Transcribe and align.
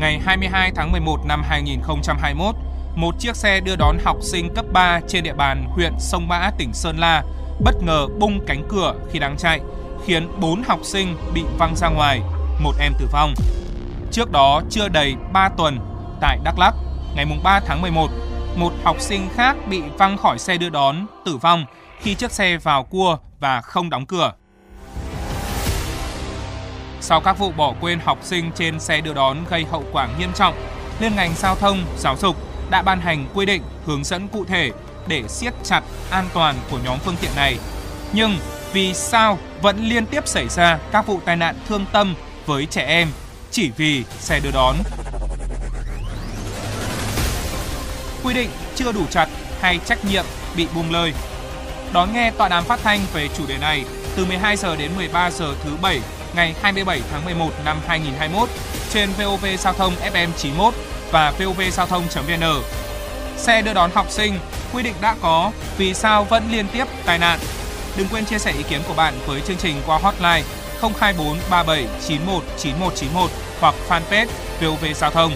ngày 0.00 0.18
22 0.24 0.72
tháng 0.74 0.92
11 0.92 1.18
năm 1.26 1.42
2021, 1.42 2.54
một 2.94 3.14
chiếc 3.18 3.36
xe 3.36 3.60
đưa 3.60 3.76
đón 3.76 3.98
học 4.04 4.16
sinh 4.22 4.54
cấp 4.54 4.64
3 4.72 5.00
trên 5.08 5.22
địa 5.22 5.32
bàn 5.32 5.64
huyện 5.68 5.92
Sông 5.98 6.28
Mã, 6.28 6.50
tỉnh 6.58 6.72
Sơn 6.74 6.96
La 6.98 7.22
bất 7.64 7.74
ngờ 7.82 8.06
bung 8.18 8.40
cánh 8.46 8.62
cửa 8.68 8.94
khi 9.12 9.18
đang 9.18 9.36
chạy, 9.36 9.60
khiến 10.06 10.28
4 10.40 10.62
học 10.62 10.80
sinh 10.82 11.16
bị 11.34 11.42
văng 11.58 11.76
ra 11.76 11.88
ngoài, 11.88 12.20
một 12.60 12.72
em 12.80 12.92
tử 13.00 13.06
vong. 13.12 13.34
Trước 14.10 14.32
đó 14.32 14.62
chưa 14.70 14.88
đầy 14.88 15.14
3 15.32 15.48
tuần, 15.48 15.78
tại 16.20 16.38
Đắk 16.44 16.58
Lắk, 16.58 16.74
ngày 17.16 17.26
3 17.44 17.60
tháng 17.66 17.80
11, 17.82 18.10
một 18.56 18.72
học 18.84 18.96
sinh 19.00 19.28
khác 19.34 19.56
bị 19.68 19.82
văng 19.98 20.16
khỏi 20.16 20.38
xe 20.38 20.56
đưa 20.56 20.68
đón, 20.70 21.06
tử 21.24 21.36
vong 21.36 21.64
khi 22.00 22.14
chiếc 22.14 22.32
xe 22.32 22.56
vào 22.56 22.84
cua 22.84 23.18
và 23.40 23.60
không 23.60 23.90
đóng 23.90 24.06
cửa 24.06 24.32
sau 27.00 27.20
các 27.20 27.38
vụ 27.38 27.50
bỏ 27.50 27.74
quên 27.80 28.00
học 28.00 28.18
sinh 28.22 28.50
trên 28.54 28.80
xe 28.80 29.00
đưa 29.00 29.14
đón 29.14 29.44
gây 29.50 29.64
hậu 29.70 29.84
quả 29.92 30.08
nghiêm 30.18 30.32
trọng, 30.34 30.54
liên 31.00 31.16
ngành 31.16 31.34
giao 31.36 31.54
thông, 31.56 31.84
giáo 31.98 32.16
dục 32.20 32.36
đã 32.70 32.82
ban 32.82 33.00
hành 33.00 33.26
quy 33.34 33.46
định 33.46 33.62
hướng 33.86 34.04
dẫn 34.04 34.28
cụ 34.28 34.44
thể 34.44 34.70
để 35.06 35.22
siết 35.28 35.54
chặt 35.64 35.82
an 36.10 36.28
toàn 36.34 36.54
của 36.70 36.78
nhóm 36.84 36.98
phương 36.98 37.16
tiện 37.20 37.30
này. 37.36 37.56
Nhưng 38.12 38.36
vì 38.72 38.94
sao 38.94 39.38
vẫn 39.62 39.88
liên 39.88 40.06
tiếp 40.06 40.28
xảy 40.28 40.48
ra 40.48 40.78
các 40.92 41.06
vụ 41.06 41.20
tai 41.24 41.36
nạn 41.36 41.54
thương 41.68 41.84
tâm 41.92 42.14
với 42.46 42.66
trẻ 42.66 42.84
em 42.86 43.08
chỉ 43.50 43.70
vì 43.76 44.04
xe 44.18 44.40
đưa 44.40 44.50
đón? 44.50 44.76
Quy 48.24 48.34
định 48.34 48.50
chưa 48.74 48.92
đủ 48.92 49.02
chặt 49.10 49.26
hay 49.60 49.78
trách 49.86 50.04
nhiệm 50.04 50.24
bị 50.56 50.68
buông 50.74 50.92
lơi. 50.92 51.12
Đón 51.92 52.12
nghe 52.12 52.30
tọa 52.38 52.48
đàm 52.48 52.64
phát 52.64 52.80
thanh 52.82 53.00
về 53.12 53.28
chủ 53.36 53.46
đề 53.46 53.58
này 53.60 53.84
từ 54.16 54.24
12 54.24 54.56
giờ 54.56 54.76
đến 54.76 54.90
13 54.96 55.30
giờ 55.30 55.54
thứ 55.64 55.70
bảy 55.82 56.00
ngày 56.36 56.54
27 56.62 57.00
tháng 57.12 57.24
11 57.24 57.50
năm 57.64 57.78
2021 57.86 58.48
trên 58.92 59.10
VOV 59.18 59.44
Giao 59.58 59.72
thông 59.72 59.92
FM 60.12 60.28
91 60.36 60.74
và 61.10 61.30
VOV 61.30 61.60
Giao 61.72 61.86
thông.vn. 61.86 62.62
Xe 63.36 63.62
đưa 63.62 63.72
đón 63.74 63.90
học 63.94 64.06
sinh, 64.10 64.38
quy 64.72 64.82
định 64.82 64.94
đã 65.00 65.14
có, 65.22 65.50
vì 65.78 65.94
sao 65.94 66.24
vẫn 66.24 66.42
liên 66.52 66.66
tiếp 66.72 66.84
tai 67.04 67.18
nạn? 67.18 67.38
Đừng 67.96 68.08
quên 68.08 68.24
chia 68.24 68.38
sẻ 68.38 68.52
ý 68.52 68.62
kiến 68.62 68.80
của 68.88 68.94
bạn 68.94 69.14
với 69.26 69.40
chương 69.40 69.56
trình 69.56 69.76
qua 69.86 69.98
hotline 70.02 70.42
024 71.00 71.36
37 71.50 71.86
91 72.08 72.42
91 72.58 72.92
91 72.96 73.30
hoặc 73.60 73.74
fanpage 73.88 74.26
VOV 74.60 74.84
Giao 74.94 75.10
thông. 75.10 75.32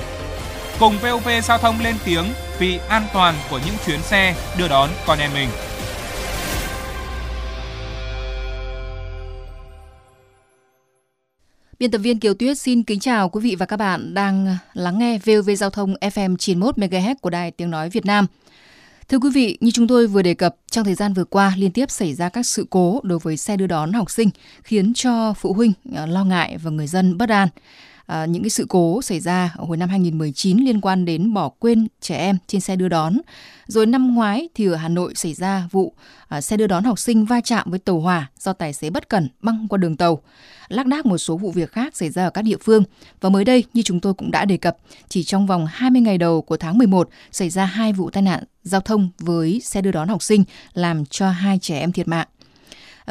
Cùng 0.80 0.98
VOV 0.98 1.28
Giao 1.42 1.58
thông 1.58 1.78
lên 1.82 1.96
tiếng 2.04 2.24
vì 2.58 2.80
an 2.88 3.06
toàn 3.12 3.34
của 3.50 3.60
những 3.66 3.74
chuyến 3.86 4.02
xe 4.02 4.34
đưa 4.58 4.68
đón 4.68 4.88
con 5.06 5.18
em 5.18 5.30
mình. 5.34 5.48
Biên 11.78 11.90
tập 11.90 11.98
viên 11.98 12.20
Kiều 12.20 12.34
Tuyết 12.34 12.58
xin 12.58 12.82
kính 12.82 13.00
chào 13.00 13.28
quý 13.28 13.40
vị 13.44 13.54
và 13.56 13.66
các 13.66 13.76
bạn 13.76 14.14
đang 14.14 14.56
lắng 14.74 14.98
nghe 14.98 15.18
VOV 15.18 15.50
Giao 15.58 15.70
thông 15.70 15.94
FM 16.00 16.36
91 16.36 16.78
MHz 16.78 17.14
của 17.20 17.30
Đài 17.30 17.50
Tiếng 17.50 17.70
nói 17.70 17.90
Việt 17.90 18.06
Nam. 18.06 18.26
Thưa 19.08 19.18
quý 19.18 19.30
vị, 19.34 19.58
như 19.60 19.70
chúng 19.70 19.88
tôi 19.88 20.06
vừa 20.06 20.22
đề 20.22 20.34
cập, 20.34 20.56
trong 20.70 20.84
thời 20.84 20.94
gian 20.94 21.14
vừa 21.14 21.24
qua 21.24 21.52
liên 21.56 21.70
tiếp 21.72 21.90
xảy 21.90 22.14
ra 22.14 22.28
các 22.28 22.46
sự 22.46 22.66
cố 22.70 23.00
đối 23.02 23.18
với 23.18 23.36
xe 23.36 23.56
đưa 23.56 23.66
đón 23.66 23.92
học 23.92 24.10
sinh 24.10 24.30
khiến 24.62 24.94
cho 24.94 25.32
phụ 25.36 25.52
huynh 25.52 25.72
ờ, 25.94 26.06
lo 26.06 26.24
ngại 26.24 26.58
và 26.62 26.70
người 26.70 26.86
dân 26.86 27.18
bất 27.18 27.28
an. 27.28 27.48
À, 28.06 28.26
những 28.26 28.42
cái 28.42 28.50
sự 28.50 28.66
cố 28.68 29.02
xảy 29.02 29.20
ra 29.20 29.54
hồi 29.56 29.76
năm 29.76 29.88
2019 29.88 30.58
liên 30.58 30.80
quan 30.80 31.04
đến 31.04 31.32
bỏ 31.34 31.48
quên 31.48 31.88
trẻ 32.00 32.16
em 32.16 32.36
trên 32.46 32.60
xe 32.60 32.76
đưa 32.76 32.88
đón. 32.88 33.16
Rồi 33.66 33.86
năm 33.86 34.14
ngoái 34.14 34.48
thì 34.54 34.66
ở 34.66 34.74
Hà 34.76 34.88
Nội 34.88 35.12
xảy 35.16 35.34
ra 35.34 35.68
vụ 35.70 35.92
à, 36.28 36.40
xe 36.40 36.56
đưa 36.56 36.66
đón 36.66 36.84
học 36.84 36.98
sinh 36.98 37.24
va 37.24 37.40
chạm 37.44 37.70
với 37.70 37.78
tàu 37.78 38.00
hỏa 38.00 38.30
do 38.40 38.52
tài 38.52 38.72
xế 38.72 38.90
bất 38.90 39.08
cẩn 39.08 39.28
băng 39.42 39.66
qua 39.70 39.76
đường 39.76 39.96
tàu. 39.96 40.22
Lác 40.68 40.86
đác 40.86 41.06
một 41.06 41.18
số 41.18 41.36
vụ 41.36 41.50
việc 41.50 41.72
khác 41.72 41.96
xảy 41.96 42.10
ra 42.10 42.24
ở 42.24 42.30
các 42.30 42.42
địa 42.42 42.56
phương. 42.64 42.82
Và 43.20 43.28
mới 43.28 43.44
đây, 43.44 43.64
như 43.74 43.82
chúng 43.82 44.00
tôi 44.00 44.14
cũng 44.14 44.30
đã 44.30 44.44
đề 44.44 44.56
cập, 44.56 44.76
chỉ 45.08 45.24
trong 45.24 45.46
vòng 45.46 45.66
20 45.70 46.02
ngày 46.02 46.18
đầu 46.18 46.42
của 46.42 46.56
tháng 46.56 46.78
11 46.78 47.08
xảy 47.32 47.50
ra 47.50 47.64
hai 47.64 47.92
vụ 47.92 48.10
tai 48.10 48.22
nạn 48.22 48.44
giao 48.62 48.80
thông 48.80 49.08
với 49.18 49.60
xe 49.64 49.82
đưa 49.82 49.90
đón 49.92 50.08
học 50.08 50.22
sinh 50.22 50.44
làm 50.74 51.04
cho 51.06 51.30
hai 51.30 51.58
trẻ 51.58 51.78
em 51.78 51.92
thiệt 51.92 52.08
mạng 52.08 52.26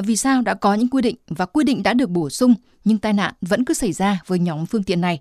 vì 0.01 0.15
sao 0.15 0.41
đã 0.41 0.53
có 0.53 0.73
những 0.73 0.89
quy 0.89 1.01
định 1.01 1.15
và 1.27 1.45
quy 1.45 1.63
định 1.63 1.83
đã 1.83 1.93
được 1.93 2.09
bổ 2.09 2.29
sung 2.29 2.55
nhưng 2.85 2.97
tai 2.97 3.13
nạn 3.13 3.33
vẫn 3.41 3.65
cứ 3.65 3.73
xảy 3.73 3.91
ra 3.91 4.21
với 4.27 4.39
nhóm 4.39 4.65
phương 4.65 4.83
tiện 4.83 5.01
này. 5.01 5.19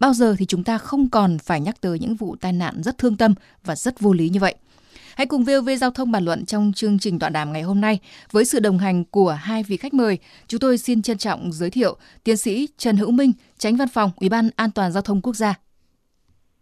Bao 0.00 0.12
giờ 0.12 0.34
thì 0.38 0.46
chúng 0.46 0.64
ta 0.64 0.78
không 0.78 1.10
còn 1.10 1.38
phải 1.38 1.60
nhắc 1.60 1.80
tới 1.80 1.98
những 1.98 2.14
vụ 2.14 2.36
tai 2.40 2.52
nạn 2.52 2.82
rất 2.82 2.98
thương 2.98 3.16
tâm 3.16 3.34
và 3.64 3.76
rất 3.76 4.00
vô 4.00 4.12
lý 4.12 4.28
như 4.28 4.40
vậy. 4.40 4.54
Hãy 5.16 5.26
cùng 5.26 5.44
VOV 5.44 5.68
Giao 5.80 5.90
thông 5.90 6.12
bàn 6.12 6.24
luận 6.24 6.46
trong 6.46 6.72
chương 6.74 6.98
trình 6.98 7.18
tọa 7.18 7.28
đàm 7.28 7.52
ngày 7.52 7.62
hôm 7.62 7.80
nay 7.80 7.98
với 8.30 8.44
sự 8.44 8.60
đồng 8.60 8.78
hành 8.78 9.04
của 9.04 9.30
hai 9.30 9.62
vị 9.62 9.76
khách 9.76 9.94
mời. 9.94 10.18
Chúng 10.46 10.60
tôi 10.60 10.78
xin 10.78 11.02
trân 11.02 11.18
trọng 11.18 11.52
giới 11.52 11.70
thiệu 11.70 11.96
tiến 12.24 12.36
sĩ 12.36 12.68
Trần 12.78 12.96
Hữu 12.96 13.10
Minh, 13.10 13.32
tránh 13.58 13.76
văn 13.76 13.88
phòng 13.88 14.10
Ủy 14.16 14.28
ban 14.28 14.50
An 14.56 14.70
toàn 14.70 14.92
Giao 14.92 15.02
thông 15.02 15.20
Quốc 15.22 15.32
gia. 15.36 15.54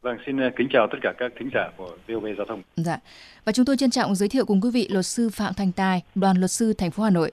Vâng, 0.02 0.16
xin 0.26 0.36
ờ, 0.40 0.50
kính 0.56 0.68
chào 0.72 0.86
tất 0.92 0.98
cả 1.02 1.12
các 1.18 1.32
thính 1.38 1.48
giả 1.54 1.68
của 1.76 1.88
VOV 2.08 2.24
Giao 2.36 2.46
thông. 2.48 2.62
Dạ. 2.76 2.98
Và 3.44 3.52
chúng 3.52 3.64
tôi 3.64 3.76
trân 3.76 3.90
trọng 3.90 4.14
giới 4.14 4.28
thiệu 4.28 4.44
cùng 4.44 4.60
quý 4.60 4.70
vị 4.70 4.88
luật 4.90 5.06
sư 5.06 5.30
Phạm 5.30 5.54
Thành 5.54 5.72
Tài, 5.72 6.02
đoàn 6.14 6.36
luật 6.36 6.50
sư 6.50 6.72
thành 6.72 6.90
phố 6.90 7.02
Hà 7.02 7.10
Nội. 7.10 7.30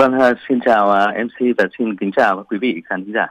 Vâng, 0.00 0.12
à, 0.20 0.34
xin 0.48 0.58
chào 0.66 0.90
à, 0.90 1.06
MC 1.24 1.54
và 1.58 1.64
xin 1.78 1.88
kính 2.00 2.10
chào 2.16 2.44
quý 2.50 2.58
vị 2.60 2.74
khán 2.90 3.12
giả. 3.14 3.26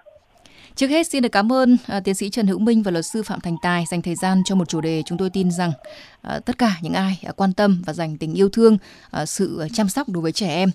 Trước 0.76 0.88
hết 0.88 1.08
xin 1.08 1.24
được 1.24 1.30
cảm 1.30 1.52
ơn 1.54 1.78
à, 1.88 2.00
tiến 2.04 2.16
sĩ 2.16 2.30
Trần 2.30 2.48
Hữu 2.48 2.60
Minh 2.60 2.84
và 2.84 2.92
luật 2.92 3.06
sư 3.06 3.24
Phạm 3.24 3.40
Thành 3.40 3.56
Tài 3.62 3.84
dành 3.92 4.02
thời 4.02 4.16
gian 4.16 4.42
cho 4.46 4.56
một 4.56 4.70
chủ 4.70 4.82
đề 4.82 5.04
chúng 5.06 5.18
tôi 5.18 5.30
tin 5.30 5.52
rằng 5.52 5.72
tất 6.46 6.58
cả 6.58 6.72
những 6.82 6.94
ai 6.94 7.22
quan 7.36 7.54
tâm 7.54 7.82
và 7.86 7.94
dành 7.94 8.18
tình 8.18 8.34
yêu 8.34 8.50
thương, 8.50 8.78
sự 9.26 9.68
chăm 9.74 9.90
sóc 9.90 10.10
đối 10.10 10.24
với 10.24 10.32
trẻ 10.32 10.48
em, 10.48 10.70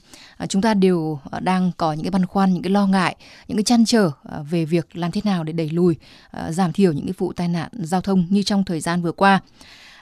chúng 0.48 0.62
ta 0.62 0.74
đều 0.74 1.18
đang 1.40 1.70
có 1.76 1.92
những 1.92 2.04
cái 2.04 2.10
băn 2.10 2.26
khoăn, 2.26 2.52
những 2.52 2.62
cái 2.62 2.70
lo 2.70 2.86
ngại, 2.86 3.16
những 3.48 3.56
cái 3.58 3.64
chăn 3.64 3.84
trở 3.84 4.10
về 4.50 4.64
việc 4.64 4.96
làm 4.96 5.10
thế 5.10 5.20
nào 5.24 5.44
để 5.44 5.52
đẩy 5.52 5.68
lùi, 5.70 5.96
giảm 6.48 6.72
thiểu 6.72 6.92
những 6.92 7.06
cái 7.06 7.14
vụ 7.18 7.32
tai 7.32 7.48
nạn 7.48 7.68
giao 7.72 8.00
thông 8.00 8.26
như 8.30 8.42
trong 8.42 8.64
thời 8.64 8.80
gian 8.80 9.02
vừa 9.02 9.12
qua. 9.12 9.40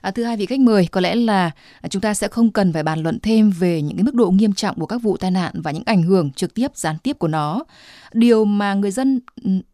À, 0.02 0.10
thưa 0.10 0.24
hai 0.24 0.36
vị 0.36 0.46
khách 0.46 0.60
mời, 0.60 0.86
có 0.90 1.00
lẽ 1.00 1.14
là 1.14 1.50
à, 1.80 1.88
chúng 1.88 2.02
ta 2.02 2.14
sẽ 2.14 2.28
không 2.28 2.50
cần 2.52 2.72
phải 2.72 2.82
bàn 2.82 3.02
luận 3.02 3.18
thêm 3.22 3.50
về 3.50 3.82
những 3.82 3.96
cái 3.96 4.04
mức 4.04 4.14
độ 4.14 4.30
nghiêm 4.30 4.52
trọng 4.52 4.80
của 4.80 4.86
các 4.86 4.96
vụ 5.02 5.16
tai 5.16 5.30
nạn 5.30 5.52
và 5.62 5.70
những 5.70 5.82
ảnh 5.86 6.02
hưởng 6.02 6.30
trực 6.30 6.54
tiếp, 6.54 6.76
gián 6.76 6.96
tiếp 6.98 7.18
của 7.18 7.28
nó. 7.28 7.64
Điều 8.12 8.44
mà 8.44 8.74
người 8.74 8.90
dân 8.90 9.20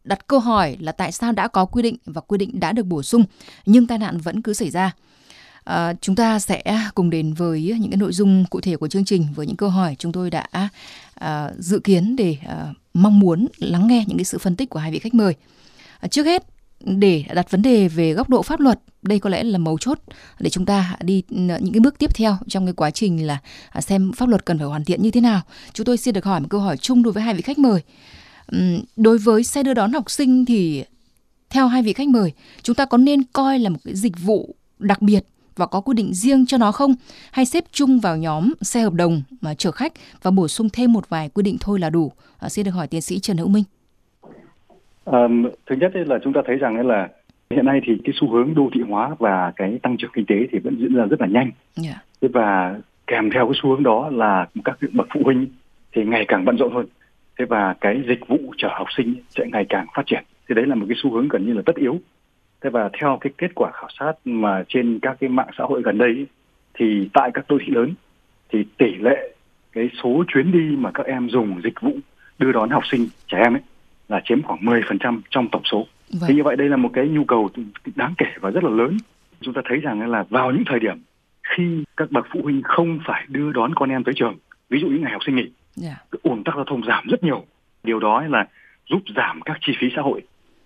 đặt 0.03 0.27
câu 0.27 0.39
hỏi 0.39 0.77
là 0.79 0.91
tại 0.91 1.11
sao 1.11 1.31
đã 1.31 1.47
có 1.47 1.65
quy 1.65 1.81
định 1.83 1.97
và 2.05 2.21
quy 2.21 2.37
định 2.37 2.59
đã 2.59 2.71
được 2.71 2.83
bổ 2.85 3.03
sung 3.03 3.23
nhưng 3.65 3.87
tai 3.87 3.97
nạn 3.97 4.17
vẫn 4.17 4.41
cứ 4.41 4.53
xảy 4.53 4.69
ra. 4.69 4.91
À, 5.63 5.93
chúng 6.01 6.15
ta 6.15 6.39
sẽ 6.39 6.61
cùng 6.95 7.09
đến 7.09 7.33
với 7.33 7.61
những 7.79 7.89
cái 7.91 7.97
nội 7.97 8.13
dung 8.13 8.45
cụ 8.45 8.61
thể 8.61 8.77
của 8.77 8.87
chương 8.87 9.05
trình 9.05 9.25
với 9.35 9.47
những 9.47 9.55
câu 9.57 9.69
hỏi 9.69 9.95
chúng 9.99 10.11
tôi 10.11 10.29
đã 10.29 10.45
à, 11.15 11.51
dự 11.59 11.79
kiến 11.79 12.15
để 12.15 12.35
à, 12.47 12.67
mong 12.93 13.19
muốn 13.19 13.47
lắng 13.57 13.87
nghe 13.87 14.03
những 14.07 14.17
cái 14.17 14.25
sự 14.25 14.37
phân 14.37 14.55
tích 14.55 14.69
của 14.69 14.79
hai 14.79 14.91
vị 14.91 14.99
khách 14.99 15.13
mời. 15.13 15.33
À, 15.99 16.07
trước 16.07 16.25
hết 16.25 16.43
để 16.83 17.23
đặt 17.35 17.51
vấn 17.51 17.61
đề 17.61 17.87
về 17.87 18.13
góc 18.13 18.29
độ 18.29 18.41
pháp 18.41 18.59
luật 18.59 18.79
đây 19.01 19.19
có 19.19 19.29
lẽ 19.29 19.43
là 19.43 19.57
mấu 19.57 19.77
chốt 19.77 19.99
để 20.39 20.49
chúng 20.49 20.65
ta 20.65 20.95
đi 21.01 21.23
ờ, 21.29 21.35
những 21.37 21.73
cái 21.73 21.79
bước 21.79 21.97
tiếp 21.97 22.15
theo 22.15 22.37
trong 22.47 22.65
cái 22.65 22.73
quá 22.73 22.91
trình 22.91 23.27
là 23.27 23.37
à, 23.69 23.81
xem 23.81 24.11
pháp 24.15 24.29
luật 24.29 24.45
cần 24.45 24.57
phải 24.57 24.67
hoàn 24.67 24.85
thiện 24.85 25.01
như 25.01 25.11
thế 25.11 25.21
nào 25.21 25.41
chúng 25.73 25.85
tôi 25.85 25.97
xin 25.97 26.13
được 26.13 26.25
hỏi 26.25 26.39
một 26.39 26.45
câu 26.49 26.61
hỏi 26.61 26.77
chung 26.77 27.03
đối 27.03 27.13
với 27.13 27.23
hai 27.23 27.33
vị 27.33 27.41
khách 27.41 27.57
mời 27.57 27.81
đối 28.95 29.17
với 29.17 29.43
xe 29.43 29.63
đưa 29.63 29.73
đón 29.73 29.93
học 29.93 30.11
sinh 30.11 30.45
thì 30.45 30.83
theo 31.49 31.67
hai 31.67 31.81
vị 31.83 31.93
khách 31.93 32.07
mời 32.07 32.33
chúng 32.63 32.75
ta 32.75 32.85
có 32.85 32.97
nên 32.97 33.23
coi 33.33 33.59
là 33.59 33.69
một 33.69 33.77
cái 33.85 33.95
dịch 33.95 34.19
vụ 34.21 34.55
đặc 34.79 35.01
biệt 35.01 35.25
và 35.55 35.65
có 35.67 35.81
quy 35.81 35.93
định 35.93 36.13
riêng 36.13 36.45
cho 36.45 36.57
nó 36.57 36.71
không 36.71 36.95
hay 37.31 37.45
xếp 37.45 37.65
chung 37.71 37.99
vào 37.99 38.17
nhóm 38.17 38.53
xe 38.61 38.81
hợp 38.81 38.93
đồng 38.93 39.21
mà 39.41 39.53
chở 39.55 39.71
khách 39.71 39.93
và 40.21 40.31
bổ 40.31 40.47
sung 40.47 40.69
thêm 40.69 40.93
một 40.93 41.09
vài 41.09 41.29
quy 41.29 41.43
định 41.43 41.57
thôi 41.59 41.79
là 41.79 41.89
đủ 41.89 42.11
à, 42.37 42.49
xin 42.49 42.65
được 42.65 42.71
hỏi 42.71 42.87
tiến 42.87 43.01
sĩ 43.01 43.19
trần 43.19 43.37
hữu 43.37 43.47
minh 43.47 43.63
Um, 45.05 45.45
thứ 45.65 45.75
nhất 45.75 45.91
là 45.95 46.19
chúng 46.23 46.33
ta 46.33 46.41
thấy 46.45 46.55
rằng 46.55 46.87
là 46.87 47.09
hiện 47.51 47.65
nay 47.65 47.81
thì 47.85 47.93
cái 48.03 48.13
xu 48.21 48.31
hướng 48.31 48.53
đô 48.55 48.69
thị 48.73 48.81
hóa 48.89 49.15
và 49.19 49.53
cái 49.55 49.79
tăng 49.83 49.97
trưởng 49.97 50.11
kinh 50.13 50.25
tế 50.25 50.35
thì 50.51 50.59
vẫn 50.59 50.75
diễn 50.79 50.95
ra 50.95 51.05
rất 51.05 51.21
là 51.21 51.27
nhanh 51.27 51.51
yeah. 51.83 51.95
Dạ. 52.21 52.27
và 52.33 52.79
kèm 53.07 53.29
theo 53.33 53.45
cái 53.45 53.53
xu 53.63 53.69
hướng 53.69 53.83
đó 53.83 54.09
là 54.11 54.47
các 54.65 54.77
bậc 54.91 55.07
phụ 55.13 55.19
huynh 55.23 55.47
thì 55.93 56.05
ngày 56.05 56.25
càng 56.27 56.45
bận 56.45 56.57
rộn 56.57 56.73
hơn 56.75 56.85
thế 57.39 57.45
và 57.45 57.75
cái 57.81 58.01
dịch 58.07 58.27
vụ 58.27 58.37
chở 58.57 58.67
học 58.71 58.87
sinh 58.97 59.15
sẽ 59.37 59.45
ngày 59.51 59.65
càng 59.69 59.85
phát 59.95 60.03
triển 60.07 60.23
thì 60.49 60.55
đấy 60.55 60.65
là 60.65 60.75
một 60.75 60.85
cái 60.89 60.97
xu 61.03 61.13
hướng 61.13 61.27
gần 61.27 61.45
như 61.45 61.53
là 61.53 61.61
tất 61.65 61.75
yếu 61.75 61.97
thế 62.61 62.69
và 62.69 62.89
theo 62.99 63.17
cái 63.21 63.33
kết 63.37 63.51
quả 63.55 63.71
khảo 63.73 63.89
sát 63.99 64.11
mà 64.25 64.63
trên 64.67 64.99
các 65.01 65.17
cái 65.19 65.29
mạng 65.29 65.49
xã 65.57 65.63
hội 65.63 65.81
gần 65.81 65.97
đây 65.97 66.25
thì 66.73 67.09
tại 67.13 67.31
các 67.33 67.45
đô 67.49 67.57
thị 67.65 67.73
lớn 67.73 67.89
thì 68.49 68.63
tỷ 68.77 68.95
lệ 68.95 69.31
cái 69.71 69.89
số 70.03 70.23
chuyến 70.33 70.51
đi 70.51 70.75
mà 70.77 70.91
các 70.93 71.05
em 71.05 71.29
dùng 71.29 71.61
dịch 71.63 71.81
vụ 71.81 71.91
đưa 72.39 72.51
đón 72.51 72.69
học 72.69 72.83
sinh 72.91 73.07
trẻ 73.27 73.37
em 73.37 73.55
ấy 73.55 73.61
là 74.09 74.21
chiếm 74.25 74.43
khoảng 74.43 74.59
10% 74.65 75.19
trong 75.29 75.47
tổng 75.51 75.61
số. 75.65 75.77
Vậy 75.77 75.87
Thế 76.21 76.27
vâng. 76.27 76.37
như 76.37 76.43
vậy 76.43 76.55
đây 76.55 76.69
là 76.69 76.77
một 76.77 76.89
cái 76.93 77.07
nhu 77.07 77.23
cầu 77.23 77.49
đáng 77.95 78.13
kể 78.17 78.25
và 78.41 78.49
rất 78.51 78.63
là 78.63 78.69
lớn. 78.69 78.97
Chúng 79.41 79.53
ta 79.53 79.61
thấy 79.69 79.77
rằng 79.79 80.09
là 80.11 80.23
vào 80.29 80.51
những 80.51 80.63
thời 80.65 80.79
điểm 80.79 81.01
khi 81.43 81.83
các 81.97 82.11
bậc 82.11 82.25
phụ 82.33 82.39
huynh 82.43 82.61
không 82.63 82.99
phải 83.05 83.25
đưa 83.27 83.51
đón 83.51 83.75
con 83.75 83.89
em 83.89 84.03
tới 84.03 84.13
trường, 84.17 84.35
ví 84.69 84.79
dụ 84.81 84.87
những 84.87 85.01
ngày 85.01 85.11
học 85.11 85.21
sinh 85.25 85.35
nghỉ, 85.35 85.41
yeah. 85.41 85.53
Dạ. 86.11 86.19
ủn 86.23 86.43
tắc 86.43 86.55
giao 86.55 86.63
thông 86.67 86.85
giảm 86.85 87.03
rất 87.07 87.23
nhiều. 87.23 87.45
Điều 87.83 87.99
đó 87.99 88.23
là 88.29 88.45
giúp 88.89 89.01
giảm 89.15 89.41
các 89.41 89.57
chi 89.61 89.73
phí 89.79 89.87
xã 89.95 90.01
hội 90.01 90.21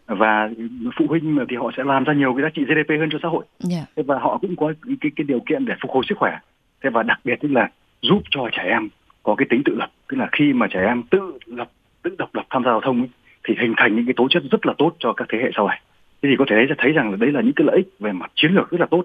và 0.06 0.50
phụ 0.98 1.06
huynh 1.10 1.40
thì 1.50 1.56
họ 1.56 1.72
sẽ 1.78 1.84
làm 1.84 2.04
ra 2.04 2.14
nhiều 2.14 2.34
cái 2.34 2.44
giá 2.44 2.50
trị 2.50 2.62
GDP 2.66 3.00
hơn 3.00 3.10
cho 3.12 3.18
xã 3.24 3.30
hội 3.30 3.46
yeah. 3.72 3.90
Dạ. 3.96 4.04
và 4.08 4.20
họ 4.20 4.38
cũng 4.42 4.56
có 4.56 4.74
cái 5.02 5.12
cái 5.16 5.26
điều 5.28 5.40
kiện 5.46 5.66
để 5.66 5.74
phục 5.82 5.92
hồi 5.92 6.04
sức 6.10 6.18
khỏe 6.18 6.40
thế 6.84 6.90
và 6.90 7.04
đặc 7.04 7.20
biệt 7.24 7.44
là 7.44 7.70
giúp 8.02 8.22
cho 8.32 8.42
trẻ 8.52 8.64
em 8.64 8.90
có 9.24 9.36
cái 9.36 9.48
tính 9.50 9.62
tự 9.66 9.76
lập 9.76 9.92
tức 10.08 10.18
là 10.18 10.28
khi 10.32 10.54
mà 10.54 10.68
trẻ 10.68 10.86
em 10.88 11.04
tự 11.04 11.38
lập 11.46 11.72
tự 12.02 12.16
độc 12.18 12.36
lập 12.36 12.46
tham 12.50 12.64
gia 12.64 12.72
giao 12.72 12.82
thông 12.82 12.98
ấy, 13.02 13.10
thì 13.48 13.56
hình 13.62 13.74
thành 13.78 13.96
những 13.96 14.06
cái 14.06 14.14
tố 14.18 14.28
chất 14.30 14.44
rất 14.52 14.66
là 14.66 14.74
tốt 14.78 14.96
cho 15.00 15.14
các 15.14 15.28
thế 15.32 15.38
hệ 15.44 15.50
sau 15.56 15.68
này 15.68 15.82
thế 16.22 16.30
thì 16.30 16.36
có 16.40 16.46
thể 16.50 16.56
thấy 16.78 16.92
rằng 16.92 17.12
là 17.12 17.16
đấy 17.18 17.32
là 17.32 17.42
những 17.42 17.54
cái 17.56 17.68
lợi 17.68 17.76
ích 17.78 17.88
về 18.00 18.12
mặt 18.12 18.32
chiến 18.36 18.52
lược 18.52 18.70
rất 18.72 18.80
là 18.82 18.88
tốt 18.92 19.04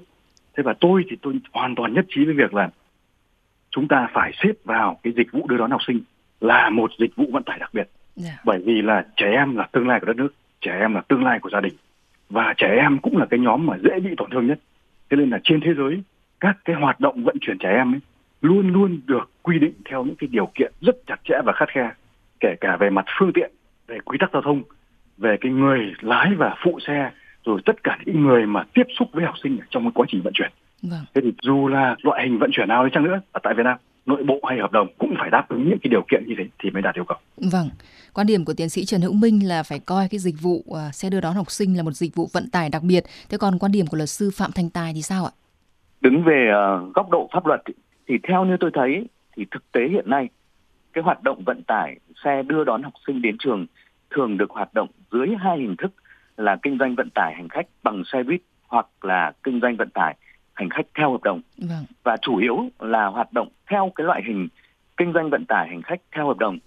thế 0.57 0.63
và 0.63 0.75
tôi 0.81 1.05
thì 1.11 1.17
tôi 1.23 1.35
hoàn 1.53 1.75
toàn 1.75 1.93
nhất 1.95 2.05
trí 2.15 2.25
với 2.25 2.35
việc 2.35 2.55
là 2.55 2.71
chúng 3.71 3.89
ta 3.89 4.09
phải 4.13 4.33
xếp 4.43 4.53
vào 4.65 5.01
cái 5.03 5.13
dịch 5.17 5.33
vụ 5.33 5.47
đưa 5.49 5.57
đón 5.57 5.71
học 5.71 5.81
sinh 5.87 6.01
là 6.41 6.71
một 6.71 6.91
dịch 6.99 7.17
vụ 7.17 7.25
vận 7.33 7.43
tải 7.43 7.59
đặc 7.59 7.71
biệt 7.75 7.83
yeah. 7.83 7.91
Dạ. 8.17 8.37
bởi 8.45 8.59
vì 8.67 8.83
là 8.83 9.07
trẻ 9.17 9.27
em 9.31 9.57
là 9.57 9.69
tương 9.73 9.89
lai 9.89 10.01
của 10.01 10.07
đất 10.07 10.17
nước 10.17 10.35
trẻ 10.61 10.77
em 10.81 10.95
là 10.95 11.01
tương 11.09 11.25
lai 11.25 11.39
của 11.41 11.51
gia 11.51 11.61
đình 11.61 11.75
và 12.31 12.55
trẻ 12.57 12.79
em 12.81 12.99
cũng 12.99 13.17
là 13.17 13.27
cái 13.31 13.41
nhóm 13.41 13.67
mà 13.67 13.77
dễ 13.85 14.01
bị 14.01 14.11
tổn 14.17 14.31
thương 14.31 14.47
nhất 14.47 14.59
thế 15.11 15.17
nên 15.17 15.31
là 15.31 15.39
trên 15.45 15.61
thế 15.61 15.75
giới 15.75 16.03
các 16.41 16.57
cái 16.65 16.77
hoạt 16.77 17.01
động 17.01 17.25
vận 17.25 17.37
chuyển 17.41 17.59
trẻ 17.59 17.71
em 17.73 17.95
ấy 17.95 18.01
luôn 18.43 18.69
luôn 18.73 19.01
được 19.07 19.31
quy 19.43 19.59
định 19.59 19.73
theo 19.91 20.05
những 20.05 20.17
cái 20.17 20.29
điều 20.33 20.47
kiện 20.55 20.73
rất 20.81 20.97
chặt 21.07 21.21
chẽ 21.25 21.35
và 21.45 21.53
khắt 21.53 21.69
khe 21.69 21.91
kể 22.41 22.55
cả 22.61 22.77
về 22.77 22.91
mặt 22.91 23.05
phương 23.19 23.33
tiện 23.33 23.51
về 23.89 23.99
quy 24.05 24.19
tắc 24.21 24.31
giao 24.33 24.43
thông 24.45 24.63
về 25.19 25.37
cái 25.41 25.53
người 25.53 25.79
lái 26.01 26.35
và 26.39 26.55
phụ 26.65 26.79
xe 26.87 27.11
rồi 27.45 27.61
tất 27.67 27.85
cả 27.85 27.99
những 28.07 28.27
người 28.27 28.47
mà 28.47 28.65
tiếp 28.75 28.83
xúc 28.99 29.09
với 29.13 29.25
học 29.25 29.35
sinh 29.43 29.59
trong 29.71 29.83
cái 29.83 29.93
quá 29.95 30.07
trình 30.09 30.23
vận 30.23 30.33
chuyển 30.33 30.51
vâng. 30.83 31.05
thế 31.15 31.21
thì 31.25 31.33
dù 31.43 31.69
là 31.69 31.97
loại 32.03 32.23
hình 32.25 32.39
vận 32.39 32.51
chuyển 32.53 32.69
nào 32.69 32.85
đi 32.85 32.91
chăng 32.95 33.05
nữa 33.05 33.21
ở 33.33 33.41
tại 33.43 33.55
Việt 33.55 33.63
Nam 33.65 33.79
nội 34.07 34.23
bộ 34.23 34.41
hay 34.49 34.59
hợp 34.59 34.73
đồng 34.73 34.89
cũng 34.99 35.15
phải 35.19 35.31
đáp 35.31 35.49
ứng 35.49 35.69
những 35.69 35.79
cái 35.83 35.89
điều 35.91 36.03
kiện 36.11 36.25
như 36.27 36.35
thế 36.39 36.45
thì 36.59 36.71
mới 36.71 36.83
đạt 36.83 36.95
yêu 36.95 37.05
cầu. 37.05 37.19
Vâng, 37.37 37.69
quan 38.13 38.27
điểm 38.27 38.45
của 38.45 38.55
tiến 38.55 38.69
sĩ 38.69 38.85
Trần 38.85 39.01
Hữu 39.01 39.13
Minh 39.13 39.49
là 39.49 39.63
phải 39.63 39.79
coi 39.79 40.09
cái 40.11 40.19
dịch 40.19 40.35
vụ 40.41 40.65
à, 40.77 40.93
xe 40.93 41.11
đưa 41.11 41.21
đón 41.21 41.35
học 41.35 41.51
sinh 41.51 41.77
là 41.77 41.83
một 41.83 41.91
dịch 41.93 42.15
vụ 42.15 42.29
vận 42.33 42.51
tải 42.51 42.69
đặc 42.69 42.83
biệt. 42.83 43.05
Thế 43.31 43.39
còn 43.39 43.59
quan 43.59 43.73
điểm 43.73 43.87
của 43.87 43.97
luật 43.97 44.09
sư 44.09 44.31
Phạm 44.35 44.51
Thành 44.53 44.71
Tài 44.71 44.93
thì 44.95 45.03
sao 45.03 45.25
ạ? 45.25 45.33
Đứng 46.01 46.25
về 46.25 46.51
à, 46.55 46.65
góc 46.95 47.11
độ 47.11 47.29
pháp 47.33 47.47
luật 47.47 47.61
thì 48.09 48.15
theo 48.29 48.45
như 48.45 48.57
tôi 48.61 48.71
thấy 48.75 49.07
thì 49.37 49.47
thực 49.51 49.73
tế 49.73 49.81
hiện 49.91 50.11
nay 50.11 50.29
cái 50.93 51.05
hoạt 51.05 51.23
động 51.23 51.43
vận 51.47 51.63
tải 51.63 51.97
xe 52.25 52.43
đưa 52.43 52.65
đón 52.65 52.83
học 52.83 52.93
sinh 53.07 53.23
đến 53.23 53.37
trường 53.39 53.67
thường 54.11 54.39
được 54.39 54.51
hoạt 54.51 54.75
động 54.75 54.89
dưới 55.13 55.29
hai 55.41 55.59
hình 55.59 55.77
thức 55.79 55.91
là 56.37 56.57
kinh 56.63 56.77
doanh 56.81 56.95
vận 56.95 57.09
tải 57.15 57.35
hành 57.37 57.49
khách 57.49 57.67
bằng 57.83 58.03
xe 58.13 58.23
buýt 58.23 58.41
hoặc 58.67 58.87
là 59.01 59.33
kinh 59.43 59.61
doanh 59.61 59.77
vận 59.77 59.91
tải 59.91 60.17
hành 60.55 60.69
khách 60.71 60.87
theo 60.99 61.11
hợp 61.13 61.23
đồng 61.23 61.41
vâng. 61.57 61.85
và 62.03 62.17
chủ 62.23 62.37
yếu 62.37 62.59
là 62.79 63.07
hoạt 63.07 63.33
động 63.33 63.49
theo 63.71 63.93
cái 63.95 64.07
loại 64.07 64.23
hình 64.27 64.49
kinh 64.97 65.13
doanh 65.13 65.31
vận 65.31 65.45
tải 65.49 65.69
hành 65.69 65.83
khách 65.83 66.01
theo 66.13 66.27
hợp 66.27 66.39
đồng 66.39 66.59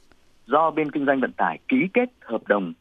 do 0.45 0.71
bên 0.71 0.91
kinh 0.91 1.05
doanh 1.05 1.19
vận 1.19 1.31
tải 1.31 1.59
ký 1.67 1.87
kết 1.93 2.09
hợp 2.21 2.41
đồng 2.47 2.73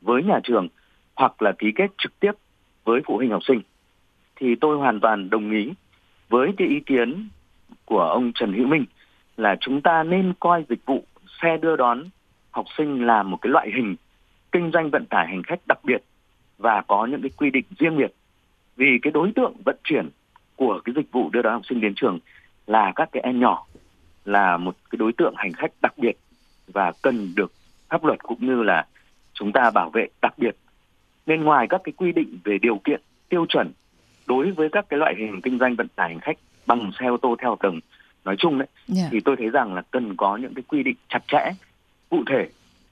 với 0.00 0.22
nhà 0.22 0.40
trường 0.44 0.68
hoặc 1.14 1.42
là 1.42 1.52
ký 1.58 1.72
kết 1.76 1.86
trực 1.98 2.20
tiếp 2.20 2.32
với 2.84 3.00
phụ 3.06 3.16
huynh 3.16 3.30
học 3.30 3.42
sinh 3.46 3.60
thì 4.36 4.54
tôi 4.54 4.76
hoàn 4.78 5.00
toàn 5.00 5.30
đồng 5.30 5.50
ý 5.50 5.70
với 6.28 6.50
cái 6.56 6.68
ý 6.68 6.80
kiến 6.86 7.28
của 7.84 8.02
ông 8.02 8.32
Trần 8.34 8.52
Hữu 8.52 8.66
Minh 8.66 8.84
là 9.36 9.56
chúng 9.60 9.82
ta 9.82 10.02
nên 10.02 10.32
coi 10.40 10.64
dịch 10.68 10.86
vụ 10.86 11.04
xe 11.42 11.56
đưa 11.56 11.76
đón 11.76 12.04
học 12.50 12.64
sinh 12.78 13.06
là 13.06 13.22
một 13.22 13.36
cái 13.42 13.50
loại 13.50 13.70
hình 13.76 13.96
kinh 14.52 14.70
doanh 14.74 14.90
vận 14.90 15.06
tải 15.06 15.26
hành 15.26 15.42
khách 15.42 15.60
đặc 15.68 15.78
biệt 15.84 16.02
và 16.58 16.82
có 16.88 17.06
những 17.06 17.22
cái 17.22 17.30
quy 17.36 17.50
định 17.50 17.64
riêng 17.78 17.96
biệt 17.96 18.12
vì 18.76 18.98
cái 19.02 19.10
đối 19.10 19.32
tượng 19.36 19.52
vận 19.64 19.76
chuyển 19.84 20.08
của 20.56 20.80
cái 20.84 20.92
dịch 20.96 21.12
vụ 21.12 21.30
đưa 21.30 21.42
đón 21.42 21.52
học 21.52 21.62
sinh 21.68 21.80
đến 21.80 21.92
trường 21.96 22.18
là 22.66 22.92
các 22.96 23.08
cái 23.12 23.22
em 23.22 23.40
nhỏ 23.40 23.66
là 24.24 24.56
một 24.56 24.76
cái 24.90 24.96
đối 24.96 25.12
tượng 25.12 25.34
hành 25.36 25.52
khách 25.52 25.72
đặc 25.82 25.92
biệt 25.98 26.12
và 26.68 26.92
cần 27.02 27.32
được 27.36 27.52
pháp 27.88 28.04
luật 28.04 28.22
cũng 28.22 28.46
như 28.46 28.62
là 28.62 28.86
chúng 29.32 29.52
ta 29.52 29.70
bảo 29.70 29.90
vệ 29.90 30.06
đặc 30.22 30.34
biệt 30.38 30.56
nên 31.26 31.44
ngoài 31.44 31.66
các 31.70 31.80
cái 31.84 31.92
quy 31.96 32.12
định 32.12 32.38
về 32.44 32.58
điều 32.62 32.78
kiện 32.84 33.00
tiêu 33.28 33.46
chuẩn 33.48 33.72
đối 34.26 34.50
với 34.50 34.68
các 34.72 34.84
cái 34.88 34.98
loại 34.98 35.14
hình 35.18 35.40
kinh 35.42 35.58
doanh 35.58 35.74
vận 35.76 35.88
tải 35.88 36.08
hành 36.08 36.20
khách 36.20 36.36
bằng 36.66 36.90
xe 37.00 37.06
ô 37.06 37.16
tô 37.16 37.36
theo 37.42 37.56
tầng 37.60 37.80
nói 38.24 38.36
chung 38.38 38.58
đấy 38.58 38.68
yeah. 38.68 38.98
Dạ. 38.98 39.08
thì 39.12 39.20
tôi 39.24 39.36
thấy 39.38 39.48
rằng 39.50 39.74
là 39.74 39.82
cần 39.90 40.16
có 40.16 40.36
những 40.36 40.54
cái 40.54 40.62
quy 40.68 40.82
định 40.82 40.96
chặt 41.08 41.20
chẽ 41.28 41.50
cụ 42.10 42.22
thể 42.30 42.48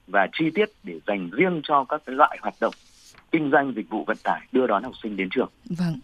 và 0.07 0.27
chi 0.39 0.45
tiết 0.55 0.65
để 0.83 0.93
dành 1.07 1.29
riêng 1.37 1.61
cho 1.67 1.85
các 1.89 2.01
cái 2.05 2.15
loại 2.15 2.37
hoạt 2.41 2.53
động 2.61 2.73
kinh 3.31 3.49
doanh 3.51 3.73
dịch 3.75 3.89
vụ 3.89 4.03
vận 4.07 4.17
tải 4.23 4.41
đưa 4.51 4.67
đón 4.67 4.83
học 4.83 4.93
sinh 5.03 5.15
đến 5.17 5.29
trường. 5.31 5.49
Vâng. 5.65 5.99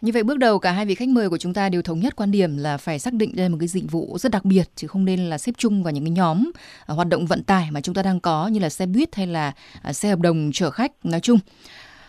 Như 0.00 0.12
vậy 0.14 0.22
bước 0.22 0.38
đầu 0.38 0.58
cả 0.58 0.72
hai 0.72 0.86
vị 0.86 0.94
khách 0.94 1.08
mời 1.08 1.28
của 1.30 1.38
chúng 1.38 1.54
ta 1.54 1.68
đều 1.68 1.82
thống 1.82 1.98
nhất 2.00 2.16
quan 2.16 2.30
điểm 2.30 2.56
là 2.56 2.76
phải 2.76 2.98
xác 2.98 3.12
định 3.12 3.32
đây 3.36 3.44
là 3.44 3.48
một 3.48 3.56
cái 3.60 3.68
dịch 3.68 3.90
vụ 3.90 4.18
rất 4.18 4.32
đặc 4.32 4.44
biệt 4.44 4.64
chứ 4.74 4.86
không 4.86 5.04
nên 5.04 5.20
là 5.20 5.38
xếp 5.38 5.52
chung 5.58 5.82
vào 5.82 5.92
những 5.92 6.04
cái 6.04 6.10
nhóm 6.10 6.50
à, 6.86 6.94
hoạt 6.94 7.08
động 7.08 7.26
vận 7.26 7.44
tải 7.44 7.68
mà 7.70 7.80
chúng 7.80 7.94
ta 7.94 8.02
đang 8.02 8.20
có 8.20 8.46
như 8.48 8.60
là 8.60 8.68
xe 8.68 8.86
buýt 8.86 9.16
hay 9.16 9.26
là 9.26 9.52
à, 9.82 9.92
xe 9.92 10.08
hợp 10.08 10.18
đồng 10.18 10.50
chở 10.52 10.70
khách 10.70 10.92
nói 11.02 11.20
chung. 11.20 11.38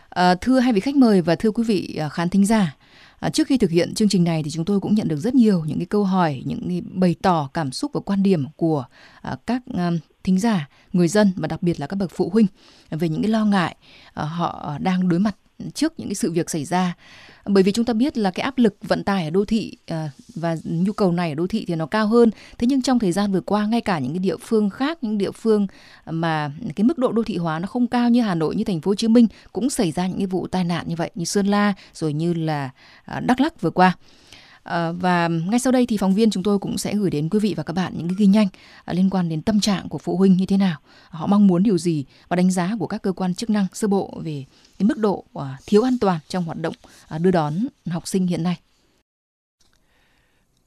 À, 0.09 0.35
thưa 0.35 0.59
hai 0.59 0.73
vị 0.73 0.79
khách 0.79 0.95
mời 0.95 1.21
và 1.21 1.35
thưa 1.35 1.51
quý 1.51 1.63
vị 1.67 1.97
à, 1.99 2.09
khán 2.09 2.29
thính 2.29 2.45
giả, 2.45 2.75
À, 3.21 3.29
trước 3.29 3.47
khi 3.47 3.57
thực 3.57 3.69
hiện 3.69 3.93
chương 3.95 4.09
trình 4.09 4.23
này 4.23 4.43
thì 4.43 4.51
chúng 4.51 4.65
tôi 4.65 4.79
cũng 4.79 4.95
nhận 4.95 5.07
được 5.07 5.15
rất 5.15 5.35
nhiều 5.35 5.63
những 5.65 5.77
cái 5.79 5.85
câu 5.85 6.03
hỏi, 6.03 6.41
những 6.45 6.67
cái 6.69 6.81
bày 6.81 7.15
tỏ 7.21 7.49
cảm 7.53 7.71
xúc 7.71 7.91
và 7.93 8.01
quan 8.05 8.23
điểm 8.23 8.45
của 8.55 8.85
à, 9.21 9.35
các 9.47 9.61
à, 9.77 9.91
thính 10.23 10.39
giả, 10.39 10.69
người 10.93 11.07
dân 11.07 11.31
và 11.35 11.47
đặc 11.47 11.61
biệt 11.63 11.79
là 11.79 11.87
các 11.87 11.95
bậc 11.95 12.11
phụ 12.15 12.29
huynh 12.29 12.45
về 12.89 13.09
những 13.09 13.21
cái 13.21 13.31
lo 13.31 13.45
ngại 13.45 13.75
à, 14.13 14.23
họ 14.25 14.77
đang 14.81 15.09
đối 15.09 15.19
mặt 15.19 15.35
trước 15.73 15.99
những 15.99 16.07
cái 16.07 16.15
sự 16.15 16.31
việc 16.31 16.49
xảy 16.49 16.65
ra 16.65 16.95
bởi 17.45 17.63
vì 17.63 17.71
chúng 17.71 17.85
ta 17.85 17.93
biết 17.93 18.17
là 18.17 18.31
cái 18.31 18.43
áp 18.43 18.57
lực 18.57 18.75
vận 18.81 19.03
tải 19.03 19.23
ở 19.23 19.29
đô 19.29 19.45
thị 19.45 19.71
à, 19.87 20.09
và 20.35 20.55
nhu 20.63 20.91
cầu 20.93 21.11
này 21.11 21.29
ở 21.29 21.35
đô 21.35 21.47
thị 21.47 21.65
thì 21.67 21.75
nó 21.75 21.85
cao 21.85 22.07
hơn 22.07 22.29
thế 22.57 22.67
nhưng 22.67 22.81
trong 22.81 22.99
thời 22.99 23.11
gian 23.11 23.31
vừa 23.31 23.41
qua 23.41 23.65
ngay 23.65 23.81
cả 23.81 23.99
những 23.99 24.11
cái 24.13 24.19
địa 24.19 24.37
phương 24.37 24.69
khác 24.69 24.97
những 25.03 25.17
địa 25.17 25.31
phương 25.31 25.67
mà 26.05 26.51
cái 26.75 26.83
mức 26.85 26.97
độ 26.97 27.11
đô 27.11 27.23
thị 27.23 27.37
hóa 27.37 27.59
nó 27.59 27.67
không 27.67 27.87
cao 27.87 28.09
như 28.09 28.21
Hà 28.21 28.35
Nội 28.35 28.55
như 28.55 28.63
thành 28.63 28.81
phố 28.81 28.91
Hồ 28.91 28.95
Chí 28.95 29.07
Minh 29.07 29.27
cũng 29.51 29.69
xảy 29.69 29.91
ra 29.91 30.07
những 30.07 30.17
cái 30.17 30.27
vụ 30.27 30.47
tai 30.47 30.63
nạn 30.63 30.83
như 30.87 30.95
vậy 30.95 31.11
như 31.15 31.25
Sơn 31.25 31.47
La 31.47 31.73
rồi 31.93 32.13
như 32.13 32.33
là 32.33 32.69
à, 33.05 33.19
Đắk 33.19 33.41
lắc 33.41 33.61
vừa 33.61 33.69
qua 33.71 33.95
Ờ, 34.63 34.93
và 34.99 35.27
ngay 35.27 35.59
sau 35.59 35.71
đây 35.71 35.85
thì 35.85 35.97
phóng 35.97 36.13
viên 36.13 36.31
chúng 36.31 36.43
tôi 36.43 36.59
cũng 36.59 36.77
sẽ 36.77 36.95
gửi 36.95 37.09
đến 37.09 37.27
quý 37.31 37.39
vị 37.39 37.53
và 37.57 37.63
các 37.63 37.73
bạn 37.73 37.93
những 37.97 38.07
cái 38.07 38.15
ghi 38.17 38.25
nhanh 38.25 38.47
ờ, 38.85 38.93
liên 38.93 39.09
quan 39.09 39.29
đến 39.29 39.41
tâm 39.41 39.59
trạng 39.59 39.89
của 39.89 39.97
phụ 39.97 40.17
huynh 40.17 40.37
như 40.37 40.45
thế 40.45 40.57
nào, 40.57 40.79
họ 41.09 41.27
mong 41.27 41.47
muốn 41.47 41.63
điều 41.63 41.77
gì 41.77 42.05
và 42.27 42.35
đánh 42.35 42.51
giá 42.51 42.75
của 42.79 42.87
các 42.87 43.01
cơ 43.01 43.11
quan 43.11 43.33
chức 43.35 43.49
năng 43.49 43.65
sơ 43.73 43.87
bộ 43.87 44.13
về 44.23 44.45
cái 44.79 44.85
mức 44.87 44.97
độ 44.97 45.23
ờ, 45.33 45.49
thiếu 45.65 45.81
an 45.87 45.97
toàn 46.01 46.19
trong 46.27 46.43
hoạt 46.43 46.57
động 46.57 46.73
đưa 47.19 47.31
đón 47.31 47.53
học 47.89 48.07
sinh 48.07 48.27
hiện 48.27 48.43
nay. 48.43 48.57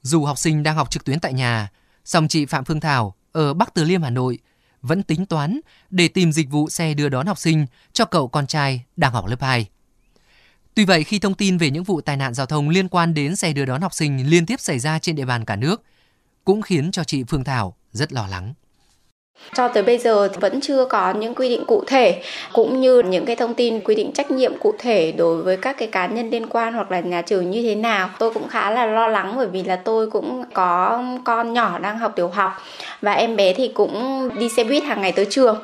Dù 0.02 0.24
học 0.24 0.38
sinh 0.38 0.62
đang 0.62 0.76
học 0.76 0.90
trực 0.90 1.04
tuyến 1.04 1.20
tại 1.20 1.32
nhà, 1.32 1.70
song 2.04 2.28
chị 2.28 2.46
Phạm 2.46 2.64
Phương 2.64 2.80
Thảo 2.80 3.14
ở 3.32 3.54
Bắc 3.54 3.74
Từ 3.74 3.84
Liêm 3.84 4.02
Hà 4.02 4.10
Nội 4.10 4.38
vẫn 4.82 5.02
tính 5.02 5.26
toán 5.26 5.60
để 5.90 6.08
tìm 6.08 6.32
dịch 6.32 6.50
vụ 6.50 6.68
xe 6.68 6.94
đưa 6.94 7.08
đón 7.08 7.26
học 7.26 7.38
sinh 7.38 7.66
cho 7.92 8.04
cậu 8.04 8.28
con 8.28 8.46
trai 8.46 8.84
đang 8.96 9.12
học 9.12 9.26
lớp 9.26 9.40
2. 9.42 9.66
Tuy 10.74 10.84
vậy, 10.84 11.04
khi 11.04 11.18
thông 11.18 11.34
tin 11.34 11.58
về 11.58 11.70
những 11.70 11.84
vụ 11.84 12.00
tai 12.00 12.16
nạn 12.16 12.34
giao 12.34 12.46
thông 12.46 12.68
liên 12.68 12.88
quan 12.88 13.14
đến 13.14 13.36
xe 13.36 13.52
đưa 13.52 13.64
đón 13.64 13.80
học 13.80 13.94
sinh 13.94 14.30
liên 14.30 14.46
tiếp 14.46 14.60
xảy 14.60 14.78
ra 14.78 14.98
trên 14.98 15.16
địa 15.16 15.24
bàn 15.24 15.44
cả 15.44 15.56
nước, 15.56 15.82
cũng 16.44 16.62
khiến 16.62 16.90
cho 16.90 17.04
chị 17.04 17.24
Phương 17.28 17.44
Thảo 17.44 17.76
rất 17.92 18.12
lo 18.12 18.26
lắng. 18.30 18.54
Cho 19.54 19.68
tới 19.68 19.82
bây 19.82 19.98
giờ 19.98 20.28
vẫn 20.40 20.60
chưa 20.60 20.84
có 20.84 21.14
những 21.14 21.34
quy 21.34 21.48
định 21.48 21.64
cụ 21.66 21.84
thể 21.86 22.22
cũng 22.52 22.80
như 22.80 23.02
những 23.02 23.26
cái 23.26 23.36
thông 23.36 23.54
tin 23.54 23.80
quy 23.84 23.94
định 23.94 24.12
trách 24.14 24.30
nhiệm 24.30 24.52
cụ 24.60 24.74
thể 24.78 25.12
đối 25.12 25.42
với 25.42 25.56
các 25.56 25.76
cái 25.78 25.88
cá 25.88 26.06
nhân 26.06 26.30
liên 26.30 26.46
quan 26.48 26.74
hoặc 26.74 26.90
là 26.90 27.00
nhà 27.00 27.22
trường 27.22 27.50
như 27.50 27.62
thế 27.62 27.74
nào. 27.74 28.10
Tôi 28.18 28.34
cũng 28.34 28.48
khá 28.48 28.70
là 28.70 28.86
lo 28.86 29.08
lắng 29.08 29.34
bởi 29.36 29.46
vì 29.46 29.62
là 29.64 29.76
tôi 29.76 30.10
cũng 30.10 30.44
có 30.54 31.04
con 31.24 31.52
nhỏ 31.52 31.78
đang 31.78 31.98
học 31.98 32.12
tiểu 32.16 32.28
học 32.28 32.52
và 33.00 33.12
em 33.12 33.36
bé 33.36 33.54
thì 33.54 33.68
cũng 33.74 34.28
đi 34.38 34.48
xe 34.48 34.64
buýt 34.64 34.82
hàng 34.84 35.00
ngày 35.00 35.12
tới 35.12 35.26
trường. 35.30 35.62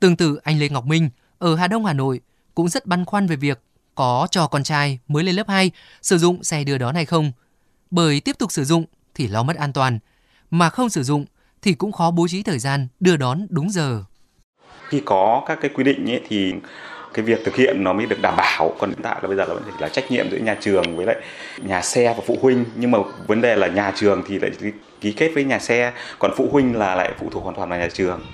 Tương 0.00 0.16
tự 0.16 0.40
anh 0.42 0.58
Lê 0.58 0.68
Ngọc 0.68 0.84
Minh 0.86 1.10
ở 1.38 1.56
Hà 1.56 1.66
Đông 1.68 1.84
Hà 1.84 1.92
Nội 1.92 2.20
cũng 2.54 2.68
rất 2.68 2.86
băn 2.86 3.04
khoăn 3.04 3.26
về 3.26 3.36
việc 3.36 3.60
có 3.94 4.28
cho 4.30 4.46
con 4.46 4.62
trai 4.62 4.98
mới 5.08 5.24
lên 5.24 5.34
lớp 5.34 5.48
2 5.48 5.70
sử 6.02 6.18
dụng 6.18 6.44
xe 6.44 6.64
đưa 6.64 6.78
đón 6.78 6.94
hay 6.94 7.04
không. 7.04 7.32
Bởi 7.90 8.20
tiếp 8.20 8.38
tục 8.38 8.52
sử 8.52 8.64
dụng 8.64 8.84
thì 9.14 9.28
lo 9.28 9.42
mất 9.42 9.56
an 9.56 9.72
toàn, 9.72 9.98
mà 10.50 10.70
không 10.70 10.88
sử 10.88 11.02
dụng 11.02 11.24
thì 11.62 11.72
cũng 11.74 11.92
khó 11.92 12.10
bố 12.10 12.28
trí 12.28 12.42
thời 12.42 12.58
gian 12.58 12.88
đưa 13.00 13.16
đón 13.16 13.46
đúng 13.50 13.70
giờ. 13.70 14.04
Khi 14.88 15.02
có 15.04 15.42
các 15.46 15.58
cái 15.62 15.70
quy 15.74 15.84
định 15.84 16.10
ấy 16.10 16.20
thì 16.28 16.52
cái 17.14 17.24
việc 17.24 17.38
thực 17.44 17.56
hiện 17.56 17.84
nó 17.84 17.92
mới 17.92 18.06
được 18.06 18.16
đảm 18.22 18.34
bảo 18.36 18.72
còn 18.78 18.90
hiện 18.90 18.98
tại 19.02 19.18
là 19.22 19.28
bây 19.28 19.36
giờ 19.36 19.44
là 19.44 19.54
vẫn 19.54 19.62
đề 19.66 19.72
là 19.80 19.88
trách 19.88 20.10
nhiệm 20.10 20.30
giữa 20.30 20.36
nhà 20.36 20.56
trường 20.60 20.96
với 20.96 21.06
lại 21.06 21.16
nhà 21.58 21.82
xe 21.82 22.14
và 22.18 22.24
phụ 22.26 22.36
huynh 22.42 22.64
nhưng 22.74 22.90
mà 22.90 22.98
vấn 23.26 23.40
đề 23.40 23.56
là 23.56 23.66
nhà 23.68 23.92
trường 23.96 24.22
thì 24.28 24.38
lại 24.38 24.50
ký 25.00 25.12
kết 25.12 25.30
với 25.34 25.44
nhà 25.44 25.58
xe 25.58 25.92
còn 26.18 26.30
phụ 26.36 26.48
huynh 26.52 26.76
là 26.76 26.94
lại 26.94 27.12
phụ 27.18 27.30
thuộc 27.32 27.42
hoàn 27.44 27.56
toàn 27.56 27.68
vào 27.70 27.78
nhà 27.78 27.88
trường 27.94 28.26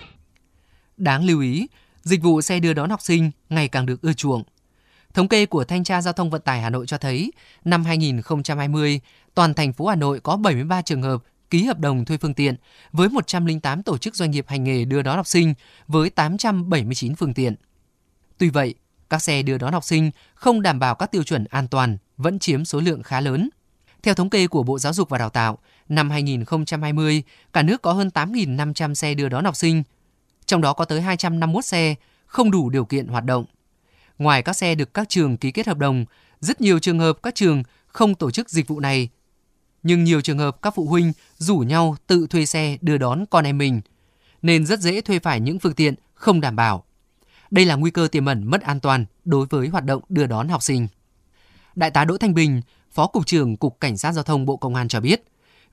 đáng 0.96 1.24
lưu 1.24 1.40
ý 1.40 1.66
dịch 2.02 2.22
vụ 2.22 2.40
xe 2.40 2.60
đưa 2.60 2.72
đón 2.72 2.90
học 2.90 3.00
sinh 3.02 3.30
ngày 3.48 3.68
càng 3.68 3.86
được 3.86 4.02
ưa 4.02 4.12
chuộng 4.12 4.42
Thống 5.18 5.28
kê 5.28 5.46
của 5.46 5.64
Thanh 5.64 5.84
tra 5.84 6.02
Giao 6.02 6.12
thông 6.12 6.30
Vận 6.30 6.40
tải 6.40 6.60
Hà 6.60 6.70
Nội 6.70 6.86
cho 6.86 6.98
thấy, 6.98 7.32
năm 7.64 7.84
2020, 7.84 9.00
toàn 9.34 9.54
thành 9.54 9.72
phố 9.72 9.86
Hà 9.86 9.94
Nội 9.96 10.20
có 10.20 10.36
73 10.36 10.82
trường 10.82 11.02
hợp 11.02 11.20
ký 11.50 11.64
hợp 11.64 11.78
đồng 11.78 12.04
thuê 12.04 12.16
phương 12.16 12.34
tiện 12.34 12.56
với 12.92 13.08
108 13.08 13.82
tổ 13.82 13.98
chức 13.98 14.16
doanh 14.16 14.30
nghiệp 14.30 14.44
hành 14.48 14.64
nghề 14.64 14.84
đưa 14.84 15.02
đón 15.02 15.16
học 15.16 15.26
sinh 15.26 15.54
với 15.88 16.10
879 16.10 17.14
phương 17.14 17.34
tiện. 17.34 17.54
Tuy 18.38 18.48
vậy, 18.48 18.74
các 19.10 19.22
xe 19.22 19.42
đưa 19.42 19.58
đón 19.58 19.72
học 19.72 19.84
sinh 19.84 20.10
không 20.34 20.62
đảm 20.62 20.78
bảo 20.78 20.94
các 20.94 21.10
tiêu 21.12 21.22
chuẩn 21.22 21.44
an 21.44 21.68
toàn 21.68 21.96
vẫn 22.16 22.38
chiếm 22.38 22.64
số 22.64 22.80
lượng 22.80 23.02
khá 23.02 23.20
lớn. 23.20 23.50
Theo 24.02 24.14
thống 24.14 24.30
kê 24.30 24.46
của 24.46 24.62
Bộ 24.62 24.78
Giáo 24.78 24.92
dục 24.92 25.08
và 25.08 25.18
Đào 25.18 25.30
tạo, 25.30 25.58
năm 25.88 26.10
2020, 26.10 27.22
cả 27.52 27.62
nước 27.62 27.82
có 27.82 27.92
hơn 27.92 28.10
8.500 28.14 28.94
xe 28.94 29.14
đưa 29.14 29.28
đón 29.28 29.44
học 29.44 29.56
sinh, 29.56 29.82
trong 30.46 30.60
đó 30.60 30.72
có 30.72 30.84
tới 30.84 31.00
251 31.00 31.64
xe 31.64 31.94
không 32.26 32.50
đủ 32.50 32.70
điều 32.70 32.84
kiện 32.84 33.06
hoạt 33.06 33.24
động. 33.24 33.44
Ngoài 34.18 34.42
các 34.42 34.52
xe 34.52 34.74
được 34.74 34.94
các 34.94 35.08
trường 35.08 35.36
ký 35.36 35.50
kết 35.50 35.66
hợp 35.66 35.78
đồng, 35.78 36.04
rất 36.40 36.60
nhiều 36.60 36.78
trường 36.78 36.98
hợp 36.98 37.12
các 37.22 37.34
trường 37.34 37.62
không 37.86 38.14
tổ 38.14 38.30
chức 38.30 38.50
dịch 38.50 38.68
vụ 38.68 38.80
này. 38.80 39.08
Nhưng 39.82 40.04
nhiều 40.04 40.20
trường 40.20 40.38
hợp 40.38 40.62
các 40.62 40.72
phụ 40.76 40.84
huynh 40.86 41.12
rủ 41.38 41.58
nhau 41.58 41.96
tự 42.06 42.26
thuê 42.30 42.46
xe 42.46 42.76
đưa 42.80 42.98
đón 42.98 43.24
con 43.30 43.44
em 43.44 43.58
mình, 43.58 43.80
nên 44.42 44.66
rất 44.66 44.80
dễ 44.80 45.00
thuê 45.00 45.18
phải 45.18 45.40
những 45.40 45.58
phương 45.58 45.74
tiện 45.74 45.94
không 46.14 46.40
đảm 46.40 46.56
bảo. 46.56 46.84
Đây 47.50 47.64
là 47.64 47.74
nguy 47.74 47.90
cơ 47.90 48.08
tiềm 48.12 48.26
ẩn 48.26 48.44
mất 48.50 48.62
an 48.62 48.80
toàn 48.80 49.04
đối 49.24 49.46
với 49.50 49.68
hoạt 49.68 49.84
động 49.84 50.02
đưa 50.08 50.26
đón 50.26 50.48
học 50.48 50.62
sinh. 50.62 50.86
Đại 51.74 51.90
tá 51.90 52.04
Đỗ 52.04 52.18
Thanh 52.18 52.34
Bình, 52.34 52.60
Phó 52.92 53.06
Cục 53.06 53.26
trưởng 53.26 53.56
Cục 53.56 53.80
Cảnh 53.80 53.96
sát 53.96 54.12
Giao 54.12 54.24
thông 54.24 54.46
Bộ 54.46 54.56
Công 54.56 54.74
an 54.74 54.88
cho 54.88 55.00
biết, 55.00 55.22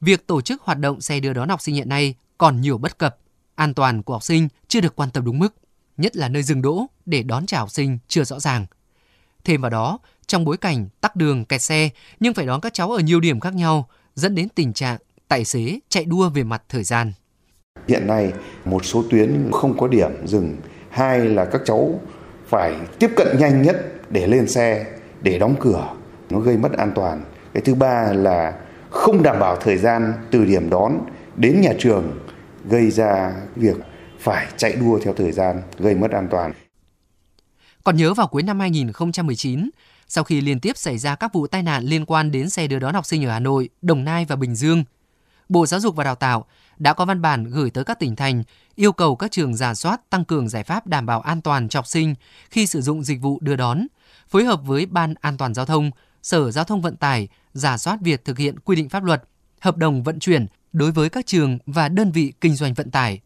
việc 0.02 0.28
tổ 0.28 0.42
chức 0.42 0.62
hoạt 0.64 0.80
động 0.80 1.02
xe 1.02 1.20
đưa 1.20 1.34
đón 1.34 1.50
học 1.50 1.62
sinh 1.62 1.76
hiện 1.76 1.90
nay 1.90 2.16
còn 2.38 2.62
nhiều 2.62 2.78
bất 2.78 2.98
cập, 2.98 3.18
an 3.56 3.74
toàn 3.74 4.04
của 4.04 4.14
học 4.14 4.24
sinh 4.24 4.48
chưa 4.68 4.82
được 4.82 4.96
quan 4.96 5.10
tâm 5.10 5.26
đúng 5.26 5.40
mức 5.40 5.56
nhất 5.98 6.16
là 6.16 6.30
nơi 6.30 6.44
dừng 6.44 6.62
đỗ 6.62 6.86
để 7.06 7.24
đón 7.24 7.46
trả 7.46 7.60
học 7.60 7.72
sinh 7.72 7.98
chưa 8.08 8.24
rõ 8.24 8.40
ràng. 8.40 8.66
Thêm 9.44 9.62
vào 9.62 9.70
đó, 9.70 10.00
trong 10.28 10.46
bối 10.46 10.58
cảnh 10.58 10.88
tắc 11.02 11.16
đường 11.16 11.46
kẹt 11.46 11.62
xe 11.62 11.90
nhưng 12.20 12.34
phải 12.34 12.46
đón 12.46 12.62
các 12.62 12.74
cháu 12.74 12.92
ở 12.92 13.00
nhiều 13.00 13.20
điểm 13.20 13.40
khác 13.40 13.54
nhau 13.56 13.88
dẫn 14.16 14.36
đến 14.36 14.48
tình 14.56 14.74
trạng 14.74 14.98
tài 15.28 15.46
xế 15.46 15.80
chạy 15.90 16.06
đua 16.06 16.30
về 16.30 16.44
mặt 16.44 16.62
thời 16.70 16.84
gian. 16.84 17.14
Hiện 17.88 18.08
nay 18.08 18.34
một 18.66 18.86
số 18.86 19.04
tuyến 19.10 19.50
không 19.52 19.78
có 19.78 19.88
điểm 19.88 20.28
dừng, 20.28 20.58
hai 20.90 21.20
là 21.20 21.46
các 21.46 21.62
cháu 21.66 22.00
phải 22.48 22.76
tiếp 23.00 23.10
cận 23.16 23.28
nhanh 23.40 23.62
nhất 23.62 23.76
để 24.10 24.28
lên 24.28 24.48
xe, 24.50 24.86
để 25.22 25.40
đóng 25.40 25.56
cửa, 25.60 25.90
nó 26.30 26.40
gây 26.40 26.58
mất 26.58 26.72
an 26.72 26.92
toàn. 26.96 27.24
Cái 27.54 27.62
thứ 27.62 27.76
ba 27.76 28.14
là 28.14 28.54
không 28.90 29.24
đảm 29.24 29.40
bảo 29.40 29.56
thời 29.56 29.78
gian 29.78 30.14
từ 30.32 30.46
điểm 30.46 30.70
đón 30.70 31.00
đến 31.36 31.62
nhà 31.62 31.74
trường 31.80 32.20
gây 32.70 32.92
ra 32.92 33.34
việc 33.56 33.76
phải 34.26 34.48
chạy 34.58 34.76
đua 34.76 35.00
theo 35.00 35.14
thời 35.18 35.32
gian 35.32 35.62
gây 35.80 35.96
mất 35.96 36.12
an 36.12 36.28
toàn. 36.32 36.54
Còn 37.84 37.98
nhớ 37.98 38.14
vào 38.14 38.28
cuối 38.28 38.44
năm 38.44 38.60
2019, 38.60 39.70
sau 40.08 40.24
khi 40.24 40.42
liên 40.42 40.60
tiếp 40.60 40.78
xảy 40.78 40.98
ra 40.98 41.16
các 41.16 41.34
vụ 41.34 41.48
tai 41.48 41.64
nạn 41.64 41.84
liên 41.84 42.06
quan 42.06 42.32
đến 42.32 42.50
xe 42.50 42.68
đưa 42.68 42.80
đón 42.80 42.94
học 42.94 43.06
sinh 43.06 43.26
ở 43.26 43.32
Hà 43.32 43.40
Nội, 43.40 43.70
Đồng 43.82 44.04
Nai 44.04 44.26
và 44.26 44.36
Bình 44.36 44.56
Dương, 44.56 44.84
Bộ 45.50 45.66
Giáo 45.66 45.80
dục 45.80 45.96
và 45.96 46.04
Đào 46.04 46.16
tạo 46.16 46.46
đã 46.78 46.94
có 46.94 47.06
văn 47.06 47.22
bản 47.22 47.44
gửi 47.44 47.70
tới 47.70 47.84
các 47.84 48.00
tỉnh 48.00 48.16
thành 48.16 48.44
yêu 48.76 48.92
cầu 48.92 49.16
các 49.16 49.32
trường 49.32 49.56
giả 49.56 49.74
soát 49.74 50.10
tăng 50.10 50.26
cường 50.26 50.50
giải 50.50 50.64
pháp 50.64 50.88
đảm 50.88 51.06
bảo 51.06 51.22
an 51.22 51.42
toàn 51.42 51.70
cho 51.70 51.78
học 51.80 51.88
sinh 51.88 52.16
khi 52.52 52.68
sử 52.68 52.82
dụng 52.82 53.04
dịch 53.04 53.22
vụ 53.22 53.40
đưa 53.42 53.56
đón, 53.56 53.88
phối 54.30 54.44
hợp 54.46 54.60
với 54.64 54.86
Ban 54.86 55.14
An 55.22 55.38
toàn 55.38 55.54
Giao 55.54 55.66
thông, 55.66 55.92
Sở 56.24 56.52
Giao 56.52 56.64
thông 56.64 56.82
Vận 56.82 56.96
tải 56.96 57.28
giả 57.54 57.78
soát 57.78 58.00
việc 58.02 58.26
thực 58.26 58.38
hiện 58.38 58.60
quy 58.60 58.76
định 58.76 58.90
pháp 58.90 59.04
luật, 59.04 59.24
hợp 59.60 59.78
đồng 59.78 60.04
vận 60.04 60.20
chuyển 60.20 60.46
đối 60.74 60.92
với 60.92 61.10
các 61.10 61.26
trường 61.26 61.58
và 61.66 61.90
đơn 61.90 62.12
vị 62.12 62.34
kinh 62.42 62.56
doanh 62.56 62.74
vận 62.74 62.92
tải 62.92 63.20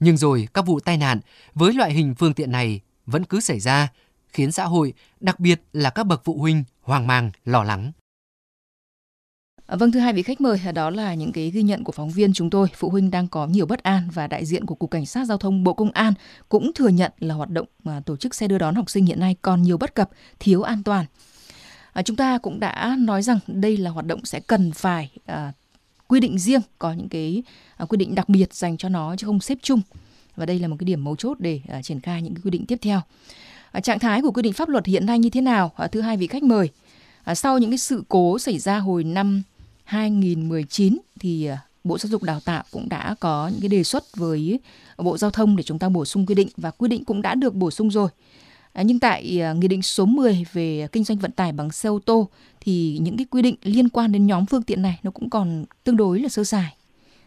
nhưng 0.00 0.16
rồi 0.16 0.48
các 0.54 0.66
vụ 0.66 0.80
tai 0.80 0.96
nạn 0.96 1.20
với 1.54 1.72
loại 1.72 1.92
hình 1.92 2.14
phương 2.14 2.34
tiện 2.34 2.52
này 2.52 2.80
vẫn 3.06 3.24
cứ 3.24 3.40
xảy 3.40 3.60
ra, 3.60 3.88
khiến 4.28 4.52
xã 4.52 4.64
hội, 4.64 4.92
đặc 5.20 5.40
biệt 5.40 5.60
là 5.72 5.90
các 5.90 6.04
bậc 6.04 6.22
phụ 6.24 6.38
huynh 6.38 6.64
hoang 6.82 7.06
mang, 7.06 7.30
lo 7.44 7.62
lắng. 7.62 7.92
À, 9.66 9.76
vâng 9.76 9.92
thưa 9.92 10.00
hai 10.00 10.12
vị 10.12 10.22
khách 10.22 10.40
mời, 10.40 10.58
đó 10.74 10.90
là 10.90 11.14
những 11.14 11.32
cái 11.32 11.50
ghi 11.50 11.62
nhận 11.62 11.84
của 11.84 11.92
phóng 11.92 12.10
viên 12.10 12.32
chúng 12.32 12.50
tôi. 12.50 12.68
Phụ 12.74 12.90
huynh 12.90 13.10
đang 13.10 13.28
có 13.28 13.46
nhiều 13.46 13.66
bất 13.66 13.82
an 13.82 14.08
và 14.14 14.26
đại 14.26 14.44
diện 14.46 14.66
của 14.66 14.74
Cục 14.74 14.90
Cảnh 14.90 15.06
sát 15.06 15.24
Giao 15.24 15.38
thông 15.38 15.64
Bộ 15.64 15.74
Công 15.74 15.90
an 15.90 16.12
cũng 16.48 16.70
thừa 16.74 16.88
nhận 16.88 17.12
là 17.18 17.34
hoạt 17.34 17.50
động 17.50 17.66
mà 17.84 18.00
tổ 18.06 18.16
chức 18.16 18.34
xe 18.34 18.48
đưa 18.48 18.58
đón 18.58 18.74
học 18.74 18.90
sinh 18.90 19.06
hiện 19.06 19.20
nay 19.20 19.36
còn 19.42 19.62
nhiều 19.62 19.78
bất 19.78 19.94
cập, 19.94 20.10
thiếu 20.38 20.62
an 20.62 20.82
toàn. 20.82 21.06
À, 21.92 22.02
chúng 22.02 22.16
ta 22.16 22.38
cũng 22.38 22.60
đã 22.60 22.96
nói 22.98 23.22
rằng 23.22 23.38
đây 23.46 23.76
là 23.76 23.90
hoạt 23.90 24.06
động 24.06 24.24
sẽ 24.24 24.40
cần 24.46 24.72
phải 24.72 25.10
à, 25.26 25.52
quy 26.10 26.20
định 26.20 26.38
riêng 26.38 26.60
có 26.78 26.92
những 26.92 27.08
cái 27.08 27.42
uh, 27.82 27.88
quy 27.88 27.96
định 27.96 28.14
đặc 28.14 28.28
biệt 28.28 28.54
dành 28.54 28.76
cho 28.76 28.88
nó 28.88 29.16
chứ 29.16 29.26
không 29.26 29.40
xếp 29.40 29.58
chung 29.62 29.80
và 30.36 30.46
đây 30.46 30.58
là 30.58 30.68
một 30.68 30.76
cái 30.78 30.84
điểm 30.84 31.04
mấu 31.04 31.16
chốt 31.16 31.36
để 31.40 31.60
uh, 31.78 31.84
triển 31.84 32.00
khai 32.00 32.22
những 32.22 32.34
cái 32.34 32.40
quy 32.44 32.50
định 32.50 32.66
tiếp 32.66 32.78
theo 32.82 33.00
uh, 33.78 33.82
trạng 33.84 33.98
thái 33.98 34.22
của 34.22 34.30
quy 34.30 34.42
định 34.42 34.52
pháp 34.52 34.68
luật 34.68 34.86
hiện 34.86 35.06
nay 35.06 35.18
như 35.18 35.30
thế 35.30 35.40
nào 35.40 35.72
uh, 35.84 35.92
thưa 35.92 36.00
hai 36.00 36.16
vị 36.16 36.26
khách 36.26 36.42
mời 36.42 36.68
uh, 37.30 37.38
sau 37.38 37.58
những 37.58 37.70
cái 37.70 37.78
sự 37.78 38.02
cố 38.08 38.38
xảy 38.38 38.58
ra 38.58 38.78
hồi 38.78 39.04
năm 39.04 39.42
2019 39.84 40.98
thì 41.20 41.48
uh, 41.52 41.58
Bộ 41.84 41.98
Giáo 41.98 42.10
dục 42.10 42.22
Đào 42.22 42.40
tạo 42.40 42.64
cũng 42.70 42.88
đã 42.88 43.14
có 43.20 43.48
những 43.48 43.60
cái 43.60 43.68
đề 43.68 43.82
xuất 43.84 44.04
với 44.16 44.60
Bộ 44.98 45.18
Giao 45.18 45.30
thông 45.30 45.56
để 45.56 45.62
chúng 45.62 45.78
ta 45.78 45.88
bổ 45.88 46.04
sung 46.04 46.26
quy 46.26 46.34
định 46.34 46.48
và 46.56 46.70
quy 46.70 46.88
định 46.88 47.04
cũng 47.04 47.22
đã 47.22 47.34
được 47.34 47.54
bổ 47.54 47.70
sung 47.70 47.90
rồi. 47.90 48.08
À, 48.72 48.82
nhưng 48.86 48.98
tại 48.98 49.42
à, 49.42 49.52
Nghị 49.52 49.68
định 49.68 49.82
số 49.82 50.06
10 50.06 50.44
về 50.52 50.86
kinh 50.92 51.04
doanh 51.04 51.18
vận 51.18 51.30
tải 51.30 51.52
bằng 51.52 51.70
xe 51.70 51.88
ô 51.88 51.98
tô 52.06 52.28
thì 52.60 52.98
những 53.02 53.16
cái 53.16 53.26
quy 53.30 53.42
định 53.42 53.54
liên 53.62 53.88
quan 53.88 54.12
đến 54.12 54.26
nhóm 54.26 54.46
phương 54.46 54.62
tiện 54.62 54.82
này 54.82 54.98
nó 55.02 55.10
cũng 55.10 55.30
còn 55.30 55.64
tương 55.84 55.96
đối 55.96 56.20
là 56.20 56.28
sơ 56.28 56.44
sài. 56.44 56.74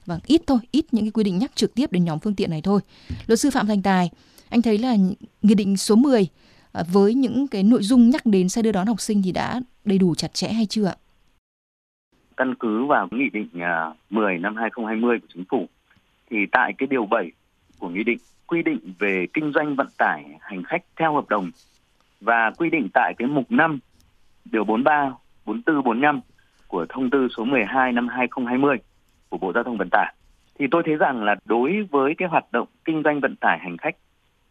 và 0.05 0.15
vâng, 0.15 0.19
ít 0.25 0.41
thôi, 0.47 0.57
ít 0.71 0.85
những 0.91 1.03
cái 1.05 1.11
quy 1.11 1.23
định 1.23 1.37
nhắc 1.39 1.55
trực 1.55 1.73
tiếp 1.75 1.91
đến 1.91 2.05
nhóm 2.05 2.19
phương 2.19 2.35
tiện 2.35 2.49
này 2.49 2.61
thôi. 2.61 2.81
Luật 3.27 3.39
sư 3.39 3.49
Phạm 3.51 3.67
Thành 3.67 3.81
Tài, 3.81 4.09
anh 4.49 4.61
thấy 4.61 4.77
là 4.77 4.95
Nghị 5.41 5.55
định 5.55 5.77
số 5.77 5.95
10 5.95 6.27
à, 6.73 6.83
với 6.93 7.13
những 7.13 7.47
cái 7.47 7.63
nội 7.63 7.83
dung 7.83 8.09
nhắc 8.09 8.25
đến 8.25 8.49
xe 8.49 8.61
đưa 8.61 8.71
đón 8.71 8.87
học 8.87 9.01
sinh 9.01 9.21
thì 9.23 9.31
đã 9.31 9.61
đầy 9.85 9.97
đủ 9.97 10.15
chặt 10.15 10.33
chẽ 10.33 10.47
hay 10.49 10.65
chưa 10.65 10.85
ạ? 10.85 10.95
Căn 12.37 12.55
cứ 12.55 12.85
vào 12.85 13.07
Nghị 13.11 13.29
định 13.33 13.47
10 14.09 14.37
năm 14.37 14.55
2020 14.55 15.19
của 15.19 15.27
Chính 15.33 15.43
phủ 15.51 15.65
thì 16.29 16.37
tại 16.51 16.73
cái 16.77 16.87
điều 16.89 17.05
7 17.05 17.31
của 17.79 17.89
Nghị 17.89 18.03
định 18.03 18.17
quy 18.53 18.61
định 18.63 18.79
về 18.99 19.25
kinh 19.33 19.51
doanh 19.55 19.75
vận 19.75 19.87
tải 19.97 20.25
hành 20.41 20.63
khách 20.63 20.83
theo 20.99 21.13
hợp 21.15 21.29
đồng 21.29 21.51
và 22.21 22.51
quy 22.57 22.69
định 22.69 22.87
tại 22.93 23.13
cái 23.17 23.27
mục 23.27 23.43
5 23.51 23.79
điều 24.51 24.63
43, 24.63 25.11
44, 25.45 25.83
45 25.83 26.19
của 26.67 26.85
thông 26.89 27.09
tư 27.09 27.27
số 27.37 27.43
12 27.45 27.91
năm 27.91 28.07
2020 28.07 28.75
của 29.29 29.37
Bộ 29.37 29.51
Giao 29.53 29.63
thông 29.63 29.77
Vận 29.77 29.87
tải 29.91 30.13
thì 30.59 30.65
tôi 30.71 30.83
thấy 30.85 30.95
rằng 30.95 31.23
là 31.23 31.35
đối 31.45 31.71
với 31.91 32.13
cái 32.17 32.27
hoạt 32.29 32.45
động 32.51 32.67
kinh 32.85 33.01
doanh 33.05 33.19
vận 33.19 33.35
tải 33.35 33.59
hành 33.59 33.77
khách 33.77 33.95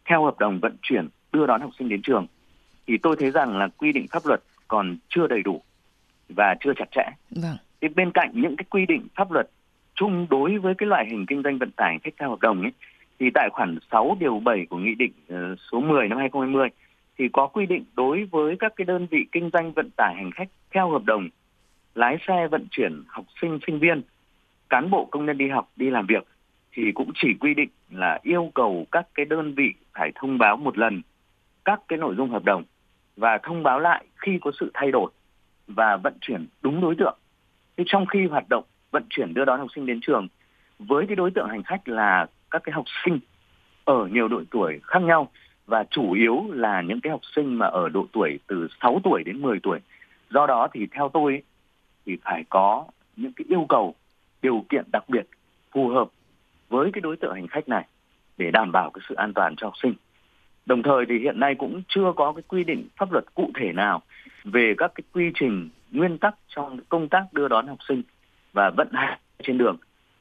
theo 0.09 0.25
hợp 0.25 0.39
đồng 0.39 0.59
vận 0.59 0.75
chuyển 0.81 1.07
đưa 1.33 1.45
đón 1.47 1.61
học 1.61 1.71
sinh 1.79 1.89
đến 1.89 2.01
trường 2.03 2.27
thì 2.87 2.97
tôi 3.03 3.15
thấy 3.19 3.31
rằng 3.31 3.57
là 3.57 3.67
quy 3.77 3.91
định 3.91 4.05
pháp 4.11 4.25
luật 4.25 4.41
còn 4.67 4.97
chưa 5.09 5.27
đầy 5.27 5.41
đủ 5.43 5.61
và 6.29 6.55
chưa 6.63 6.73
chặt 6.77 6.85
chẽ. 6.95 7.03
Vâng. 7.41 7.57
Thì 7.81 7.87
bên 7.87 8.11
cạnh 8.11 8.31
những 8.33 8.55
cái 8.57 8.65
quy 8.69 8.85
định 8.85 9.07
pháp 9.15 9.31
luật 9.31 9.49
chung 9.95 10.27
đối 10.29 10.57
với 10.57 10.73
cái 10.77 10.87
loại 10.89 11.05
hình 11.09 11.25
kinh 11.25 11.41
doanh 11.43 11.57
vận 11.57 11.71
tải 11.71 11.97
khách 12.03 12.13
theo 12.19 12.29
hợp 12.29 12.39
đồng 12.41 12.61
ấy 12.61 12.71
thì 13.19 13.29
tại 13.33 13.49
khoản 13.53 13.77
6 13.91 14.17
điều 14.19 14.39
7 14.39 14.65
của 14.69 14.77
nghị 14.77 14.95
định 14.95 15.11
ờ, 15.29 15.55
số 15.71 15.79
10 15.79 16.07
năm 16.07 16.17
2020 16.17 16.67
thì 17.17 17.27
có 17.33 17.47
quy 17.47 17.65
định 17.65 17.83
đối 17.93 18.25
với 18.25 18.55
các 18.59 18.73
cái 18.75 18.85
đơn 18.85 19.07
vị 19.11 19.25
kinh 19.31 19.49
doanh 19.53 19.71
vận 19.71 19.89
tải 19.97 20.15
hành 20.15 20.31
khách 20.31 20.47
theo 20.71 20.89
hợp 20.91 21.03
đồng 21.05 21.29
lái 21.95 22.17
xe 22.27 22.47
vận 22.47 22.67
chuyển 22.71 23.03
học 23.07 23.25
sinh 23.41 23.59
sinh 23.67 23.79
viên 23.79 24.01
cán 24.69 24.89
bộ 24.89 25.05
công 25.11 25.25
nhân 25.25 25.37
đi 25.37 25.49
học 25.49 25.69
đi 25.75 25.89
làm 25.89 26.05
việc 26.07 26.23
thì 26.73 26.83
cũng 26.95 27.11
chỉ 27.21 27.27
quy 27.39 27.53
định 27.53 27.69
là 27.91 28.19
yêu 28.23 28.51
cầu 28.55 28.85
các 28.91 29.07
cái 29.15 29.25
đơn 29.25 29.53
vị 29.53 29.73
phải 29.93 30.11
thông 30.15 30.37
báo 30.37 30.57
một 30.57 30.77
lần 30.77 31.01
các 31.65 31.81
cái 31.87 31.97
nội 31.99 32.15
dung 32.17 32.29
hợp 32.29 32.43
đồng 32.45 32.63
và 33.17 33.37
thông 33.43 33.63
báo 33.63 33.79
lại 33.79 34.05
khi 34.15 34.37
có 34.41 34.51
sự 34.59 34.71
thay 34.73 34.91
đổi 34.91 35.11
và 35.67 35.97
vận 35.97 36.13
chuyển 36.21 36.47
đúng 36.61 36.81
đối 36.81 36.95
tượng. 36.95 37.17
Thế 37.77 37.83
trong 37.87 38.05
khi 38.05 38.25
hoạt 38.25 38.49
động 38.49 38.63
vận 38.91 39.03
chuyển 39.09 39.33
đưa 39.33 39.45
đón 39.45 39.59
học 39.59 39.67
sinh 39.75 39.85
đến 39.85 39.99
trường 40.01 40.27
với 40.79 41.07
cái 41.07 41.15
đối 41.15 41.31
tượng 41.31 41.49
hành 41.49 41.63
khách 41.63 41.89
là 41.89 42.25
các 42.53 42.63
cái 42.63 42.73
học 42.73 42.85
sinh 43.05 43.19
ở 43.85 44.05
nhiều 44.11 44.27
độ 44.27 44.41
tuổi 44.51 44.79
khác 44.83 45.01
nhau 45.01 45.31
và 45.65 45.83
chủ 45.91 46.11
yếu 46.13 46.43
là 46.49 46.81
những 46.81 47.01
cái 47.01 47.11
học 47.11 47.21
sinh 47.35 47.55
mà 47.59 47.67
ở 47.67 47.89
độ 47.89 48.05
tuổi 48.13 48.39
từ 48.47 48.67
6 48.81 48.99
tuổi 49.03 49.23
đến 49.25 49.41
10 49.41 49.59
tuổi. 49.63 49.79
Do 50.29 50.47
đó 50.47 50.67
thì 50.73 50.87
theo 50.91 51.09
tôi 51.13 51.41
thì 52.05 52.17
phải 52.23 52.43
có 52.49 52.85
những 53.15 53.33
cái 53.33 53.45
yêu 53.49 53.65
cầu, 53.69 53.95
điều 54.41 54.65
kiện 54.69 54.83
đặc 54.91 55.03
biệt 55.09 55.25
phù 55.71 55.87
hợp 55.89 56.07
với 56.69 56.89
cái 56.93 57.01
đối 57.01 57.17
tượng 57.17 57.33
hành 57.35 57.47
khách 57.47 57.69
này 57.69 57.85
để 58.37 58.51
đảm 58.51 58.71
bảo 58.71 58.89
cái 58.91 59.01
sự 59.09 59.15
an 59.15 59.33
toàn 59.33 59.55
cho 59.57 59.67
học 59.67 59.73
sinh. 59.83 59.93
Đồng 60.65 60.83
thời 60.83 61.05
thì 61.09 61.19
hiện 61.19 61.39
nay 61.39 61.55
cũng 61.59 61.81
chưa 61.87 62.11
có 62.15 62.31
cái 62.35 62.43
quy 62.47 62.63
định 62.63 62.87
pháp 62.97 63.11
luật 63.11 63.35
cụ 63.35 63.51
thể 63.59 63.73
nào 63.73 64.01
về 64.43 64.73
các 64.77 64.91
cái 64.95 65.03
quy 65.13 65.31
trình, 65.35 65.69
nguyên 65.91 66.17
tắc 66.17 66.35
trong 66.55 66.79
công 66.89 67.09
tác 67.09 67.23
đưa 67.33 67.47
đón 67.47 67.67
học 67.67 67.77
sinh 67.87 68.03
và 68.53 68.69
vận 68.69 68.87
hành 68.93 69.19
trên 69.43 69.57
đường 69.57 69.77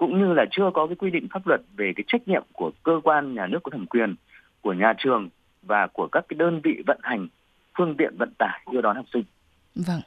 cũng 0.06 0.18
như 0.18 0.32
là 0.32 0.44
chưa 0.50 0.70
có 0.74 0.86
cái 0.86 0.96
quy 0.96 1.10
định 1.10 1.26
pháp 1.32 1.46
luật 1.46 1.60
về 1.76 1.92
cái 1.96 2.04
trách 2.08 2.28
nhiệm 2.28 2.42
của 2.52 2.70
cơ 2.82 3.00
quan 3.04 3.34
nhà 3.34 3.46
nước 3.46 3.58
có 3.64 3.70
thẩm 3.70 3.86
quyền 3.86 4.14
của 4.60 4.72
nhà 4.72 4.94
trường 4.98 5.28
và 5.62 5.86
của 5.92 6.08
các 6.12 6.24
cái 6.28 6.34
đơn 6.36 6.60
vị 6.64 6.70
vận 6.86 6.98
hành 7.02 7.28
phương 7.78 7.94
tiện 7.98 8.16
vận 8.18 8.32
tải 8.38 8.60
đưa 8.72 8.80
đón 8.80 8.96
học 8.96 9.04
sinh. 9.12 9.22
Vâng. 9.74 10.00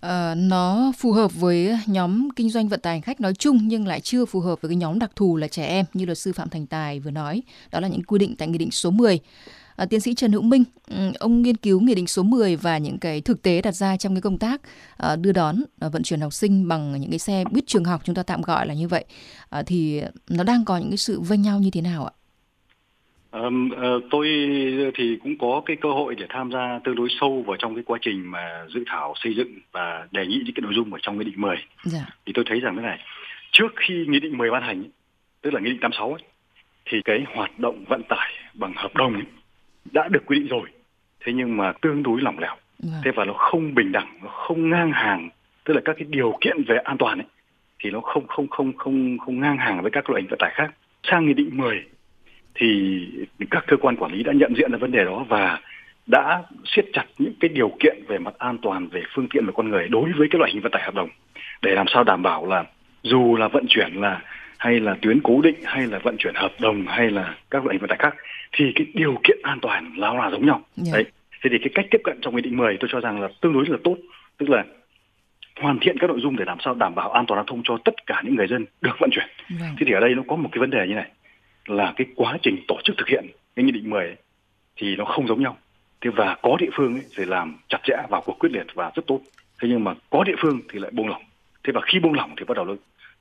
À, 0.00 0.34
nó 0.34 0.92
phù 0.98 1.12
hợp 1.12 1.30
với 1.40 1.76
nhóm 1.86 2.28
kinh 2.36 2.50
doanh 2.50 2.68
vận 2.68 2.80
tải 2.80 2.92
hành 2.92 3.00
khách 3.02 3.20
nói 3.20 3.34
chung 3.34 3.58
nhưng 3.62 3.86
lại 3.86 4.00
chưa 4.00 4.24
phù 4.24 4.40
hợp 4.40 4.60
với 4.60 4.68
cái 4.68 4.76
nhóm 4.76 4.98
đặc 4.98 5.10
thù 5.16 5.36
là 5.36 5.48
trẻ 5.48 5.66
em 5.66 5.84
như 5.94 6.04
luật 6.06 6.18
sư 6.18 6.32
Phạm 6.32 6.48
Thành 6.48 6.66
Tài 6.66 7.00
vừa 7.00 7.10
nói. 7.10 7.42
Đó 7.72 7.80
là 7.80 7.88
những 7.88 8.02
quy 8.02 8.18
định 8.18 8.34
tại 8.38 8.48
Nghị 8.48 8.58
định 8.58 8.70
số 8.70 8.90
10 8.90 9.20
à, 9.76 9.86
tiến 9.90 10.00
sĩ 10.00 10.14
Trần 10.14 10.32
Hữu 10.32 10.42
Minh, 10.42 10.64
ừ, 10.90 10.96
ông 11.18 11.42
nghiên 11.42 11.56
cứu 11.56 11.80
nghị 11.80 11.94
định 11.94 12.06
số 12.06 12.22
10 12.22 12.56
và 12.56 12.78
những 12.78 12.98
cái 12.98 13.20
thực 13.20 13.42
tế 13.42 13.62
đặt 13.62 13.72
ra 13.72 13.96
trong 13.96 14.14
cái 14.14 14.22
công 14.22 14.38
tác 14.38 14.60
à, 14.96 15.16
đưa 15.16 15.32
đón 15.32 15.56
à, 15.80 15.88
vận 15.92 16.02
chuyển 16.02 16.20
học 16.20 16.32
sinh 16.32 16.68
bằng 16.68 17.00
những 17.00 17.10
cái 17.10 17.18
xe 17.18 17.44
buýt 17.50 17.66
trường 17.66 17.84
học 17.84 18.00
chúng 18.04 18.14
ta 18.14 18.22
tạm 18.22 18.42
gọi 18.42 18.66
là 18.66 18.74
như 18.74 18.88
vậy 18.88 19.04
à, 19.50 19.62
thì 19.66 20.02
nó 20.30 20.44
đang 20.44 20.64
có 20.64 20.78
những 20.78 20.90
cái 20.90 20.96
sự 20.96 21.20
vênh 21.20 21.42
nhau 21.42 21.58
như 21.58 21.70
thế 21.72 21.80
nào 21.80 22.04
ạ? 22.04 22.12
Um, 23.40 23.70
uh, 23.70 24.02
tôi 24.10 24.28
thì 24.94 25.16
cũng 25.22 25.38
có 25.38 25.62
cái 25.66 25.76
cơ 25.80 25.88
hội 25.92 26.14
để 26.14 26.26
tham 26.28 26.50
gia 26.52 26.80
tương 26.84 26.94
đối 26.96 27.08
sâu 27.20 27.42
vào 27.46 27.56
trong 27.58 27.74
cái 27.74 27.84
quá 27.86 27.98
trình 28.02 28.30
mà 28.30 28.64
dự 28.74 28.84
thảo 28.86 29.14
xây 29.22 29.34
dựng 29.36 29.58
và 29.72 30.08
đề 30.12 30.26
nghị 30.26 30.36
những 30.44 30.54
cái 30.54 30.62
nội 30.62 30.72
dung 30.76 30.92
ở 30.92 30.98
trong 31.02 31.18
nghị 31.18 31.24
định 31.24 31.34
10. 31.40 31.50
Yeah. 31.56 31.66
Dạ. 31.84 32.06
Thì 32.26 32.32
tôi 32.36 32.44
thấy 32.48 32.60
rằng 32.60 32.76
thế 32.76 32.82
này, 32.82 32.98
trước 33.52 33.66
khi 33.76 33.94
nghị 34.08 34.20
định 34.20 34.38
10 34.38 34.50
ban 34.50 34.62
hành, 34.62 34.84
tức 35.42 35.50
là 35.54 35.60
nghị 35.60 35.70
định 35.70 35.80
86 35.80 36.10
ấy, 36.12 36.22
thì 36.84 36.98
cái 37.04 37.24
hoạt 37.34 37.58
động 37.60 37.84
vận 37.88 38.02
tải 38.08 38.30
bằng 38.54 38.72
hợp 38.76 38.94
đồng 38.96 39.12
ấy, 39.14 39.22
đã 39.92 40.08
được 40.08 40.22
quy 40.26 40.38
định 40.38 40.48
rồi 40.48 40.68
thế 41.24 41.32
nhưng 41.32 41.56
mà 41.56 41.72
tương 41.82 42.02
đối 42.02 42.20
lỏng 42.20 42.38
lẻo 42.38 42.54
vâng. 42.78 43.00
thế 43.04 43.10
và 43.10 43.24
nó 43.24 43.32
không 43.32 43.74
bình 43.74 43.92
đẳng 43.92 44.14
nó 44.22 44.28
không 44.28 44.70
ngang 44.70 44.92
hàng 44.92 45.28
tức 45.64 45.74
là 45.74 45.80
các 45.84 45.96
cái 45.98 46.06
điều 46.10 46.38
kiện 46.40 46.56
về 46.68 46.76
an 46.76 46.96
toàn 46.98 47.18
ấy 47.18 47.26
thì 47.78 47.90
nó 47.90 48.00
không 48.00 48.26
không 48.26 48.48
không 48.48 48.72
không 48.76 49.18
không 49.18 49.40
ngang 49.40 49.58
hàng 49.58 49.82
với 49.82 49.90
các 49.90 50.10
loại 50.10 50.22
hình 50.22 50.28
vận 50.30 50.38
tải 50.38 50.50
khác 50.54 50.70
sang 51.02 51.26
nghị 51.26 51.34
định 51.34 51.50
10 51.52 51.80
thì 52.54 52.98
các 53.50 53.64
cơ 53.66 53.76
quan 53.76 53.96
quản 53.96 54.12
lý 54.12 54.22
đã 54.22 54.32
nhận 54.32 54.54
diện 54.56 54.72
ra 54.72 54.78
vấn 54.78 54.92
đề 54.92 55.04
đó 55.04 55.24
và 55.28 55.58
đã 56.06 56.42
siết 56.64 56.84
chặt 56.92 57.04
những 57.18 57.32
cái 57.40 57.48
điều 57.48 57.76
kiện 57.80 58.02
về 58.08 58.18
mặt 58.18 58.34
an 58.38 58.58
toàn 58.62 58.86
về 58.88 59.02
phương 59.14 59.28
tiện 59.28 59.46
và 59.46 59.52
con 59.56 59.68
người 59.70 59.88
đối 59.88 60.12
với 60.12 60.28
cái 60.30 60.38
loại 60.38 60.50
hình 60.54 60.62
vận 60.62 60.72
tải 60.72 60.82
hợp 60.82 60.94
đồng 60.94 61.08
để 61.62 61.74
làm 61.74 61.86
sao 61.94 62.04
đảm 62.04 62.22
bảo 62.22 62.46
là 62.46 62.64
dù 63.02 63.36
là 63.36 63.48
vận 63.48 63.66
chuyển 63.68 63.92
là 63.94 64.20
hay 64.58 64.80
là 64.80 64.96
tuyến 65.02 65.20
cố 65.24 65.40
định 65.42 65.54
hay 65.64 65.86
là 65.86 65.98
vận 65.98 66.16
chuyển 66.18 66.34
hợp 66.34 66.52
đồng 66.60 66.84
hay 66.86 67.10
là 67.10 67.34
các 67.50 67.64
loại 67.64 67.74
hình 67.74 67.80
vận 67.80 67.88
tải 67.88 67.98
khác 67.98 68.14
thì 68.52 68.64
cái 68.74 68.86
điều 68.94 69.18
kiện 69.24 69.38
an 69.42 69.58
toàn 69.62 69.92
là 69.96 70.12
là 70.14 70.30
giống 70.30 70.46
nhau 70.46 70.54
yeah. 70.60 70.66
Dạ. 70.86 70.92
đấy 70.92 71.04
thế 71.42 71.50
thì 71.52 71.58
cái 71.58 71.68
cách 71.74 71.86
tiếp 71.90 72.00
cận 72.04 72.18
trong 72.22 72.36
nghị 72.36 72.42
định 72.42 72.56
10 72.56 72.76
tôi 72.80 72.90
cho 72.92 73.00
rằng 73.00 73.20
là 73.22 73.28
tương 73.40 73.52
đối 73.52 73.66
là 73.66 73.76
tốt 73.84 73.96
tức 74.38 74.48
là 74.48 74.64
hoàn 75.60 75.78
thiện 75.80 75.98
các 75.98 76.06
nội 76.10 76.20
dung 76.22 76.36
để 76.36 76.44
làm 76.44 76.58
sao 76.64 76.74
đảm 76.74 76.94
bảo 76.94 77.12
an 77.12 77.26
toàn 77.26 77.36
giao 77.38 77.44
thông 77.44 77.60
cho 77.64 77.78
tất 77.84 78.06
cả 78.06 78.22
những 78.24 78.36
người 78.36 78.46
dân 78.46 78.64
được 78.80 78.96
vận 79.00 79.10
chuyển 79.12 79.24
yeah. 79.26 79.60
Vâng. 79.60 79.74
thế 79.78 79.86
thì 79.86 79.92
ở 79.92 80.00
đây 80.00 80.14
nó 80.14 80.22
có 80.28 80.36
một 80.36 80.48
cái 80.52 80.58
vấn 80.60 80.70
đề 80.70 80.86
như 80.88 80.94
này 80.94 81.08
là 81.64 81.92
cái 81.96 82.06
quá 82.16 82.38
trình 82.42 82.56
tổ 82.68 82.78
chức 82.84 82.96
thực 82.98 83.08
hiện 83.08 83.26
cái 83.56 83.64
nghị 83.64 83.70
định 83.72 83.90
10 83.90 84.04
ấy, 84.06 84.16
thì 84.76 84.96
nó 84.96 85.04
không 85.04 85.26
giống 85.28 85.42
nhau 85.42 85.56
thế 86.00 86.10
và 86.10 86.36
có 86.42 86.56
địa 86.60 86.70
phương 86.74 86.94
ấy, 86.94 87.02
thì 87.16 87.24
làm 87.24 87.56
chặt 87.68 87.78
chẽ 87.84 87.94
vào 88.10 88.20
cuộc 88.26 88.38
quyết 88.38 88.52
liệt 88.52 88.66
và 88.74 88.90
rất 88.94 89.06
tốt 89.06 89.20
thế 89.62 89.68
nhưng 89.68 89.84
mà 89.84 89.94
có 90.10 90.24
địa 90.24 90.36
phương 90.38 90.60
thì 90.72 90.78
lại 90.78 90.90
buông 90.94 91.08
lỏng 91.08 91.22
thế 91.64 91.72
và 91.72 91.80
khi 91.80 91.98
buông 91.98 92.14
lỏng 92.14 92.34
thì 92.36 92.44
bắt 92.44 92.56
đầu 92.56 92.64
nó 92.64 92.74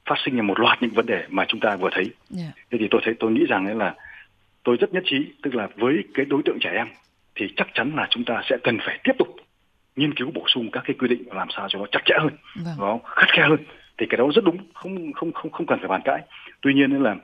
phát 0.06 0.16
sinh 0.26 0.36
ra 0.38 0.42
một 0.44 0.60
loạt 0.60 0.82
những 0.82 0.92
vấn 0.92 1.06
đề 1.06 1.26
mà 1.30 1.46
chúng 1.48 1.60
ta 1.60 1.76
vừa 1.76 1.90
thấy 1.92 2.04
yeah. 2.04 2.14
Dạ. 2.56 2.64
thế 2.72 2.78
thì 2.82 2.88
tôi 2.92 3.02
thấy 3.06 3.14
tôi 3.20 3.32
nghĩ 3.32 3.46
rằng 3.46 3.66
ấy 3.66 3.76
là 3.76 3.96
tôi 4.64 4.78
rất 4.80 4.94
nhất 4.94 5.04
trí 5.06 5.34
tức 5.44 5.56
là 5.56 5.68
với 5.78 6.04
cái 6.14 6.26
đối 6.26 6.42
tượng 6.46 6.60
trẻ 6.60 6.70
em 6.76 6.88
thì 7.36 7.46
chắc 7.58 7.68
chắn 7.74 7.96
là 7.96 8.08
chúng 8.10 8.24
ta 8.26 8.42
sẽ 8.50 8.58
cần 8.64 8.78
phải 8.86 9.00
tiếp 9.04 9.12
tục 9.20 9.28
nghiên 9.96 10.14
cứu 10.14 10.32
bổ 10.34 10.44
sung 10.48 10.72
các 10.72 10.84
cái 10.88 10.96
quy 11.00 11.08
định 11.08 11.24
làm 11.34 11.48
sao 11.56 11.68
cho 11.70 11.80
nó 11.80 11.86
chặt 11.92 12.02
chẽ 12.06 12.14
hơn, 12.22 12.34
vâng. 12.56 12.74
nó 12.80 12.98
khắt 13.16 13.30
khe 13.30 13.44
hơn 13.50 13.64
thì 13.98 14.06
cái 14.10 14.18
đó 14.18 14.26
rất 14.36 14.44
đúng, 14.44 14.58
không 14.74 15.14
không 15.14 15.32
không 15.34 15.52
không 15.52 15.66
cần 15.68 15.80
phải 15.80 15.88
bàn 15.88 16.02
cãi. 16.06 16.22
Tuy 16.62 16.74
nhiên 16.74 16.92
là 17.04 17.16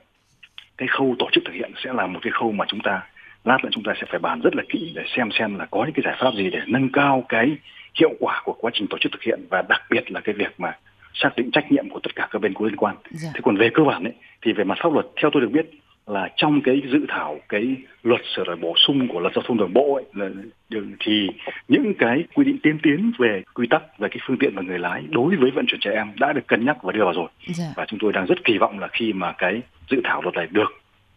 cái 0.77 0.88
khâu 0.88 1.15
tổ 1.20 1.27
chức 1.32 1.44
thực 1.46 1.53
hiện 1.53 1.72
sẽ 1.84 1.94
là 1.94 2.08
một 2.08 2.20
cái 2.22 2.32
khâu 2.32 2.51
mà 2.51 2.65
chúng 2.67 2.79
ta 2.79 3.01
lát 3.44 3.58
nữa 3.63 3.70
chúng 3.72 3.84
ta 3.84 3.94
sẽ 4.00 4.06
phải 4.10 4.20
bàn 4.20 4.41
rất 4.41 4.56
là 4.56 4.63
kỹ 4.70 4.91
để 4.96 5.03
xem 5.17 5.29
xem 5.39 5.60
là 5.60 5.65
có 5.72 5.84
những 5.86 5.94
cái 5.94 6.03
giải 6.06 6.15
pháp 6.20 6.34
gì 6.38 6.50
để 6.50 6.60
nâng 6.67 6.89
cao 6.94 7.25
cái 7.29 7.58
hiệu 8.00 8.12
quả 8.20 8.41
của 8.46 8.53
quá 8.60 8.72
trình 8.74 8.88
tổ 8.89 8.98
chức 9.01 9.12
thực 9.12 9.24
hiện 9.24 9.39
và 9.50 9.62
đặc 9.70 9.82
biệt 9.89 10.12
là 10.12 10.20
cái 10.20 10.36
việc 10.36 10.60
mà 10.60 10.77
xác 11.13 11.29
định 11.38 11.51
trách 11.51 11.72
nhiệm 11.72 11.89
của 11.89 12.00
tất 12.03 12.15
cả 12.15 12.27
các 12.32 12.39
bên 12.41 12.53
có 12.53 12.65
liên 12.65 12.75
quan. 12.75 12.96
Dạ. 13.12 13.29
Thế 13.34 13.39
còn 13.44 13.58
về 13.58 13.70
cơ 13.74 13.84
bản 13.84 14.03
ấy, 14.03 14.13
thì 14.41 14.53
về 14.53 14.63
mặt 14.63 14.77
pháp 14.84 14.94
luật 14.94 15.06
theo 15.22 15.29
tôi 15.34 15.41
được 15.41 15.50
biết 15.51 15.65
là 16.08 16.30
trong 16.36 16.62
cái 16.64 16.82
dự 16.92 17.00
thảo 17.08 17.40
cái 17.50 17.66
luật 18.04 18.22
sửa 18.36 18.44
đổi 18.44 18.56
bổ 18.56 18.74
sung 18.88 19.08
của 19.08 19.20
luật 19.20 19.34
giao 19.36 19.44
thông 19.48 19.58
đường 19.58 19.74
bộ 19.74 19.96
ấy, 19.96 20.06
là, 20.14 20.26
ừ, 20.70 20.86
thì 21.00 21.28
những 21.68 21.94
cái 22.00 22.24
quy 22.36 22.46
định 22.46 22.58
tiên 22.64 22.80
tiến 22.84 23.12
về 23.20 23.44
quy 23.54 23.68
tắc 23.70 23.82
về 24.00 24.08
cái 24.12 24.18
phương 24.28 24.38
tiện 24.40 24.56
và 24.56 24.62
người 24.62 24.80
lái 24.80 25.04
đối 25.10 25.36
với 25.36 25.52
vận 25.52 25.66
chuyển 25.68 25.80
trẻ 25.84 25.92
em 25.94 26.12
đã 26.20 26.34
được 26.34 26.48
cân 26.48 26.66
nhắc 26.66 26.84
và 26.84 26.92
đưa 26.92 27.04
vào 27.04 27.14
rồi 27.14 27.28
dạ. 27.56 27.74
và 27.78 27.86
chúng 27.88 28.00
tôi 28.00 28.14
đang 28.14 28.26
rất 28.26 28.44
kỳ 28.44 28.58
vọng 28.58 28.80
là 28.80 28.88
khi 28.94 29.14
mà 29.14 29.32
cái 29.38 29.62
dự 29.90 30.02
thảo 30.04 30.22
luật 30.22 30.36
này 30.36 30.48
được 30.52 30.72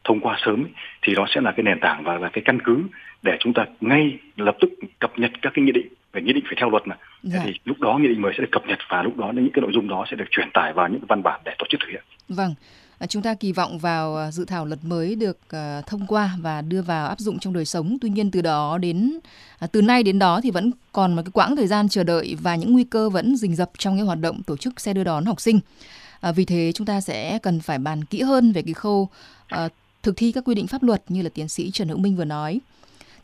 thông 0.05 0.21
qua 0.21 0.39
sớm 0.47 0.65
thì 1.03 1.15
nó 1.17 1.27
sẽ 1.35 1.41
là 1.41 1.53
cái 1.57 1.65
nền 1.65 1.81
tảng 1.81 2.05
và 2.05 2.19
là 2.19 2.29
cái 2.33 2.43
căn 2.45 2.59
cứ 2.65 2.77
để 3.23 3.33
chúng 3.41 3.53
ta 3.55 3.65
ngay 3.81 4.19
lập 4.37 4.57
tức 4.61 4.69
cập 4.99 5.13
nhật 5.19 5.31
các 5.43 5.53
cái 5.55 5.65
nghị 5.65 5.73
định 5.73 5.87
về 6.13 6.23
nghị 6.23 6.33
định 6.33 6.45
phải 6.47 6.55
theo 6.59 6.71
luật 6.71 6.87
mà 6.87 6.97
dạ. 7.23 7.41
thì 7.45 7.55
lúc 7.65 7.81
đó 7.81 7.99
nghị 7.99 8.09
định 8.09 8.23
mới 8.23 8.33
sẽ 8.37 8.41
được 8.41 8.53
cập 8.53 8.67
nhật 8.67 8.79
và 8.89 9.03
lúc 9.03 9.17
đó 9.17 9.33
những 9.35 9.49
cái 9.53 9.63
nội 9.63 9.71
dung 9.75 9.89
đó 9.89 10.05
sẽ 10.11 10.17
được 10.17 10.31
truyền 10.31 10.51
tải 10.55 10.73
vào 10.73 10.89
những 10.89 11.01
văn 11.09 11.23
bản 11.23 11.41
để 11.45 11.55
tổ 11.59 11.67
chức 11.71 11.81
thực 11.81 11.91
hiện. 11.91 12.03
Vâng. 12.29 12.55
À, 13.01 13.07
chúng 13.07 13.23
ta 13.23 13.35
kỳ 13.35 13.53
vọng 13.53 13.79
vào 13.79 14.17
à, 14.17 14.31
dự 14.31 14.45
thảo 14.45 14.67
luật 14.67 14.85
mới 14.85 15.15
được 15.17 15.39
à, 15.49 15.81
thông 15.81 16.07
qua 16.07 16.37
và 16.41 16.63
đưa 16.63 16.83
vào 16.83 17.09
áp 17.09 17.19
dụng 17.19 17.39
trong 17.39 17.53
đời 17.53 17.65
sống. 17.65 17.97
Tuy 18.01 18.09
nhiên 18.11 18.31
từ 18.31 18.41
đó 18.43 18.79
đến 18.79 19.19
từ 19.73 19.83
nay 19.83 20.03
đến 20.03 20.19
đó 20.19 20.41
thì 20.41 20.51
vẫn 20.51 20.71
còn 20.93 21.17
một 21.17 21.23
cái 21.25 21.31
quãng 21.33 21.57
thời 21.57 21.67
gian 21.67 21.89
chờ 21.89 22.05
đợi 22.05 22.37
và 22.41 22.57
những 22.57 22.73
nguy 22.73 22.85
cơ 22.85 23.11
vẫn 23.11 23.37
rình 23.37 23.57
rập 23.57 23.71
trong 23.79 23.97
những 23.97 24.07
hoạt 24.07 24.21
động 24.21 24.43
tổ 24.43 24.57
chức 24.57 24.81
xe 24.81 24.93
đưa 24.95 25.05
đón 25.05 25.25
học 25.25 25.41
sinh. 25.41 25.61
vì 26.35 26.45
thế 26.45 26.73
chúng 26.75 26.87
ta 26.87 27.01
sẽ 27.01 27.39
cần 27.39 27.61
phải 27.61 27.79
bàn 27.79 28.05
kỹ 28.05 28.23
hơn 28.23 28.53
về 28.53 28.63
cái 28.63 28.75
khâu 28.75 29.09
thực 30.03 30.17
thi 30.17 30.33
các 30.33 30.45
quy 30.45 30.55
định 30.55 30.67
pháp 30.67 30.83
luật 30.83 31.03
như 31.09 31.23
là 31.23 31.29
tiến 31.35 31.49
sĩ 31.49 31.71
Trần 31.71 31.89
Hữu 31.89 31.99
Minh 31.99 32.17
vừa 32.17 32.25
nói 32.25 32.61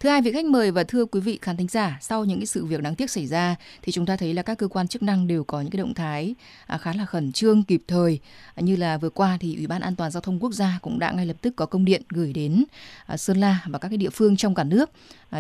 thứ 0.01 0.09
hai 0.09 0.23
vị 0.23 0.33
khách 0.33 0.45
mời 0.45 0.71
và 0.71 0.85
thưa 0.85 1.05
quý 1.05 1.21
vị 1.21 1.39
khán 1.43 1.57
thính 1.57 1.69
giả, 1.69 1.99
sau 2.01 2.25
những 2.25 2.39
cái 2.39 2.47
sự 2.47 2.65
việc 2.65 2.81
đáng 2.83 2.95
tiếc 2.95 3.11
xảy 3.11 3.27
ra 3.27 3.57
thì 3.83 3.93
chúng 3.93 4.07
ta 4.07 4.17
thấy 4.17 4.35
là 4.35 4.43
các 4.43 4.59
cơ 4.59 4.69
quan 4.69 4.89
chức 4.89 5.03
năng 5.03 5.27
đều 5.27 5.45
có 5.45 5.61
những 5.61 5.71
cái 5.71 5.79
động 5.79 5.95
thái 5.95 6.35
à, 6.67 6.79
khá 6.79 6.93
là 6.93 7.05
khẩn 7.05 7.33
trương, 7.33 7.63
kịp 7.63 7.83
thời. 7.89 8.19
À, 8.55 8.61
như 8.61 8.77
là 8.77 8.99
vừa 8.99 9.11
qua 9.11 9.37
thì 9.41 9.57
Ủy 9.57 9.67
ban 9.67 9.81
An 9.83 9.97
toàn 9.97 10.11
giao 10.11 10.21
thông 10.21 10.39
quốc 10.43 10.53
gia 10.53 10.79
cũng 10.83 10.99
đã 10.99 11.11
ngay 11.13 11.27
lập 11.27 11.37
tức 11.41 11.57
có 11.57 11.67
công 11.67 11.85
điện 11.85 12.03
gửi 12.09 12.33
đến 12.33 12.65
à, 13.07 13.17
Sơn 13.17 13.37
La 13.41 13.65
và 13.67 13.79
các 13.79 13.89
cái 13.89 13.99
địa 13.99 14.11
phương 14.11 14.37
trong 14.37 14.55
cả 14.55 14.65
nước. 14.65 14.91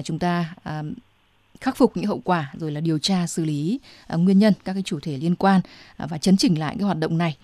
Chúng 0.05 0.19
ta 0.19 0.55
khắc 1.61 1.77
phục 1.77 1.97
những 1.97 2.07
hậu 2.07 2.21
quả 2.25 2.53
rồi 2.61 2.71
là 2.73 2.81
điều 2.81 2.99
tra 2.99 3.27
xử 3.27 3.45
lý 3.45 3.81
nguyên 4.09 4.38
nhân 4.38 4.53
các 4.64 4.73
cái 4.73 4.83
chủ 4.85 4.99
thể 5.03 5.16
liên 5.16 5.37
quan 5.37 5.61
và 5.97 6.19
chấn 6.19 6.37
chỉnh 6.37 6.59
lại 6.59 6.75
cái 6.79 6.85
hoạt 6.85 6.99
động 6.99 7.19
này. 7.19 7.37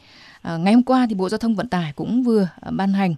ngày 0.45 0.73
hôm 0.75 0.83
qua 0.83 1.07
thì 1.09 1.15
Bộ 1.15 1.29
Giao 1.29 1.39
thông 1.39 1.57
Vận 1.57 1.69
tải 1.69 1.93
cũng 1.97 2.23
vừa 2.23 2.49
ban 2.71 2.93
hành 2.93 3.15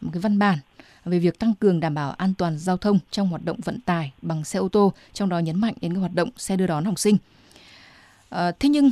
một 0.00 0.10
cái 0.12 0.20
văn 0.20 0.38
bản 0.38 0.58
về 1.06 1.18
việc 1.18 1.38
tăng 1.38 1.54
cường 1.54 1.80
đảm 1.80 1.94
bảo 1.94 2.10
an 2.10 2.34
toàn 2.38 2.58
giao 2.58 2.76
thông 2.76 2.98
trong 3.10 3.28
hoạt 3.28 3.44
động 3.44 3.60
vận 3.64 3.80
tải 3.80 4.12
bằng 4.22 4.44
xe 4.44 4.58
ô 4.58 4.68
tô, 4.68 4.92
trong 5.12 5.28
đó 5.28 5.38
nhấn 5.38 5.60
mạnh 5.60 5.74
đến 5.80 5.92
cái 5.92 6.00
hoạt 6.00 6.14
động 6.14 6.28
xe 6.36 6.56
đưa 6.56 6.66
đón 6.66 6.84
học 6.84 6.98
sinh. 6.98 7.16
À, 8.28 8.52
thế 8.60 8.68
nhưng 8.68 8.90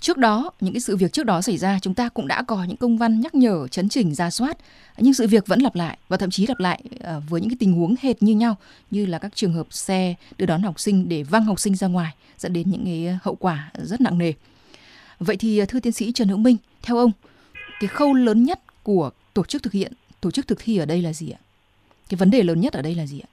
trước 0.00 0.16
đó 0.18 0.50
những 0.60 0.72
cái 0.74 0.80
sự 0.80 0.96
việc 0.96 1.12
trước 1.12 1.26
đó 1.26 1.40
xảy 1.40 1.58
ra 1.58 1.78
chúng 1.82 1.94
ta 1.94 2.08
cũng 2.08 2.26
đã 2.28 2.42
có 2.42 2.64
những 2.64 2.76
công 2.76 2.98
văn 2.98 3.20
nhắc 3.20 3.34
nhở 3.34 3.68
chấn 3.68 3.88
chỉnh 3.88 4.14
ra 4.14 4.30
soát 4.30 4.56
nhưng 4.98 5.14
sự 5.14 5.26
việc 5.26 5.46
vẫn 5.46 5.60
lặp 5.60 5.74
lại 5.74 5.98
và 6.08 6.16
thậm 6.16 6.30
chí 6.30 6.46
lặp 6.46 6.58
lại 6.60 6.82
ờ, 7.00 7.20
với 7.28 7.40
những 7.40 7.50
cái 7.50 7.56
tình 7.60 7.72
huống 7.72 7.94
hệt 8.00 8.22
như 8.22 8.34
nhau 8.34 8.56
như 8.90 9.06
là 9.06 9.18
các 9.18 9.32
trường 9.36 9.52
hợp 9.52 9.66
xe 9.70 10.14
đưa 10.38 10.46
đón 10.46 10.62
học 10.62 10.80
sinh 10.80 11.08
để 11.08 11.22
văng 11.22 11.44
học 11.44 11.60
sinh 11.60 11.76
ra 11.76 11.86
ngoài 11.86 12.14
dẫn 12.38 12.52
đến 12.52 12.70
những 12.70 12.84
cái 12.84 13.18
hậu 13.22 13.34
quả 13.34 13.72
rất 13.82 14.00
nặng 14.00 14.18
nề 14.18 14.32
vậy 15.18 15.36
thì 15.36 15.58
ờ, 15.58 15.66
thưa 15.66 15.80
tiến 15.80 15.92
sĩ 15.92 16.12
trần 16.12 16.28
hữu 16.28 16.38
minh 16.38 16.56
theo 16.82 16.96
ông 16.98 17.10
cái 17.80 17.88
khâu 17.88 18.12
lớn 18.14 18.44
nhất 18.44 18.60
của 18.82 19.10
tổ 19.34 19.44
chức 19.44 19.62
thực 19.62 19.72
hiện 19.72 19.92
tổ 20.24 20.30
chức 20.30 20.48
thực 20.48 20.58
thi 20.64 20.78
ở 20.78 20.86
đây 20.86 21.02
là 21.02 21.12
gì 21.12 21.30
ạ? 21.30 21.40
Cái 22.10 22.16
vấn 22.18 22.30
đề 22.30 22.42
lớn 22.42 22.60
nhất 22.60 22.72
ở 22.72 22.82
đây 22.82 22.94
là 22.94 23.06
gì 23.06 23.20
ạ? 23.26 23.30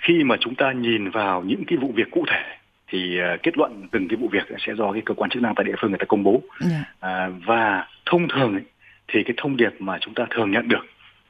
Khi 0.00 0.24
mà 0.24 0.36
chúng 0.40 0.54
ta 0.54 0.72
nhìn 0.72 1.10
vào 1.10 1.42
những 1.42 1.64
cái 1.66 1.78
vụ 1.78 1.92
việc 1.94 2.10
cụ 2.10 2.24
thể 2.28 2.42
thì 2.88 3.18
ờ, 3.18 3.36
kết 3.42 3.58
luận 3.58 3.88
từng 3.92 4.08
cái 4.08 4.16
vụ 4.16 4.28
việc 4.32 4.46
sẽ 4.66 4.74
do 4.74 4.92
cái 4.92 5.02
cơ 5.04 5.14
quan 5.14 5.30
chức 5.30 5.42
năng 5.42 5.54
tại 5.54 5.64
địa 5.64 5.74
phương 5.80 5.90
người 5.90 5.98
ta 5.98 6.04
công 6.08 6.22
bố 6.22 6.30
yeah. 6.40 6.72
Dạ. 6.72 6.94
à, 7.08 7.28
và 7.46 7.86
thông 8.06 8.28
thường 8.28 8.52
ấy, 8.52 8.62
thì 9.08 9.22
cái 9.26 9.34
thông 9.36 9.56
điệp 9.56 9.70
mà 9.78 9.98
chúng 10.00 10.14
ta 10.14 10.26
thường 10.30 10.50
nhận 10.50 10.68
được 10.68 10.84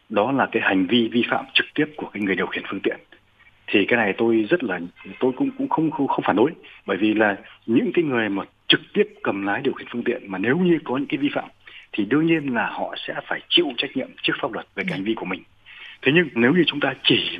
đó 0.09 0.33
là 0.33 0.47
cái 0.53 0.63
hành 0.65 0.87
vi 0.87 1.09
vi 1.13 1.23
phạm 1.31 1.45
trực 1.55 1.67
tiếp 1.75 1.87
của 1.97 2.09
cái 2.13 2.23
người 2.23 2.37
điều 2.37 2.47
khiển 2.47 2.63
phương 2.71 2.81
tiện 2.81 2.97
thì 3.67 3.85
cái 3.89 3.97
này 3.97 4.15
tôi 4.19 4.47
rất 4.51 4.65
là 4.65 4.81
tôi 5.21 5.33
cũng 5.37 5.51
cũng 5.59 5.69
không 5.69 5.91
không, 5.91 6.07
không 6.09 6.25
phản 6.27 6.37
đối 6.37 6.51
bởi 6.87 6.97
vì 6.97 7.15
là 7.15 7.37
những 7.67 7.91
cái 7.95 8.05
người 8.05 8.29
mà 8.29 8.45
trực 8.69 8.81
tiếp 8.95 9.07
cầm 9.23 9.43
lái 9.47 9.61
điều 9.63 9.73
khiển 9.75 9.89
phương 9.91 10.05
tiện 10.05 10.31
mà 10.31 10.39
nếu 10.39 10.59
như 10.59 10.79
có 10.85 10.97
những 10.97 11.07
cái 11.09 11.19
vi 11.19 11.29
phạm 11.35 11.49
thì 11.97 12.05
đương 12.05 12.27
nhiên 12.27 12.55
là 12.55 12.67
họ 12.67 12.95
sẽ 13.09 13.15
phải 13.29 13.41
chịu 13.49 13.67
trách 13.79 13.97
nhiệm 13.97 14.09
trước 14.23 14.33
pháp 14.43 14.53
luật 14.53 14.67
về 14.75 14.83
cái 14.85 14.91
dạ. 14.91 14.97
hành 14.97 15.05
vi 15.05 15.15
của 15.15 15.25
mình 15.27 15.43
thế 16.03 16.13
nhưng 16.15 16.29
nếu 16.35 16.53
như 16.53 16.65
chúng 16.67 16.81
ta 16.81 16.95
chỉ 17.05 17.39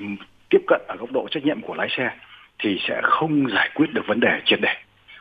tiếp 0.51 0.61
cận 0.67 0.81
ở 0.89 0.97
góc 0.97 1.13
độ 1.13 1.29
trách 1.31 1.45
nhiệm 1.45 1.61
của 1.61 1.75
lái 1.75 1.89
xe 1.97 2.11
thì 2.59 2.79
sẽ 2.89 3.01
không 3.05 3.51
giải 3.51 3.71
quyết 3.75 3.87
được 3.95 4.03
vấn 4.07 4.21
đề 4.21 4.41
triệt 4.45 4.59
để 4.63 4.75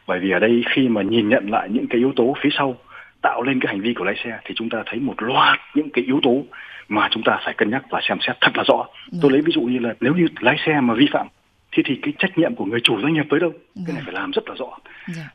bởi 0.08 0.20
vì 0.20 0.32
ở 0.32 0.40
đây 0.40 0.64
khi 0.76 0.88
mà 0.88 1.02
nhìn 1.02 1.30
nhận 1.30 1.50
lại 1.52 1.70
những 1.72 1.88
cái 1.90 1.98
yếu 2.00 2.14
tố 2.16 2.34
phía 2.42 2.50
sau 2.58 2.78
tạo 3.22 3.42
lên 3.44 3.60
cái 3.60 3.74
hành 3.74 3.82
vi 3.82 3.94
của 3.94 4.04
lái 4.06 4.16
xe 4.24 4.40
thì 4.46 4.54
chúng 4.58 4.70
ta 4.70 4.84
thấy 4.86 5.00
một 5.00 5.16
loạt 5.22 5.60
những 5.76 5.90
cái 5.90 6.04
yếu 6.04 6.20
tố 6.24 6.44
mà 6.90 7.08
chúng 7.12 7.24
ta 7.24 7.40
phải 7.46 7.54
cân 7.58 7.70
nhắc 7.70 7.84
và 7.90 8.00
xem 8.10 8.18
xét 8.28 8.36
thật 8.42 8.52
là 8.54 8.64
rõ. 8.68 8.86
Dạ. 9.12 9.20
Tôi 9.22 9.32
lấy 9.32 9.42
ví 9.42 9.52
dụ 9.56 9.62
như 9.62 9.80
là 9.80 9.94
nếu 10.00 10.14
như 10.14 10.28
lái 10.40 10.56
xe 10.66 10.80
mà 10.82 10.94
vi 10.94 11.06
phạm 11.14 11.28
thì 11.72 11.84
thì 11.86 11.96
cái 12.02 12.14
trách 12.20 12.38
nhiệm 12.38 12.56
của 12.56 12.66
người 12.66 12.80
chủ 12.84 13.02
doanh 13.02 13.14
nghiệp 13.14 13.26
tới 13.30 13.40
đâu? 13.40 13.52
Cái 13.76 13.94
này 13.94 13.96
dạ. 13.96 14.02
phải 14.06 14.14
làm 14.14 14.32
rất 14.32 14.50
là 14.50 14.56
rõ. 14.58 14.78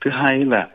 Thứ 0.01 0.11
hai 0.11 0.39
là 0.45 0.69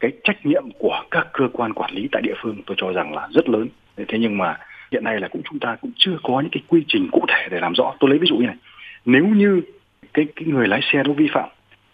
cái 0.00 0.10
trách 0.24 0.46
nhiệm 0.46 0.62
của 0.78 1.04
các 1.10 1.26
cơ 1.32 1.44
quan 1.52 1.72
quản 1.74 1.90
lý 1.94 2.08
tại 2.12 2.22
địa 2.22 2.34
phương 2.42 2.62
tôi 2.66 2.76
cho 2.80 2.92
rằng 2.92 3.14
là 3.14 3.28
rất 3.30 3.48
lớn 3.48 3.68
thế 3.96 4.18
nhưng 4.20 4.38
mà 4.38 4.56
hiện 4.92 5.04
nay 5.04 5.20
là 5.20 5.28
cũng 5.28 5.42
chúng 5.50 5.58
ta 5.58 5.76
cũng 5.82 5.90
chưa 5.96 6.16
có 6.22 6.40
những 6.40 6.50
cái 6.52 6.62
quy 6.68 6.84
trình 6.88 7.08
cụ 7.12 7.24
thể 7.28 7.48
để 7.50 7.60
làm 7.60 7.72
rõ 7.74 7.94
tôi 8.00 8.10
lấy 8.10 8.18
ví 8.18 8.26
dụ 8.30 8.36
như 8.36 8.46
này 8.46 8.56
nếu 9.04 9.26
như 9.26 9.60
cái 10.14 10.26
cái 10.36 10.48
người 10.48 10.68
lái 10.68 10.80
xe 10.92 11.02
nó 11.06 11.12
vi 11.12 11.28
phạm 11.34 11.48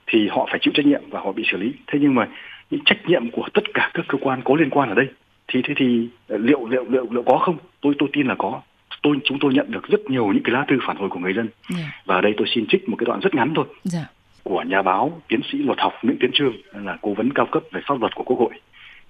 thì 0.06 0.28
họ 0.28 0.46
phải 0.50 0.58
chịu 0.62 0.72
trách 0.76 0.86
nhiệm 0.86 1.02
và 1.10 1.20
họ 1.20 1.32
bị 1.32 1.42
xử 1.50 1.56
lý 1.56 1.72
thế 1.86 1.98
nhưng 2.02 2.14
mà 2.14 2.28
những 2.70 2.84
trách 2.84 2.98
nhiệm 3.06 3.30
của 3.30 3.48
tất 3.54 3.64
cả 3.74 3.90
các 3.94 4.04
cơ 4.08 4.18
quan 4.22 4.42
có 4.44 4.54
liên 4.54 4.70
quan 4.70 4.88
ở 4.88 4.94
đây 4.94 5.06
thì 5.48 5.60
thế 5.64 5.74
thì 5.76 6.08
liệu 6.28 6.66
liệu 6.68 6.84
liệu 6.88 7.06
liệu 7.10 7.22
có 7.26 7.38
không 7.38 7.56
tôi 7.80 7.94
tôi 7.98 8.08
tin 8.12 8.26
là 8.26 8.34
có 8.38 8.60
tôi 9.02 9.16
chúng 9.24 9.38
tôi 9.40 9.52
nhận 9.54 9.70
được 9.70 9.88
rất 9.88 10.00
nhiều 10.10 10.26
những 10.32 10.42
cái 10.42 10.52
lá 10.52 10.64
thư 10.68 10.78
phản 10.86 10.96
hồi 10.96 11.08
của 11.08 11.18
người 11.18 11.34
dân 11.34 11.48
yeah. 11.70 11.82
Dạ. 11.84 12.02
và 12.04 12.14
ở 12.14 12.20
đây 12.20 12.34
tôi 12.36 12.46
xin 12.54 12.64
trích 12.68 12.88
một 12.88 12.96
cái 12.96 13.04
đoạn 13.04 13.20
rất 13.20 13.34
ngắn 13.34 13.52
thôi 13.54 13.64
yeah. 13.74 13.82
Dạ 13.84 14.04
của 14.44 14.62
nhà 14.62 14.82
báo 14.82 15.20
tiến 15.28 15.40
sĩ 15.52 15.58
luật 15.58 15.78
học 15.80 15.92
Nguyễn 16.02 16.16
Tiến 16.20 16.30
Trương 16.34 16.52
là 16.72 16.96
cố 17.02 17.14
vấn 17.14 17.32
cao 17.32 17.46
cấp 17.52 17.62
về 17.72 17.80
pháp 17.86 18.00
luật 18.00 18.14
của 18.14 18.24
Quốc 18.24 18.36
hội. 18.36 18.50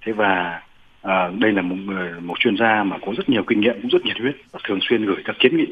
Thế 0.06 0.12
và 0.12 0.60
à, 1.02 1.30
đây 1.38 1.52
là 1.52 1.62
một 1.62 1.76
người 1.76 2.12
một 2.20 2.40
chuyên 2.40 2.56
gia 2.56 2.82
mà 2.82 2.96
có 3.06 3.12
rất 3.16 3.28
nhiều 3.28 3.42
kinh 3.46 3.60
nghiệm 3.60 3.74
cũng 3.82 3.90
rất 3.90 4.04
nhiệt 4.04 4.18
huyết 4.20 4.34
và 4.52 4.60
thường 4.64 4.78
xuyên 4.88 5.06
gửi 5.06 5.22
các 5.24 5.36
kiến 5.38 5.56
nghị. 5.56 5.66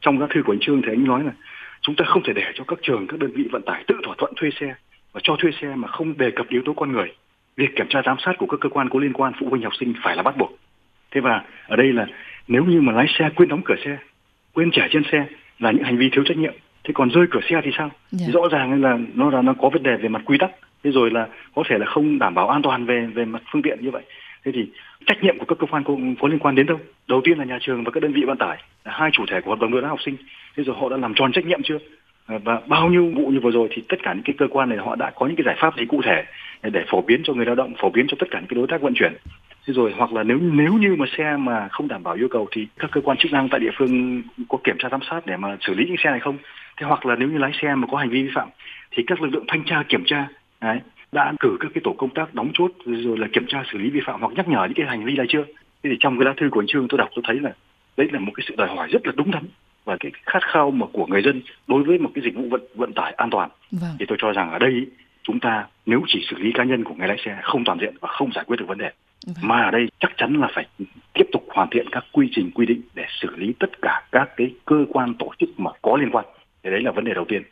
Trong 0.00 0.20
các 0.20 0.30
thư 0.34 0.42
của 0.46 0.52
anh 0.52 0.58
Trương 0.60 0.82
thì 0.82 0.88
anh 0.92 1.04
nói 1.04 1.24
là 1.24 1.32
chúng 1.80 1.94
ta 1.94 2.04
không 2.08 2.22
thể 2.22 2.32
để 2.32 2.42
cho 2.54 2.64
các 2.68 2.78
trường 2.82 3.06
các 3.06 3.20
đơn 3.20 3.30
vị 3.36 3.44
vận 3.52 3.62
tải 3.66 3.84
tự 3.88 3.94
thỏa 4.04 4.14
thuận 4.18 4.32
thuê 4.36 4.50
xe 4.60 4.74
và 5.12 5.20
cho 5.24 5.36
thuê 5.38 5.50
xe 5.62 5.66
mà 5.74 5.88
không 5.88 6.18
đề 6.18 6.30
cập 6.36 6.48
yếu 6.48 6.62
tố 6.64 6.72
con 6.72 6.92
người. 6.92 7.12
Việc 7.56 7.76
kiểm 7.76 7.86
tra 7.88 8.02
giám 8.04 8.16
sát 8.24 8.32
của 8.38 8.46
các 8.46 8.60
cơ 8.60 8.68
quan 8.68 8.88
có 8.90 8.98
liên 8.98 9.12
quan 9.12 9.32
phụ 9.40 9.46
huynh 9.50 9.62
học 9.62 9.72
sinh 9.80 9.94
phải 10.04 10.16
là 10.16 10.22
bắt 10.22 10.36
buộc. 10.36 10.56
Thế 11.10 11.20
và 11.20 11.42
ở 11.68 11.76
đây 11.76 11.92
là 11.92 12.06
nếu 12.48 12.64
như 12.64 12.80
mà 12.80 12.92
lái 12.92 13.06
xe 13.18 13.28
quên 13.36 13.48
đóng 13.48 13.62
cửa 13.64 13.76
xe, 13.84 13.98
quên 14.52 14.70
trả 14.72 14.88
trên 14.90 15.02
xe 15.12 15.26
là 15.58 15.70
những 15.70 15.84
hành 15.84 15.96
vi 15.98 16.10
thiếu 16.12 16.24
trách 16.26 16.36
nhiệm 16.36 16.54
thế 16.88 16.92
còn 16.94 17.08
rơi 17.10 17.26
cửa 17.30 17.40
xe 17.50 17.60
thì 17.64 17.70
sao 17.78 17.86
yeah. 17.90 17.94
Dạ. 18.10 18.26
rõ 18.32 18.40
ràng 18.50 18.82
là 18.82 18.98
nó 19.14 19.30
là 19.30 19.42
nó 19.42 19.54
có 19.60 19.68
vấn 19.68 19.82
đề 19.82 19.96
về 19.96 20.08
mặt 20.08 20.22
quy 20.24 20.38
tắc 20.38 20.50
thế 20.84 20.90
rồi 20.90 21.10
là 21.10 21.28
có 21.54 21.62
thể 21.68 21.78
là 21.78 21.86
không 21.86 22.18
đảm 22.18 22.34
bảo 22.34 22.48
an 22.48 22.62
toàn 22.62 22.84
về 22.84 23.06
về 23.14 23.24
mặt 23.24 23.42
phương 23.52 23.62
tiện 23.62 23.78
như 23.82 23.90
vậy 23.90 24.02
thế 24.44 24.52
thì 24.54 24.66
trách 25.06 25.22
nhiệm 25.22 25.38
của 25.38 25.44
các 25.48 25.58
cơ 25.58 25.66
quan 25.70 25.84
có, 25.84 25.94
có 26.20 26.28
liên 26.28 26.38
quan 26.38 26.54
đến 26.54 26.66
đâu 26.66 26.78
đầu 27.08 27.20
tiên 27.24 27.38
là 27.38 27.44
nhà 27.44 27.58
trường 27.60 27.84
và 27.84 27.90
các 27.90 28.02
đơn 28.02 28.12
vị 28.12 28.22
vận 28.26 28.36
tải 28.38 28.56
là 28.84 28.92
hai 28.94 29.10
chủ 29.12 29.24
thể 29.30 29.40
của 29.40 29.50
hợp 29.50 29.60
đồng 29.60 29.70
đưa 29.70 29.80
tác 29.80 29.88
học 29.88 30.00
sinh 30.04 30.16
thế 30.56 30.62
rồi 30.62 30.76
họ 30.80 30.88
đã 30.88 30.96
làm 30.96 31.14
tròn 31.14 31.32
trách 31.32 31.46
nhiệm 31.46 31.62
chưa 31.64 31.78
à, 32.26 32.38
và 32.44 32.60
bao 32.66 32.88
nhiêu 32.88 33.10
vụ 33.16 33.26
như 33.26 33.40
vừa 33.40 33.50
rồi 33.50 33.68
thì 33.70 33.82
tất 33.88 33.96
cả 34.02 34.14
những 34.14 34.22
cái 34.22 34.34
cơ 34.38 34.46
quan 34.50 34.68
này 34.68 34.78
họ 34.78 34.96
đã 34.96 35.10
có 35.14 35.26
những 35.26 35.36
cái 35.36 35.44
giải 35.46 35.56
pháp 35.60 35.76
gì 35.78 35.84
cụ 35.86 36.00
thể 36.04 36.24
để 36.70 36.84
phổ 36.90 37.00
biến 37.02 37.20
cho 37.24 37.32
người 37.34 37.46
lao 37.46 37.54
động 37.54 37.74
phổ 37.80 37.90
biến 37.90 38.06
cho 38.08 38.16
tất 38.20 38.26
cả 38.30 38.38
những 38.40 38.48
cái 38.48 38.54
đối 38.56 38.66
tác 38.66 38.82
vận 38.82 38.94
chuyển 38.94 39.12
thế 39.66 39.72
rồi 39.74 39.94
hoặc 39.96 40.12
là 40.12 40.22
nếu 40.22 40.38
nếu 40.40 40.72
như 40.74 40.96
mà 40.98 41.06
xe 41.18 41.36
mà 41.36 41.68
không 41.68 41.88
đảm 41.88 42.02
bảo 42.02 42.14
yêu 42.14 42.28
cầu 42.30 42.48
thì 42.50 42.66
các 42.78 42.90
cơ 42.90 43.00
quan 43.04 43.18
chức 43.18 43.32
năng 43.32 43.48
tại 43.48 43.60
địa 43.60 43.70
phương 43.78 44.22
có 44.48 44.58
kiểm 44.64 44.76
tra 44.78 44.88
giám 44.92 45.00
sát 45.10 45.20
để 45.26 45.36
mà 45.36 45.56
xử 45.60 45.74
lý 45.74 45.84
những 45.86 45.96
xe 46.04 46.10
này 46.10 46.20
không 46.20 46.36
thế 46.76 46.86
hoặc 46.86 47.06
là 47.06 47.16
nếu 47.16 47.28
như 47.28 47.38
lái 47.38 47.50
xe 47.62 47.74
mà 47.74 47.86
có 47.90 47.96
hành 47.98 48.10
vi 48.10 48.22
vi 48.22 48.30
phạm 48.34 48.48
thì 48.90 49.02
các 49.06 49.22
lực 49.22 49.28
lượng 49.32 49.44
thanh 49.48 49.64
tra 49.64 49.82
kiểm 49.88 50.04
tra 50.06 50.26
đấy, 50.60 50.80
đã 51.12 51.32
cử 51.40 51.56
các 51.60 51.70
cái 51.74 51.80
tổ 51.84 51.92
công 51.98 52.10
tác 52.14 52.34
đóng 52.34 52.50
chốt 52.54 52.70
rồi 52.86 53.18
là 53.18 53.26
kiểm 53.32 53.44
tra 53.48 53.62
xử 53.72 53.78
lý 53.78 53.90
vi 53.90 54.00
phạm 54.06 54.20
hoặc 54.20 54.32
nhắc 54.36 54.48
nhở 54.48 54.64
những 54.64 54.74
cái 54.76 54.86
hành 54.88 55.04
vi 55.04 55.16
này 55.16 55.26
chưa 55.28 55.44
thế 55.82 55.90
thì 55.90 55.96
trong 56.00 56.18
cái 56.18 56.26
lá 56.26 56.34
thư 56.36 56.48
của 56.50 56.60
anh 56.60 56.66
trương 56.66 56.88
tôi 56.88 56.98
đọc 56.98 57.08
tôi 57.14 57.22
thấy 57.26 57.40
là 57.40 57.52
đấy 57.96 58.08
là 58.12 58.18
một 58.18 58.32
cái 58.34 58.44
sự 58.48 58.54
đòi 58.56 58.68
hỏi 58.68 58.88
rất 58.92 59.06
là 59.06 59.12
đúng 59.16 59.30
đắn 59.30 59.42
và 59.84 59.96
cái 60.00 60.12
khát 60.26 60.40
khao 60.52 60.70
mà 60.70 60.86
của 60.92 61.06
người 61.06 61.22
dân 61.22 61.42
đối 61.66 61.82
với 61.82 61.98
một 61.98 62.10
cái 62.14 62.22
dịch 62.24 62.34
vụ 62.36 62.42
vận 62.50 62.60
vận 62.74 62.92
tải 62.92 63.12
an 63.12 63.30
toàn 63.30 63.50
vâng. 63.70 63.96
thì 63.98 64.06
tôi 64.08 64.18
cho 64.20 64.32
rằng 64.32 64.50
ở 64.50 64.58
đây 64.58 64.86
chúng 65.22 65.40
ta 65.40 65.64
nếu 65.86 66.00
chỉ 66.06 66.26
xử 66.30 66.36
lý 66.38 66.52
cá 66.54 66.64
nhân 66.64 66.84
của 66.84 66.94
người 66.94 67.08
lái 67.08 67.16
xe 67.24 67.38
không 67.42 67.64
toàn 67.64 67.78
diện 67.80 67.94
và 68.00 68.08
không 68.08 68.30
giải 68.34 68.44
quyết 68.44 68.56
được 68.60 68.68
vấn 68.68 68.78
đề 68.78 68.90
vâng. 69.26 69.34
mà 69.48 69.62
ở 69.62 69.70
đây 69.70 69.86
chắc 70.00 70.10
chắn 70.16 70.34
là 70.40 70.48
phải 70.54 70.66
tiếp 71.14 71.26
tục 71.32 71.48
hoàn 71.54 71.68
thiện 71.70 71.86
các 71.92 72.04
quy 72.12 72.28
trình 72.34 72.50
quy 72.54 72.66
định 72.66 72.80
để 72.94 73.04
xử 73.20 73.36
lý 73.36 73.52
tất 73.58 73.70
cả 73.82 74.02
các 74.12 74.28
cái 74.36 74.54
cơ 74.64 74.84
quan 74.88 75.14
tổ 75.14 75.30
chức 75.38 75.60
mà 75.60 75.70
có 75.82 75.96
liên 75.96 76.10
quan 76.10 76.24
thì 76.66 76.70
đấy 76.72 76.82
là 76.82 76.90
vấn 76.90 77.04
đề 77.04 77.14
đầu 77.14 77.24
tiên 77.28 77.42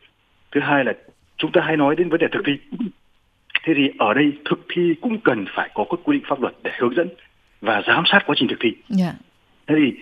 thứ 0.51 0.61
hai 0.63 0.83
là 0.85 0.93
chúng 1.37 1.51
ta 1.51 1.61
hay 1.61 1.77
nói 1.77 1.95
đến 1.95 2.09
vấn 2.09 2.19
đề 2.19 2.27
thực 2.31 2.41
thi 2.45 2.53
thế 3.63 3.73
thì 3.77 3.89
ở 3.99 4.13
đây 4.13 4.25
thực 4.49 4.65
thi 4.73 4.95
cũng 5.01 5.17
cần 5.23 5.45
phải 5.55 5.69
có 5.73 5.85
các 5.89 5.99
quy 6.03 6.17
định 6.17 6.25
pháp 6.29 6.41
luật 6.41 6.53
để 6.63 6.71
hướng 6.79 6.95
dẫn 6.95 7.09
và 7.61 7.81
giám 7.87 8.03
sát 8.11 8.19
quá 8.25 8.35
trình 8.39 8.47
thực 8.49 8.59
thi 8.59 8.69
yeah. 8.73 8.89
Dạ. 8.99 9.13
thế 9.67 9.75
thì 9.85 9.93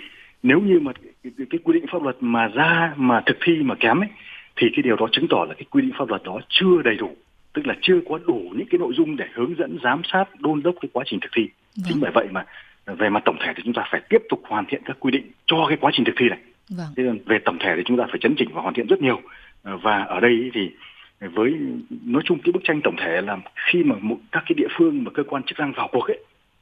nếu 0.44 0.60
như 0.60 0.80
mà 0.80 0.92
cái, 1.24 1.32
cái 1.50 1.60
quy 1.64 1.74
định 1.74 1.86
pháp 1.92 2.04
luật 2.04 2.16
mà 2.20 2.48
ra 2.48 2.94
mà 2.96 3.22
thực 3.26 3.38
thi 3.44 3.54
mà 3.64 3.76
kém 3.76 4.04
ấy 4.04 4.10
thì 4.56 4.68
cái 4.76 4.84
điều 4.84 4.96
đó 4.96 5.08
chứng 5.12 5.28
tỏ 5.30 5.46
là 5.50 5.54
cái 5.54 5.66
quy 5.72 5.82
định 5.82 5.92
pháp 6.00 6.10
luật 6.10 6.24
đó 6.24 6.40
chưa 6.50 6.82
đầy 6.84 6.96
đủ 6.96 7.16
tức 7.54 7.68
là 7.68 7.76
chưa 7.82 8.00
có 8.10 8.20
đủ 8.28 8.54
những 8.56 8.68
cái 8.70 8.80
nội 8.80 8.94
dung 8.98 9.16
để 9.18 9.26
hướng 9.36 9.56
dẫn 9.58 9.78
giám 9.84 10.02
sát 10.14 10.26
đôn 10.40 10.62
đốc 10.64 10.76
cái 10.82 10.90
quá 10.94 11.04
trình 11.08 11.20
thực 11.20 11.30
thi 11.36 11.42
yeah. 11.42 11.52
Dạ. 11.74 11.86
chính 11.90 12.00
bởi 12.02 12.12
vậy 12.12 12.28
mà 12.32 12.46
về 12.86 13.10
mặt 13.10 13.22
tổng 13.26 13.38
thể 13.40 13.54
thì 13.56 13.62
chúng 13.66 13.74
ta 13.74 13.84
phải 13.92 14.02
tiếp 14.10 14.22
tục 14.30 14.42
hoàn 14.48 14.66
thiện 14.66 14.82
các 14.86 14.98
quy 15.00 15.12
định 15.12 15.32
cho 15.46 15.66
cái 15.68 15.78
quá 15.82 15.92
trình 15.94 16.06
thực 16.06 16.16
thi 16.18 16.30
này 16.30 16.40
Vâng. 16.70 16.88
Thế 16.98 17.04
về 17.26 17.40
tổng 17.46 17.58
thể 17.60 17.74
thì 17.78 17.82
chúng 17.86 17.98
ta 17.98 18.04
phải 18.10 18.20
chấn 18.20 18.36
chỉnh 18.38 18.50
và 18.54 18.62
hoàn 18.62 18.74
thiện 18.74 18.88
rất 18.88 19.02
nhiều. 19.02 19.22
Ờ, 19.64 19.78
và 19.78 20.02
ở 20.04 20.20
đây 20.20 20.52
thì 20.54 20.70
với 21.34 21.56
nói 22.06 22.22
chung 22.26 22.40
cái 22.44 22.52
bức 22.52 22.62
tranh 22.64 22.82
tổng 22.84 22.96
thể 23.00 23.22
là 23.22 23.38
khi 23.56 23.84
mà 23.84 23.96
các 24.32 24.44
cái 24.48 24.54
địa 24.58 24.68
phương 24.78 25.04
và 25.04 25.12
cơ 25.14 25.24
quan 25.30 25.44
chức 25.44 25.60
năng 25.60 25.74
vào 25.76 25.88
cuộc 25.92 26.08
ấy 26.08 26.20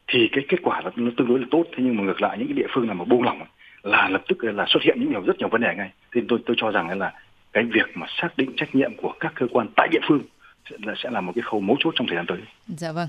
thì 0.07 0.29
cái 0.31 0.43
kết 0.47 0.57
quả 0.63 0.81
là 0.81 0.91
nó 0.95 1.11
tương 1.17 1.27
đối 1.27 1.39
là 1.39 1.45
tốt 1.51 1.63
thế 1.71 1.77
nhưng 1.83 1.95
mà 1.97 2.03
ngược 2.03 2.21
lại 2.21 2.37
những 2.37 2.47
cái 2.47 2.53
địa 2.57 2.67
phương 2.73 2.87
nào 2.87 2.95
mà 2.95 3.05
buông 3.05 3.23
lỏng 3.23 3.41
là 3.81 4.09
lập 4.09 4.21
tức 4.27 4.43
là 4.43 4.65
xuất 4.67 4.83
hiện 4.83 4.97
những 4.99 5.09
nhiều 5.11 5.21
rất 5.25 5.37
nhiều 5.39 5.47
vấn 5.49 5.61
đề 5.61 5.75
ngay 5.77 5.91
thì 6.13 6.21
tôi 6.27 6.39
tôi 6.45 6.55
cho 6.59 6.71
rằng 6.71 6.99
là 6.99 7.13
cái 7.53 7.63
việc 7.63 7.89
mà 7.95 8.07
xác 8.21 8.37
định 8.37 8.51
trách 8.57 8.75
nhiệm 8.75 8.91
của 9.01 9.13
các 9.19 9.31
cơ 9.35 9.45
quan 9.51 9.67
tại 9.75 9.87
địa 9.91 9.99
phương 10.07 10.21
sẽ 10.69 10.77
là, 10.83 10.93
sẽ 10.97 11.09
là 11.09 11.21
một 11.21 11.31
cái 11.35 11.41
khâu 11.41 11.59
mấu 11.59 11.75
chốt 11.79 11.93
trong 11.97 12.07
thời 12.07 12.15
gian 12.15 12.25
tới. 12.27 12.37
Dạ 12.67 12.91
vâng. 12.91 13.07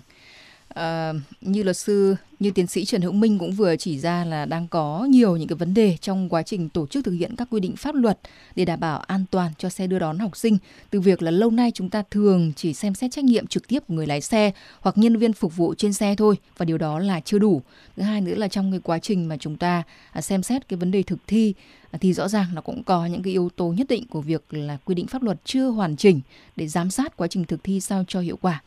À, 0.74 1.12
như 1.40 1.62
luật 1.62 1.76
sư, 1.76 2.16
như 2.40 2.50
tiến 2.50 2.66
sĩ 2.66 2.84
Trần 2.84 3.02
Hữu 3.02 3.12
Minh 3.12 3.38
cũng 3.38 3.52
vừa 3.52 3.76
chỉ 3.76 3.98
ra 4.00 4.24
là 4.24 4.44
đang 4.44 4.68
có 4.68 5.06
nhiều 5.10 5.36
những 5.36 5.48
cái 5.48 5.56
vấn 5.56 5.74
đề 5.74 5.96
trong 6.00 6.28
quá 6.28 6.42
trình 6.42 6.68
tổ 6.68 6.86
chức 6.86 7.04
thực 7.04 7.12
hiện 7.12 7.36
các 7.36 7.48
quy 7.50 7.60
định 7.60 7.76
pháp 7.76 7.94
luật 7.94 8.18
để 8.56 8.64
đảm 8.64 8.80
bảo 8.80 9.00
an 9.00 9.24
toàn 9.30 9.52
cho 9.58 9.68
xe 9.68 9.86
đưa 9.86 9.98
đón 9.98 10.18
học 10.18 10.36
sinh. 10.36 10.58
Từ 10.90 11.00
việc 11.00 11.22
là 11.22 11.30
lâu 11.30 11.50
nay 11.50 11.70
chúng 11.74 11.90
ta 11.90 12.02
thường 12.10 12.52
chỉ 12.56 12.72
xem 12.74 12.94
xét 12.94 13.10
trách 13.10 13.24
nhiệm 13.24 13.46
trực 13.46 13.66
tiếp 13.68 13.78
của 13.88 13.94
người 13.94 14.06
lái 14.06 14.20
xe 14.20 14.52
hoặc 14.80 14.98
nhân 14.98 15.16
viên 15.16 15.32
phục 15.32 15.56
vụ 15.56 15.74
trên 15.74 15.92
xe 15.92 16.14
thôi 16.18 16.36
và 16.56 16.64
điều 16.64 16.78
đó 16.78 16.98
là 16.98 17.20
chưa 17.24 17.38
đủ. 17.38 17.62
Thứ 17.96 18.02
hai 18.02 18.20
nữa 18.20 18.34
là 18.34 18.48
trong 18.48 18.70
cái 18.70 18.80
quá 18.84 18.98
trình 18.98 19.28
mà 19.28 19.36
chúng 19.36 19.56
ta 19.56 19.82
à, 20.12 20.20
xem 20.20 20.42
xét 20.42 20.68
cái 20.68 20.76
vấn 20.76 20.90
đề 20.90 21.02
thực 21.02 21.18
thi 21.26 21.54
à, 21.90 21.98
thì 22.00 22.12
rõ 22.12 22.28
ràng 22.28 22.46
nó 22.54 22.60
cũng 22.60 22.82
có 22.82 23.06
những 23.06 23.22
cái 23.22 23.32
yếu 23.32 23.50
tố 23.56 23.72
nhất 23.72 23.86
định 23.88 24.06
của 24.06 24.20
việc 24.20 24.42
là 24.54 24.78
quy 24.84 24.94
định 24.94 25.06
pháp 25.06 25.22
luật 25.22 25.38
chưa 25.44 25.66
hoàn 25.66 25.96
chỉnh 25.96 26.20
để 26.56 26.68
giám 26.68 26.90
sát 26.90 27.16
quá 27.16 27.28
trình 27.28 27.44
thực 27.44 27.64
thi 27.64 27.80
sao 27.80 28.04
cho 28.08 28.20
hiệu 28.20 28.38
quả 28.40 28.62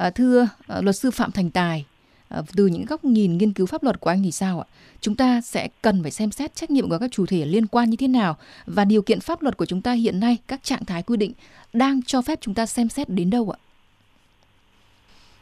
Ờ, 0.00 0.10
thưa 0.10 0.48
ờ, 0.66 0.82
luật 0.82 0.96
sư 0.96 1.10
Phạm 1.10 1.30
Thành 1.30 1.50
Tài, 1.50 1.84
ờ, 2.28 2.42
từ 2.56 2.66
những 2.66 2.84
góc 2.84 3.04
nhìn 3.04 3.38
nghiên 3.38 3.52
cứu 3.52 3.66
pháp 3.66 3.82
luật 3.82 4.00
của 4.00 4.10
anh 4.10 4.20
thì 4.24 4.30
sao 4.30 4.60
ạ? 4.60 4.66
Chúng 5.00 5.16
ta 5.16 5.40
sẽ 5.40 5.68
cần 5.82 5.98
phải 6.02 6.10
xem 6.10 6.30
xét 6.30 6.54
trách 6.54 6.70
nhiệm 6.70 6.88
của 6.88 6.98
các 7.00 7.10
chủ 7.12 7.26
thể 7.26 7.44
liên 7.44 7.66
quan 7.66 7.90
như 7.90 7.96
thế 8.00 8.08
nào 8.08 8.36
và 8.66 8.84
điều 8.84 9.02
kiện 9.02 9.20
pháp 9.20 9.42
luật 9.42 9.56
của 9.56 9.64
chúng 9.64 9.82
ta 9.82 9.92
hiện 9.92 10.20
nay, 10.20 10.36
các 10.48 10.62
trạng 10.62 10.84
thái 10.84 11.02
quy 11.02 11.16
định 11.16 11.32
đang 11.72 12.02
cho 12.02 12.22
phép 12.22 12.38
chúng 12.40 12.54
ta 12.54 12.66
xem 12.66 12.88
xét 12.88 13.08
đến 13.08 13.30
đâu 13.30 13.50
ạ? 13.50 13.58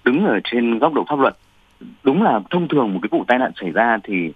Đứng 0.05 0.27
ở 0.27 0.38
trên 0.44 0.79
góc 0.79 0.92
độ 0.94 1.05
pháp 1.09 1.18
luật, 1.18 1.37
đúng 2.03 2.23
là 2.23 2.40
thông 2.51 2.68
thường 2.68 2.92
một 2.94 3.01
cái 3.03 3.09
vụ 3.18 3.25
tai 3.29 3.38
nạn 3.38 3.53
xảy 3.61 3.71
ra 3.71 3.99
thì 4.05 4.31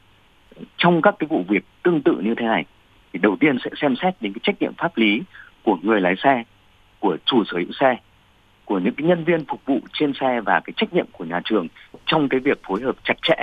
trong 0.77 1.03
các 1.03 1.15
cái 1.19 1.27
vụ 1.31 1.45
việc 1.49 1.65
tương 1.83 2.03
tự 2.03 2.17
như 2.25 2.35
thế 2.39 2.47
này 2.47 2.65
thì 3.13 3.19
đầu 3.23 3.37
tiên 3.41 3.59
sẽ 3.65 3.71
xem 3.81 3.95
xét 4.03 4.23
đến 4.23 4.33
cái 4.33 4.41
trách 4.43 4.57
nhiệm 4.63 4.73
pháp 4.79 4.97
lý 4.97 5.21
của 5.63 5.77
người 5.83 6.01
lái 6.01 6.15
xe, 6.25 6.43
của 7.01 7.17
chủ 7.27 7.45
sở 7.45 7.57
hữu 7.59 7.73
xe 7.81 7.97
của 8.73 8.79
những 8.79 8.95
cái 8.95 9.07
nhân 9.07 9.25
viên 9.25 9.45
phục 9.49 9.61
vụ 9.67 9.79
trên 9.93 10.13
xe 10.21 10.41
và 10.41 10.61
cái 10.65 10.73
trách 10.77 10.93
nhiệm 10.95 11.07
của 11.13 11.25
nhà 11.25 11.41
trường 11.45 11.67
trong 12.07 12.29
cái 12.29 12.41
việc 12.41 12.61
phối 12.69 12.83
hợp 12.83 12.97
chặt 13.05 13.15
chẽ 13.23 13.35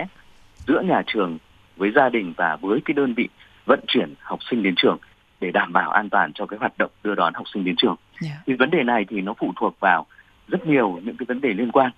giữa 0.68 0.82
nhà 0.82 1.02
trường 1.08 1.38
với 1.78 1.92
gia 1.96 2.10
đình 2.10 2.34
và 2.38 2.56
với 2.62 2.80
cái 2.86 2.94
đơn 2.94 3.14
vị 3.14 3.30
vận 3.66 3.80
chuyển 3.88 4.14
học 4.22 4.40
sinh 4.50 4.64
đến 4.64 4.74
trường 4.78 4.98
để 5.40 5.52
đảm 5.52 5.74
bảo 5.74 5.90
an 5.92 6.10
toàn 6.10 6.34
cho 6.34 6.46
cái 6.46 6.60
hoạt 6.60 6.78
động 6.78 6.92
đưa 7.04 7.16
đón 7.16 7.34
học 7.34 7.46
sinh 7.54 7.64
đến 7.66 7.76
trường. 7.78 7.96
Yeah. 8.22 8.34
Dạ. 8.36 8.44
Thì 8.46 8.54
vấn 8.54 8.72
đề 8.72 8.84
này 8.84 9.06
thì 9.10 9.22
nó 9.22 9.34
phụ 9.40 9.54
thuộc 9.60 9.80
vào 9.80 10.06
rất 10.48 10.68
nhiều 10.68 11.00
những 11.04 11.18
cái 11.18 11.26
vấn 11.26 11.42
đề 11.42 11.50
liên 11.54 11.72
quan. 11.72 11.92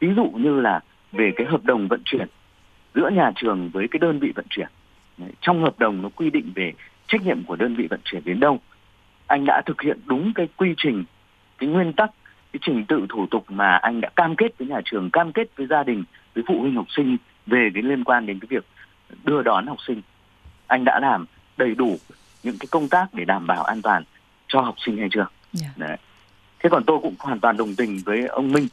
Ví 0.00 0.08
dụ 0.16 0.24
như 0.34 0.60
là 0.60 0.80
về 1.12 1.30
cái 1.36 1.46
hợp 1.46 1.64
đồng 1.64 1.88
vận 1.88 2.02
chuyển 2.04 2.28
giữa 2.94 3.08
nhà 3.12 3.32
trường 3.36 3.70
với 3.72 3.86
cái 3.90 3.98
đơn 3.98 4.18
vị 4.20 4.32
vận 4.34 4.46
chuyển. 4.50 4.68
Trong 5.40 5.62
hợp 5.62 5.78
đồng 5.78 6.02
nó 6.02 6.08
quy 6.16 6.30
định 6.30 6.52
về 6.54 6.72
trách 7.06 7.22
nhiệm 7.22 7.44
của 7.44 7.56
đơn 7.56 7.76
vị 7.76 7.86
vận 7.90 8.00
chuyển 8.04 8.22
đến 8.24 8.40
đâu. 8.40 8.58
Anh 9.26 9.44
đã 9.46 9.62
thực 9.66 9.82
hiện 9.82 9.98
đúng 10.06 10.32
cái 10.34 10.48
quy 10.56 10.74
trình, 10.76 11.04
cái 11.58 11.68
nguyên 11.68 11.92
tắc 11.92 12.10
cái 12.54 12.60
trình 12.64 12.84
tự 12.88 13.06
thủ 13.08 13.26
tục 13.30 13.44
mà 13.50 13.76
anh 13.76 14.00
đã 14.00 14.10
cam 14.16 14.36
kết 14.36 14.58
với 14.58 14.68
nhà 14.68 14.80
trường 14.84 15.10
cam 15.10 15.32
kết 15.32 15.56
với 15.56 15.66
gia 15.66 15.82
đình 15.82 16.04
với 16.34 16.44
phụ 16.48 16.60
huynh 16.60 16.74
học 16.74 16.86
sinh 16.96 17.16
về 17.46 17.68
cái 17.74 17.82
liên 17.82 18.04
quan 18.04 18.26
đến 18.26 18.38
cái 18.38 18.46
việc 18.50 18.64
đưa 19.24 19.42
đón 19.42 19.66
học 19.66 19.78
sinh 19.86 20.02
anh 20.66 20.84
đã 20.84 21.00
làm 21.02 21.24
đầy 21.56 21.74
đủ 21.74 21.96
những 22.42 22.56
cái 22.60 22.66
công 22.70 22.88
tác 22.88 23.14
để 23.14 23.24
đảm 23.24 23.46
bảo 23.46 23.62
an 23.64 23.82
toàn 23.82 24.02
cho 24.48 24.60
học 24.60 24.74
sinh 24.86 24.96
hay 24.98 25.08
chưa 25.12 25.18
yeah. 25.20 25.30
Dạ. 25.52 25.68
Đấy. 25.76 25.96
thế 26.58 26.68
còn 26.70 26.84
tôi 26.84 26.98
cũng 27.02 27.14
hoàn 27.18 27.40
toàn 27.40 27.56
đồng 27.56 27.74
tình 27.74 28.00
với 28.04 28.26
ông 28.26 28.52
minh 28.52 28.68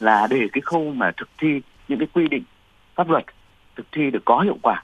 là 0.00 0.26
để 0.30 0.46
cái 0.52 0.60
khâu 0.60 0.92
mà 0.94 1.10
thực 1.16 1.28
thi 1.38 1.60
những 1.88 1.98
cái 1.98 2.08
quy 2.14 2.28
định 2.28 2.42
pháp 2.94 3.08
luật 3.10 3.24
thực 3.76 3.86
thi 3.92 4.10
được 4.10 4.22
có 4.24 4.40
hiệu 4.40 4.58
quả 4.62 4.82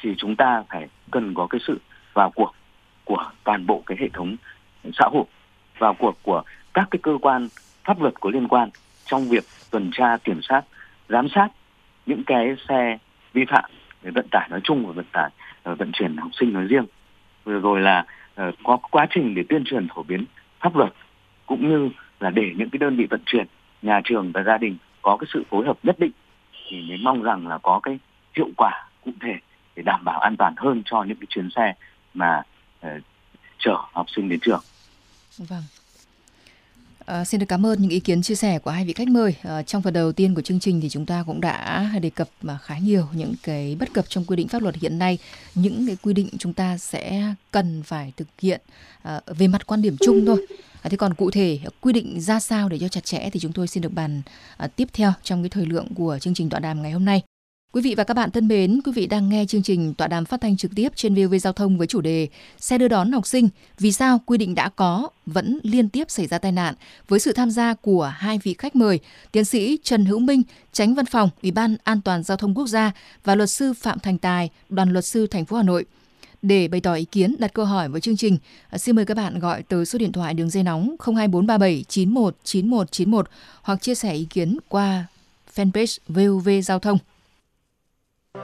thì 0.00 0.14
chúng 0.18 0.36
ta 0.36 0.62
phải 0.68 0.88
cần 1.10 1.34
có 1.34 1.46
cái 1.46 1.60
sự 1.66 1.80
vào 2.14 2.30
cuộc 2.30 2.52
của 3.04 3.24
toàn 3.44 3.66
bộ 3.66 3.82
cái 3.86 3.98
hệ 4.00 4.08
thống 4.12 4.36
xã 4.94 5.04
hội 5.12 5.24
vào 5.78 5.94
cuộc 5.94 6.18
của 6.22 6.42
các 6.74 6.88
cái 6.90 6.98
cơ 7.02 7.18
quan 7.22 7.48
pháp 7.88 8.00
luật 8.00 8.20
có 8.20 8.30
liên 8.30 8.48
quan 8.48 8.68
trong 9.06 9.28
việc 9.28 9.44
tuần 9.70 9.90
tra 9.94 10.16
kiểm 10.24 10.40
soát 10.42 10.62
giám 11.08 11.26
sát 11.34 11.48
những 12.06 12.22
cái 12.26 12.54
xe 12.68 12.98
vi 13.32 13.44
phạm 13.50 13.70
về 14.02 14.10
vận 14.10 14.26
tải 14.32 14.48
nói 14.50 14.60
chung 14.64 14.86
và 14.86 14.92
vận 14.92 15.04
tải 15.12 15.30
ờ, 15.62 15.74
vận 15.74 15.92
chuyển 15.92 16.16
học 16.16 16.30
sinh 16.40 16.52
nói 16.52 16.64
riêng 16.66 16.86
rồi, 17.44 17.60
rồi 17.60 17.80
là 17.80 18.04
ờ, 18.34 18.52
có 18.64 18.78
quá 18.90 19.06
trình 19.10 19.34
để 19.34 19.42
tuyên 19.48 19.64
truyền 19.64 19.86
phổ 19.94 20.02
biến 20.02 20.24
pháp 20.60 20.76
luật 20.76 20.92
cũng 21.46 21.68
như 21.68 21.90
là 22.20 22.30
để 22.30 22.52
những 22.56 22.70
cái 22.70 22.78
đơn 22.78 22.96
vị 22.96 23.06
vận 23.10 23.20
chuyển 23.26 23.46
nhà 23.82 24.00
trường 24.04 24.32
và 24.32 24.42
gia 24.42 24.58
đình 24.58 24.76
có 25.02 25.16
cái 25.20 25.26
sự 25.32 25.42
phối 25.50 25.66
hợp 25.66 25.78
nhất 25.82 25.98
định 25.98 26.12
thì 26.68 26.82
mới 26.88 26.98
mong 27.02 27.22
rằng 27.22 27.46
là 27.48 27.58
có 27.58 27.80
cái 27.82 27.98
hiệu 28.36 28.48
quả 28.56 28.86
cụ 29.04 29.10
thể 29.22 29.34
để 29.76 29.82
đảm 29.82 30.04
bảo 30.04 30.20
an 30.20 30.36
toàn 30.36 30.54
hơn 30.56 30.82
cho 30.84 31.02
những 31.02 31.16
cái 31.16 31.26
chuyến 31.30 31.48
xe 31.56 31.74
mà 32.14 32.42
uh, 32.86 32.90
chở 33.58 33.76
học 33.92 34.06
sinh 34.10 34.28
đến 34.28 34.38
trường. 34.42 34.62
Vâng. 35.38 35.62
À, 37.08 37.24
xin 37.24 37.40
được 37.40 37.46
cảm 37.48 37.66
ơn 37.66 37.82
những 37.82 37.90
ý 37.90 38.00
kiến 38.00 38.22
chia 38.22 38.34
sẻ 38.34 38.58
của 38.58 38.70
hai 38.70 38.84
vị 38.84 38.92
khách 38.92 39.08
mời. 39.08 39.34
À, 39.42 39.62
trong 39.62 39.82
phần 39.82 39.92
đầu 39.92 40.12
tiên 40.12 40.34
của 40.34 40.40
chương 40.42 40.60
trình 40.60 40.80
thì 40.80 40.88
chúng 40.88 41.06
ta 41.06 41.22
cũng 41.26 41.40
đã 41.40 41.90
đề 42.02 42.10
cập 42.10 42.28
mà 42.42 42.58
khá 42.62 42.78
nhiều 42.78 43.04
những 43.14 43.34
cái 43.42 43.76
bất 43.80 43.92
cập 43.92 44.04
trong 44.08 44.24
quy 44.24 44.36
định 44.36 44.48
pháp 44.48 44.62
luật 44.62 44.74
hiện 44.74 44.98
nay, 44.98 45.18
những 45.54 45.86
cái 45.86 45.96
quy 46.02 46.12
định 46.14 46.28
chúng 46.38 46.52
ta 46.52 46.78
sẽ 46.78 47.34
cần 47.50 47.82
phải 47.82 48.12
thực 48.16 48.28
hiện 48.38 48.60
à, 49.02 49.20
về 49.26 49.48
mặt 49.48 49.66
quan 49.66 49.82
điểm 49.82 49.96
chung 50.00 50.26
thôi. 50.26 50.46
À, 50.82 50.88
thế 50.90 50.96
còn 50.96 51.14
cụ 51.14 51.30
thể 51.30 51.58
quy 51.80 51.92
định 51.92 52.20
ra 52.20 52.40
sao 52.40 52.68
để 52.68 52.78
cho 52.78 52.88
chặt 52.88 53.04
chẽ 53.04 53.30
thì 53.32 53.40
chúng 53.40 53.52
tôi 53.52 53.68
xin 53.68 53.80
được 53.82 53.92
bàn 53.92 54.22
à, 54.56 54.66
tiếp 54.66 54.88
theo 54.92 55.12
trong 55.22 55.42
cái 55.42 55.50
thời 55.50 55.66
lượng 55.66 55.94
của 55.94 56.18
chương 56.20 56.34
trình 56.34 56.48
tọa 56.50 56.60
đàm 56.60 56.82
ngày 56.82 56.92
hôm 56.92 57.04
nay. 57.04 57.22
Quý 57.78 57.82
vị 57.82 57.94
và 57.94 58.04
các 58.04 58.14
bạn 58.14 58.30
thân 58.30 58.48
mến, 58.48 58.80
quý 58.84 58.92
vị 58.94 59.06
đang 59.06 59.28
nghe 59.28 59.44
chương 59.46 59.62
trình 59.62 59.94
tọa 59.94 60.06
đàm 60.06 60.24
phát 60.24 60.40
thanh 60.40 60.56
trực 60.56 60.70
tiếp 60.76 60.88
trên 60.96 61.14
VOV 61.14 61.34
Giao 61.40 61.52
thông 61.52 61.78
với 61.78 61.86
chủ 61.86 62.00
đề 62.00 62.28
Xe 62.58 62.78
đưa 62.78 62.88
đón 62.88 63.12
học 63.12 63.26
sinh, 63.26 63.48
vì 63.78 63.92
sao 63.92 64.20
quy 64.26 64.38
định 64.38 64.54
đã 64.54 64.68
có 64.68 65.08
vẫn 65.26 65.58
liên 65.62 65.88
tiếp 65.88 66.10
xảy 66.10 66.26
ra 66.26 66.38
tai 66.38 66.52
nạn 66.52 66.74
với 67.08 67.20
sự 67.20 67.32
tham 67.32 67.50
gia 67.50 67.74
của 67.74 68.12
hai 68.16 68.38
vị 68.42 68.54
khách 68.58 68.76
mời, 68.76 69.00
tiến 69.32 69.44
sĩ 69.44 69.78
Trần 69.82 70.04
Hữu 70.04 70.18
Minh, 70.18 70.42
Tránh 70.72 70.94
Văn 70.94 71.06
phòng 71.06 71.28
Ủy 71.42 71.50
ban 71.50 71.76
An 71.84 72.00
toàn 72.00 72.22
giao 72.22 72.36
thông 72.36 72.54
quốc 72.54 72.66
gia 72.66 72.92
và 73.24 73.34
luật 73.34 73.50
sư 73.50 73.72
Phạm 73.72 73.98
Thành 73.98 74.18
Tài, 74.18 74.50
đoàn 74.68 74.90
luật 74.92 75.04
sư 75.04 75.26
thành 75.26 75.44
phố 75.44 75.56
Hà 75.56 75.62
Nội. 75.62 75.84
Để 76.42 76.68
bày 76.68 76.80
tỏ 76.80 76.94
ý 76.94 77.04
kiến, 77.04 77.34
đặt 77.38 77.52
câu 77.52 77.64
hỏi 77.64 77.88
với 77.88 78.00
chương 78.00 78.16
trình, 78.16 78.38
à, 78.70 78.78
xin 78.78 78.96
mời 78.96 79.04
các 79.04 79.16
bạn 79.16 79.38
gọi 79.38 79.62
tới 79.62 79.84
số 79.86 79.98
điện 79.98 80.12
thoại 80.12 80.34
đường 80.34 80.50
dây 80.50 80.62
nóng 80.62 80.96
02437 81.00 81.84
919191 81.88 83.26
hoặc 83.62 83.82
chia 83.82 83.94
sẻ 83.94 84.12
ý 84.14 84.26
kiến 84.30 84.58
qua 84.68 85.04
fanpage 85.56 85.98
VOV 86.08 86.48
Giao 86.64 86.78
thông. 86.78 86.98
Thưa 88.32 88.42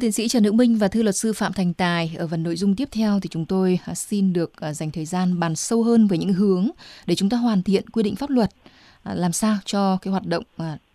tiến 0.00 0.12
sĩ 0.12 0.28
Trần 0.28 0.44
Hữu 0.44 0.52
Minh 0.52 0.78
và 0.78 0.88
thưa 0.88 1.02
luật 1.02 1.16
sư 1.16 1.32
Phạm 1.32 1.52
Thành 1.52 1.74
Tài, 1.74 2.14
ở 2.18 2.26
phần 2.28 2.42
nội 2.42 2.56
dung 2.56 2.76
tiếp 2.76 2.88
theo 2.92 3.20
thì 3.22 3.28
chúng 3.28 3.46
tôi 3.46 3.78
à, 3.86 3.94
xin 3.94 4.32
được 4.32 4.60
à, 4.60 4.74
dành 4.74 4.90
thời 4.90 5.06
gian 5.06 5.40
bàn 5.40 5.56
sâu 5.56 5.82
hơn 5.82 6.06
về 6.06 6.18
những 6.18 6.32
hướng 6.32 6.68
để 7.06 7.14
chúng 7.14 7.28
ta 7.28 7.36
hoàn 7.36 7.62
thiện 7.62 7.88
quy 7.90 8.02
định 8.02 8.16
pháp 8.16 8.30
luật 8.30 8.50
à, 9.02 9.14
làm 9.14 9.32
sao 9.32 9.56
cho 9.64 9.96
cái 10.02 10.10
hoạt 10.12 10.26
động 10.26 10.44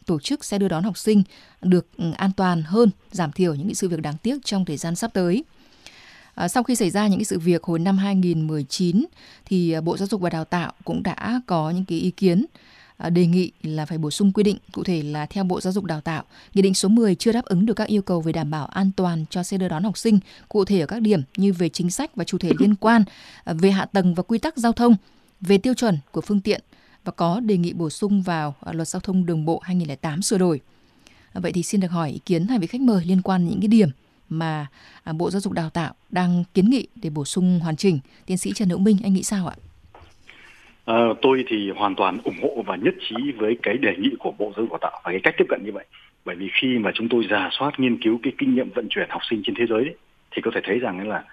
tổ 0.10 0.20
chức 0.20 0.46
sẽ 0.46 0.58
đưa 0.58 0.68
đón 0.68 0.84
học 0.84 0.98
sinh 0.98 1.24
được 1.62 1.88
ừ, 1.98 2.12
an 2.18 2.32
toàn 2.38 2.62
hơn, 2.66 2.90
giảm 3.12 3.32
thiểu 3.32 3.54
những 3.54 3.76
sự 3.76 3.90
việc 3.90 4.02
đáng 4.02 4.18
tiếc 4.24 4.46
trong 4.46 4.66
thời 4.66 4.78
gian 4.78 4.96
sắp 4.96 5.12
tới. 5.14 5.44
À, 6.36 6.48
sau 6.48 6.64
khi 6.64 6.76
xảy 6.76 6.90
ra 6.90 7.08
những 7.08 7.24
sự 7.24 7.40
việc 7.40 7.64
hồi 7.64 7.80
năm 7.80 7.98
2019 7.98 9.06
thì 9.46 9.72
à, 9.72 9.82
Bộ 9.82 9.98
Giáo 9.98 10.08
dục 10.08 10.22
và 10.22 10.30
Đào 10.30 10.46
tạo 10.46 10.72
cũng 10.86 11.04
đã 11.04 11.42
có 11.48 11.70
những 11.72 11.86
cái 11.86 12.00
ý 12.00 12.12
kiến 12.12 12.46
à, 12.98 13.10
đề 13.10 13.26
nghị 13.26 13.52
là 13.64 13.86
phải 13.86 13.98
bổ 13.98 14.12
sung 14.12 14.32
quy 14.34 14.44
định 14.44 14.58
cụ 14.72 14.84
thể 14.84 15.04
là 15.04 15.26
theo 15.26 15.44
Bộ 15.44 15.62
Giáo 15.62 15.74
dục 15.74 15.84
Đào 15.84 16.02
tạo, 16.02 16.24
Nghị 16.54 16.62
định 16.62 16.74
số 16.74 16.90
10 16.90 17.16
chưa 17.16 17.32
đáp 17.32 17.46
ứng 17.46 17.66
được 17.66 17.74
các 17.74 17.88
yêu 17.88 18.02
cầu 18.02 18.22
về 18.22 18.32
đảm 18.32 18.52
bảo 18.52 18.66
an 18.66 18.92
toàn 18.98 19.26
cho 19.30 19.44
xe 19.44 19.58
đưa 19.58 19.68
đón 19.68 19.84
học 19.84 19.98
sinh, 19.98 20.20
cụ 20.50 20.66
thể 20.66 20.80
ở 20.80 20.86
các 20.86 21.02
điểm 21.02 21.22
như 21.38 21.54
về 21.54 21.70
chính 21.70 21.92
sách 21.92 22.16
và 22.16 22.24
chủ 22.24 22.38
thể 22.38 22.52
liên 22.60 22.76
quan, 22.76 23.04
về 23.46 23.72
hạ 23.72 23.86
tầng 23.86 24.16
và 24.16 24.24
quy 24.24 24.38
tắc 24.38 24.58
giao 24.58 24.72
thông, 24.72 24.96
về 25.42 25.58
tiêu 25.58 25.74
chuẩn 25.74 25.98
của 26.12 26.22
phương 26.22 26.42
tiện 26.42 26.62
và 27.06 27.12
có 27.12 27.40
đề 27.40 27.58
nghị 27.58 27.74
bổ 27.74 27.90
sung 27.90 28.22
vào 28.22 28.56
à, 28.66 28.72
luật 28.76 28.88
giao 28.88 29.00
thông 29.00 29.26
đường 29.26 29.46
bộ 29.46 29.60
2008 29.66 30.22
sửa 30.22 30.38
đổi. 30.38 30.60
À, 31.34 31.40
vậy 31.44 31.52
thì 31.54 31.64
xin 31.64 31.82
được 31.82 31.92
hỏi 31.92 32.10
ý 32.10 32.20
kiến 32.26 32.48
hai 32.48 32.60
vị 32.60 32.68
khách 32.68 32.82
mời 32.82 33.04
liên 33.06 33.22
quan 33.22 33.46
những 33.48 33.60
cái 33.62 33.68
điểm 33.68 33.90
mà 34.30 34.68
à, 35.04 35.14
Bộ 35.14 35.30
Giáo 35.30 35.40
dục 35.40 35.54
Đào 35.54 35.70
tạo 35.70 35.94
đang 36.10 36.44
kiến 36.54 36.70
nghị 36.70 36.88
để 37.02 37.10
bổ 37.10 37.26
sung 37.26 37.60
hoàn 37.64 37.76
chỉnh. 37.76 38.00
Tiến 38.26 38.38
sĩ 38.38 38.54
Trần 38.54 38.70
Hữu 38.70 38.78
Minh, 38.80 38.98
anh 39.04 39.14
nghĩ 39.14 39.24
sao 39.24 39.48
ạ? 39.48 39.56
À, 40.86 40.96
tôi 41.22 41.46
thì 41.48 41.72
hoàn 41.72 41.96
toàn 41.96 42.20
ủng 42.24 42.40
hộ 42.42 42.64
và 42.66 42.76
nhất 42.76 42.94
trí 43.10 43.16
với 43.38 43.58
cái 43.64 43.78
đề 43.78 43.96
nghị 43.98 44.10
của 44.20 44.32
Bộ 44.32 44.52
Giáo 44.56 44.66
dục 44.66 44.72
Đào 44.72 44.80
tạo 44.82 45.02
và 45.04 45.12
cái 45.12 45.20
cách 45.24 45.36
tiếp 45.38 45.46
cận 45.50 45.60
như 45.66 45.72
vậy. 45.74 45.86
Bởi 46.26 46.36
vì 46.36 46.50
khi 46.62 46.78
mà 46.82 46.92
chúng 46.96 47.10
tôi 47.10 47.28
giả 47.30 47.50
soát 47.60 47.72
nghiên 47.80 48.02
cứu 48.02 48.20
cái 48.24 48.34
kinh 48.38 48.56
nghiệm 48.56 48.70
vận 48.76 48.88
chuyển 48.90 49.10
học 49.10 49.22
sinh 49.30 49.42
trên 49.46 49.56
thế 49.56 49.64
giới 49.70 49.80
ấy, 49.80 49.96
thì 50.32 50.42
có 50.42 50.52
thể 50.56 50.62
thấy 50.64 50.80
rằng 50.80 51.08
là 51.08 51.24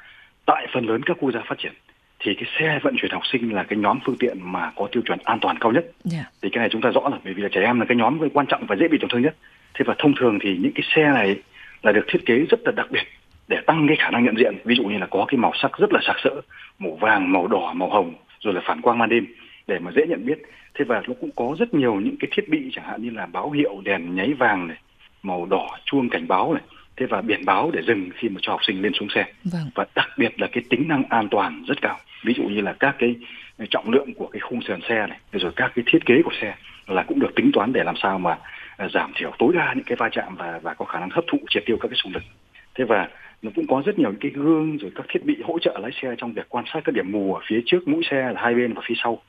tại 0.46 0.66
phần 0.74 0.86
lớn 0.86 1.02
các 1.02 1.16
quốc 1.20 1.30
gia 1.32 1.40
phát 1.48 1.58
triển 1.58 1.72
thì 2.20 2.34
cái 2.34 2.44
xe 2.60 2.78
vận 2.82 2.96
chuyển 2.98 3.10
học 3.10 3.22
sinh 3.32 3.54
là 3.54 3.62
cái 3.64 3.78
nhóm 3.78 3.98
phương 4.04 4.16
tiện 4.18 4.36
mà 4.52 4.70
có 4.76 4.88
tiêu 4.92 5.02
chuẩn 5.06 5.18
an 5.24 5.38
toàn 5.40 5.58
cao 5.58 5.72
nhất. 5.72 5.84
Yeah. 5.84 5.94
Dạ. 6.04 6.24
Thì 6.42 6.48
cái 6.52 6.60
này 6.60 6.68
chúng 6.72 6.80
ta 6.82 6.90
rõ 6.90 7.00
là 7.10 7.18
bởi 7.24 7.34
vì 7.34 7.42
là 7.42 7.48
trẻ 7.52 7.60
em 7.64 7.80
là 7.80 7.86
cái 7.88 7.96
nhóm 7.96 8.28
quan 8.34 8.46
trọng 8.46 8.66
và 8.66 8.76
dễ 8.76 8.88
bị 8.88 8.98
tổn 9.00 9.10
thương 9.10 9.22
nhất. 9.22 9.34
Thế 9.74 9.84
và 9.88 9.94
thông 9.98 10.14
thường 10.20 10.38
thì 10.42 10.56
những 10.56 10.72
cái 10.74 10.82
xe 10.96 11.10
này 11.14 11.36
là 11.82 11.92
được 11.92 12.04
thiết 12.08 12.26
kế 12.26 12.34
rất 12.34 12.60
là 12.64 12.72
đặc 12.72 12.86
biệt 12.90 13.02
để 13.48 13.56
tăng 13.66 13.86
cái 13.88 13.96
khả 14.00 14.10
năng 14.10 14.24
nhận 14.24 14.38
diện. 14.38 14.54
Ví 14.64 14.74
dụ 14.76 14.82
như 14.84 14.98
là 14.98 15.06
có 15.06 15.24
cái 15.28 15.38
màu 15.38 15.52
sắc 15.62 15.78
rất 15.78 15.92
là 15.92 16.00
sặc 16.06 16.16
sỡ, 16.24 16.40
màu 16.78 16.98
vàng, 17.00 17.32
màu 17.32 17.46
đỏ, 17.46 17.72
màu 17.76 17.90
hồng, 17.90 18.14
rồi 18.40 18.54
là 18.54 18.60
phản 18.66 18.80
quang 18.80 18.98
ban 18.98 19.08
đêm 19.08 19.26
để 19.66 19.78
mà 19.78 19.90
dễ 19.96 20.02
nhận 20.08 20.26
biết. 20.26 20.38
Thế 20.74 20.84
và 20.84 21.02
nó 21.08 21.14
cũng 21.20 21.30
có 21.36 21.56
rất 21.58 21.74
nhiều 21.74 21.94
những 21.94 22.16
cái 22.20 22.30
thiết 22.34 22.48
bị 22.48 22.58
chẳng 22.74 22.84
hạn 22.84 23.02
như 23.02 23.10
là 23.10 23.26
báo 23.26 23.50
hiệu 23.50 23.80
đèn 23.84 24.14
nháy 24.14 24.32
vàng 24.32 24.68
này, 24.68 24.76
màu 25.22 25.46
đỏ 25.46 25.78
chuông 25.84 26.08
cảnh 26.08 26.28
báo 26.28 26.52
này, 26.52 26.62
thế 26.96 27.06
và 27.06 27.20
biển 27.20 27.44
báo 27.44 27.70
để 27.70 27.80
dừng 27.86 28.10
khi 28.16 28.28
mà 28.28 28.38
cho 28.42 28.52
học 28.52 28.60
sinh 28.66 28.82
lên 28.82 28.92
xuống 29.00 29.08
xe. 29.14 29.24
Vâng. 29.44 29.70
Và 29.74 29.86
đặc 29.94 30.08
biệt 30.18 30.40
là 30.40 30.46
cái 30.52 30.64
tính 30.70 30.88
năng 30.88 31.02
an 31.08 31.28
toàn 31.30 31.64
rất 31.66 31.80
cao 31.80 31.96
ví 32.24 32.34
dụ 32.36 32.42
như 32.42 32.60
là 32.60 32.72
các 32.72 32.96
cái 32.98 33.14
trọng 33.70 33.90
lượng 33.90 34.14
của 34.14 34.26
cái 34.32 34.40
khung 34.40 34.62
sườn 34.62 34.80
xe 34.88 35.06
này 35.06 35.18
rồi 35.32 35.52
các 35.56 35.72
cái 35.74 35.82
thiết 35.88 36.06
kế 36.06 36.14
của 36.24 36.32
xe 36.40 36.54
là 36.86 37.02
cũng 37.02 37.20
được 37.20 37.34
tính 37.36 37.50
toán 37.52 37.72
để 37.72 37.84
làm 37.84 37.96
sao 38.02 38.18
mà 38.18 38.38
à, 38.76 38.88
giảm 38.94 39.12
thiểu 39.16 39.32
tối 39.38 39.52
đa 39.56 39.72
những 39.74 39.84
cái 39.84 39.96
va 39.96 40.08
chạm 40.12 40.36
và 40.36 40.58
và 40.62 40.74
có 40.74 40.84
khả 40.84 41.00
năng 41.00 41.10
hấp 41.10 41.24
thụ 41.26 41.38
triệt 41.50 41.62
tiêu 41.66 41.76
các 41.80 41.88
cái 41.88 41.98
xung 42.02 42.12
lực 42.14 42.22
thế 42.74 42.84
và 42.84 43.08
nó 43.42 43.50
cũng 43.54 43.66
có 43.68 43.82
rất 43.86 43.98
nhiều 43.98 44.10
những 44.10 44.20
cái 44.20 44.30
gương 44.34 44.76
rồi 44.76 44.90
các 44.96 45.06
thiết 45.08 45.24
bị 45.24 45.36
hỗ 45.44 45.58
trợ 45.58 45.78
lái 45.82 45.90
xe 46.02 46.14
trong 46.18 46.32
việc 46.32 46.46
quan 46.48 46.64
sát 46.74 46.80
các 46.84 46.94
điểm 46.94 47.12
mù 47.12 47.34
ở 47.34 47.40
phía 47.46 47.60
trước 47.66 47.88
mũi 47.88 48.02
xe 48.10 48.32
là 48.32 48.40
hai 48.42 48.54
bên 48.54 48.72
và 48.72 48.82
phía 48.86 48.94
sau 49.02 49.22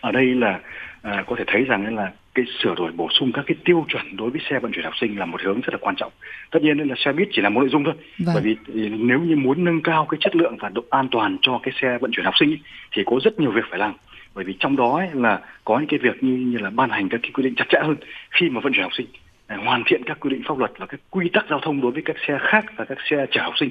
ở 0.00 0.12
đây 0.12 0.24
là 0.34 0.60
à, 1.02 1.24
có 1.26 1.36
thể 1.38 1.44
thấy 1.46 1.64
rằng 1.64 1.96
là 1.96 2.12
cái 2.34 2.44
sửa 2.60 2.74
đổi 2.74 2.92
bổ 2.92 3.08
sung 3.10 3.32
các 3.34 3.44
cái 3.46 3.56
tiêu 3.64 3.86
chuẩn 3.88 4.16
đối 4.16 4.30
với 4.30 4.40
xe 4.50 4.58
vận 4.58 4.72
chuyển 4.72 4.84
học 4.84 4.94
sinh 5.00 5.18
là 5.18 5.24
một 5.24 5.40
hướng 5.42 5.60
rất 5.60 5.68
là 5.72 5.78
quan 5.80 5.96
trọng. 5.96 6.12
Tất 6.50 6.62
nhiên 6.62 6.78
là 6.78 6.94
xe 7.04 7.12
buýt 7.12 7.28
chỉ 7.32 7.42
là 7.42 7.48
một 7.48 7.60
nội 7.60 7.70
dung 7.72 7.84
thôi. 7.84 7.94
Vâng. 8.18 8.34
Bởi 8.34 8.42
vì 8.42 8.56
ừ, 8.66 8.88
nếu 8.98 9.20
như 9.20 9.36
muốn 9.36 9.64
nâng 9.64 9.80
cao 9.82 10.06
cái 10.10 10.18
chất 10.20 10.36
lượng 10.36 10.56
và 10.60 10.68
độ 10.68 10.84
an 10.90 11.08
toàn 11.10 11.36
cho 11.42 11.60
cái 11.62 11.74
xe 11.82 11.98
vận 11.98 12.10
chuyển 12.12 12.24
học 12.24 12.34
sinh 12.40 12.50
ấy, 12.52 12.60
thì 12.92 13.02
có 13.06 13.16
rất 13.24 13.40
nhiều 13.40 13.50
việc 13.50 13.64
phải 13.70 13.78
làm. 13.78 13.92
Bởi 14.34 14.44
vì 14.44 14.56
trong 14.60 14.76
đó 14.76 14.96
ấy 14.96 15.08
là 15.14 15.40
có 15.64 15.78
những 15.78 15.88
cái 15.88 15.98
việc 16.02 16.22
như 16.24 16.32
như 16.36 16.58
là 16.58 16.70
ban 16.70 16.90
hành 16.90 17.08
các 17.08 17.20
cái 17.22 17.30
quy 17.34 17.42
định 17.42 17.54
chặt 17.54 17.64
chẽ 17.68 17.78
hơn 17.82 17.96
khi 18.30 18.48
mà 18.48 18.60
vận 18.60 18.72
chuyển 18.72 18.82
học 18.82 18.92
sinh, 18.96 19.06
hoàn 19.48 19.82
thiện 19.86 20.02
các 20.06 20.20
quy 20.20 20.30
định 20.30 20.42
pháp 20.48 20.58
luật 20.58 20.72
và 20.78 20.86
các 20.86 21.00
quy 21.10 21.28
tắc 21.32 21.44
giao 21.50 21.60
thông 21.62 21.80
đối 21.80 21.90
với 21.92 22.02
các 22.04 22.16
xe 22.28 22.38
khác 22.40 22.64
và 22.76 22.84
các 22.84 22.98
xe 23.10 23.26
chở 23.30 23.42
học 23.42 23.54
sinh. 23.60 23.70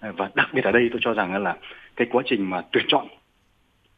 Và 0.00 0.30
đặc 0.34 0.48
biệt 0.54 0.64
ở 0.64 0.72
đây 0.72 0.88
tôi 0.92 1.00
cho 1.04 1.14
rằng 1.14 1.42
là 1.42 1.56
cái 1.96 2.06
quá 2.10 2.22
trình 2.26 2.50
mà 2.50 2.62
tuyển 2.72 2.84
chọn 2.88 3.08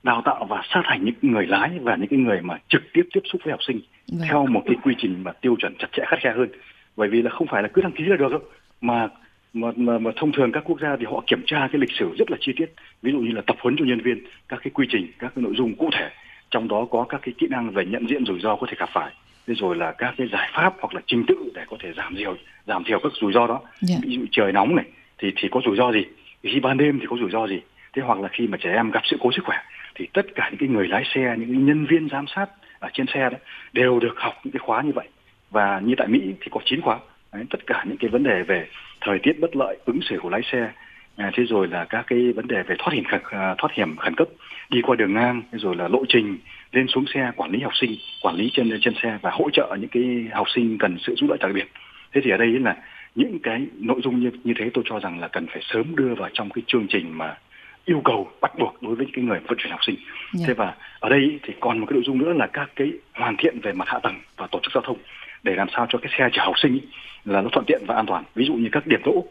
đào 0.02 0.22
tạo 0.24 0.44
và 0.48 0.62
sát 0.74 0.82
hành 0.84 1.04
những 1.04 1.14
người 1.20 1.46
lái 1.46 1.70
và 1.82 1.96
những 1.96 2.08
cái 2.08 2.18
người 2.18 2.40
mà 2.42 2.56
trực 2.68 2.82
tiếp 2.92 3.02
tiếp 3.14 3.20
xúc 3.32 3.40
với 3.44 3.50
học 3.50 3.60
sinh 3.66 3.80
vâng. 4.12 4.20
theo 4.28 4.46
một 4.46 4.62
cái 4.66 4.76
quy 4.84 4.94
trình 4.98 5.24
mà 5.24 5.32
tiêu 5.32 5.56
chuẩn 5.58 5.74
chặt 5.78 5.86
chẽ 5.92 6.02
khắt 6.06 6.18
khe 6.20 6.32
hơn 6.36 6.48
bởi 6.96 7.08
vì 7.08 7.22
là 7.22 7.30
không 7.30 7.46
phải 7.50 7.62
là 7.62 7.68
cứ 7.68 7.82
đăng 7.82 7.92
ký 7.92 8.04
là 8.04 8.16
được 8.16 8.30
đâu 8.30 8.40
mà 8.80 9.08
mà, 9.54 9.68
mà 9.76 9.98
mà 9.98 10.10
thông 10.16 10.32
thường 10.32 10.52
các 10.52 10.62
quốc 10.66 10.80
gia 10.80 10.96
thì 10.96 11.04
họ 11.04 11.22
kiểm 11.26 11.42
tra 11.46 11.68
cái 11.72 11.80
lịch 11.80 11.92
sử 11.98 12.14
rất 12.18 12.30
là 12.30 12.36
chi 12.40 12.52
tiết 12.56 12.66
ví 13.02 13.12
dụ 13.12 13.18
như 13.18 13.32
là 13.32 13.42
tập 13.46 13.56
huấn 13.60 13.76
cho 13.78 13.84
nhân 13.84 14.00
viên 14.00 14.18
các 14.48 14.60
cái 14.64 14.70
quy 14.74 14.86
trình 14.90 15.06
các 15.18 15.32
cái 15.36 15.42
nội 15.42 15.54
dung 15.56 15.74
cụ 15.74 15.90
thể 15.92 16.10
trong 16.50 16.68
đó 16.68 16.86
có 16.90 17.06
các 17.08 17.20
cái 17.22 17.34
kỹ 17.38 17.46
năng 17.50 17.70
về 17.70 17.84
nhận 17.84 18.06
diện 18.08 18.26
rủi 18.26 18.40
ro 18.40 18.56
có 18.56 18.66
thể 18.70 18.74
gặp 18.78 18.88
phải 18.92 19.12
Thế 19.46 19.54
rồi 19.56 19.76
là 19.76 19.92
các 19.98 20.14
cái 20.18 20.28
giải 20.32 20.50
pháp 20.54 20.74
hoặc 20.80 20.94
là 20.94 21.00
trình 21.06 21.24
tự 21.28 21.50
để 21.54 21.62
có 21.70 21.76
thể 21.80 21.92
giảm 21.96 22.14
thiểu 22.16 22.36
giảm 22.66 22.84
thiểu 22.84 22.98
các 23.02 23.12
rủi 23.20 23.32
ro 23.32 23.46
đó 23.46 23.54
yeah. 23.64 23.70
Dạ. 23.80 23.96
ví 24.02 24.14
dụ 24.16 24.24
trời 24.32 24.52
nóng 24.52 24.76
này 24.76 24.84
thì 25.18 25.32
thì 25.36 25.48
có 25.52 25.60
rủi 25.64 25.76
ro 25.76 25.92
gì 25.92 26.04
khi 26.42 26.60
ban 26.60 26.76
đêm 26.78 26.98
thì 27.00 27.06
có 27.10 27.16
rủi 27.20 27.30
ro 27.30 27.46
gì 27.46 27.60
thế 27.92 28.02
hoặc 28.02 28.20
là 28.20 28.28
khi 28.28 28.46
mà 28.46 28.58
trẻ 28.60 28.70
em 28.72 28.90
gặp 28.90 29.02
sự 29.04 29.16
cố 29.20 29.30
sức 29.32 29.42
khỏe 29.44 29.58
thì 29.94 30.06
tất 30.12 30.26
cả 30.34 30.48
những 30.50 30.60
cái 30.60 30.68
người 30.68 30.88
lái 30.88 31.02
xe 31.14 31.34
những 31.38 31.66
nhân 31.66 31.86
viên 31.86 32.08
giám 32.08 32.26
sát 32.26 32.46
ở 32.78 32.88
trên 32.94 33.06
xe 33.14 33.28
đấy 33.30 33.40
đều 33.72 33.98
được 34.00 34.14
học 34.16 34.34
những 34.44 34.52
cái 34.52 34.58
khóa 34.62 34.82
như 34.82 34.92
vậy 34.94 35.08
và 35.50 35.80
như 35.84 35.94
tại 35.98 36.06
mỹ 36.08 36.34
thì 36.40 36.46
có 36.50 36.60
9 36.64 36.80
khóa 36.80 36.98
đấy, 37.32 37.44
tất 37.50 37.66
cả 37.66 37.84
những 37.88 37.96
cái 37.96 38.10
vấn 38.10 38.22
đề 38.22 38.42
về 38.42 38.66
thời 39.00 39.18
tiết 39.18 39.32
bất 39.40 39.56
lợi 39.56 39.76
ứng 39.84 40.00
xử 40.02 40.18
của 40.18 40.30
lái 40.30 40.40
xe 40.52 40.72
à, 41.16 41.30
thế 41.34 41.44
rồi 41.44 41.68
là 41.68 41.84
các 41.84 42.04
cái 42.06 42.32
vấn 42.32 42.48
đề 42.48 42.62
về 42.62 42.76
thoát 42.78 42.92
hiểm 42.94 43.04
khẩn, 43.04 43.20
à, 43.30 43.54
thoát 43.58 43.72
hiểm 43.72 43.96
khẩn 43.96 44.14
cấp 44.14 44.28
đi 44.70 44.82
qua 44.82 44.96
đường 44.96 45.14
ngang 45.14 45.42
rồi 45.52 45.76
là 45.76 45.88
lộ 45.88 46.04
trình 46.08 46.38
lên 46.72 46.86
xuống 46.88 47.04
xe 47.14 47.30
quản 47.36 47.50
lý 47.50 47.60
học 47.60 47.76
sinh 47.76 47.96
quản 48.22 48.36
lý 48.36 48.50
trên 48.54 48.70
trên 48.80 48.94
xe 49.02 49.18
và 49.22 49.30
hỗ 49.30 49.50
trợ 49.50 49.76
những 49.80 49.90
cái 49.90 50.26
học 50.32 50.46
sinh 50.54 50.78
cần 50.78 50.98
sự 50.98 51.14
giúp 51.14 51.26
đỡ 51.30 51.36
đặc 51.40 51.50
biệt 51.54 51.66
thế 52.12 52.20
thì 52.24 52.30
ở 52.30 52.36
đây 52.36 52.48
là 52.58 52.76
những 53.14 53.38
cái 53.42 53.66
nội 53.78 54.00
dung 54.04 54.20
như, 54.20 54.30
như 54.44 54.54
thế 54.58 54.70
tôi 54.74 54.84
cho 54.88 55.00
rằng 55.00 55.20
là 55.20 55.28
cần 55.28 55.46
phải 55.46 55.62
sớm 55.62 55.96
đưa 55.96 56.14
vào 56.14 56.28
trong 56.32 56.50
cái 56.50 56.62
chương 56.66 56.86
trình 56.88 57.18
mà 57.18 57.38
yêu 57.86 58.00
cầu 58.04 58.30
bắt 58.40 58.52
buộc 58.58 58.74
đối 58.82 58.94
với 58.94 59.06
những 59.06 59.14
cái 59.14 59.24
người 59.24 59.38
vận 59.48 59.58
chuyển 59.58 59.70
học 59.72 59.80
sinh. 59.86 59.96
Yeah. 59.96 60.18
Dạ. 60.32 60.44
Thế 60.48 60.54
và 60.54 60.74
ở 61.00 61.08
đây 61.08 61.40
thì 61.42 61.54
còn 61.60 61.78
một 61.78 61.86
cái 61.90 61.94
nội 61.94 62.02
dung 62.06 62.18
nữa 62.18 62.32
là 62.32 62.46
các 62.46 62.70
cái 62.76 62.92
hoàn 63.14 63.36
thiện 63.38 63.60
về 63.60 63.72
mặt 63.72 63.88
hạ 63.88 63.98
tầng 64.02 64.14
và 64.36 64.46
tổ 64.46 64.60
chức 64.62 64.72
giao 64.74 64.82
thông 64.86 64.98
để 65.42 65.54
làm 65.54 65.68
sao 65.76 65.86
cho 65.90 65.98
cái 66.02 66.12
xe 66.18 66.28
chở 66.32 66.42
học 66.44 66.54
sinh 66.62 66.80
là 67.24 67.40
nó 67.40 67.48
thuận 67.52 67.64
tiện 67.66 67.82
và 67.86 67.94
an 67.94 68.06
toàn. 68.06 68.24
Ví 68.34 68.44
dụ 68.46 68.54
như 68.54 68.68
các 68.72 68.86
điểm 68.86 69.00
đỗ 69.04 69.24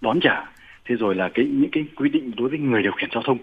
đón 0.00 0.20
trả, 0.20 0.44
thế 0.84 0.94
rồi 0.96 1.14
là 1.14 1.28
cái 1.34 1.44
những 1.44 1.70
cái 1.72 1.84
quy 1.96 2.08
định 2.08 2.32
đối 2.36 2.48
với 2.48 2.58
người 2.58 2.82
điều 2.82 2.92
khiển 2.92 3.10
giao 3.12 3.22
thông. 3.22 3.38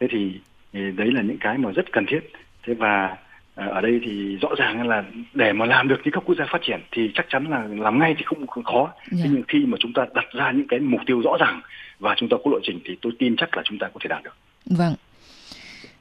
Thế 0.00 0.06
thì 0.10 0.40
đấy 0.72 1.12
là 1.12 1.22
những 1.22 1.38
cái 1.40 1.58
mà 1.58 1.70
rất 1.70 1.92
cần 1.92 2.06
thiết. 2.06 2.20
Thế 2.66 2.74
và 2.74 3.16
Ờ, 3.60 3.66
ở 3.68 3.80
đây 3.80 4.00
thì 4.04 4.36
rõ 4.40 4.48
ràng 4.58 4.88
là 4.88 5.04
để 5.34 5.52
mà 5.52 5.64
làm 5.66 5.88
được 5.88 5.96
như 6.04 6.10
các 6.14 6.22
quốc 6.26 6.34
gia 6.38 6.44
phát 6.52 6.58
triển 6.66 6.80
thì 6.92 7.02
chắc 7.14 7.26
chắn 7.30 7.44
là 7.50 7.66
làm 7.70 7.98
ngay 7.98 8.14
thì 8.18 8.24
không, 8.26 8.46
khó 8.46 8.80
yeah. 8.80 8.94
Dạ. 9.12 9.24
nhưng 9.32 9.42
khi 9.48 9.58
mà 9.66 9.76
chúng 9.80 9.92
ta 9.92 10.02
đặt 10.14 10.24
ra 10.32 10.52
những 10.52 10.68
cái 10.68 10.80
mục 10.80 11.00
tiêu 11.06 11.20
rõ 11.24 11.36
ràng 11.40 11.60
và 11.98 12.14
chúng 12.18 12.28
ta 12.28 12.36
có 12.44 12.50
lộ 12.50 12.58
trình 12.62 12.80
thì 12.84 12.96
tôi 13.02 13.12
tin 13.18 13.36
chắc 13.36 13.56
là 13.56 13.62
chúng 13.68 13.78
ta 13.78 13.88
có 13.94 14.00
thể 14.02 14.08
đạt 14.08 14.22
được 14.24 14.34
vâng 14.66 14.94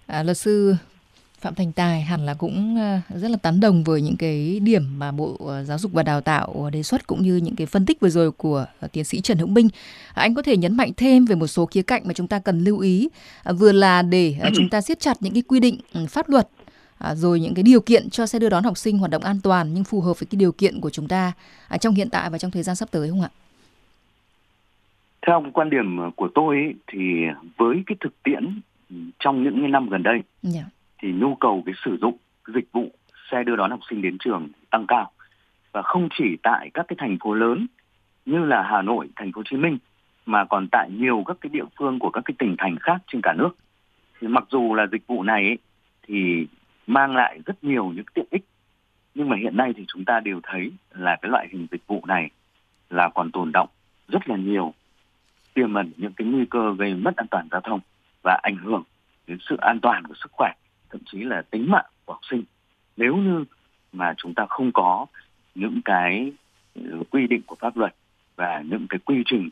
à, 0.07 0.23
luật 0.23 0.37
sư 0.37 0.75
Phạm 1.41 1.55
Thành 1.55 1.71
Tài 1.71 2.01
hẳn 2.01 2.25
là 2.25 2.33
cũng 2.39 2.77
ờ, 2.79 3.17
rất 3.19 3.31
là 3.31 3.37
tán 3.37 3.59
đồng 3.59 3.83
với 3.83 4.01
những 4.01 4.15
cái 4.19 4.59
điểm 4.63 4.83
mà 4.99 5.11
Bộ 5.11 5.37
ờ, 5.47 5.63
Giáo 5.63 5.77
dục 5.77 5.91
và 5.93 6.03
Đào 6.03 6.21
tạo 6.21 6.69
đề 6.73 6.83
xuất 6.83 7.07
cũng 7.07 7.21
như 7.23 7.39
những 7.43 7.55
cái 7.55 7.67
phân 7.67 7.85
tích 7.85 7.99
vừa 7.99 8.09
rồi 8.09 8.31
của 8.31 8.65
tiến 8.91 9.03
sĩ 9.03 9.21
Trần 9.21 9.37
Hữu 9.37 9.47
Minh. 9.47 9.67
À, 10.13 10.21
anh 10.21 10.35
có 10.35 10.41
thể 10.41 10.57
nhấn 10.57 10.77
mạnh 10.77 10.91
thêm 10.97 11.25
về 11.25 11.35
một 11.35 11.47
số 11.47 11.65
khía 11.65 11.81
cạnh 11.81 12.01
mà 12.05 12.13
chúng 12.13 12.27
ta 12.27 12.39
cần 12.39 12.63
lưu 12.63 12.79
ý 12.79 13.07
à, 13.43 13.51
vừa 13.51 13.71
là 13.71 14.01
để 14.01 14.35
ừ. 14.41 14.49
chúng 14.55 14.69
ta 14.69 14.81
siết 14.81 14.99
chặt 14.99 15.13
những 15.19 15.33
cái 15.33 15.43
quy 15.47 15.59
định 15.59 15.77
ừ, 15.93 16.05
pháp 16.09 16.29
luật 16.29 16.47
À, 16.99 17.15
rồi 17.15 17.39
những 17.39 17.53
cái 17.55 17.63
điều 17.63 17.81
kiện 17.81 18.09
cho 18.09 18.25
xe 18.25 18.39
đưa 18.39 18.49
đón 18.49 18.63
học 18.63 18.77
sinh 18.77 18.97
hoạt 18.97 19.11
động 19.11 19.21
an 19.23 19.39
toàn 19.43 19.73
nhưng 19.73 19.83
phù 19.83 20.01
hợp 20.01 20.19
với 20.19 20.27
cái 20.31 20.37
điều 20.37 20.51
kiện 20.51 20.81
của 20.81 20.89
chúng 20.89 21.07
ta 21.07 21.31
à, 21.67 21.77
trong 21.77 21.93
hiện 21.93 22.09
tại 22.11 22.29
và 22.29 22.37
trong 22.37 22.51
thời 22.51 22.63
gian 22.63 22.75
sắp 22.75 22.91
tới 22.91 23.09
không 23.09 23.21
ạ? 23.21 23.29
Theo 25.27 25.45
quan 25.53 25.69
điểm 25.69 25.97
của 26.15 26.29
tôi 26.35 26.73
thì 26.87 26.99
với 27.57 27.83
cái 27.85 27.95
thực 27.99 28.23
tiễn 28.23 28.61
trong 29.19 29.43
những 29.43 29.71
năm 29.71 29.89
gần 29.89 30.03
đây 30.03 30.13
yeah. 30.13 30.23
Dạ. 30.43 30.61
thì 30.99 31.11
nhu 31.11 31.35
cầu 31.35 31.63
cái 31.65 31.75
sử 31.85 31.97
dụng 32.01 32.17
dịch 32.55 32.67
vụ 32.71 32.83
xe 33.31 33.43
đưa 33.43 33.55
đón 33.55 33.71
học 33.71 33.79
sinh 33.89 34.01
đến 34.01 34.17
trường 34.23 34.47
tăng 34.69 34.85
cao 34.87 35.11
và 35.71 35.81
không 35.81 36.09
chỉ 36.17 36.37
tại 36.43 36.69
các 36.73 36.85
cái 36.87 36.95
thành 36.99 37.17
phố 37.23 37.33
lớn 37.33 37.67
như 38.25 38.45
là 38.45 38.61
Hà 38.61 38.81
Nội, 38.81 39.09
Thành 39.15 39.31
phố 39.31 39.39
Hồ 39.39 39.43
Chí 39.49 39.55
Minh 39.57 39.77
mà 40.25 40.45
còn 40.45 40.67
tại 40.71 40.89
nhiều 40.91 41.23
các 41.27 41.37
cái 41.41 41.49
địa 41.53 41.65
phương 41.77 41.99
của 41.99 42.09
các 42.09 42.21
cái 42.25 42.35
tỉnh 42.39 42.55
thành 42.57 42.75
khác 42.79 42.97
trên 43.11 43.21
cả 43.21 43.33
nước. 43.33 43.49
Thì 44.19 44.27
mặc 44.27 44.43
dù 44.51 44.73
là 44.73 44.85
dịch 44.91 45.07
vụ 45.07 45.23
này 45.23 45.43
ấy, 45.45 45.57
thì 46.07 46.45
mang 46.89 47.15
lại 47.15 47.39
rất 47.45 47.63
nhiều 47.63 47.85
những 47.95 48.05
tiện 48.13 48.25
ích 48.31 48.45
nhưng 49.15 49.29
mà 49.29 49.37
hiện 49.37 49.57
nay 49.57 49.73
thì 49.77 49.85
chúng 49.87 50.05
ta 50.05 50.19
đều 50.19 50.39
thấy 50.43 50.71
là 50.91 51.17
cái 51.21 51.31
loại 51.31 51.47
hình 51.51 51.67
dịch 51.71 51.87
vụ 51.87 52.03
này 52.07 52.29
là 52.89 53.09
còn 53.09 53.31
tồn 53.31 53.51
động 53.51 53.69
rất 54.07 54.29
là 54.29 54.35
nhiều 54.35 54.73
tiềm 55.53 55.73
ẩn 55.73 55.91
những 55.97 56.13
cái 56.13 56.27
nguy 56.27 56.45
cơ 56.49 56.73
gây 56.79 56.93
mất 56.93 57.15
an 57.15 57.27
toàn 57.31 57.47
giao 57.51 57.61
thông 57.61 57.79
và 58.23 58.39
ảnh 58.43 58.55
hưởng 58.55 58.83
đến 59.27 59.37
sự 59.49 59.57
an 59.57 59.79
toàn 59.81 60.03
của 60.07 60.13
sức 60.23 60.31
khỏe 60.31 60.51
thậm 60.89 61.01
chí 61.11 61.23
là 61.23 61.41
tính 61.51 61.65
mạng 61.71 61.85
của 62.05 62.13
học 62.13 62.21
sinh 62.29 62.43
nếu 62.97 63.15
như 63.15 63.43
mà 63.93 64.13
chúng 64.17 64.33
ta 64.33 64.45
không 64.49 64.71
có 64.71 65.05
những 65.55 65.81
cái 65.85 66.31
ừ, 66.75 66.99
quy 67.11 67.27
định 67.27 67.41
của 67.47 67.55
pháp 67.59 67.77
luật 67.77 67.95
và 68.35 68.61
những 68.65 68.87
cái 68.89 68.99
quy 69.05 69.23
trình 69.25 69.49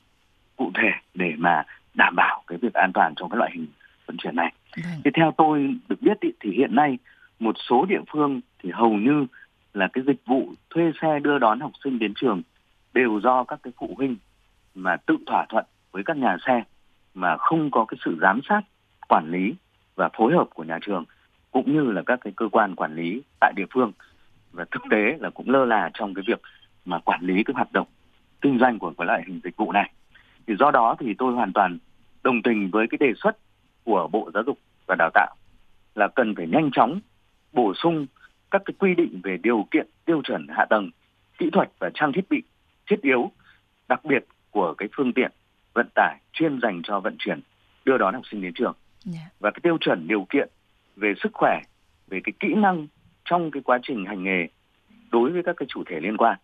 cụ 0.56 0.71
thể 0.76 0.89
để 1.13 1.34
mà 1.38 1.63
đảm 1.93 2.15
bảo 2.15 2.43
cái 2.47 2.58
việc 2.58 2.73
an 2.73 2.91
toàn 2.93 3.13
trong 3.15 3.30
cái 3.30 3.38
loại 3.38 3.52
hình 3.54 3.67
vận 4.06 4.17
chuyển 4.17 4.36
này. 4.36 4.54
Vâng. 4.84 5.02
Thì 5.04 5.12
theo 5.13 5.34
tôi 5.38 5.76
được 5.89 6.02
biết 6.02 6.17
thì 6.39 6.52
hiện 6.52 6.76
nay 6.76 6.97
một 7.39 7.56
số 7.69 7.86
địa 7.86 8.02
phương 8.13 8.41
thì 8.63 8.69
hầu 8.73 8.89
như 8.93 9.26
là 9.73 9.88
cái 9.93 10.04
dịch 10.08 10.21
vụ 10.26 10.47
thuê 10.69 10.91
xe 11.02 11.19
đưa 11.19 11.39
đón 11.39 11.60
học 11.60 11.71
sinh 11.84 12.00
đến 12.00 12.13
trường 12.15 12.41
đều 12.93 13.19
do 13.23 13.43
các 13.43 13.60
cái 13.63 13.73
phụ 13.80 13.93
huynh 13.97 14.15
mà 14.76 14.97
tự 15.06 15.17
thỏa 15.26 15.45
thuận 15.50 15.65
với 15.91 16.04
các 16.06 16.17
nhà 16.17 16.38
xe 16.47 16.63
mà 17.13 17.38
không 17.38 17.71
có 17.71 17.86
cái 17.86 17.97
sự 18.06 18.17
giám 18.21 18.39
sát, 18.50 18.62
quản 19.08 19.32
lý 19.32 19.54
và 19.95 20.10
phối 20.17 20.34
hợp 20.34 20.47
của 20.54 20.63
nhà 20.63 20.80
trường 20.86 21.06
cũng 21.52 21.73
như 21.73 21.91
là 21.91 22.02
các 22.06 22.19
cái 22.23 22.34
cơ 22.36 22.50
quan 22.52 22.76
quản 22.76 22.95
lý 22.95 23.21
tại 23.41 23.54
địa 23.56 23.65
phương 23.73 23.91
và 24.52 24.65
thực 24.71 24.82
tế 24.91 25.17
là 25.19 25.30
cũng 25.30 25.50
lơ 25.50 25.65
là 25.65 25.89
trong 25.93 26.13
cái 26.13 26.23
việc 26.28 26.41
mà 26.86 27.00
quản 27.00 27.21
lý 27.21 27.43
cái 27.43 27.54
hoạt 27.54 27.71
động 27.73 27.88
kinh 28.41 28.58
doanh 28.60 28.80
của 28.80 28.93
loại 28.97 29.23
hình 29.28 29.41
dịch 29.43 29.58
vụ 29.58 29.71
này. 29.71 29.91
Thì 30.47 30.54
do 30.60 30.71
đó 30.71 30.95
thì 31.00 31.13
tôi 31.17 31.34
hoàn 31.34 31.54
toàn 31.54 31.78
đồng 32.23 32.41
tình 32.41 32.69
với 32.71 32.88
cái 32.88 32.97
đề 32.97 33.13
xuất 33.23 33.38
của 33.84 34.10
Bộ 34.12 34.30
Giáo 34.34 34.43
dục 34.45 34.58
và 34.86 34.95
Đào 35.00 35.10
tạo 35.13 35.36
là 35.95 36.08
cần 36.15 36.36
phải 36.36 36.47
nhanh 36.47 36.69
chóng 36.73 37.00
bổ 37.53 37.73
sung 37.83 38.05
các 38.51 38.62
cái 38.65 38.73
quy 38.79 38.95
định 38.95 39.21
về 39.23 39.38
điều 39.43 39.67
kiện 39.71 39.88
tiêu 40.05 40.21
chuẩn 40.27 40.47
hạ 40.49 40.65
tầng 40.69 40.91
kỹ 41.38 41.49
thuật 41.53 41.69
và 41.79 41.89
trang 41.93 42.12
thiết 42.15 42.29
bị 42.29 42.43
thiết 42.89 43.01
yếu 43.01 43.31
đặc 43.88 44.05
biệt 44.05 44.25
của 44.51 44.73
cái 44.77 44.89
phương 44.97 45.13
tiện 45.13 45.31
vận 45.73 45.88
tải 45.95 46.17
chuyên 46.33 46.60
dành 46.62 46.81
cho 46.83 46.99
vận 46.99 47.15
chuyển 47.19 47.39
đưa 47.86 47.97
đón 47.97 48.13
học 48.13 48.23
sinh 48.31 48.41
đến 48.41 48.53
trường 48.55 48.73
yeah. 49.05 49.15
Dạ. 49.15 49.29
và 49.39 49.51
cái 49.51 49.60
tiêu 49.63 49.77
chuẩn 49.81 50.07
điều 50.07 50.25
kiện 50.29 50.49
về 50.95 51.13
sức 51.23 51.29
khỏe 51.33 51.60
về 52.07 52.19
cái 52.23 52.33
kỹ 52.39 52.53
năng 52.57 52.88
trong 53.25 53.51
cái 53.51 53.62
quá 53.63 53.79
trình 53.88 54.05
hành 54.05 54.23
nghề 54.23 54.47
đối 55.12 55.31
với 55.31 55.43
các 55.45 55.55
cái 55.60 55.65
chủ 55.69 55.83
thể 55.88 55.99
liên 55.99 56.17
quan 56.17 56.38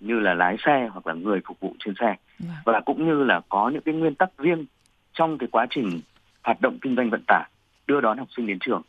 như 0.00 0.20
là 0.20 0.34
lái 0.34 0.56
xe 0.66 0.88
hoặc 0.92 1.06
là 1.06 1.14
người 1.14 1.40
phục 1.46 1.60
vụ 1.60 1.74
trên 1.78 1.94
xe 2.00 2.06
yeah. 2.06 2.18
Dạ. 2.38 2.62
và 2.64 2.80
cũng 2.80 3.06
như 3.08 3.24
là 3.24 3.40
có 3.48 3.68
những 3.72 3.82
cái 3.82 3.94
nguyên 3.94 4.14
tắc 4.14 4.30
riêng 4.38 4.64
trong 5.12 5.38
cái 5.38 5.48
quá 5.52 5.66
trình 5.70 6.00
hoạt 6.44 6.60
động 6.60 6.78
kinh 6.82 6.96
doanh 6.96 7.10
vận 7.10 7.22
tải 7.28 7.50
đưa 7.86 8.00
đón 8.00 8.18
học 8.18 8.28
sinh 8.36 8.46
đến 8.46 8.58
trường 8.60 8.82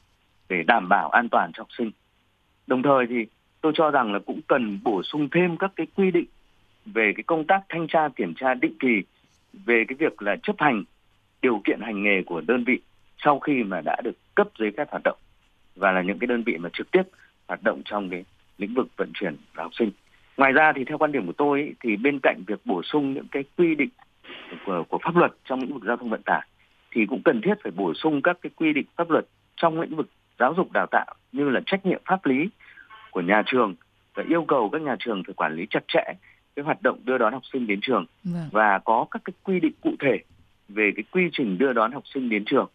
để 0.52 0.64
đảm 0.68 0.90
bảo 0.90 1.10
an 1.10 1.30
toàn 1.30 1.52
cho 1.54 1.62
học 1.62 1.68
sinh. 1.78 1.92
Đồng 2.68 2.82
thời 2.84 3.06
thì 3.10 3.16
tôi 3.62 3.72
cho 3.76 3.92
rằng 3.92 4.14
là 4.14 4.20
cũng 4.26 4.42
cần 4.48 4.80
bổ 4.84 5.04
sung 5.04 5.28
thêm 5.32 5.58
các 5.58 5.72
cái 5.76 5.88
quy 5.96 6.12
định 6.12 6.26
về 6.86 7.12
cái 7.18 7.24
công 7.24 7.46
tác 7.48 7.62
thanh 7.70 7.88
tra 7.88 8.10
kiểm 8.16 8.34
tra 8.36 8.54
định 8.54 8.74
kỳ 8.80 9.02
về 9.54 9.84
cái 9.88 9.96
việc 10.00 10.22
là 10.22 10.36
chấp 10.44 10.56
hành 10.60 10.84
điều 11.42 11.62
kiện 11.64 11.80
hành 11.82 12.04
nghề 12.04 12.22
của 12.26 12.42
đơn 12.48 12.64
vị 12.64 12.80
sau 13.24 13.40
khi 13.40 13.64
mà 13.64 13.82
đã 13.86 13.96
được 14.04 14.16
cấp 14.36 14.48
giấy 14.60 14.72
phép 14.78 14.92
hoạt 14.92 15.04
động 15.04 15.18
và 15.76 15.92
là 15.92 16.02
những 16.02 16.20
cái 16.20 16.28
đơn 16.28 16.44
vị 16.44 16.58
mà 16.58 16.70
trực 16.74 16.92
tiếp 16.92 17.02
hoạt 17.48 17.64
động 17.64 17.82
trong 17.86 18.10
cái 18.10 18.26
lĩnh 18.58 18.74
vực 18.74 18.88
vận 18.98 19.12
chuyển 19.14 19.36
và 19.56 19.64
học 19.64 19.72
sinh. 19.80 19.92
Ngoài 20.38 20.52
ra 20.52 20.74
thì 20.76 20.84
theo 20.88 20.98
quan 20.98 21.12
điểm 21.12 21.26
của 21.28 21.34
tôi 21.38 21.62
ý, 21.62 21.72
thì 21.84 21.96
bên 21.98 22.20
cạnh 22.24 22.42
việc 22.48 22.60
bổ 22.66 22.82
sung 22.84 23.14
những 23.14 23.28
cái 23.32 23.44
quy 23.58 23.76
định 23.76 23.90
của, 24.66 24.84
của 24.90 25.00
pháp 25.04 25.16
luật 25.16 25.32
trong 25.46 25.60
lĩnh 25.62 25.74
vực 25.74 25.84
giao 25.88 25.98
thông 25.98 26.10
vận 26.10 26.22
tải 26.26 26.48
thì 26.92 27.06
cũng 27.06 27.22
cần 27.26 27.42
thiết 27.44 27.54
phải 27.64 27.72
bổ 27.76 27.94
sung 27.94 28.22
các 28.22 28.38
cái 28.42 28.50
quy 28.56 28.74
định 28.74 28.86
pháp 28.96 29.10
luật 29.10 29.26
trong 29.56 29.82
lĩnh 29.82 29.96
vực 29.96 30.08
giáo 30.42 30.54
dục 30.58 30.72
đào 30.72 30.86
tạo 30.92 31.16
như 31.32 31.50
là 31.50 31.62
trách 31.66 31.86
nhiệm 31.86 32.02
pháp 32.06 32.26
lý 32.26 32.50
của 33.12 33.22
nhà 33.22 33.44
trường 33.46 33.76
và 34.14 34.24
yêu 34.30 34.44
cầu 34.48 34.70
các 34.72 34.82
nhà 34.82 34.96
trường 35.00 35.24
phải 35.28 35.34
quản 35.34 35.56
lý 35.56 35.68
chặt 35.70 35.84
chẽ 35.88 36.04
cái 36.56 36.66
hoạt 36.66 36.82
động 36.82 37.00
đưa 37.06 37.18
đón 37.18 37.34
học 37.34 37.42
sinh 37.54 37.68
đến 37.68 37.80
trường 37.82 38.06
vâng. 38.24 38.50
và 38.52 38.80
có 38.86 39.06
các 39.12 39.22
cái 39.26 39.34
quy 39.44 39.60
định 39.60 39.74
cụ 39.82 39.90
thể 40.00 40.18
về 40.70 40.92
cái 40.96 41.04
quy 41.12 41.30
trình 41.34 41.58
đưa 41.58 41.74
đón 41.74 41.92
học 41.92 42.04
sinh 42.14 42.30
đến 42.30 42.44
trường 42.46 42.70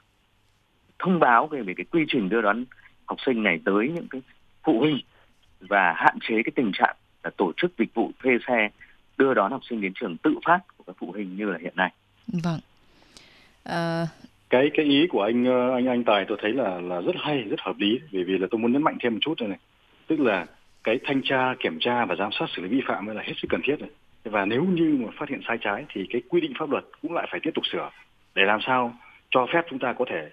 thông 0.98 1.18
báo 1.20 1.46
về, 1.46 1.62
về 1.62 1.74
cái 1.76 1.86
quy 1.90 2.04
trình 2.08 2.28
đưa 2.28 2.42
đón 2.42 2.64
học 3.04 3.18
sinh 3.26 3.42
này 3.42 3.60
tới 3.64 3.88
những 3.94 4.06
cái 4.10 4.22
phụ 4.64 4.78
huynh 4.80 4.98
và 5.60 5.92
hạn 5.96 6.18
chế 6.20 6.34
cái 6.44 6.52
tình 6.56 6.72
trạng 6.74 6.96
là 7.24 7.30
tổ 7.36 7.52
chức 7.56 7.70
dịch 7.78 7.94
vụ 7.94 8.10
thuê 8.22 8.32
xe 8.48 8.68
đưa 9.18 9.34
đón 9.34 9.52
học 9.52 9.60
sinh 9.70 9.80
đến 9.80 9.92
trường 9.94 10.16
tự 10.16 10.34
phát 10.46 10.58
của 10.76 10.84
các 10.86 10.96
phụ 10.98 11.12
huynh 11.12 11.36
như 11.36 11.44
là 11.44 11.58
hiện 11.62 11.74
nay. 11.76 11.92
Vâng. 12.26 12.60
À, 13.64 14.06
cái 14.60 14.70
cái 14.74 14.86
ý 14.86 15.06
của 15.06 15.22
anh 15.22 15.44
ờ, 15.44 15.72
anh 15.74 15.86
anh 15.88 16.04
tài 16.04 16.24
tôi 16.24 16.38
thấy 16.42 16.52
là 16.52 16.80
là 16.80 17.00
rất 17.00 17.12
hay 17.20 17.36
rất 17.38 17.60
hợp 17.60 17.78
lý 17.78 18.00
bởi 18.12 18.24
vì 18.24 18.38
là 18.38 18.46
tôi 18.50 18.58
muốn 18.58 18.72
nhấn 18.72 18.82
mạnh 18.82 18.96
thêm 19.00 19.12
một 19.12 19.18
chút 19.20 19.40
này, 19.40 19.48
này. 19.48 19.58
tức 20.06 20.20
là 20.20 20.46
cái 20.84 20.98
thanh 21.04 21.20
tra 21.22 21.54
kiểm 21.58 21.78
tra 21.80 22.04
và 22.04 22.14
giám 22.16 22.30
sát 22.32 22.46
xử 22.56 22.62
lý 22.62 22.68
vi 22.68 22.80
phạm 22.86 23.06
là 23.06 23.22
hết 23.22 23.32
sức 23.36 23.48
cần 23.50 23.60
thiết 23.64 23.80
này. 23.80 23.90
và 24.24 24.44
nếu 24.46 24.64
như 24.64 24.98
mà 25.04 25.08
phát 25.18 25.28
hiện 25.28 25.40
sai 25.48 25.58
trái 25.60 25.84
thì 25.92 26.06
cái 26.10 26.22
quy 26.28 26.40
định 26.40 26.52
pháp 26.58 26.70
luật 26.70 26.84
cũng 27.02 27.12
lại 27.12 27.28
phải 27.30 27.40
tiếp 27.42 27.50
tục 27.54 27.66
sửa 27.66 27.90
để 28.34 28.44
làm 28.44 28.60
sao 28.66 28.92
cho 29.30 29.46
phép 29.52 29.64
chúng 29.70 29.78
ta 29.78 29.92
có 29.92 30.04
thể 30.10 30.28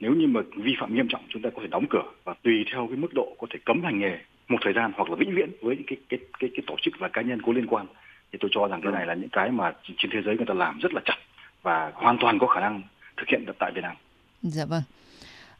nếu 0.00 0.14
như 0.14 0.26
mà 0.26 0.40
vi 0.56 0.74
phạm 0.80 0.94
nghiêm 0.94 1.08
trọng 1.08 1.20
chúng 1.28 1.42
ta 1.42 1.50
có 1.56 1.58
thể 1.62 1.66
đóng 1.68 1.86
cửa 1.90 2.02
và 2.24 2.34
tùy 2.42 2.64
theo 2.72 2.86
cái 2.86 2.96
mức 2.96 3.08
độ 3.14 3.36
có 3.38 3.46
thể 3.50 3.58
cấm 3.64 3.84
hành 3.84 3.98
nghề 3.98 4.18
một 4.48 4.58
thời 4.60 4.72
gian 4.72 4.92
hoặc 4.96 5.10
là 5.10 5.16
vĩnh 5.16 5.34
viễn 5.34 5.50
với 5.62 5.76
những 5.76 5.86
cái 5.86 5.98
cái 6.08 6.20
cái, 6.40 6.50
cái 6.56 6.62
tổ 6.66 6.76
chức 6.82 6.94
và 6.98 7.08
cá 7.08 7.22
nhân 7.22 7.42
có 7.42 7.52
liên 7.52 7.66
quan 7.66 7.86
thì 8.32 8.38
tôi 8.42 8.50
cho 8.54 8.68
rằng 8.68 8.80
cái 8.82 8.92
này 8.92 9.06
là 9.06 9.14
những 9.14 9.28
cái 9.28 9.50
mà 9.50 9.72
trên 9.98 10.10
thế 10.10 10.22
giới 10.24 10.36
người 10.36 10.46
ta 10.46 10.54
làm 10.54 10.78
rất 10.78 10.94
là 10.94 11.00
chặt 11.04 11.16
và 11.62 11.92
hoàn 11.94 12.18
toàn 12.18 12.38
có 12.38 12.46
khả 12.46 12.60
năng 12.60 12.82
thực 13.16 13.24
hiện 13.28 13.46
được 13.46 13.52
tại 13.58 13.72
Việt 13.74 13.80
Nam. 13.80 13.94
Dạ 14.42 14.64
vâng. 14.64 14.82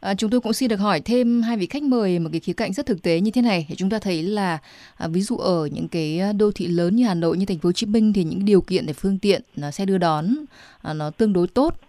À, 0.00 0.14
chúng 0.14 0.30
tôi 0.30 0.40
cũng 0.40 0.52
xin 0.52 0.68
được 0.68 0.76
hỏi 0.80 1.00
thêm 1.00 1.42
hai 1.42 1.56
vị 1.56 1.66
khách 1.66 1.82
mời 1.82 2.18
một 2.18 2.28
cái 2.32 2.40
khía 2.40 2.52
cạnh 2.52 2.72
rất 2.72 2.86
thực 2.86 3.02
tế 3.02 3.20
như 3.20 3.30
thế 3.30 3.42
này. 3.42 3.68
Chúng 3.76 3.90
ta 3.90 3.98
thấy 3.98 4.22
là 4.22 4.58
à, 4.96 5.08
ví 5.08 5.20
dụ 5.22 5.36
ở 5.36 5.66
những 5.72 5.88
cái 5.88 6.18
à, 6.20 6.32
đô 6.32 6.52
thị 6.52 6.66
lớn 6.66 6.96
như 6.96 7.04
Hà 7.04 7.14
Nội, 7.14 7.36
như 7.36 7.46
Thành 7.46 7.58
phố 7.58 7.66
Hồ 7.66 7.72
Chí 7.72 7.86
Minh 7.86 8.12
thì 8.12 8.24
những 8.24 8.44
điều 8.44 8.60
kiện 8.60 8.86
để 8.86 8.92
phương 8.92 9.18
tiện 9.18 9.42
à, 9.62 9.70
xe 9.70 9.84
đưa 9.86 9.98
đón 9.98 10.34
à, 10.82 10.92
nó 10.94 11.10
tương 11.10 11.32
đối 11.32 11.46
tốt 11.46 11.80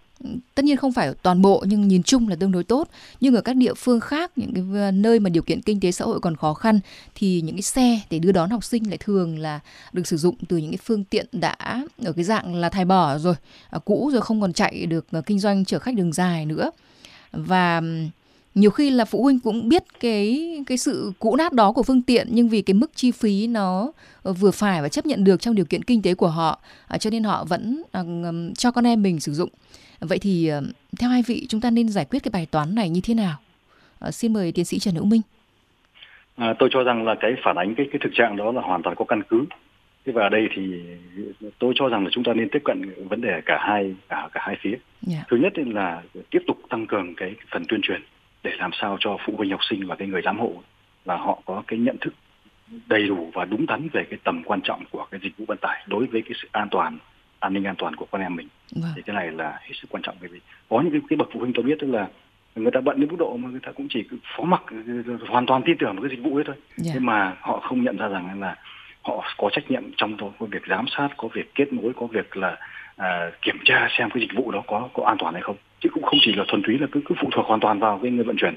tất 0.54 0.64
nhiên 0.64 0.76
không 0.76 0.92
phải 0.92 1.12
toàn 1.22 1.42
bộ 1.42 1.64
nhưng 1.66 1.88
nhìn 1.88 2.02
chung 2.02 2.28
là 2.28 2.36
tương 2.36 2.52
đối 2.52 2.64
tốt 2.64 2.88
nhưng 3.20 3.34
ở 3.34 3.40
các 3.40 3.56
địa 3.56 3.74
phương 3.74 4.00
khác 4.00 4.32
những 4.36 4.52
cái 4.54 4.92
nơi 4.92 5.18
mà 5.20 5.30
điều 5.30 5.42
kiện 5.42 5.60
kinh 5.62 5.80
tế 5.80 5.92
xã 5.92 6.04
hội 6.04 6.20
còn 6.20 6.36
khó 6.36 6.54
khăn 6.54 6.80
thì 7.14 7.40
những 7.40 7.54
cái 7.54 7.62
xe 7.62 8.00
để 8.10 8.18
đưa 8.18 8.32
đón 8.32 8.50
học 8.50 8.64
sinh 8.64 8.88
lại 8.88 8.98
thường 8.98 9.38
là 9.38 9.60
được 9.92 10.06
sử 10.06 10.16
dụng 10.16 10.34
từ 10.48 10.56
những 10.56 10.70
cái 10.70 10.78
phương 10.84 11.04
tiện 11.04 11.26
đã 11.32 11.56
ở 12.04 12.12
cái 12.12 12.24
dạng 12.24 12.54
là 12.54 12.68
thải 12.68 12.84
bỏ 12.84 13.18
rồi 13.18 13.34
à, 13.70 13.78
cũ 13.84 14.10
rồi 14.12 14.20
không 14.22 14.40
còn 14.40 14.52
chạy 14.52 14.86
được 14.86 15.06
à, 15.12 15.20
kinh 15.26 15.40
doanh 15.40 15.64
chở 15.64 15.78
khách 15.78 15.94
đường 15.94 16.12
dài 16.12 16.46
nữa 16.46 16.70
và 17.32 17.80
nhiều 18.54 18.70
khi 18.70 18.90
là 18.90 19.04
phụ 19.04 19.22
huynh 19.22 19.40
cũng 19.40 19.68
biết 19.68 19.84
cái 20.00 20.50
cái 20.66 20.78
sự 20.78 21.12
cũ 21.18 21.36
nát 21.36 21.52
đó 21.52 21.72
của 21.72 21.82
phương 21.82 22.02
tiện 22.02 22.28
nhưng 22.30 22.48
vì 22.48 22.62
cái 22.62 22.74
mức 22.74 22.90
chi 22.94 23.10
phí 23.10 23.46
nó 23.46 23.92
ờ, 24.22 24.32
vừa 24.32 24.50
phải 24.50 24.82
và 24.82 24.88
chấp 24.88 25.06
nhận 25.06 25.24
được 25.24 25.40
trong 25.40 25.54
điều 25.54 25.64
kiện 25.64 25.82
kinh 25.84 26.02
tế 26.02 26.14
của 26.14 26.28
họ 26.28 26.60
à, 26.86 26.98
cho 26.98 27.10
nên 27.10 27.24
họ 27.24 27.44
vẫn 27.44 27.82
cho 28.58 28.70
con 28.70 28.86
em 28.86 29.02
mình 29.02 29.20
sử 29.20 29.34
dụng 29.34 29.48
Vậy 30.00 30.18
thì 30.18 30.48
ờ, 30.48 30.62
theo 31.00 31.10
hai 31.10 31.22
vị 31.26 31.46
chúng 31.48 31.60
ta 31.60 31.70
nên 31.70 31.88
giải 31.88 32.04
quyết 32.10 32.18
cái 32.22 32.30
bài 32.32 32.46
toán 32.50 32.74
này 32.74 32.88
như 32.88 33.00
thế 33.04 33.14
nào? 33.14 33.36
À, 34.00 34.10
xin 34.10 34.32
mời 34.32 34.52
tiến 34.52 34.64
sĩ 34.64 34.78
Trần 34.78 34.94
Hữu 34.94 35.04
Minh. 35.04 35.20
À, 36.36 36.54
tôi 36.58 36.68
cho 36.72 36.82
rằng 36.84 37.04
là 37.04 37.14
cái 37.20 37.34
phản 37.44 37.56
ánh 37.56 37.74
cái 37.74 37.86
cái 37.92 38.00
thực 38.04 38.10
trạng 38.14 38.36
đó 38.36 38.52
là 38.52 38.60
hoàn 38.62 38.82
toàn 38.82 38.96
có 38.96 39.04
căn 39.04 39.22
cứ. 39.22 39.44
Thế 40.06 40.12
và 40.12 40.22
ở 40.22 40.28
đây 40.28 40.48
thì 40.54 40.62
tôi 41.58 41.72
cho 41.76 41.88
rằng 41.88 42.04
là 42.04 42.10
chúng 42.12 42.24
ta 42.24 42.32
nên 42.34 42.48
tiếp 42.52 42.62
cận 42.64 43.08
vấn 43.08 43.20
đề 43.20 43.40
cả 43.46 43.56
hai 43.60 43.94
cả 44.08 44.28
cả 44.32 44.40
hai 44.44 44.56
phía. 44.60 44.70
Yeah. 44.70 44.80
Dạ. 45.02 45.24
Thứ 45.28 45.36
nhất 45.36 45.52
là 45.56 46.02
tiếp 46.30 46.42
tục 46.46 46.58
tăng 46.68 46.86
cường 46.86 47.14
cái 47.14 47.34
phần 47.52 47.62
tuyên 47.68 47.80
truyền 47.82 48.02
để 48.44 48.50
làm 48.58 48.70
sao 48.80 48.96
cho 49.00 49.16
phụ 49.26 49.32
huynh 49.36 49.50
học 49.50 49.60
sinh 49.70 49.86
và 49.86 49.96
cái 49.96 50.08
người 50.08 50.22
giám 50.24 50.38
hộ 50.40 50.52
là 51.04 51.16
họ 51.16 51.42
có 51.44 51.62
cái 51.66 51.78
nhận 51.78 51.96
thức 52.00 52.14
đầy 52.88 53.06
đủ 53.08 53.30
và 53.34 53.44
đúng 53.44 53.66
đắn 53.66 53.88
về 53.92 54.04
cái 54.10 54.18
tầm 54.24 54.42
quan 54.44 54.60
trọng 54.64 54.84
của 54.90 55.06
cái 55.10 55.20
dịch 55.22 55.36
vụ 55.38 55.44
vận 55.48 55.58
tải 55.60 55.84
đối 55.86 56.06
với 56.06 56.22
cái 56.22 56.32
sự 56.42 56.48
an 56.52 56.68
toàn 56.70 56.98
an 57.40 57.52
ninh 57.54 57.64
an 57.68 57.76
toàn 57.76 57.96
của 57.96 58.06
con 58.10 58.20
em 58.20 58.36
mình 58.36 58.48
vâng. 58.72 58.90
thì 58.96 59.02
cái 59.02 59.16
này 59.16 59.30
là 59.30 59.58
hết 59.62 59.72
sức 59.80 59.86
quan 59.90 60.02
trọng 60.02 60.16
bởi 60.20 60.28
vì 60.28 60.40
có 60.68 60.80
những 60.80 60.92
cái, 60.92 61.00
cái 61.08 61.16
bậc 61.16 61.28
phụ 61.32 61.40
huynh 61.40 61.52
tôi 61.54 61.64
biết 61.64 61.76
tức 61.80 61.86
là 61.86 62.06
người 62.56 62.70
ta 62.70 62.80
bận 62.80 63.00
đến 63.00 63.10
mức 63.10 63.16
độ 63.18 63.36
mà 63.36 63.48
người 63.50 63.60
ta 63.62 63.72
cũng 63.72 63.86
chỉ 63.90 64.04
phó 64.36 64.44
mặc 64.44 64.62
hoàn 65.28 65.46
toàn 65.46 65.62
tin 65.62 65.76
tưởng 65.78 65.92
vào 65.96 66.02
cái 66.08 66.16
dịch 66.16 66.22
vụ 66.22 66.36
ấy 66.38 66.44
thôi 66.44 66.56
yeah. 66.56 66.76
Dạ. 66.76 66.90
nhưng 66.94 67.06
mà 67.06 67.36
họ 67.40 67.60
không 67.60 67.82
nhận 67.84 67.96
ra 67.96 68.08
rằng 68.08 68.40
là 68.40 68.56
họ 69.02 69.24
có 69.36 69.48
trách 69.52 69.70
nhiệm 69.70 69.82
trong 69.96 70.16
đó 70.16 70.26
có 70.38 70.46
việc 70.46 70.62
giám 70.68 70.84
sát 70.96 71.08
có 71.16 71.28
việc 71.28 71.54
kết 71.54 71.72
nối 71.72 71.92
có 71.96 72.06
việc 72.06 72.36
là 72.36 72.56
à, 72.96 73.30
kiểm 73.42 73.58
tra 73.64 73.88
xem 73.98 74.10
cái 74.10 74.20
dịch 74.20 74.34
vụ 74.36 74.50
đó 74.50 74.62
có 74.66 74.88
có 74.94 75.04
an 75.06 75.16
toàn 75.18 75.34
hay 75.34 75.42
không 75.42 75.56
chứ 75.80 75.88
cũng 75.92 76.02
không 76.02 76.18
chỉ 76.22 76.32
là 76.32 76.44
thuần 76.48 76.62
túy 76.62 76.78
là 76.78 76.86
cứ 76.92 77.00
cứ 77.04 77.14
phụ 77.20 77.28
thuộc 77.32 77.46
hoàn 77.46 77.60
toàn 77.60 77.78
vào 77.80 78.00
cái 78.02 78.10
người 78.12 78.24
vận 78.24 78.36
chuyển 78.36 78.54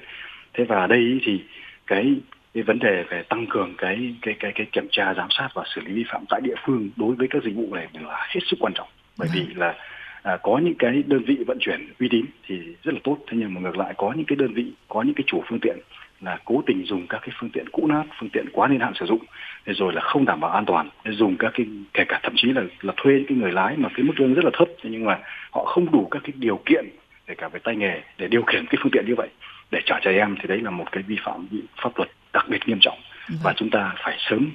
thế 0.53 0.63
và 0.65 0.75
ở 0.81 0.87
đây 0.87 1.19
thì 1.23 1.43
cái 1.87 2.13
cái 2.53 2.63
vấn 2.63 2.79
đề 2.79 3.03
về 3.09 3.23
tăng 3.29 3.45
cường 3.49 3.73
cái 3.77 4.15
cái 4.21 4.33
cái 4.39 4.51
cái 4.55 4.67
kiểm 4.71 4.87
tra 4.91 5.13
giám 5.13 5.27
sát 5.29 5.49
và 5.53 5.63
xử 5.75 5.81
lý 5.81 5.93
vi 5.93 6.03
phạm 6.11 6.25
tại 6.29 6.41
địa 6.43 6.55
phương 6.65 6.89
đối 6.95 7.15
với 7.15 7.27
các 7.27 7.43
dịch 7.43 7.55
vụ 7.55 7.75
này 7.75 7.87
là 7.93 8.27
hết 8.29 8.39
sức 8.47 8.57
quan 8.59 8.73
trọng 8.73 8.87
bởi 9.19 9.27
vâng. 9.33 9.45
vì 9.47 9.53
là 9.53 9.75
à, 10.23 10.37
có 10.37 10.57
những 10.63 10.75
cái 10.79 11.03
đơn 11.07 11.23
vị 11.27 11.37
vận 11.47 11.57
chuyển 11.61 11.87
uy 11.99 12.07
tín 12.09 12.25
thì 12.47 12.55
rất 12.83 12.93
là 12.93 12.99
tốt 13.03 13.17
thế 13.29 13.37
nhưng 13.37 13.53
mà 13.53 13.61
ngược 13.61 13.77
lại 13.77 13.93
có 13.97 14.13
những 14.15 14.25
cái 14.25 14.35
đơn 14.35 14.53
vị 14.53 14.65
có 14.87 15.01
những 15.01 15.13
cái 15.13 15.23
chủ 15.27 15.43
phương 15.49 15.59
tiện 15.59 15.77
là 16.21 16.37
cố 16.45 16.63
tình 16.65 16.85
dùng 16.85 17.07
các 17.07 17.19
cái 17.21 17.29
phương 17.39 17.49
tiện 17.49 17.65
cũ 17.71 17.87
nát 17.87 18.03
phương 18.19 18.29
tiện 18.29 18.45
quá 18.53 18.67
niên 18.67 18.79
hạn 18.79 18.93
sử 18.99 19.05
dụng 19.05 19.21
rồi 19.65 19.93
là 19.93 20.01
không 20.01 20.25
đảm 20.25 20.39
bảo 20.39 20.51
an 20.51 20.65
toàn 20.65 20.89
dùng 21.05 21.35
các 21.39 21.51
cái 21.53 21.65
kể 21.93 22.03
cả 22.07 22.19
thậm 22.23 22.33
chí 22.35 22.47
là 22.53 22.61
là 22.81 22.93
thuê 22.97 23.13
những 23.13 23.25
cái 23.27 23.37
người 23.37 23.51
lái 23.51 23.77
mà 23.77 23.89
cái 23.95 24.03
mức 24.03 24.19
lương 24.19 24.33
rất 24.33 24.45
là 24.45 24.51
thấp 24.53 24.67
nhưng 24.83 25.05
mà 25.05 25.19
họ 25.51 25.63
không 25.65 25.91
đủ 25.91 26.07
các 26.11 26.19
cái 26.23 26.33
điều 26.35 26.59
kiện 26.65 26.85
kể 27.27 27.35
cả 27.35 27.47
về 27.47 27.59
tay 27.63 27.75
nghề 27.75 28.01
để 28.17 28.27
điều 28.27 28.43
khiển 28.43 28.65
cái 28.65 28.79
phương 28.83 28.91
tiện 28.91 29.05
như 29.07 29.13
vậy 29.17 29.29
để 29.71 29.79
trả 29.85 29.99
trẻ 30.01 30.11
em 30.17 30.35
thì 30.41 30.47
đấy 30.47 30.59
là 30.61 30.69
một 30.69 30.85
cái 30.91 31.03
vi 31.03 31.17
phạm 31.23 31.47
pháp 31.83 31.91
luật 31.95 32.09
đặc 32.33 32.45
biệt 32.49 32.59
nghiêm 32.67 32.77
trọng 32.81 32.99
dạ. 33.29 33.35
và 33.43 33.53
chúng 33.57 33.69
ta 33.69 33.93
phải 34.03 34.17
sớm 34.29 34.51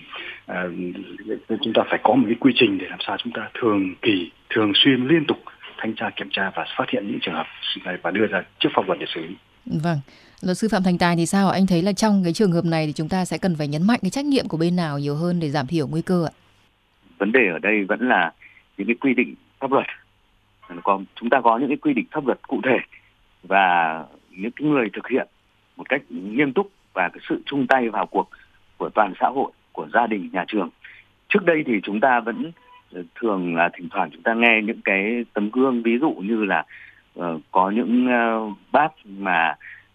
uh, 0.52 1.58
chúng 1.62 1.72
ta 1.74 1.82
phải 1.90 2.00
có 2.02 2.14
một 2.14 2.24
cái 2.26 2.36
quy 2.40 2.52
trình 2.56 2.78
để 2.78 2.86
làm 2.90 2.98
sao 3.06 3.16
chúng 3.24 3.32
ta 3.32 3.48
thường 3.60 3.94
kỳ 4.02 4.30
thường 4.50 4.72
xuyên 4.74 5.06
liên 5.06 5.24
tục 5.28 5.38
thanh 5.76 5.94
tra 5.94 6.10
kiểm 6.16 6.28
tra 6.30 6.50
và 6.56 6.66
phát 6.78 6.90
hiện 6.90 7.06
những 7.06 7.18
trường 7.22 7.34
hợp 7.34 7.46
này 7.84 7.96
và 8.02 8.10
đưa 8.10 8.26
ra 8.26 8.42
trước 8.58 8.68
pháp 8.74 8.86
luật 8.86 8.98
để 8.98 9.06
xử 9.14 9.20
lý. 9.26 9.34
Vâng. 9.66 9.98
Luật 10.42 10.58
sư 10.58 10.68
Phạm 10.72 10.82
Thành 10.82 10.98
Tài 10.98 11.16
thì 11.16 11.26
sao? 11.26 11.48
Anh 11.48 11.66
thấy 11.66 11.82
là 11.82 11.92
trong 11.92 12.22
cái 12.24 12.32
trường 12.32 12.52
hợp 12.52 12.64
này 12.64 12.86
thì 12.86 12.92
chúng 12.92 13.08
ta 13.08 13.24
sẽ 13.24 13.38
cần 13.38 13.56
phải 13.58 13.68
nhấn 13.68 13.86
mạnh 13.86 13.98
cái 14.02 14.10
trách 14.10 14.24
nhiệm 14.24 14.48
của 14.48 14.56
bên 14.56 14.76
nào 14.76 14.98
nhiều 14.98 15.16
hơn 15.16 15.40
để 15.40 15.50
giảm 15.50 15.66
thiểu 15.66 15.86
nguy 15.86 16.02
cơ 16.02 16.26
ạ? 16.26 16.32
Vấn 17.18 17.32
đề 17.32 17.40
ở 17.52 17.58
đây 17.58 17.84
vẫn 17.88 18.08
là 18.08 18.32
những 18.78 18.86
cái 18.86 18.96
quy 19.00 19.14
định 19.14 19.34
pháp 19.60 19.72
luật. 19.72 19.86
Còn 20.84 21.04
chúng 21.20 21.30
ta 21.30 21.40
có 21.44 21.58
những 21.58 21.68
cái 21.68 21.76
quy 21.76 21.94
định 21.94 22.04
pháp 22.12 22.26
luật 22.26 22.48
cụ 22.48 22.60
thể 22.64 22.76
và 23.42 24.04
những 24.30 24.50
cái 24.50 24.68
người 24.68 24.88
thực 24.92 25.08
hiện 25.08 25.28
một 25.76 25.88
cách 25.88 26.02
nghiêm 26.10 26.52
túc 26.52 26.70
và 26.96 27.08
cái 27.12 27.20
sự 27.28 27.40
chung 27.46 27.66
tay 27.66 27.88
vào 27.88 28.06
cuộc 28.06 28.28
của 28.78 28.88
toàn 28.94 29.12
xã 29.20 29.28
hội 29.34 29.52
của 29.72 29.86
gia 29.94 30.06
đình 30.06 30.30
nhà 30.32 30.44
trường 30.48 30.70
trước 31.28 31.44
đây 31.44 31.62
thì 31.66 31.72
chúng 31.82 32.00
ta 32.00 32.20
vẫn 32.20 32.50
ờ, 32.94 33.02
thường 33.20 33.56
là 33.56 33.70
thỉnh 33.78 33.88
thoảng 33.90 34.10
chúng 34.12 34.22
ta 34.22 34.34
nghe 34.34 34.60
những 34.62 34.80
cái 34.84 35.24
tấm 35.34 35.50
gương 35.52 35.82
ví 35.82 35.98
dụ 36.00 36.10
như 36.10 36.44
là 36.44 36.64
uh, 37.20 37.24
có 37.50 37.70
những 37.70 38.06
uh, 38.48 38.52
bác 38.72 38.88
mà 39.04 39.54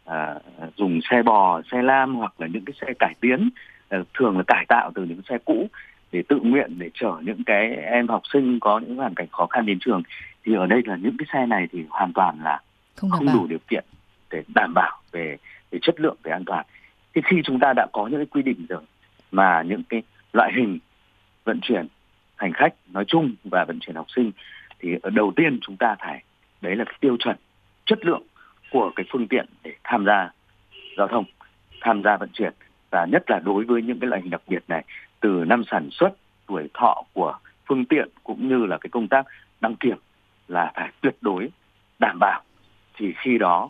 uh, 0.10 0.14
dùng 0.76 1.00
xe 1.12 1.24
bò 1.24 1.62
xe 1.72 1.82
lam 1.82 2.16
hoặc 2.16 2.34
là 2.42 2.48
những 2.48 2.66
cái 2.66 2.74
xe 2.82 2.94
cải 3.00 3.14
tiến 3.22 3.50
uh, 4.00 4.08
thường 4.14 4.38
là 4.38 4.44
cải 4.48 4.66
tạo 4.68 4.92
từ 4.96 5.04
những 5.04 5.22
xe 5.30 5.38
cũ 5.46 5.68
để 6.12 6.24
tự 6.30 6.40
nguyện 6.44 6.80
để 6.80 6.90
chở 6.94 7.16
những 7.22 7.44
cái 7.46 7.68
em 7.76 8.08
học 8.08 8.22
sinh 8.34 8.60
có 8.60 8.80
những 8.80 8.96
hoàn 8.96 9.14
cảnh 9.16 9.28
khó 9.32 9.48
khăn 9.48 9.66
đến 9.66 9.78
trường 9.82 10.04
thì 10.46 10.54
ở 10.56 10.66
đây 10.66 10.82
là 10.86 10.96
những 10.96 11.18
cái 11.18 11.26
xe 11.34 11.46
này 11.46 11.68
thì 11.72 11.84
hoàn 11.90 12.14
toàn 12.14 12.40
là 12.44 12.60
không, 12.96 13.10
không 13.10 13.28
đủ 13.34 13.48
điều 13.48 13.60
kiện 13.70 13.86
để 14.32 14.44
đảm 14.56 14.72
bảo 14.76 14.98
về, 15.12 15.38
về 15.72 15.80
chất 15.82 16.00
lượng 16.00 16.16
về 16.24 16.32
an 16.32 16.46
toàn 16.46 16.66
thế 17.16 17.22
khi 17.26 17.38
chúng 17.44 17.60
ta 17.60 17.74
đã 17.74 17.88
có 17.94 18.08
những 18.08 18.20
cái 18.20 18.26
quy 18.26 18.42
định 18.42 18.66
rồi 18.70 18.82
mà 19.32 19.62
những 19.62 19.84
cái 19.90 20.02
loại 20.34 20.52
hình 20.56 20.80
vận 21.44 21.60
chuyển 21.62 21.88
hành 22.36 22.54
khách 22.54 22.74
nói 22.94 23.04
chung 23.08 23.36
và 23.44 23.66
vận 23.66 23.80
chuyển 23.80 23.96
học 23.96 24.06
sinh 24.16 24.32
thì 24.80 24.90
ở 25.04 25.10
đầu 25.10 25.34
tiên 25.36 25.60
chúng 25.62 25.78
ta 25.78 25.96
phải 26.00 26.24
đấy 26.62 26.76
là 26.76 26.84
cái 26.86 26.98
tiêu 27.00 27.18
chuẩn 27.20 27.36
chất 27.86 28.06
lượng 28.06 28.24
của 28.72 28.92
cái 28.96 29.06
phương 29.12 29.28
tiện 29.28 29.46
để 29.64 29.72
tham 29.84 30.06
gia 30.06 30.32
giao 30.98 31.08
thông 31.08 31.26
tham 31.82 32.02
gia 32.04 32.18
vận 32.18 32.30
chuyển 32.34 32.54
và 32.90 33.06
nhất 33.06 33.24
là 33.28 33.40
đối 33.40 33.66
với 33.66 33.82
những 33.82 34.00
cái 34.00 34.08
loại 34.08 34.22
hình 34.22 34.30
đặc 34.32 34.42
biệt 34.48 34.64
này 34.68 34.86
từ 35.20 35.30
năm 35.30 35.64
sản 35.72 35.90
xuất 35.92 36.10
tuổi 36.48 36.70
thọ 36.74 37.04
của 37.14 37.38
phương 37.68 37.86
tiện 37.86 38.10
cũng 38.24 38.48
như 38.50 38.66
là 38.66 38.78
cái 38.78 38.90
công 38.90 39.08
tác 39.08 39.26
đăng 39.62 39.76
kiểm 39.76 39.98
là 40.48 40.72
phải 40.76 40.92
tuyệt 41.02 41.16
đối 41.22 41.50
đảm 42.00 42.18
bảo 42.20 42.42
thì 42.98 43.14
khi 43.18 43.38
đó 43.38 43.70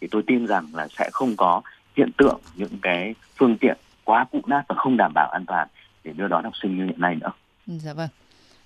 thì 0.00 0.08
tôi 0.10 0.22
tin 0.26 0.46
rằng 0.46 0.64
là 0.74 0.88
sẽ 0.88 1.08
không 1.12 1.36
có 1.36 1.62
hiện 2.00 2.12
tượng 2.18 2.40
những 2.56 2.78
cái 2.82 3.14
phương 3.38 3.56
tiện 3.60 3.78
quá 4.04 4.26
cũ 4.32 4.40
nát 4.46 4.62
và 4.68 4.74
không 4.78 4.96
đảm 4.96 5.12
bảo 5.14 5.30
an 5.30 5.44
toàn 5.46 5.68
để 6.04 6.12
đưa 6.12 6.28
đón 6.28 6.44
học 6.44 6.52
sinh 6.62 6.76
như 6.76 6.84
hiện 6.86 7.00
nay 7.00 7.14
nữa. 7.14 7.32
Ừ, 7.66 7.74
dạ 7.82 7.92
vâng. 7.94 8.08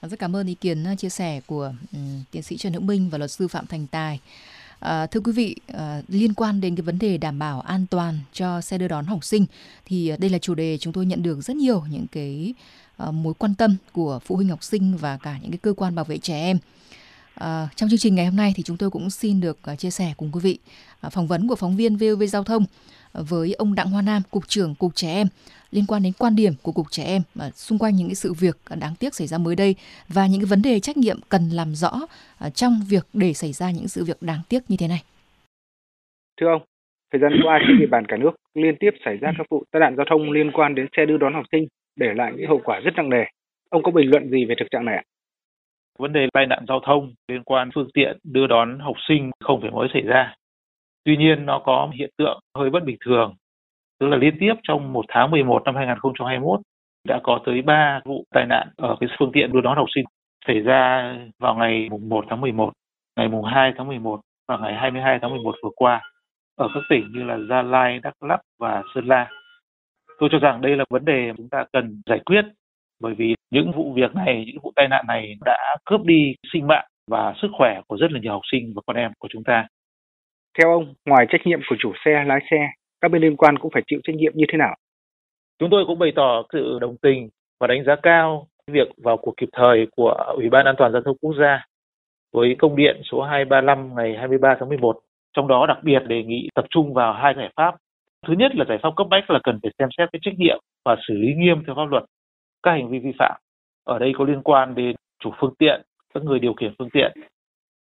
Rất 0.03 0.19
cảm 0.19 0.37
ơn 0.37 0.47
ý 0.47 0.55
kiến 0.55 0.93
uh, 0.93 0.99
chia 0.99 1.09
sẻ 1.09 1.41
của 1.47 1.73
um, 1.93 2.25
tiến 2.31 2.43
sĩ 2.43 2.57
Trần 2.57 2.73
Hữu 2.73 2.83
Minh 2.83 3.09
và 3.11 3.19
luật 3.19 3.31
sư 3.31 3.49
Phạm 3.49 3.67
Thành 3.67 3.87
Tài. 3.87 4.21
À, 4.81 5.07
thưa 5.07 5.21
quý 5.21 5.33
vị, 5.33 5.57
à, 5.75 6.01
liên 6.09 6.35
quan 6.35 6.61
đến 6.61 6.77
cái 6.77 6.83
vấn 6.83 6.99
đề 6.99 7.19
đảm 7.19 7.39
bảo 7.39 7.61
an 7.61 7.87
toàn 7.91 8.19
cho 8.33 8.61
xe 8.61 8.79
đưa 8.79 8.89
đón 8.89 9.05
học 9.05 9.25
sinh 9.25 9.47
thì 9.85 10.09
à, 10.09 10.17
đây 10.21 10.31
là 10.31 10.39
chủ 10.39 10.55
đề 10.55 10.79
chúng 10.79 10.93
tôi 10.93 11.07
nhận 11.07 11.23
được 11.23 11.41
rất 11.41 11.57
nhiều 11.57 11.83
những 11.91 12.07
cái 12.13 12.55
à, 12.97 13.11
mối 13.11 13.35
quan 13.35 13.55
tâm 13.55 13.77
của 13.93 14.19
phụ 14.25 14.37
huynh 14.37 14.49
học 14.49 14.63
sinh 14.65 14.97
và 14.97 15.19
cả 15.23 15.37
những 15.43 15.51
cái 15.51 15.59
cơ 15.59 15.73
quan 15.77 15.95
bảo 15.95 16.05
vệ 16.05 16.19
trẻ 16.19 16.35
em. 16.41 16.59
À, 17.35 17.69
trong 17.77 17.89
chương 17.89 17.99
trình 17.99 18.15
ngày 18.15 18.27
hôm 18.27 18.37
nay 18.37 18.53
thì 18.57 18.63
chúng 18.63 18.77
tôi 18.77 18.91
cũng 18.91 19.11
xin 19.11 19.41
được 19.41 19.59
à, 19.63 19.77
chia 19.77 19.91
sẻ 19.91 20.15
cùng 20.17 20.31
quý 20.33 20.41
vị 20.41 20.59
à, 21.01 21.09
phỏng 21.11 21.27
vấn 21.27 21.49
của 21.49 21.57
phóng 21.57 21.77
viên 21.77 21.97
VOV 21.97 22.23
Giao 22.29 22.45
thông 22.45 22.65
với 23.15 23.53
ông 23.55 23.75
Đặng 23.75 23.91
Hoa 23.91 24.03
Nam, 24.03 24.23
cục 24.31 24.49
trưởng 24.49 24.75
cục 24.75 24.91
trẻ 24.95 25.09
em 25.09 25.27
liên 25.71 25.85
quan 25.89 26.03
đến 26.03 26.13
quan 26.19 26.37
điểm 26.37 26.53
của 26.63 26.73
cục 26.73 26.87
trẻ 26.91 27.03
em 27.07 27.23
mà 27.35 27.51
xung 27.51 27.79
quanh 27.79 27.95
những 27.97 28.09
cái 28.09 28.15
sự 28.15 28.33
việc 28.41 28.57
đáng 28.81 28.95
tiếc 29.01 29.15
xảy 29.15 29.27
ra 29.27 29.39
mới 29.39 29.57
đây 29.57 29.77
và 30.15 30.27
những 30.27 30.41
cái 30.41 30.47
vấn 30.51 30.63
đề 30.63 30.81
trách 30.81 30.97
nhiệm 30.97 31.17
cần 31.29 31.43
làm 31.53 31.75
rõ 31.75 31.93
à, 32.39 32.51
trong 32.51 32.73
việc 32.89 33.07
để 33.13 33.33
xảy 33.33 33.53
ra 33.53 33.71
những 33.71 33.89
sự 33.89 34.05
việc 34.05 34.17
đáng 34.21 34.41
tiếc 34.49 34.59
như 34.69 34.77
thế 34.81 34.89
này. 34.89 35.03
Thưa 36.41 36.47
ông, 36.53 36.63
thời 37.13 37.21
gian 37.21 37.33
qua 37.45 37.59
trên 37.67 37.79
địa 37.81 37.91
bàn 37.91 38.05
cả 38.09 38.17
nước 38.17 38.35
liên 38.55 38.75
tiếp 38.81 38.91
xảy 39.05 39.17
ra 39.17 39.29
các 39.39 39.47
vụ 39.51 39.65
tai 39.73 39.81
nạn 39.81 39.97
giao 39.97 40.07
thông 40.11 40.31
liên 40.31 40.51
quan 40.53 40.75
đến 40.75 40.87
xe 40.97 41.07
đưa 41.07 41.17
đón 41.19 41.35
học 41.35 41.45
sinh 41.53 41.65
để 41.97 42.07
lại 42.15 42.33
những 42.37 42.49
hậu 42.49 42.61
quả 42.65 42.81
rất 42.85 42.91
nặng 42.97 43.11
nề. 43.11 43.25
Ông 43.71 43.83
có 43.83 43.91
bình 43.91 44.11
luận 44.11 44.31
gì 44.31 44.45
về 44.49 44.55
thực 44.61 44.67
trạng 44.71 44.85
này 44.85 44.97
ạ? 44.97 45.03
Vấn 45.99 46.13
đề 46.13 46.21
tai 46.33 46.47
nạn 46.47 46.65
giao 46.69 46.81
thông 46.87 47.13
liên 47.29 47.43
quan 47.45 47.71
phương 47.75 47.89
tiện 47.95 48.19
đưa 48.25 48.47
đón 48.47 48.79
học 48.79 48.97
sinh 49.09 49.31
không 49.45 49.59
phải 49.63 49.71
mới 49.71 49.89
xảy 49.95 50.03
ra 50.03 50.35
Tuy 51.05 51.17
nhiên 51.17 51.47
nó 51.47 51.59
có 51.59 51.91
hiện 51.99 52.11
tượng 52.19 52.41
hơi 52.59 52.71
bất 52.71 52.85
bình 52.85 52.97
thường, 53.05 53.35
tức 54.01 54.07
là 54.07 54.17
liên 54.17 54.37
tiếp 54.41 54.55
trong 54.63 54.93
một 54.93 55.05
tháng 55.09 55.31
11 55.31 55.63
năm 55.65 55.75
2021 55.77 56.61
đã 57.09 57.21
có 57.23 57.39
tới 57.47 57.63
3 57.63 58.01
vụ 58.05 58.25
tai 58.35 58.47
nạn 58.47 58.69
ở 58.77 58.97
cái 59.01 59.09
phương 59.19 59.33
tiện 59.33 59.53
đưa 59.53 59.61
đón 59.61 59.77
học 59.77 59.87
sinh 59.95 60.05
xảy 60.47 60.61
ra 60.61 61.15
vào 61.41 61.55
ngày 61.55 61.89
mùng 61.91 62.09
1 62.09 62.25
tháng 62.31 62.41
11, 62.41 62.73
ngày 63.17 63.29
mùng 63.29 63.45
2 63.45 63.73
tháng 63.77 63.89
11 63.89 64.21
và 64.49 64.57
ngày 64.57 64.75
22 64.75 65.19
tháng 65.23 65.31
11 65.31 65.55
vừa 65.63 65.71
qua 65.77 66.01
ở 66.57 66.69
các 66.75 66.81
tỉnh 66.91 67.09
như 67.13 67.23
là 67.25 67.39
Gia 67.49 67.63
Lai, 67.63 67.99
Đắk 68.03 68.15
Lắk 68.23 68.41
và 68.61 68.83
Sơn 68.95 69.07
La. 69.07 69.29
Tôi 70.19 70.29
cho 70.33 70.39
rằng 70.39 70.61
đây 70.61 70.77
là 70.77 70.85
vấn 70.91 71.05
đề 71.05 71.33
chúng 71.37 71.49
ta 71.51 71.65
cần 71.73 72.03
giải 72.07 72.19
quyết 72.25 72.45
bởi 73.03 73.15
vì 73.15 73.35
những 73.51 73.73
vụ 73.77 73.93
việc 73.93 74.15
này, 74.15 74.45
những 74.47 74.63
vụ 74.63 74.73
tai 74.77 74.89
nạn 74.89 75.05
này 75.09 75.35
đã 75.45 75.77
cướp 75.87 76.01
đi 76.05 76.35
sinh 76.53 76.67
mạng 76.67 76.85
và 77.11 77.35
sức 77.43 77.49
khỏe 77.59 77.81
của 77.89 77.97
rất 78.01 78.13
là 78.13 78.21
nhiều 78.21 78.33
học 78.33 78.43
sinh 78.53 78.73
và 78.77 78.83
con 78.87 78.97
em 78.97 79.11
của 79.19 79.29
chúng 79.33 79.45
ta. 79.45 79.67
Theo 80.59 80.73
ông, 80.73 80.95
ngoài 81.07 81.27
trách 81.29 81.41
nhiệm 81.45 81.61
của 81.71 81.77
chủ 81.79 81.93
xe, 82.05 82.25
lái 82.27 82.39
xe, 82.51 82.57
các 83.01 83.11
bên 83.11 83.23
liên 83.23 83.37
quan 83.37 83.59
cũng 83.59 83.71
phải 83.75 83.83
chịu 83.87 84.01
trách 84.05 84.17
nhiệm 84.17 84.33
như 84.35 84.45
thế 84.53 84.59
nào? 84.59 84.75
Chúng 85.59 85.71
tôi 85.71 85.85
cũng 85.87 85.99
bày 85.99 86.13
tỏ 86.17 86.43
sự 86.53 86.79
đồng 86.81 86.97
tình 87.03 87.29
và 87.61 87.67
đánh 87.67 87.85
giá 87.85 87.97
cao 88.03 88.47
việc 88.71 88.89
vào 89.05 89.17
cuộc 89.17 89.35
kịp 89.37 89.49
thời 89.53 89.87
của 89.97 90.11
Ủy 90.37 90.49
ban 90.51 90.67
An 90.67 90.75
toàn 90.79 90.93
giao 90.93 91.03
thông 91.05 91.17
quốc 91.21 91.35
gia 91.41 91.65
với 92.33 92.57
công 92.59 92.77
điện 92.77 93.01
số 93.13 93.23
235 93.23 93.95
ngày 93.95 94.17
23 94.19 94.57
tháng 94.61 94.69
11. 94.69 94.97
Trong 95.37 95.49
đó 95.49 95.67
đặc 95.67 95.79
biệt 95.83 96.01
đề 96.07 96.23
nghị 96.23 96.49
tập 96.55 96.65
trung 96.71 96.95
vào 96.95 97.13
hai 97.13 97.35
giải 97.37 97.53
pháp. 97.57 97.75
Thứ 98.27 98.35
nhất 98.39 98.53
là 98.55 98.65
giải 98.69 98.79
pháp 98.83 98.89
cấp 98.97 99.07
bách 99.11 99.31
là 99.31 99.39
cần 99.45 99.59
phải 99.63 99.73
xem 99.79 99.89
xét 99.99 100.09
cái 100.13 100.21
trách 100.23 100.39
nhiệm 100.39 100.59
và 100.85 100.97
xử 101.09 101.15
lý 101.15 101.35
nghiêm 101.37 101.63
theo 101.67 101.75
pháp 101.77 101.89
luật 101.91 102.03
các 102.63 102.71
hành 102.71 102.89
vi 102.91 102.99
vi 102.99 103.13
phạm. 103.19 103.41
Ở 103.85 103.99
đây 103.99 104.13
có 104.19 104.25
liên 104.25 104.43
quan 104.43 104.75
đến 104.75 104.97
chủ 105.25 105.31
phương 105.41 105.55
tiện, 105.59 105.81
các 106.15 106.23
người 106.23 106.39
điều 106.39 106.55
khiển 106.55 106.75
phương 106.79 106.91
tiện 106.93 107.13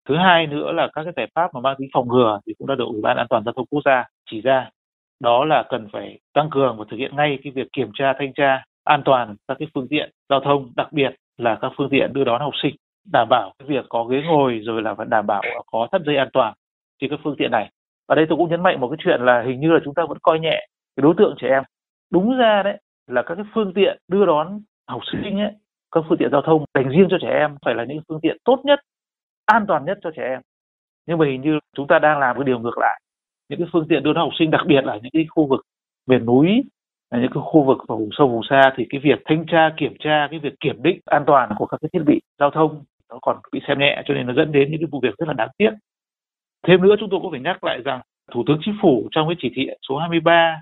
thứ 0.08 0.16
hai 0.18 0.48
nữa 0.48 0.72
là 0.72 0.88
các 0.94 1.04
cái 1.04 1.14
giải 1.16 1.28
pháp 1.36 1.48
mà 1.54 1.60
mang 1.60 1.76
tính 1.80 1.90
phòng 1.94 2.08
ngừa 2.08 2.40
thì 2.48 2.54
cũng 2.58 2.68
đã 2.68 2.76
được 2.76 2.86
ủy 2.92 3.02
ban 3.04 3.18
an 3.18 3.28
toàn 3.30 3.44
giao 3.46 3.54
thông 3.54 3.66
quốc 3.70 3.82
gia 3.86 4.04
chỉ 4.32 4.42
ra 4.42 4.70
đó 5.22 5.46
là 5.46 5.64
cần 5.70 5.88
phải 5.94 6.20
tăng 6.34 6.50
cường 6.50 6.76
và 6.80 6.86
thực 6.92 6.98
hiện 6.98 7.16
ngay 7.16 7.40
cái 7.44 7.52
việc 7.56 7.68
kiểm 7.76 7.92
tra 7.94 8.14
thanh 8.20 8.34
tra 8.34 8.64
an 8.84 9.02
toàn 9.06 9.36
các 9.48 9.56
cái 9.60 9.68
phương 9.76 9.88
tiện 9.90 10.10
giao 10.30 10.40
thông 10.40 10.70
đặc 10.76 10.88
biệt 10.94 11.10
là 11.38 11.58
các 11.62 11.72
phương 11.78 11.90
tiện 11.92 12.14
đưa 12.14 12.24
đón 12.24 12.42
học 12.42 12.54
sinh 12.64 12.76
đảm 13.14 13.28
bảo 13.30 13.52
cái 13.60 13.68
việc 13.68 13.86
có 13.90 14.04
ghế 14.04 14.22
ngồi 14.28 14.60
rồi 14.66 14.82
là 14.82 14.96
phải 14.96 15.06
đảm 15.10 15.28
bảo 15.28 15.42
có 15.72 15.88
thắt 15.92 16.02
dây 16.06 16.16
an 16.16 16.28
toàn 16.34 16.54
trên 17.02 17.10
các 17.10 17.20
phương 17.24 17.36
tiện 17.40 17.52
này 17.52 17.70
và 18.08 18.16
đây 18.16 18.26
tôi 18.30 18.38
cũng 18.38 18.50
nhấn 18.50 18.64
mạnh 18.64 18.80
một 18.80 18.88
cái 18.90 18.98
chuyện 19.04 19.22
là 19.22 19.44
hình 19.48 19.60
như 19.60 19.72
là 19.72 19.80
chúng 19.86 19.94
ta 19.94 20.04
vẫn 20.10 20.18
coi 20.22 20.40
nhẹ 20.40 20.68
cái 20.96 21.02
đối 21.02 21.14
tượng 21.18 21.36
trẻ 21.40 21.48
em 21.48 21.64
đúng 22.12 22.38
ra 22.38 22.62
đấy 22.64 22.78
là 23.12 23.22
các 23.22 23.36
cái 23.36 23.46
phương 23.54 23.74
tiện 23.74 23.98
đưa 24.12 24.26
đón 24.26 24.60
học 24.92 25.02
sinh 25.12 25.40
ấy 25.40 25.52
các 25.96 26.04
phương 26.10 26.18
tiện 26.18 26.30
giao 26.32 26.42
thông 26.42 26.64
dành 26.76 26.90
riêng 26.90 27.08
cho 27.10 27.18
trẻ 27.22 27.30
em 27.40 27.56
phải 27.66 27.76
là 27.76 27.84
những 27.84 28.00
phương 28.10 28.20
tiện 28.22 28.38
tốt 28.46 28.60
nhất 28.64 28.80
an 29.48 29.66
toàn 29.68 29.86
nhất 29.86 29.98
cho 30.04 30.12
trẻ 30.16 30.24
em 30.24 30.40
nhưng 31.08 31.18
mà 31.18 31.26
hình 31.26 31.42
như 31.42 31.60
chúng 31.78 31.88
ta 31.88 32.00
đang 32.00 32.20
làm 32.20 32.36
cái 32.36 32.44
điều 32.46 32.60
ngược 32.60 32.78
lại 32.78 33.00
những 33.50 33.60
cái 33.60 33.68
phương 33.74 33.88
tiện 33.90 34.04
đưa 34.04 34.14
đón 34.14 34.22
học 34.22 34.32
sinh 34.40 34.52
đặc 34.52 34.62
biệt 34.68 34.82
là 34.84 34.94
những 35.04 35.12
cái 35.14 35.26
khu 35.30 35.48
vực 35.48 35.60
miền 36.08 36.26
núi 36.26 36.48
những 37.12 37.30
cái 37.34 37.42
khu 37.44 37.64
vực 37.64 37.78
và 37.88 37.96
vùng 37.96 38.10
sâu 38.18 38.28
vùng 38.28 38.42
xa 38.50 38.62
thì 38.78 38.86
cái 38.90 39.02
việc 39.04 39.22
thanh 39.26 39.46
tra 39.52 39.70
kiểm 39.78 39.94
tra 40.00 40.28
cái 40.32 40.40
việc 40.40 40.54
kiểm 40.60 40.84
định 40.84 41.00
an 41.06 41.24
toàn 41.28 41.50
của 41.58 41.66
các 41.66 41.78
cái 41.82 41.90
thiết 41.94 42.04
bị 42.08 42.20
giao 42.40 42.50
thông 42.52 42.84
nó 43.10 43.20
còn 43.22 43.38
bị 43.54 43.62
xem 43.68 43.80
nhẹ 43.80 44.04
cho 44.06 44.14
nên 44.14 44.28
nó 44.28 44.34
dẫn 44.34 44.52
đến 44.52 44.72
những 44.72 44.80
cái 44.82 44.88
vụ 44.92 45.00
việc 45.04 45.18
rất 45.18 45.28
là 45.28 45.34
đáng 45.34 45.50
tiếc 45.58 45.72
thêm 46.68 46.82
nữa 46.82 46.96
chúng 47.00 47.10
tôi 47.10 47.20
cũng 47.24 47.32
phải 47.32 47.40
nhắc 47.40 47.64
lại 47.64 47.82
rằng 47.86 48.02
thủ 48.32 48.44
tướng 48.48 48.58
chính 48.66 48.78
phủ 48.82 49.08
trong 49.12 49.28
cái 49.28 49.36
chỉ 49.40 49.52
thị 49.56 49.68
số 49.90 49.98
23 49.98 50.62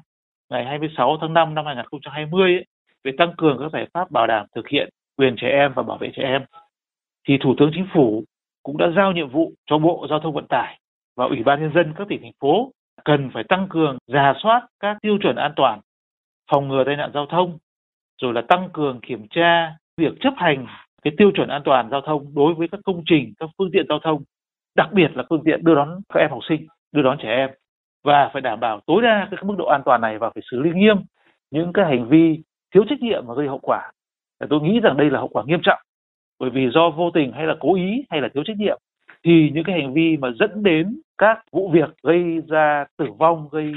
ngày 0.52 0.66
26 0.66 1.18
tháng 1.22 1.34
5 1.34 1.56
năm 1.56 1.66
2020 1.66 2.54
ấy, 2.56 2.66
về 3.04 3.12
tăng 3.18 3.34
cường 3.38 3.58
các 3.60 3.70
giải 3.74 3.88
pháp 3.94 4.12
bảo 4.12 4.28
đảm 4.28 4.46
thực 4.56 4.68
hiện 4.68 4.90
quyền 5.18 5.36
trẻ 5.42 5.48
em 5.48 5.74
và 5.76 5.84
bảo 5.84 5.98
vệ 5.98 6.12
trẻ 6.16 6.24
em 6.24 6.44
thì 7.28 7.38
thủ 7.44 7.56
tướng 7.58 7.72
chính 7.74 7.88
phủ 7.94 8.24
cũng 8.66 8.78
đã 8.78 8.86
giao 8.96 9.12
nhiệm 9.12 9.30
vụ 9.30 9.52
cho 9.70 9.78
Bộ 9.78 10.08
Giao 10.10 10.20
thông 10.20 10.34
Vận 10.34 10.48
tải 10.50 10.80
và 11.18 11.26
Ủy 11.26 11.44
ban 11.44 11.62
nhân 11.62 11.72
dân 11.76 11.94
các 11.98 12.08
tỉnh 12.10 12.22
thành 12.22 12.32
phố 12.42 12.72
cần 13.06 13.30
phải 13.34 13.44
tăng 13.50 13.68
cường 13.70 13.98
giả 14.08 14.34
soát 14.44 14.68
các 14.80 14.98
tiêu 15.02 15.18
chuẩn 15.24 15.36
an 15.36 15.52
toàn, 15.56 15.80
phòng 16.52 16.68
ngừa 16.68 16.84
tai 16.86 16.96
nạn 16.96 17.12
giao 17.14 17.26
thông, 17.26 17.58
rồi 18.22 18.34
là 18.34 18.42
tăng 18.50 18.70
cường 18.74 19.00
kiểm 19.08 19.28
tra 19.30 19.76
việc 19.98 20.14
chấp 20.20 20.34
hành 20.38 20.68
cái 21.04 21.14
tiêu 21.18 21.32
chuẩn 21.36 21.48
an 21.50 21.62
toàn 21.66 21.90
giao 21.90 22.02
thông 22.02 22.34
đối 22.36 22.54
với 22.54 22.68
các 22.68 22.80
công 22.86 23.04
trình, 23.10 23.34
các 23.40 23.50
phương 23.58 23.70
tiện 23.74 23.86
giao 23.90 24.00
thông, 24.04 24.22
đặc 24.76 24.90
biệt 24.94 25.08
là 25.14 25.24
phương 25.30 25.44
tiện 25.46 25.64
đưa 25.64 25.76
đón 25.76 26.00
các 26.14 26.20
em 26.20 26.30
học 26.32 26.40
sinh, 26.50 26.68
đưa 26.96 27.02
đón 27.02 27.18
trẻ 27.24 27.30
em 27.30 27.50
và 28.04 28.30
phải 28.34 28.42
đảm 28.42 28.60
bảo 28.60 28.80
tối 28.88 29.02
đa 29.02 29.28
cái 29.32 29.44
mức 29.44 29.56
độ 29.58 29.66
an 29.66 29.82
toàn 29.86 30.02
này 30.02 30.18
và 30.18 30.30
phải 30.36 30.44
xử 30.52 30.60
lý 30.62 30.70
nghiêm 30.74 30.96
những 31.52 31.74
cái 31.74 31.86
hành 31.86 32.10
vi 32.10 32.40
thiếu 32.74 32.84
trách 32.90 33.00
nhiệm 33.02 33.26
và 33.28 33.34
gây 33.36 33.48
hậu 33.48 33.60
quả. 33.64 33.92
Tôi 34.50 34.62
nghĩ 34.62 34.80
rằng 34.80 34.98
đây 34.98 35.10
là 35.10 35.20
hậu 35.20 35.28
quả 35.28 35.44
nghiêm 35.46 35.60
trọng 35.64 35.80
bởi 36.40 36.50
vì 36.50 36.70
do 36.74 36.90
vô 36.90 37.10
tình 37.14 37.32
hay 37.32 37.48
là 37.48 37.56
cố 37.60 37.76
ý 37.76 38.06
hay 38.10 38.22
là 38.22 38.30
thiếu 38.34 38.44
trách 38.44 38.58
nhiệm 38.58 38.78
thì 39.24 39.50
những 39.54 39.64
cái 39.64 39.82
hành 39.82 39.94
vi 39.94 40.18
mà 40.18 40.32
dẫn 40.40 40.64
đến 40.64 41.00
các 41.18 41.40
vụ 41.52 41.70
việc 41.74 41.90
gây 42.04 42.42
ra 42.48 42.86
tử 42.98 43.06
vong 43.20 43.48
gây 43.52 43.72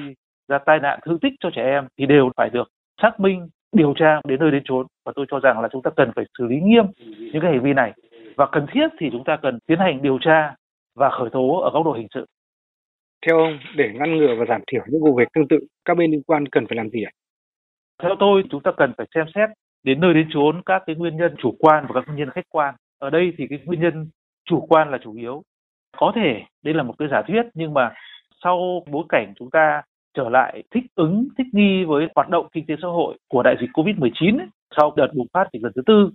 ra 0.48 0.58
tai 0.58 0.78
nạn 0.80 0.98
thương 1.04 1.18
tích 1.18 1.32
cho 1.40 1.50
trẻ 1.54 1.62
em 1.62 1.86
thì 1.98 2.06
đều 2.06 2.30
phải 2.36 2.50
được 2.50 2.68
xác 3.02 3.20
minh 3.20 3.48
điều 3.72 3.94
tra 3.96 4.20
đến 4.28 4.40
nơi 4.40 4.50
đến 4.50 4.62
chốn 4.64 4.86
và 5.06 5.12
tôi 5.16 5.26
cho 5.30 5.40
rằng 5.40 5.60
là 5.60 5.68
chúng 5.72 5.82
ta 5.82 5.90
cần 5.96 6.10
phải 6.16 6.24
xử 6.38 6.46
lý 6.46 6.56
nghiêm 6.60 6.84
những 7.18 7.42
cái 7.42 7.50
hành 7.50 7.62
vi 7.62 7.72
này 7.72 7.92
và 8.36 8.46
cần 8.52 8.66
thiết 8.72 8.88
thì 8.98 9.08
chúng 9.12 9.24
ta 9.24 9.36
cần 9.42 9.58
tiến 9.66 9.78
hành 9.78 10.02
điều 10.02 10.18
tra 10.20 10.54
và 10.98 11.10
khởi 11.10 11.30
tố 11.30 11.60
ở 11.60 11.70
góc 11.70 11.84
độ 11.84 11.92
hình 11.92 12.06
sự. 12.14 12.24
Theo 13.26 13.38
ông, 13.38 13.58
để 13.76 13.90
ngăn 13.94 14.16
ngừa 14.16 14.34
và 14.38 14.44
giảm 14.48 14.60
thiểu 14.72 14.82
những 14.86 15.00
vụ 15.00 15.14
việc 15.16 15.28
tương 15.34 15.48
tự, 15.48 15.58
các 15.84 15.96
bên 15.96 16.10
liên 16.10 16.22
quan 16.26 16.46
cần 16.48 16.66
phải 16.68 16.76
làm 16.76 16.88
gì 16.90 17.02
ạ? 17.02 17.10
Theo 18.02 18.14
tôi, 18.20 18.42
chúng 18.50 18.62
ta 18.62 18.72
cần 18.78 18.92
phải 18.96 19.06
xem 19.14 19.24
xét 19.34 19.48
đến 19.88 20.00
nơi 20.00 20.14
đến 20.14 20.28
chốn 20.34 20.62
các 20.66 20.82
cái 20.86 20.96
nguyên 20.96 21.16
nhân 21.16 21.34
chủ 21.42 21.54
quan 21.60 21.84
và 21.88 21.92
các 22.00 22.04
nguyên 22.08 22.18
nhân 22.18 22.30
khách 22.30 22.48
quan 22.50 22.74
ở 22.98 23.10
đây 23.10 23.32
thì 23.38 23.46
cái 23.50 23.58
nguyên 23.64 23.80
nhân 23.80 24.08
chủ 24.50 24.66
quan 24.68 24.90
là 24.90 24.98
chủ 25.04 25.12
yếu 25.14 25.42
có 25.96 26.12
thể 26.14 26.42
đây 26.64 26.74
là 26.74 26.82
một 26.82 26.94
cái 26.98 27.08
giả 27.10 27.22
thuyết 27.26 27.42
nhưng 27.54 27.74
mà 27.74 27.90
sau 28.44 28.82
bối 28.90 29.04
cảnh 29.08 29.32
chúng 29.38 29.50
ta 29.50 29.82
trở 30.16 30.28
lại 30.28 30.62
thích 30.74 30.84
ứng 30.94 31.28
thích 31.38 31.46
nghi 31.52 31.84
với 31.84 32.06
hoạt 32.14 32.28
động 32.28 32.46
kinh 32.52 32.66
tế 32.66 32.74
xã 32.82 32.88
hội 32.88 33.14
của 33.28 33.42
đại 33.42 33.54
dịch 33.60 33.70
covid 33.74 33.96
19 33.98 34.38
sau 34.76 34.92
đợt 34.96 35.08
bùng 35.16 35.26
phát 35.32 35.44
dịch 35.52 35.62
lần 35.62 35.72
thứ 35.76 35.82
tư 35.86 36.10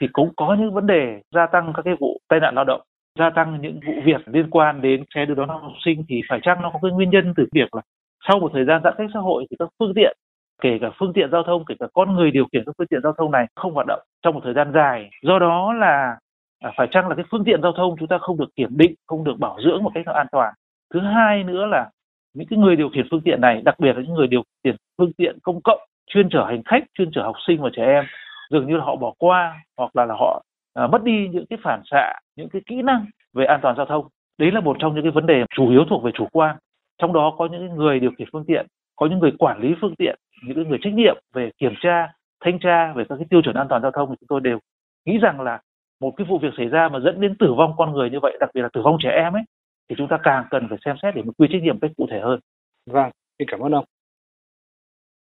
thì 0.00 0.06
cũng 0.12 0.30
có 0.36 0.56
những 0.58 0.74
vấn 0.74 0.86
đề 0.86 1.20
gia 1.34 1.46
tăng 1.46 1.72
các 1.76 1.82
cái 1.84 1.94
vụ 2.00 2.18
tai 2.28 2.40
nạn 2.40 2.54
lao 2.54 2.64
động 2.64 2.80
gia 3.18 3.30
tăng 3.30 3.58
những 3.60 3.80
vụ 3.86 3.90
việc 4.04 4.22
liên 4.28 4.50
quan 4.50 4.80
đến 4.80 5.04
xe 5.14 5.24
đưa 5.26 5.34
đón 5.34 5.48
học 5.48 5.62
sinh 5.84 6.04
thì 6.08 6.20
phải 6.28 6.40
chăng 6.42 6.62
nó 6.62 6.70
có 6.72 6.78
cái 6.82 6.90
nguyên 6.92 7.10
nhân 7.10 7.34
từ 7.36 7.44
việc 7.52 7.74
là 7.74 7.82
sau 8.28 8.38
một 8.38 8.50
thời 8.54 8.64
gian 8.64 8.80
giãn 8.84 8.94
cách 8.98 9.10
xã 9.14 9.20
hội 9.20 9.46
thì 9.50 9.56
các 9.58 9.68
phương 9.78 9.92
tiện 9.94 10.16
kể 10.62 10.78
cả 10.80 10.90
phương 10.98 11.12
tiện 11.12 11.30
giao 11.32 11.42
thông 11.42 11.64
kể 11.64 11.74
cả 11.80 11.86
con 11.94 12.14
người 12.16 12.30
điều 12.30 12.44
khiển 12.52 12.62
các 12.66 12.74
phương 12.78 12.86
tiện 12.86 13.00
giao 13.02 13.12
thông 13.18 13.30
này 13.32 13.46
không 13.56 13.74
hoạt 13.74 13.86
động 13.86 14.00
trong 14.22 14.34
một 14.34 14.40
thời 14.44 14.54
gian 14.54 14.72
dài 14.74 15.10
do 15.22 15.38
đó 15.38 15.72
là 15.72 16.16
à, 16.64 16.72
phải 16.76 16.86
chăng 16.90 17.08
là 17.08 17.14
cái 17.14 17.24
phương 17.30 17.44
tiện 17.44 17.62
giao 17.62 17.72
thông 17.76 17.96
chúng 17.98 18.08
ta 18.08 18.18
không 18.20 18.36
được 18.38 18.48
kiểm 18.56 18.70
định 18.76 18.94
không 19.06 19.24
được 19.24 19.38
bảo 19.38 19.56
dưỡng 19.64 19.82
một 19.82 19.90
cách 19.94 20.06
an 20.06 20.26
toàn 20.32 20.52
thứ 20.94 21.00
hai 21.00 21.44
nữa 21.44 21.66
là 21.66 21.90
những 22.34 22.46
cái 22.50 22.58
người 22.58 22.76
điều 22.76 22.88
khiển 22.94 23.06
phương 23.10 23.20
tiện 23.20 23.40
này 23.40 23.62
đặc 23.64 23.74
biệt 23.80 23.96
là 23.96 24.02
những 24.02 24.14
người 24.14 24.26
điều 24.26 24.42
khiển 24.64 24.76
phương 24.98 25.12
tiện 25.12 25.38
công 25.42 25.60
cộng 25.64 25.78
chuyên 26.10 26.28
chở 26.30 26.44
hành 26.44 26.62
khách 26.64 26.82
chuyên 26.98 27.10
chở 27.14 27.22
học 27.22 27.36
sinh 27.46 27.62
và 27.62 27.70
trẻ 27.76 27.82
em 27.84 28.04
dường 28.50 28.66
như 28.66 28.76
là 28.76 28.84
họ 28.84 28.96
bỏ 28.96 29.12
qua 29.18 29.64
hoặc 29.78 29.90
là, 29.96 30.04
là 30.04 30.14
họ 30.14 30.42
à, 30.74 30.86
mất 30.86 31.02
đi 31.02 31.28
những 31.32 31.46
cái 31.50 31.58
phản 31.64 31.82
xạ 31.90 32.12
những 32.36 32.48
cái 32.48 32.62
kỹ 32.66 32.82
năng 32.82 33.06
về 33.34 33.44
an 33.44 33.60
toàn 33.62 33.76
giao 33.76 33.86
thông 33.86 34.06
đấy 34.38 34.50
là 34.52 34.60
một 34.60 34.76
trong 34.80 34.94
những 34.94 35.04
cái 35.04 35.12
vấn 35.12 35.26
đề 35.26 35.44
chủ 35.56 35.70
yếu 35.70 35.84
thuộc 35.90 36.02
về 36.04 36.10
chủ 36.14 36.26
quan 36.32 36.56
trong 37.00 37.12
đó 37.12 37.34
có 37.38 37.48
những 37.50 37.66
người 37.74 38.00
điều 38.00 38.10
khiển 38.18 38.28
phương 38.32 38.44
tiện 38.46 38.66
có 38.96 39.06
những 39.06 39.18
người 39.18 39.32
quản 39.38 39.60
lý 39.60 39.74
phương 39.80 39.94
tiện 39.98 40.16
những 40.42 40.68
người 40.68 40.78
trách 40.82 40.92
nhiệm 40.92 41.16
về 41.34 41.50
kiểm 41.58 41.74
tra 41.80 42.12
thanh 42.44 42.58
tra 42.58 42.92
về 42.92 43.04
các 43.08 43.16
cái 43.18 43.26
tiêu 43.30 43.42
chuẩn 43.42 43.56
an 43.56 43.66
toàn 43.70 43.82
giao 43.82 43.90
thông 43.90 44.08
thì 44.10 44.14
chúng 44.20 44.26
tôi 44.28 44.40
đều 44.40 44.58
nghĩ 45.06 45.18
rằng 45.22 45.40
là 45.40 45.60
một 46.00 46.10
cái 46.16 46.26
vụ 46.30 46.38
việc 46.38 46.54
xảy 46.56 46.66
ra 46.66 46.88
mà 46.92 47.00
dẫn 47.00 47.20
đến 47.20 47.34
tử 47.38 47.54
vong 47.58 47.72
con 47.76 47.92
người 47.92 48.10
như 48.10 48.18
vậy 48.22 48.36
đặc 48.40 48.50
biệt 48.54 48.62
là 48.62 48.68
tử 48.72 48.80
vong 48.84 48.96
trẻ 49.02 49.10
em 49.10 49.32
ấy 49.32 49.42
thì 49.88 49.94
chúng 49.98 50.08
ta 50.08 50.18
càng 50.22 50.44
cần 50.50 50.68
phải 50.68 50.78
xem 50.84 50.96
xét 51.02 51.14
để 51.14 51.22
một 51.22 51.32
quy 51.38 51.48
trách 51.52 51.62
nhiệm 51.62 51.80
cách 51.80 51.90
cụ 51.96 52.06
thể 52.10 52.20
hơn 52.20 52.40
vâng 52.90 53.10
xin 53.38 53.48
cảm 53.48 53.60
ơn 53.60 53.74
ông 53.74 53.84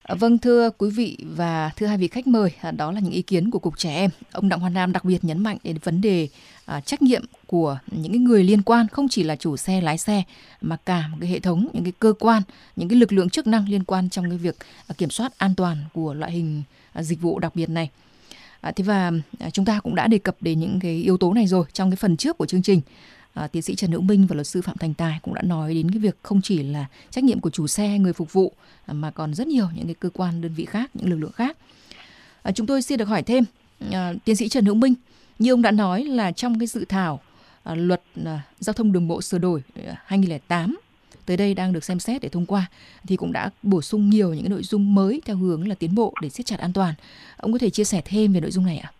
Ờ, 0.03 0.15
vâng 0.15 0.37
thưa 0.39 0.69
quý 0.77 0.89
vị 0.89 1.17
và 1.23 1.69
thưa 1.77 1.85
hai 1.85 1.97
vị 1.97 2.07
khách 2.07 2.27
mời, 2.27 2.51
à, 2.61 2.71
đó 2.71 2.91
là 2.91 2.99
những 2.99 3.11
ý 3.11 3.21
kiến 3.21 3.51
của 3.51 3.59
Cục 3.59 3.77
Trẻ 3.77 3.95
Em. 3.95 4.09
Ông 4.31 4.49
Đặng 4.49 4.59
Hoa 4.59 4.69
Nam 4.69 4.91
đặc 4.91 5.05
biệt 5.05 5.23
nhấn 5.23 5.43
mạnh 5.43 5.57
đến 5.63 5.77
vấn 5.83 6.01
đề 6.01 6.27
à, 6.65 6.81
trách 6.81 7.01
nhiệm 7.01 7.23
của 7.47 7.77
những 7.91 8.23
người 8.23 8.43
liên 8.43 8.61
quan 8.61 8.87
không 8.87 9.07
chỉ 9.09 9.23
là 9.23 9.35
chủ 9.35 9.57
xe 9.57 9.81
lái 9.81 9.97
xe 9.97 10.23
mà 10.61 10.77
cả 10.85 11.07
một 11.11 11.17
cái 11.21 11.29
hệ 11.29 11.39
thống 11.39 11.67
những 11.73 11.83
cái 11.83 11.93
cơ 11.99 12.13
quan 12.19 12.41
những 12.75 12.89
cái 12.89 12.99
lực 12.99 13.11
lượng 13.13 13.29
chức 13.29 13.47
năng 13.47 13.69
liên 13.69 13.83
quan 13.83 14.09
trong 14.09 14.29
cái 14.29 14.37
việc 14.37 14.55
à, 14.87 14.93
kiểm 14.97 15.09
soát 15.09 15.37
an 15.37 15.55
toàn 15.57 15.77
của 15.93 16.13
loại 16.13 16.31
hình 16.31 16.63
à, 16.93 17.03
dịch 17.03 17.21
vụ 17.21 17.39
đặc 17.39 17.55
biệt 17.55 17.69
này 17.69 17.89
à, 18.61 18.71
thế 18.75 18.83
và 18.83 19.11
chúng 19.53 19.65
ta 19.65 19.79
cũng 19.79 19.95
đã 19.95 20.07
đề 20.07 20.17
cập 20.17 20.35
đến 20.41 20.59
những 20.59 20.79
cái 20.81 20.95
yếu 20.97 21.17
tố 21.17 21.33
này 21.33 21.47
rồi 21.47 21.65
trong 21.73 21.89
cái 21.89 21.95
phần 21.95 22.17
trước 22.17 22.37
của 22.37 22.45
chương 22.45 22.61
trình 22.63 22.81
à, 23.37 23.47
tiến 23.47 23.61
sĩ 23.61 23.75
Trần 23.75 23.91
Hữu 23.91 24.01
Minh 24.01 24.27
và 24.27 24.33
luật 24.33 24.47
sư 24.47 24.61
Phạm 24.61 24.77
Thành 24.77 24.93
Tài 24.93 25.19
cũng 25.23 25.33
đã 25.33 25.41
nói 25.41 25.73
đến 25.73 25.91
cái 25.91 25.99
việc 25.99 26.17
không 26.23 26.41
chỉ 26.41 26.63
là 26.63 26.85
trách 27.09 27.23
nhiệm 27.23 27.39
của 27.39 27.49
chủ 27.49 27.67
xe, 27.67 27.99
người 27.99 28.13
phục 28.13 28.33
vụ 28.33 28.51
à, 28.85 28.93
mà 28.93 29.11
còn 29.11 29.33
rất 29.33 29.47
nhiều 29.47 29.67
những 29.75 29.85
cái 29.85 29.93
cơ 29.95 30.09
quan 30.13 30.41
đơn 30.41 30.53
vị 30.53 30.65
khác, 30.65 30.89
những 30.93 31.09
lực 31.09 31.17
lượng 31.17 31.31
khác. 31.31 31.57
À, 32.43 32.51
chúng 32.51 32.67
tôi 32.67 32.81
xin 32.81 32.97
được 32.97 33.05
hỏi 33.05 33.23
thêm 33.23 33.43
à, 33.91 34.13
tiến 34.25 34.35
sĩ 34.35 34.49
Trần 34.49 34.65
Hữu 34.65 34.75
Minh, 34.75 34.93
như 35.39 35.51
ông 35.53 35.61
đã 35.61 35.71
nói 35.71 36.03
là 36.03 36.31
trong 36.31 36.59
cái 36.59 36.67
dự 36.67 36.85
thảo 36.89 37.21
à, 37.63 37.75
luật 37.75 38.01
à, 38.25 38.41
giao 38.59 38.73
thông 38.73 38.91
đường 38.91 39.07
bộ 39.07 39.21
sửa 39.21 39.37
đổi 39.37 39.61
à, 39.87 40.01
2008 40.05 40.77
tới 41.25 41.37
đây 41.37 41.53
đang 41.53 41.73
được 41.73 41.83
xem 41.83 41.99
xét 41.99 42.21
để 42.21 42.29
thông 42.29 42.45
qua 42.45 42.69
thì 43.07 43.15
cũng 43.15 43.31
đã 43.31 43.49
bổ 43.63 43.81
sung 43.81 44.09
nhiều 44.09 44.33
những 44.33 44.49
nội 44.49 44.63
dung 44.63 44.95
mới 44.95 45.21
theo 45.25 45.37
hướng 45.37 45.67
là 45.67 45.75
tiến 45.75 45.95
bộ 45.95 46.13
để 46.21 46.29
siết 46.29 46.45
chặt 46.45 46.59
an 46.59 46.73
toàn. 46.73 46.93
Ông 47.37 47.51
có 47.51 47.57
thể 47.57 47.69
chia 47.69 47.83
sẻ 47.83 48.01
thêm 48.05 48.33
về 48.33 48.39
nội 48.39 48.51
dung 48.51 48.65
này 48.65 48.77
ạ? 48.77 48.91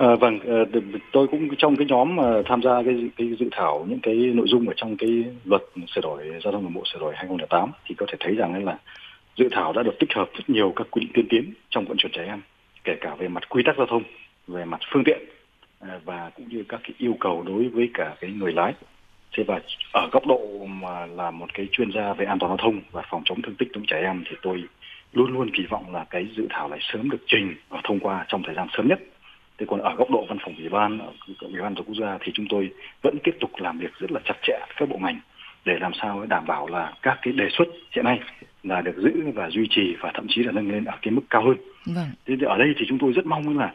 À, 0.00 0.14
vâng, 0.14 0.40
ờ, 0.46 0.64
tôi 1.12 1.26
cũng 1.28 1.56
trong 1.56 1.76
cái 1.76 1.86
nhóm 1.86 2.16
mà 2.16 2.22
ờ, 2.22 2.42
tham 2.46 2.62
gia 2.62 2.82
cái, 2.82 3.08
cái 3.16 3.28
dự 3.38 3.48
thảo 3.52 3.86
những 3.88 3.98
cái 4.02 4.14
nội 4.14 4.46
dung 4.48 4.68
ở 4.68 4.74
trong 4.76 4.96
cái 4.96 5.24
luật 5.44 5.62
sửa 5.94 6.00
đổi 6.00 6.26
giao 6.44 6.52
thông 6.52 6.62
đường 6.62 6.74
bộ 6.74 6.82
sửa 6.92 6.98
đổi 6.98 7.14
2008 7.16 7.70
thì 7.86 7.94
có 7.98 8.06
thể 8.08 8.14
thấy 8.20 8.34
rằng 8.34 8.64
là 8.64 8.78
dự 9.36 9.48
thảo 9.52 9.72
đã 9.72 9.82
được 9.82 9.98
tích 9.98 10.12
hợp 10.14 10.30
rất 10.34 10.50
nhiều 10.50 10.72
các 10.76 10.86
quy 10.90 11.00
định 11.00 11.12
tiên 11.14 11.26
tiến 11.30 11.54
trong 11.70 11.84
vận 11.84 11.96
chuyển 11.96 12.12
trẻ 12.12 12.24
em, 12.26 12.40
kể 12.84 12.94
cả 13.00 13.14
về 13.18 13.28
mặt 13.28 13.48
quy 13.48 13.62
tắc 13.66 13.76
giao 13.76 13.86
thông, 13.90 14.02
về 14.48 14.64
mặt 14.64 14.80
phương 14.92 15.04
tiện 15.04 15.18
và 16.04 16.30
cũng 16.36 16.48
như 16.48 16.64
các 16.68 16.80
cái 16.82 16.92
yêu 16.98 17.16
cầu 17.20 17.42
đối 17.46 17.68
với 17.68 17.90
cả 17.94 18.14
cái 18.20 18.30
người 18.30 18.52
lái. 18.52 18.72
Thế 19.36 19.44
và 19.44 19.60
ở 19.92 20.08
góc 20.12 20.26
độ 20.26 20.40
mà 20.66 21.06
là 21.06 21.30
một 21.30 21.54
cái 21.54 21.68
chuyên 21.72 21.92
gia 21.92 22.12
về 22.14 22.24
an 22.26 22.38
toàn 22.38 22.50
giao 22.50 22.56
thông 22.56 22.80
và 22.92 23.02
phòng 23.10 23.22
chống 23.24 23.42
thương 23.42 23.54
tích 23.56 23.68
trong 23.74 23.84
trẻ 23.86 24.00
em 24.04 24.24
thì 24.30 24.36
tôi 24.42 24.62
luôn 25.12 25.32
luôn 25.32 25.50
kỳ 25.52 25.62
vọng 25.70 25.94
là 25.94 26.04
cái 26.10 26.26
dự 26.36 26.46
thảo 26.50 26.68
này 26.68 26.78
sớm 26.82 27.10
được 27.10 27.20
trình 27.26 27.54
và 27.68 27.80
thông 27.84 27.98
qua 28.00 28.24
trong 28.28 28.42
thời 28.42 28.54
gian 28.54 28.68
sớm 28.76 28.88
nhất 28.88 28.98
thế 29.60 29.66
còn 29.68 29.80
ở 29.80 29.94
góc 29.98 30.10
độ 30.10 30.26
văn 30.28 30.38
phòng 30.42 30.54
ủy 30.58 30.68
ban 30.68 30.98
ủy 31.40 31.60
ban 31.62 31.74
tổ 31.74 31.82
quốc 31.82 31.94
gia 32.00 32.18
thì 32.20 32.32
chúng 32.34 32.46
tôi 32.48 32.70
vẫn 33.02 33.18
tiếp 33.24 33.36
tục 33.40 33.50
làm 33.56 33.78
việc 33.78 33.92
rất 33.98 34.10
là 34.12 34.20
chặt 34.24 34.34
chẽ 34.42 34.58
các 34.76 34.88
bộ 34.88 34.96
ngành 34.98 35.20
để 35.64 35.78
làm 35.80 35.92
sao 36.02 36.26
đảm 36.28 36.44
bảo 36.46 36.68
là 36.68 36.92
các 37.02 37.18
cái 37.22 37.32
đề 37.32 37.48
xuất 37.58 37.64
hiện 37.96 38.04
nay 38.04 38.20
là 38.62 38.80
được 38.80 38.96
giữ 38.96 39.12
và 39.34 39.50
duy 39.50 39.66
trì 39.70 39.94
và 40.00 40.10
thậm 40.14 40.26
chí 40.28 40.42
là 40.42 40.52
nâng 40.52 40.70
lên 40.70 40.84
ở 40.84 40.96
cái 41.02 41.12
mức 41.12 41.20
cao 41.30 41.42
hơn. 41.42 41.56
Vâng. 41.86 42.08
Thế 42.26 42.34
thì 42.40 42.46
ở 42.46 42.56
đây 42.58 42.68
thì 42.78 42.84
chúng 42.88 42.98
tôi 42.98 43.12
rất 43.12 43.26
mong 43.26 43.58
là 43.58 43.72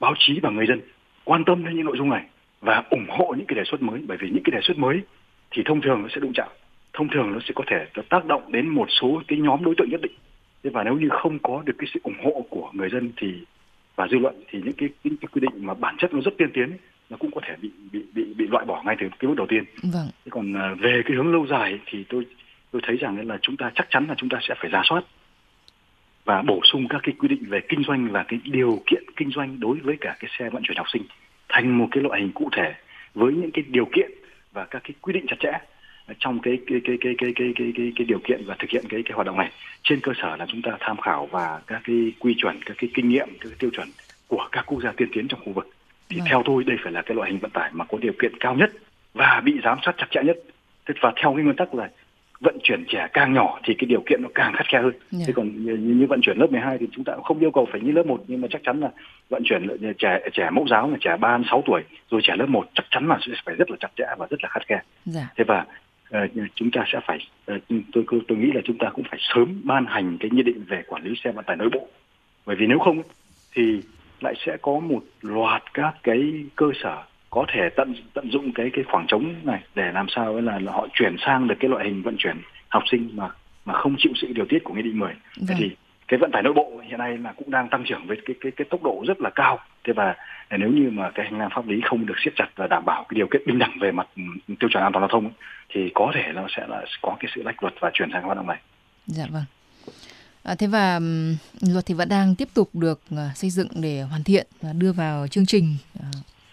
báo 0.00 0.14
chí 0.18 0.40
và 0.42 0.50
người 0.50 0.66
dân 0.66 0.80
quan 1.24 1.44
tâm 1.44 1.64
đến 1.64 1.76
những 1.76 1.84
nội 1.86 1.96
dung 1.98 2.10
này 2.10 2.24
và 2.60 2.82
ủng 2.90 3.06
hộ 3.08 3.34
những 3.38 3.46
cái 3.46 3.56
đề 3.56 3.62
xuất 3.64 3.82
mới 3.82 4.00
bởi 4.08 4.16
vì 4.20 4.28
những 4.30 4.42
cái 4.44 4.50
đề 4.50 4.60
xuất 4.62 4.78
mới 4.78 5.00
thì 5.50 5.62
thông 5.66 5.80
thường 5.80 6.02
nó 6.02 6.08
sẽ 6.14 6.20
đụng 6.20 6.32
chạm, 6.34 6.48
thông 6.92 7.08
thường 7.08 7.32
nó 7.32 7.38
sẽ 7.44 7.50
có 7.54 7.64
thể 7.66 7.86
tác 8.10 8.24
động 8.26 8.52
đến 8.52 8.68
một 8.68 8.86
số 8.88 9.22
cái 9.28 9.38
nhóm 9.38 9.64
đối 9.64 9.74
tượng 9.78 9.90
nhất 9.90 10.00
định. 10.02 10.12
và 10.62 10.84
nếu 10.84 10.94
như 10.94 11.08
không 11.10 11.38
có 11.42 11.62
được 11.66 11.74
cái 11.78 11.86
sự 11.94 12.00
ủng 12.02 12.20
hộ 12.24 12.44
của 12.50 12.70
người 12.72 12.90
dân 12.90 13.10
thì 13.16 13.34
và 13.96 14.08
dư 14.08 14.18
luận 14.18 14.34
thì 14.48 14.60
những 14.64 14.74
cái, 14.78 14.88
những 15.04 15.16
cái 15.16 15.28
quy 15.32 15.40
định 15.40 15.66
mà 15.66 15.74
bản 15.74 15.96
chất 15.98 16.14
nó 16.14 16.20
rất 16.24 16.34
tiên 16.38 16.50
tiến 16.54 16.70
ấy, 16.70 16.78
nó 17.10 17.16
cũng 17.16 17.30
có 17.34 17.40
thể 17.46 17.56
bị 17.62 17.70
bị 17.92 18.00
bị 18.14 18.24
bị 18.38 18.46
loại 18.46 18.64
bỏ 18.64 18.82
ngay 18.82 18.96
từ 19.00 19.08
cái 19.18 19.28
bước 19.28 19.34
đầu 19.36 19.46
tiên. 19.46 19.64
Vâng. 19.82 20.08
Thế 20.24 20.30
còn 20.30 20.54
à, 20.56 20.74
về 20.78 21.02
cái 21.04 21.16
hướng 21.16 21.32
lâu 21.32 21.46
dài 21.46 21.78
thì 21.86 22.04
tôi 22.08 22.26
tôi 22.70 22.82
thấy 22.86 22.96
rằng 22.96 23.28
là 23.28 23.38
chúng 23.42 23.56
ta 23.56 23.70
chắc 23.74 23.86
chắn 23.90 24.06
là 24.08 24.14
chúng 24.16 24.28
ta 24.28 24.38
sẽ 24.42 24.54
phải 24.60 24.70
ra 24.70 24.82
soát 24.88 25.04
và 26.24 26.42
bổ 26.42 26.60
sung 26.64 26.88
các 26.88 27.00
cái 27.02 27.14
quy 27.18 27.28
định 27.28 27.42
về 27.48 27.60
kinh 27.68 27.82
doanh 27.88 28.08
và 28.12 28.22
cái 28.28 28.40
điều 28.44 28.82
kiện 28.86 29.02
kinh 29.16 29.30
doanh 29.34 29.60
đối 29.60 29.76
với 29.78 29.96
cả 30.00 30.16
cái 30.20 30.30
xe 30.38 30.50
vận 30.50 30.62
chuyển 30.62 30.76
học 30.76 30.86
sinh 30.92 31.02
thành 31.48 31.78
một 31.78 31.88
cái 31.90 32.02
loại 32.02 32.20
hình 32.20 32.32
cụ 32.32 32.48
thể 32.52 32.74
với 33.14 33.32
những 33.32 33.50
cái 33.50 33.64
điều 33.68 33.84
kiện 33.92 34.10
và 34.52 34.64
các 34.64 34.82
cái 34.84 34.92
quy 35.00 35.12
định 35.12 35.26
chặt 35.28 35.36
chẽ 35.40 35.50
trong 36.18 36.38
cái 36.42 36.58
cái 36.66 36.80
cái 36.84 36.96
cái 37.00 37.14
cái 37.18 37.32
cái 37.36 37.52
cái 37.56 37.72
cái, 37.76 37.92
cái 37.96 38.04
điều 38.04 38.18
kiện 38.18 38.42
và 38.46 38.56
thực 38.58 38.70
hiện 38.70 38.84
cái 38.88 39.02
cái 39.02 39.12
hoạt 39.14 39.26
động 39.26 39.36
này 39.36 39.50
trên 39.84 40.00
cơ 40.00 40.12
sở 40.22 40.36
là 40.36 40.46
chúng 40.52 40.62
ta 40.62 40.70
tham 40.80 41.00
khảo 41.00 41.26
và 41.32 41.60
các 41.66 41.80
cái 41.84 42.12
quy 42.18 42.34
chuẩn 42.38 42.62
các 42.66 42.74
cái 42.78 42.90
kinh 42.94 43.08
nghiệm 43.08 43.28
các 43.28 43.48
cái 43.48 43.56
tiêu 43.58 43.70
chuẩn 43.76 43.88
của 44.28 44.48
các 44.52 44.64
quốc 44.66 44.82
gia 44.82 44.92
tiên 44.92 45.08
tiến 45.12 45.28
trong 45.28 45.40
khu 45.46 45.52
vực 45.52 45.68
thì 46.08 46.18
vâng. 46.18 46.26
theo 46.30 46.42
tôi 46.44 46.64
đây 46.64 46.76
phải 46.82 46.92
là 46.92 47.02
cái 47.02 47.14
loại 47.14 47.30
hình 47.30 47.40
vận 47.40 47.50
tải 47.50 47.70
mà 47.72 47.84
có 47.84 47.98
điều 47.98 48.12
kiện 48.22 48.32
cao 48.40 48.54
nhất 48.54 48.70
và 49.14 49.42
bị 49.44 49.54
giám 49.64 49.78
sát 49.86 49.94
chặt 49.98 50.06
chẽ 50.10 50.22
nhất 50.24 50.36
và 51.00 51.12
theo 51.22 51.34
cái 51.34 51.44
nguyên 51.44 51.56
tắc 51.56 51.74
là 51.74 51.90
vận 52.40 52.58
chuyển 52.62 52.84
trẻ 52.88 53.08
càng 53.12 53.34
nhỏ 53.34 53.60
thì 53.64 53.74
cái 53.78 53.86
điều 53.86 54.00
kiện 54.06 54.20
nó 54.22 54.28
càng 54.34 54.52
khắt 54.56 54.66
khe 54.68 54.78
hơn. 54.78 54.90
Yeah. 54.92 55.00
Dạ. 55.10 55.24
Thế 55.26 55.32
còn 55.36 55.64
như, 55.64 55.74
như 55.76 56.06
vận 56.08 56.20
chuyển 56.22 56.38
lớp 56.38 56.50
12 56.52 56.78
thì 56.78 56.86
chúng 56.92 57.04
ta 57.04 57.12
cũng 57.14 57.24
không 57.24 57.40
yêu 57.40 57.50
cầu 57.50 57.68
phải 57.72 57.80
như 57.80 57.92
lớp 57.92 58.06
1 58.06 58.24
nhưng 58.28 58.40
mà 58.40 58.48
chắc 58.50 58.60
chắn 58.64 58.80
là 58.80 58.88
vận 59.30 59.42
chuyển 59.44 59.66
ờ, 59.66 59.76
trẻ 59.98 60.18
trẻ 60.32 60.50
mẫu 60.50 60.66
giáo 60.70 60.90
là 60.90 60.96
trẻ 61.00 61.16
3 61.20 61.38
6 61.50 61.62
tuổi 61.66 61.82
rồi 62.10 62.20
trẻ 62.24 62.34
lớp 62.36 62.46
1 62.48 62.66
chắc 62.74 62.84
chắn 62.90 63.08
là 63.08 63.18
sẽ 63.26 63.32
phải 63.44 63.54
rất 63.54 63.70
là 63.70 63.76
chặt 63.80 63.88
chẽ 63.96 64.04
và 64.18 64.26
rất 64.30 64.36
là 64.42 64.48
khắt 64.48 64.66
khe. 64.68 64.74
Yeah. 64.74 64.84
Dạ. 65.06 65.28
Thế 65.36 65.44
và 65.44 65.64
Ờ, 66.10 66.20
chúng 66.54 66.70
ta 66.70 66.84
sẽ 66.92 67.00
phải 67.06 67.18
ờ, 67.46 67.58
tôi 67.92 68.04
tôi 68.28 68.38
nghĩ 68.38 68.52
là 68.52 68.60
chúng 68.64 68.78
ta 68.78 68.90
cũng 68.90 69.04
phải 69.10 69.20
sớm 69.34 69.60
ban 69.64 69.84
hành 69.86 70.16
cái 70.20 70.30
nghị 70.30 70.42
định 70.42 70.64
về 70.68 70.82
quản 70.88 71.02
lý 71.02 71.14
xe 71.24 71.32
vận 71.32 71.44
tải 71.44 71.56
nội 71.56 71.68
bộ 71.72 71.88
bởi 72.46 72.56
vì 72.56 72.66
nếu 72.66 72.78
không 72.78 73.02
thì 73.54 73.80
lại 74.20 74.34
sẽ 74.46 74.56
có 74.62 74.78
một 74.80 75.00
loạt 75.22 75.62
các 75.74 75.94
cái 76.02 76.44
cơ 76.56 76.66
sở 76.82 77.02
có 77.30 77.44
thể 77.48 77.68
tận 77.76 77.94
tận 78.14 78.30
dụng 78.30 78.52
cái 78.54 78.70
cái 78.72 78.84
khoảng 78.88 79.06
trống 79.08 79.34
này 79.44 79.60
để 79.74 79.92
làm 79.92 80.06
sao 80.08 80.40
là, 80.40 80.58
là 80.58 80.72
họ 80.72 80.88
chuyển 80.94 81.16
sang 81.26 81.48
được 81.48 81.54
cái 81.60 81.68
loại 81.70 81.84
hình 81.88 82.02
vận 82.02 82.16
chuyển 82.18 82.36
học 82.68 82.82
sinh 82.90 83.08
mà 83.14 83.28
mà 83.64 83.74
không 83.74 83.94
chịu 83.98 84.12
sự 84.16 84.32
điều 84.34 84.44
tiết 84.48 84.58
của 84.64 84.74
nghị 84.74 84.82
định 84.82 84.98
10. 84.98 85.12
Vâng. 85.48 85.56
Thì 85.60 85.70
cái 86.08 86.18
vận 86.18 86.30
tải 86.32 86.42
nội 86.42 86.52
bộ 86.56 86.80
hiện 86.88 86.98
nay 86.98 87.18
là 87.18 87.32
cũng 87.32 87.50
đang 87.50 87.68
tăng 87.70 87.84
trưởng 87.88 88.06
với 88.06 88.16
cái 88.26 88.36
cái 88.40 88.52
cái 88.56 88.66
tốc 88.70 88.82
độ 88.82 89.04
rất 89.08 89.20
là 89.20 89.30
cao 89.34 89.58
thế 89.84 89.92
và 89.92 90.14
nếu 90.58 90.70
như 90.72 90.90
mà 90.90 91.10
cái 91.14 91.24
hành 91.24 91.38
lang 91.38 91.48
pháp 91.54 91.66
lý 91.68 91.80
không 91.84 92.06
được 92.06 92.14
siết 92.24 92.32
chặt 92.36 92.48
và 92.56 92.66
đảm 92.66 92.84
bảo 92.86 93.04
cái 93.08 93.14
điều 93.16 93.26
kiện 93.32 93.42
bình 93.46 93.58
đẳng 93.58 93.76
về 93.80 93.92
mặt 93.92 94.08
ừ, 94.16 94.22
tiêu 94.60 94.68
chuẩn 94.72 94.82
an 94.82 94.92
toàn 94.92 95.02
giao 95.02 95.08
thông 95.12 95.30
thì 95.70 95.80
có 95.94 96.12
thể 96.14 96.32
nó 96.34 96.46
sẽ 96.56 96.66
là 96.68 96.84
có 97.02 97.16
cái 97.20 97.30
sự 97.34 97.42
lách 97.42 97.62
luật 97.62 97.74
và 97.80 97.90
chuyển 97.94 98.08
sang 98.12 98.22
hoạt 98.24 98.36
động 98.36 98.46
này 98.46 98.58
dạ 99.06 99.26
vâng 99.30 99.44
À, 100.42 100.54
thế 100.58 100.66
và 100.66 100.96
ừ, 100.96 101.32
luật 101.72 101.86
thì 101.86 101.94
vẫn 101.94 102.08
đang 102.08 102.34
tiếp 102.34 102.48
tục 102.54 102.68
được 102.72 103.00
ờ, 103.16 103.28
xây 103.34 103.50
dựng 103.50 103.68
để 103.82 104.02
hoàn 104.02 104.22
thiện 104.24 104.46
và 104.62 104.72
đưa 104.72 104.92
vào 104.92 105.26
chương 105.26 105.46
trình 105.46 105.76
ờ, 106.00 106.06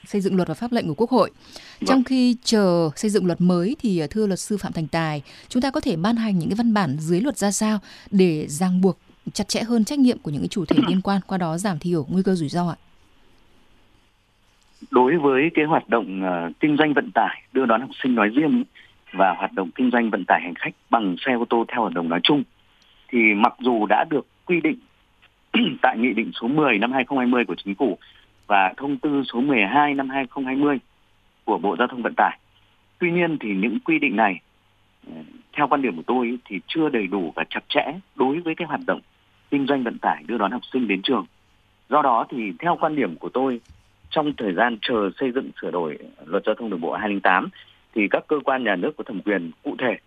xây 0.06 0.22
dựng 0.22 0.36
luật 0.36 0.48
và 0.48 0.54
pháp 0.54 0.72
lệnh 0.72 0.88
của 0.88 0.94
Quốc 0.94 1.10
hội. 1.10 1.30
Vâng. 1.34 1.88
Trong 1.88 2.04
khi 2.04 2.38
chờ 2.44 2.90
xây 2.96 3.10
dựng 3.12 3.26
luật 3.26 3.42
mới 3.42 3.76
thì 3.80 4.00
ờ, 4.00 4.08
thưa 4.10 4.28
luật 4.28 4.40
sư 4.40 4.58
Phạm 4.58 4.72
Thành 4.74 4.88
Tài, 4.88 5.22
chúng 5.50 5.62
ta 5.62 5.72
có 5.72 5.80
thể 5.80 5.96
ban 5.96 6.16
hành 6.16 6.40
những 6.40 6.50
cái 6.50 6.56
văn 6.56 6.74
bản 6.74 6.96
dưới 7.00 7.22
luật 7.22 7.38
ra 7.38 7.52
sao 7.52 7.80
để 8.12 8.46
ràng 8.48 8.82
buộc 8.82 8.98
chặt 9.34 9.48
chẽ 9.48 9.64
hơn 9.64 9.86
trách 9.86 10.00
nhiệm 10.00 10.18
của 10.20 10.32
những 10.32 10.42
cái 10.42 10.48
chủ 10.48 10.66
thể 10.66 10.78
liên 10.88 11.02
quan 11.02 11.20
qua 11.28 11.38
đó 11.38 11.58
giảm 11.58 11.80
thiểu 11.80 12.06
nguy 12.12 12.22
cơ 12.26 12.34
rủi 12.36 12.50
ro 12.50 12.70
ạ? 12.70 12.76
Đối 14.92 15.18
với 15.18 15.50
cái 15.54 15.66
hoạt 15.66 15.90
động 15.90 16.24
uh, 16.24 16.60
kinh 16.60 16.78
doanh 16.78 16.94
vận 16.94 17.12
tải 17.16 17.42
đưa 17.54 17.66
đón 17.66 17.82
học 17.82 17.90
sinh 18.04 18.16
nói 18.16 18.30
riêng 18.30 18.64
và 19.14 19.34
hoạt 19.34 19.52
động 19.54 19.70
kinh 19.76 19.90
doanh 19.92 20.10
vận 20.10 20.24
tải 20.26 20.42
hành 20.44 20.54
khách 20.56 20.76
bằng 20.90 21.16
xe 21.26 21.34
ô 21.34 21.46
tô 21.50 21.64
theo 21.68 21.84
hợp 21.84 21.94
đồng 21.94 22.10
nói 22.10 22.20
chung 22.24 22.44
thì 23.08 23.20
mặc 23.38 23.54
dù 23.60 23.86
đã 23.86 24.06
được 24.10 24.26
quy 24.46 24.62
định 24.62 24.76
tại 25.82 25.98
nghị 25.98 26.14
định 26.14 26.32
số 26.42 26.48
10 26.48 26.78
năm 26.78 26.92
2020 26.92 27.46
của 27.46 27.56
chính 27.64 27.76
phủ 27.76 27.98
và 28.48 28.74
thông 28.78 28.98
tư 28.98 29.24
số 29.34 29.42
12 29.42 29.94
năm 29.94 30.10
2020 30.10 30.78
của 31.46 31.58
Bộ 31.58 31.76
Giao 31.78 31.88
thông 31.88 32.02
Vận 32.02 32.14
tải. 32.18 32.38
Tuy 33.00 33.12
nhiên 33.12 33.38
thì 33.40 33.50
những 33.56 33.80
quy 33.80 34.00
định 34.00 34.16
này 34.16 34.40
ờ, 35.08 35.14
theo 35.58 35.68
quan 35.68 35.82
điểm 35.82 35.96
của 35.96 36.04
tôi 36.08 36.38
thì 36.46 36.60
chưa 36.68 36.90
đầy 36.90 37.08
đủ 37.08 37.32
và 37.36 37.44
chặt 37.50 37.64
chẽ 37.70 37.86
đối 38.16 38.40
với 38.40 38.56
cái 38.56 38.68
hoạt 38.68 38.82
động 38.88 39.02
kinh 39.54 39.68
doanh 39.68 39.84
vận 39.84 39.98
tải 40.00 40.24
đưa 40.28 40.38
đón 40.38 40.52
học 40.52 40.62
sinh 40.74 40.88
đến 40.88 41.02
trường. 41.04 41.26
Do 41.90 42.02
đó 42.02 42.26
thì 42.30 42.38
theo 42.60 42.78
quan 42.82 42.96
điểm 42.96 43.16
của 43.16 43.30
tôi, 43.30 43.62
trong 44.10 44.34
thời 44.38 44.54
gian 44.54 44.78
chờ 44.82 45.10
xây 45.20 45.32
dựng 45.36 45.50
sửa 45.62 45.72
đổi 45.72 45.98
luật 46.26 46.44
giao 46.46 46.56
thông 46.56 46.70
đường 46.70 46.82
bộ 46.82 46.94
2008, 46.94 47.50
thì 47.96 48.02
các 48.12 48.24
cơ 48.28 48.36
quan 48.46 48.64
nhà 48.64 48.76
nước 48.76 48.92
có 48.98 49.04
thẩm 49.04 49.22
quyền 49.22 49.52
cụ 49.64 49.76
thể 49.80 49.98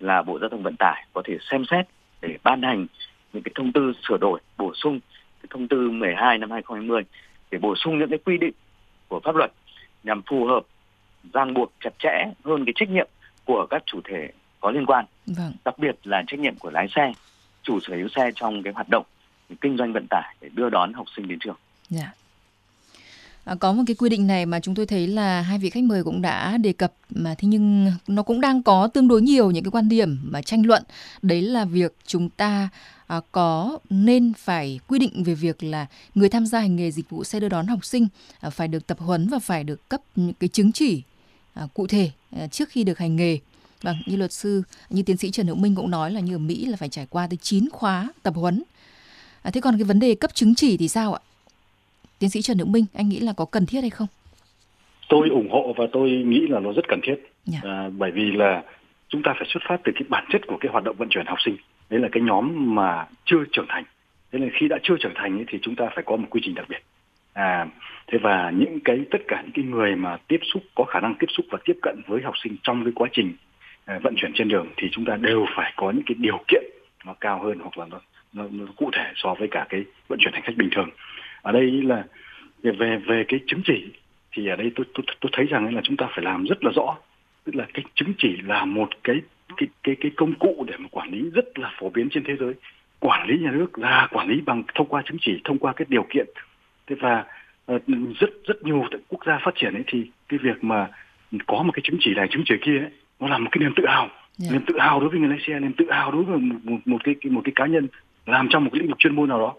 là 0.00 0.22
Bộ 0.22 0.38
Giao 0.38 0.48
thông 0.48 0.62
Vận 0.62 0.74
tải 0.78 1.06
có 1.14 1.22
thể 1.24 1.38
xem 1.50 1.64
xét 1.70 1.86
để 2.22 2.38
ban 2.42 2.62
hành 2.62 2.86
những 3.32 3.42
cái 3.42 3.52
thông 3.54 3.72
tư 3.72 3.92
sửa 4.08 4.16
đổi 4.16 4.40
bổ 4.58 4.72
sung 4.74 5.00
cái 5.42 5.48
thông 5.50 5.68
tư 5.68 5.90
12 5.90 6.38
năm 6.38 6.50
2020 6.50 7.02
để 7.50 7.58
bổ 7.58 7.74
sung 7.76 7.98
những 7.98 8.10
cái 8.10 8.18
quy 8.24 8.38
định 8.38 8.54
của 9.08 9.20
pháp 9.24 9.34
luật 9.34 9.52
nhằm 10.04 10.22
phù 10.30 10.44
hợp 10.46 10.60
ràng 11.34 11.54
buộc 11.54 11.72
chặt 11.80 11.90
chẽ 11.98 12.24
hơn 12.44 12.64
cái 12.64 12.72
trách 12.76 12.88
nhiệm 12.90 13.08
của 13.44 13.66
các 13.70 13.82
chủ 13.86 14.00
thể 14.04 14.28
có 14.60 14.70
liên 14.70 14.86
quan 14.86 15.04
vâng. 15.26 15.52
đặc 15.64 15.78
biệt 15.78 15.96
là 16.04 16.22
trách 16.26 16.40
nhiệm 16.40 16.54
của 16.58 16.70
lái 16.70 16.86
xe 16.96 17.12
chủ 17.66 17.78
sở 17.88 17.96
hữu 17.96 18.08
xe 18.16 18.30
trong 18.36 18.62
cái 18.62 18.72
hoạt 18.72 18.88
động 18.88 19.04
kinh 19.60 19.76
doanh 19.76 19.92
vận 19.92 20.06
tải 20.10 20.34
để 20.40 20.48
đưa 20.54 20.70
đón 20.70 20.92
học 20.92 21.06
sinh 21.16 21.28
đến 21.28 21.38
trường. 21.38 21.56
Yeah. 21.92 22.02
Dạ. 22.04 22.12
À, 23.44 23.54
có 23.54 23.72
một 23.72 23.82
cái 23.86 23.94
quy 23.98 24.08
định 24.08 24.26
này 24.26 24.46
mà 24.46 24.60
chúng 24.60 24.74
tôi 24.74 24.86
thấy 24.86 25.06
là 25.06 25.40
hai 25.40 25.58
vị 25.58 25.70
khách 25.70 25.82
mời 25.84 26.04
cũng 26.04 26.22
đã 26.22 26.56
đề 26.58 26.72
cập 26.72 26.92
mà 27.10 27.34
thế 27.38 27.48
nhưng 27.48 27.92
nó 28.06 28.22
cũng 28.22 28.40
đang 28.40 28.62
có 28.62 28.86
tương 28.88 29.08
đối 29.08 29.22
nhiều 29.22 29.50
những 29.50 29.64
cái 29.64 29.70
quan 29.70 29.88
điểm 29.88 30.18
mà 30.22 30.42
tranh 30.42 30.66
luận 30.66 30.82
đấy 31.22 31.42
là 31.42 31.64
việc 31.64 31.94
chúng 32.06 32.28
ta 32.30 32.68
à, 33.06 33.20
có 33.32 33.78
nên 33.90 34.32
phải 34.38 34.80
quy 34.88 34.98
định 34.98 35.24
về 35.24 35.34
việc 35.34 35.62
là 35.62 35.86
người 36.14 36.28
tham 36.28 36.46
gia 36.46 36.60
hành 36.60 36.76
nghề 36.76 36.90
dịch 36.90 37.10
vụ 37.10 37.24
xe 37.24 37.40
đưa 37.40 37.48
đón 37.48 37.66
học 37.66 37.84
sinh 37.84 38.08
à, 38.40 38.50
phải 38.50 38.68
được 38.68 38.86
tập 38.86 38.98
huấn 39.00 39.28
và 39.28 39.38
phải 39.38 39.64
được 39.64 39.88
cấp 39.88 40.00
những 40.16 40.34
cái 40.40 40.48
chứng 40.48 40.72
chỉ 40.72 41.02
à, 41.54 41.66
cụ 41.74 41.86
thể 41.86 42.10
à, 42.38 42.46
trước 42.48 42.68
khi 42.68 42.84
được 42.84 42.98
hành 42.98 43.16
nghề 43.16 43.38
Vâng, 43.86 43.96
như 44.06 44.16
luật 44.16 44.32
sư, 44.32 44.62
như 44.90 45.02
tiến 45.06 45.16
sĩ 45.16 45.30
Trần 45.30 45.46
Hữu 45.46 45.56
Minh 45.56 45.74
cũng 45.76 45.90
nói 45.90 46.10
là 46.12 46.20
như 46.20 46.34
ở 46.34 46.38
Mỹ 46.38 46.64
là 46.66 46.76
phải 46.76 46.88
trải 46.88 47.06
qua 47.10 47.26
tới 47.30 47.36
9 47.40 47.68
khóa 47.72 48.08
tập 48.22 48.34
huấn. 48.36 48.62
À, 49.42 49.50
thế 49.54 49.60
còn 49.60 49.74
cái 49.78 49.84
vấn 49.84 50.00
đề 50.00 50.14
cấp 50.14 50.34
chứng 50.34 50.54
chỉ 50.54 50.76
thì 50.76 50.88
sao 50.88 51.14
ạ? 51.14 51.20
Tiến 52.18 52.30
sĩ 52.30 52.42
Trần 52.42 52.58
Hữu 52.58 52.66
Minh, 52.66 52.84
anh 52.94 53.08
nghĩ 53.08 53.20
là 53.20 53.32
có 53.36 53.44
cần 53.44 53.66
thiết 53.66 53.80
hay 53.80 53.90
không? 53.90 54.06
Tôi 55.08 55.28
ủng 55.28 55.50
hộ 55.50 55.74
và 55.78 55.84
tôi 55.92 56.10
nghĩ 56.10 56.40
là 56.48 56.60
nó 56.60 56.72
rất 56.72 56.88
cần 56.88 57.00
thiết. 57.02 57.14
Yeah. 57.14 57.64
Dạ. 57.64 57.70
À, 57.70 57.88
bởi 57.98 58.10
vì 58.10 58.32
là 58.32 58.62
chúng 59.08 59.22
ta 59.22 59.34
phải 59.38 59.48
xuất 59.52 59.60
phát 59.68 59.76
từ 59.84 59.92
cái 59.94 60.02
bản 60.08 60.24
chất 60.32 60.40
của 60.46 60.56
cái 60.60 60.72
hoạt 60.72 60.84
động 60.84 60.96
vận 60.98 61.08
chuyển 61.08 61.26
học 61.26 61.38
sinh. 61.44 61.56
Đấy 61.90 62.00
là 62.00 62.08
cái 62.12 62.22
nhóm 62.22 62.74
mà 62.74 63.06
chưa 63.24 63.44
trưởng 63.52 63.66
thành. 63.68 63.84
Thế 64.32 64.38
nên 64.38 64.50
khi 64.60 64.68
đã 64.68 64.76
chưa 64.82 64.94
trưởng 65.00 65.14
thành 65.14 65.44
thì 65.48 65.58
chúng 65.62 65.76
ta 65.76 65.84
phải 65.94 66.04
có 66.06 66.16
một 66.16 66.26
quy 66.30 66.40
trình 66.44 66.54
đặc 66.54 66.66
biệt. 66.68 66.82
À, 67.32 67.66
thế 68.06 68.18
và 68.22 68.50
những 68.50 68.78
cái 68.84 68.98
tất 69.10 69.18
cả 69.28 69.42
những 69.42 69.52
cái 69.54 69.64
người 69.64 69.96
mà 69.96 70.16
tiếp 70.28 70.40
xúc 70.54 70.62
có 70.74 70.84
khả 70.84 71.00
năng 71.00 71.14
tiếp 71.20 71.26
xúc 71.36 71.46
và 71.50 71.58
tiếp 71.64 71.76
cận 71.82 72.00
với 72.06 72.20
học 72.24 72.34
sinh 72.44 72.56
trong 72.62 72.84
cái 72.84 72.92
quá 72.96 73.08
trình 73.12 73.32
À, 73.86 73.98
vận 74.02 74.14
chuyển 74.16 74.32
trên 74.34 74.48
đường 74.48 74.66
thì 74.76 74.88
chúng 74.92 75.04
ta 75.04 75.16
đều 75.16 75.46
phải 75.56 75.72
có 75.76 75.90
những 75.90 76.02
cái 76.06 76.14
điều 76.18 76.38
kiện 76.48 76.62
nó 77.04 77.14
cao 77.20 77.42
hơn 77.42 77.58
hoặc 77.58 77.78
là 77.78 77.86
nó, 77.90 77.98
nó, 78.32 78.44
nó 78.52 78.64
cụ 78.76 78.90
thể 78.92 79.12
so 79.14 79.34
với 79.34 79.48
cả 79.48 79.66
cái 79.68 79.84
vận 80.08 80.18
chuyển 80.18 80.32
hành 80.34 80.42
khách 80.42 80.56
bình 80.56 80.68
thường 80.72 80.90
ở 81.42 81.52
đây 81.52 81.70
là 81.70 82.04
về 82.62 82.96
về 82.96 83.24
cái 83.28 83.40
chứng 83.46 83.60
chỉ 83.64 83.86
thì 84.32 84.46
ở 84.46 84.56
đây 84.56 84.72
tôi 84.76 84.86
tôi 84.94 85.04
tôi 85.20 85.30
thấy 85.32 85.46
rằng 85.46 85.74
là 85.74 85.80
chúng 85.84 85.96
ta 85.96 86.06
phải 86.14 86.24
làm 86.24 86.44
rất 86.44 86.64
là 86.64 86.70
rõ 86.74 86.96
tức 87.44 87.54
là 87.54 87.66
cái 87.74 87.84
chứng 87.94 88.12
chỉ 88.18 88.36
là 88.42 88.64
một 88.64 88.88
cái 89.04 89.16
cái 89.56 89.68
cái 89.82 89.96
cái 90.00 90.10
công 90.16 90.34
cụ 90.34 90.64
để 90.68 90.74
mà 90.78 90.88
quản 90.90 91.10
lý 91.10 91.30
rất 91.34 91.58
là 91.58 91.72
phổ 91.78 91.90
biến 91.90 92.08
trên 92.10 92.24
thế 92.24 92.36
giới 92.36 92.54
quản 93.00 93.26
lý 93.28 93.38
nhà 93.38 93.50
nước 93.50 93.78
là 93.78 94.08
quản 94.12 94.28
lý 94.28 94.40
bằng 94.46 94.62
thông 94.74 94.88
qua 94.88 95.02
chứng 95.06 95.16
chỉ 95.20 95.40
thông 95.44 95.58
qua 95.58 95.72
cái 95.72 95.86
điều 95.88 96.06
kiện 96.10 96.26
thế 96.86 96.96
và 97.00 97.24
ờ, 97.66 97.78
rất 98.20 98.30
rất 98.44 98.62
nhiều 98.62 98.84
quốc 99.08 99.20
gia 99.26 99.38
phát 99.44 99.54
triển 99.54 99.74
ấy 99.74 99.84
thì 99.86 100.10
cái 100.28 100.38
việc 100.42 100.64
mà 100.64 100.86
có 101.46 101.62
một 101.62 101.72
cái 101.72 101.80
chứng 101.84 101.96
chỉ 102.00 102.14
này 102.14 102.28
chứng 102.30 102.42
chỉ 102.46 102.54
kia 102.62 102.78
ấy, 102.78 102.90
nó 103.20 103.28
là 103.28 103.38
một 103.38 103.48
cái 103.52 103.58
niềm 103.60 103.72
tự 103.76 103.82
hào 103.86 104.00
yeah. 104.02 104.12
Dạ. 104.36 104.52
niềm 104.52 104.62
tự 104.66 104.78
hào 104.78 105.00
đối 105.00 105.08
với 105.08 105.20
người 105.20 105.28
lái 105.28 105.38
xe 105.46 105.60
niềm 105.60 105.72
tự 105.78 105.84
hào 105.90 106.12
đối 106.12 106.24
với 106.24 106.38
một, 106.38 106.56
một, 106.64 106.76
một 106.86 106.98
cái 107.04 107.14
một 107.30 107.40
cái 107.44 107.52
cá 107.56 107.66
nhân 107.66 107.88
làm 108.26 108.46
trong 108.50 108.64
một 108.64 108.70
cái 108.72 108.80
lĩnh 108.80 108.88
vực 108.88 108.98
chuyên 108.98 109.14
môn 109.16 109.28
nào 109.28 109.38
đó 109.38 109.54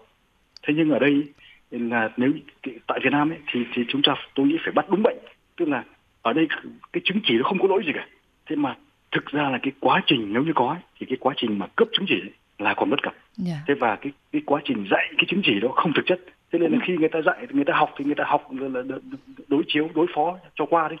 thế 0.66 0.74
nhưng 0.76 0.90
ở 0.90 0.98
đây 0.98 1.24
là 1.70 2.10
nếu 2.16 2.32
tại 2.86 3.00
Việt 3.04 3.10
Nam 3.12 3.30
ấy, 3.30 3.38
thì 3.52 3.60
thì 3.74 3.82
chúng 3.88 4.02
ta 4.02 4.14
tôi 4.34 4.46
nghĩ 4.46 4.58
phải 4.64 4.72
bắt 4.72 4.90
đúng 4.90 5.02
bệnh 5.02 5.16
tức 5.56 5.68
là 5.68 5.84
ở 6.22 6.32
đây 6.32 6.46
cái 6.92 7.00
chứng 7.04 7.20
chỉ 7.24 7.34
nó 7.38 7.42
không 7.44 7.58
có 7.58 7.68
lỗi 7.68 7.82
gì 7.86 7.92
cả 7.94 8.06
thế 8.46 8.56
mà 8.56 8.76
thực 9.12 9.26
ra 9.26 9.50
là 9.50 9.58
cái 9.62 9.72
quá 9.80 10.02
trình 10.06 10.32
nếu 10.32 10.42
như 10.44 10.52
có 10.54 10.68
ấy, 10.68 10.78
thì 11.00 11.06
cái 11.06 11.16
quá 11.20 11.34
trình 11.36 11.58
mà 11.58 11.66
cấp 11.76 11.88
chứng 11.92 12.06
chỉ 12.08 12.22
là 12.58 12.74
còn 12.74 12.90
bất 12.90 13.02
cập 13.02 13.12
yeah. 13.12 13.24
Dạ. 13.36 13.56
thế 13.66 13.74
và 13.74 13.96
cái 13.96 14.12
cái 14.32 14.42
quá 14.46 14.60
trình 14.64 14.86
dạy 14.90 15.06
cái 15.16 15.24
chứng 15.28 15.40
chỉ 15.44 15.60
đó 15.60 15.68
không 15.76 15.92
thực 15.96 16.06
chất 16.06 16.20
thế 16.52 16.58
nên 16.58 16.72
là 16.72 16.78
ừ. 16.78 16.84
khi 16.86 16.96
người 16.96 17.08
ta 17.08 17.18
dạy 17.26 17.46
người 17.50 17.64
ta 17.64 17.72
học 17.76 17.90
thì 17.98 18.04
người 18.04 18.14
ta 18.14 18.24
học 18.26 18.48
là 18.58 18.82
đối 19.48 19.62
chiếu 19.68 19.88
đối 19.94 20.06
phó 20.14 20.38
cho 20.54 20.66
qua 20.66 20.88
đi 20.88 20.96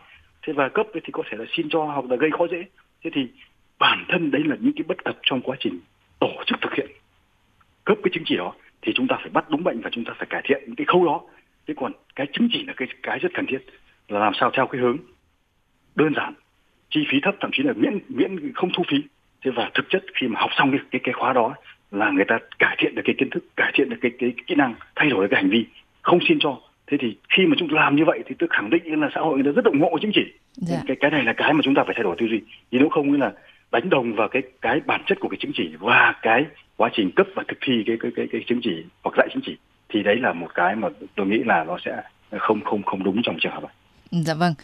thế 0.48 0.52
và 0.52 0.68
cấp 0.68 0.86
thì 0.94 1.12
có 1.12 1.22
thể 1.30 1.38
là 1.38 1.44
xin 1.56 1.68
cho 1.70 1.84
hoặc 1.84 2.04
là 2.10 2.16
gây 2.16 2.30
khó 2.38 2.46
dễ 2.50 2.64
thế 3.04 3.10
thì 3.14 3.28
bản 3.78 4.04
thân 4.08 4.30
đấy 4.30 4.42
là 4.44 4.56
những 4.60 4.72
cái 4.76 4.84
bất 4.88 5.04
cập 5.04 5.18
trong 5.22 5.40
quá 5.40 5.56
trình 5.60 5.80
tổ 6.20 6.30
chức 6.46 6.58
thực 6.62 6.74
hiện 6.74 6.90
cấp 7.84 7.96
cái 8.02 8.10
chứng 8.14 8.22
chỉ 8.26 8.36
đó 8.36 8.52
thì 8.82 8.92
chúng 8.94 9.06
ta 9.08 9.16
phải 9.20 9.28
bắt 9.28 9.50
đúng 9.50 9.64
bệnh 9.64 9.80
và 9.80 9.90
chúng 9.92 10.04
ta 10.04 10.14
phải 10.18 10.26
cải 10.30 10.42
thiện 10.44 10.62
những 10.66 10.76
cái 10.76 10.84
khâu 10.84 11.06
đó 11.06 11.20
thế 11.68 11.74
còn 11.76 11.92
cái 12.16 12.26
chứng 12.32 12.48
chỉ 12.52 12.64
là 12.66 12.72
cái 12.76 12.88
cái 13.02 13.18
rất 13.18 13.28
cần 13.34 13.46
thiết 13.46 13.58
là 14.08 14.20
làm 14.20 14.32
sao 14.40 14.50
theo 14.54 14.66
cái 14.66 14.80
hướng 14.80 14.96
đơn 15.96 16.12
giản 16.16 16.34
chi 16.90 17.06
phí 17.10 17.18
thấp 17.22 17.34
thậm 17.40 17.50
chí 17.54 17.62
là 17.62 17.72
miễn 17.76 17.98
miễn 18.08 18.52
không 18.54 18.70
thu 18.76 18.82
phí 18.90 18.96
thế 19.44 19.50
và 19.50 19.70
thực 19.74 19.86
chất 19.90 20.04
khi 20.14 20.26
mà 20.28 20.40
học 20.40 20.50
xong 20.58 20.70
cái 20.70 20.80
cái, 20.90 21.00
cái 21.04 21.12
khóa 21.12 21.32
đó 21.32 21.54
là 21.90 22.10
người 22.10 22.24
ta 22.28 22.38
cải 22.58 22.76
thiện 22.78 22.94
được 22.94 23.02
cái 23.04 23.14
kiến 23.18 23.30
thức 23.30 23.44
cải 23.56 23.72
thiện 23.74 23.88
được 23.88 23.96
cái 24.02 24.10
cái 24.18 24.32
kỹ 24.46 24.54
năng 24.54 24.74
thay 24.96 25.08
đổi 25.10 25.22
được 25.24 25.28
cái 25.30 25.42
hành 25.42 25.50
vi 25.50 25.66
không 26.02 26.18
xin 26.28 26.38
cho 26.40 26.60
thế 26.90 26.96
thì 27.00 27.16
khi 27.36 27.42
mà 27.48 27.56
chúng 27.58 27.68
tôi 27.68 27.78
làm 27.80 27.96
như 27.96 28.02
vậy 28.06 28.18
thì 28.26 28.34
tôi 28.38 28.48
khẳng 28.52 28.70
định 28.70 29.00
là 29.00 29.08
xã 29.14 29.20
hội 29.20 29.34
người 29.34 29.44
ta 29.44 29.50
rất 29.56 29.64
ủng 29.64 29.80
hộ 29.82 29.98
chính 30.02 30.12
trị 30.14 30.20
dạ. 30.54 30.82
cái 30.88 30.96
cái 31.00 31.10
này 31.10 31.24
là 31.24 31.32
cái 31.36 31.52
mà 31.52 31.60
chúng 31.64 31.74
ta 31.74 31.82
phải 31.86 31.94
thay 31.96 32.02
đổi 32.04 32.16
tư 32.18 32.26
duy 32.30 32.40
vì 32.70 32.78
nếu 32.78 32.88
không 32.88 33.12
là 33.12 33.32
đánh 33.72 33.90
đồng 33.90 34.14
vào 34.16 34.28
cái 34.28 34.42
cái 34.62 34.80
bản 34.86 35.00
chất 35.06 35.18
của 35.20 35.28
cái 35.28 35.38
chứng 35.40 35.52
chỉ 35.54 35.70
và 35.80 36.14
cái 36.22 36.44
quá 36.76 36.90
trình 36.96 37.10
cấp 37.16 37.26
và 37.36 37.42
thực 37.48 37.58
thi 37.60 37.72
cái 37.86 37.96
cái 38.00 38.10
cái, 38.16 38.26
cái 38.32 38.40
chứng 38.48 38.60
chỉ 38.62 38.82
hoặc 39.04 39.14
dạy 39.18 39.28
chứng 39.34 39.42
chỉ 39.46 39.56
thì 39.88 40.02
đấy 40.02 40.16
là 40.20 40.32
một 40.32 40.48
cái 40.54 40.76
mà 40.76 40.88
tôi 41.16 41.26
nghĩ 41.26 41.38
là 41.46 41.64
nó 41.64 41.76
sẽ 41.84 42.02
không 42.38 42.60
không 42.64 42.82
không 42.82 43.04
đúng 43.04 43.22
trong 43.24 43.36
trường 43.40 43.52
hợp 43.52 43.62
này. 43.62 43.72
Dạ 44.24 44.34
vâng. 44.34 44.54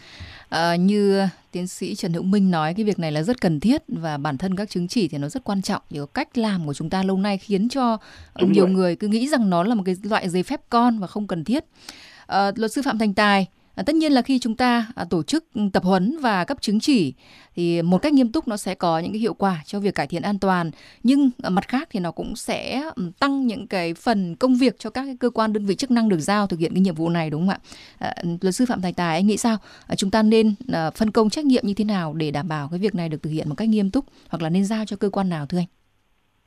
À, 0.49 0.75
như 0.75 1.21
tiến 1.51 1.67
sĩ 1.67 1.95
Trần 1.95 2.13
Hữu 2.13 2.23
Minh 2.23 2.51
nói 2.51 2.73
cái 2.77 2.85
việc 2.85 2.99
này 2.99 3.11
là 3.11 3.21
rất 3.23 3.41
cần 3.41 3.59
thiết 3.59 3.81
và 3.87 4.17
bản 4.17 4.37
thân 4.37 4.55
các 4.55 4.69
chứng 4.69 4.87
chỉ 4.87 5.07
thì 5.07 5.17
nó 5.17 5.27
rất 5.29 5.43
quan 5.43 5.61
trọng 5.61 5.81
chỉ 5.89 5.99
cách 6.13 6.27
làm 6.37 6.65
của 6.67 6.73
chúng 6.73 6.89
ta 6.89 7.03
lâu 7.03 7.17
nay 7.17 7.37
khiến 7.37 7.69
cho 7.69 7.97
Đúng 8.41 8.51
nhiều 8.51 8.65
rồi. 8.65 8.73
người 8.73 8.95
cứ 8.95 9.07
nghĩ 9.07 9.27
rằng 9.27 9.49
nó 9.49 9.63
là 9.63 9.75
một 9.75 9.83
cái 9.85 9.95
loại 10.03 10.29
giấy 10.29 10.43
phép 10.43 10.59
con 10.69 10.99
và 10.99 11.07
không 11.07 11.27
cần 11.27 11.43
thiết. 11.43 11.63
À, 12.27 12.51
luật 12.57 12.71
sư 12.71 12.81
Phạm 12.85 12.97
Thành 12.99 13.13
Tài, 13.13 13.47
à, 13.75 13.83
tất 13.85 13.95
nhiên 13.95 14.11
là 14.11 14.21
khi 14.21 14.39
chúng 14.39 14.55
ta 14.55 14.85
à, 14.95 15.05
tổ 15.09 15.23
chức 15.23 15.45
tập 15.73 15.83
huấn 15.83 16.17
và 16.21 16.43
cấp 16.43 16.57
chứng 16.61 16.79
chỉ 16.79 17.13
thì 17.55 17.81
một 17.81 17.97
cách 18.01 18.13
nghiêm 18.13 18.31
túc 18.31 18.47
nó 18.47 18.57
sẽ 18.57 18.75
có 18.75 18.99
những 18.99 19.11
cái 19.11 19.19
hiệu 19.19 19.33
quả 19.33 19.57
cho 19.65 19.79
việc 19.79 19.95
cải 19.95 20.07
thiện 20.07 20.21
an 20.21 20.39
toàn 20.39 20.71
nhưng 21.03 21.29
à, 21.43 21.49
mặt 21.49 21.67
khác 21.67 21.87
thì 21.91 21.99
nó 21.99 22.11
cũng 22.11 22.35
sẽ 22.35 22.81
tăng 23.19 23.47
những 23.47 23.67
cái 23.67 23.93
phần 23.93 24.35
công 24.39 24.55
việc 24.55 24.79
cho 24.79 24.89
các 24.89 25.03
cái 25.05 25.17
cơ 25.19 25.29
quan 25.29 25.53
đơn 25.53 25.65
vị 25.65 25.75
chức 25.75 25.91
năng 25.91 26.09
được 26.09 26.19
giao 26.19 26.47
thực 26.47 26.59
hiện 26.59 26.71
cái 26.73 26.81
nhiệm 26.81 26.95
vụ 26.95 27.09
này 27.09 27.29
đúng 27.29 27.47
không 27.47 27.49
ạ 27.49 27.59
à, 27.99 28.13
luật 28.41 28.55
sư 28.55 28.65
phạm 28.69 28.81
thành 28.81 28.93
tài 28.93 29.15
anh 29.15 29.27
nghĩ 29.27 29.37
sao 29.37 29.57
à, 29.87 29.95
chúng 29.95 30.11
ta 30.11 30.23
nên 30.23 30.53
à, 30.73 30.89
phân 30.91 31.11
công 31.11 31.29
trách 31.29 31.45
nhiệm 31.45 31.63
như 31.65 31.73
thế 31.73 31.83
nào 31.83 32.13
để 32.13 32.31
đảm 32.31 32.47
bảo 32.47 32.67
cái 32.71 32.79
việc 32.79 32.95
này 32.95 33.09
được 33.09 33.21
thực 33.23 33.29
hiện 33.29 33.49
một 33.49 33.55
cách 33.57 33.69
nghiêm 33.69 33.91
túc 33.91 34.05
hoặc 34.29 34.41
là 34.41 34.49
nên 34.49 34.65
giao 34.65 34.85
cho 34.85 34.95
cơ 34.97 35.09
quan 35.09 35.29
nào 35.29 35.45
thưa 35.45 35.57
anh 35.59 35.67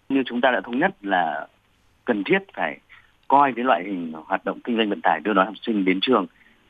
như 0.09 0.22
chúng 0.26 0.41
ta 0.41 0.51
đã 0.51 0.61
thống 0.64 0.79
nhất 0.79 0.91
là 1.05 1.47
cần 2.05 2.22
thiết 2.24 2.39
phải 2.57 2.79
coi 3.29 3.53
cái 3.57 3.64
loại 3.64 3.83
hình 3.85 4.12
hoạt 4.26 4.45
động 4.45 4.61
kinh 4.64 4.76
doanh 4.76 4.89
vận 4.89 5.01
tải 5.01 5.20
đưa 5.20 5.33
đón 5.33 5.47
học 5.47 5.55
sinh 5.66 5.85
đến 5.85 5.99
trường 6.03 6.26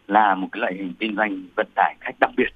là 0.08 0.34
một 0.34 0.48
cái 0.52 0.60
loại 0.60 0.74
hình 0.74 0.92
kinh 0.98 1.16
doanh 1.16 1.42
vận 1.56 1.66
tải 1.74 1.94
khách 2.00 2.14
đặc 2.20 2.30
biệt 2.36 2.48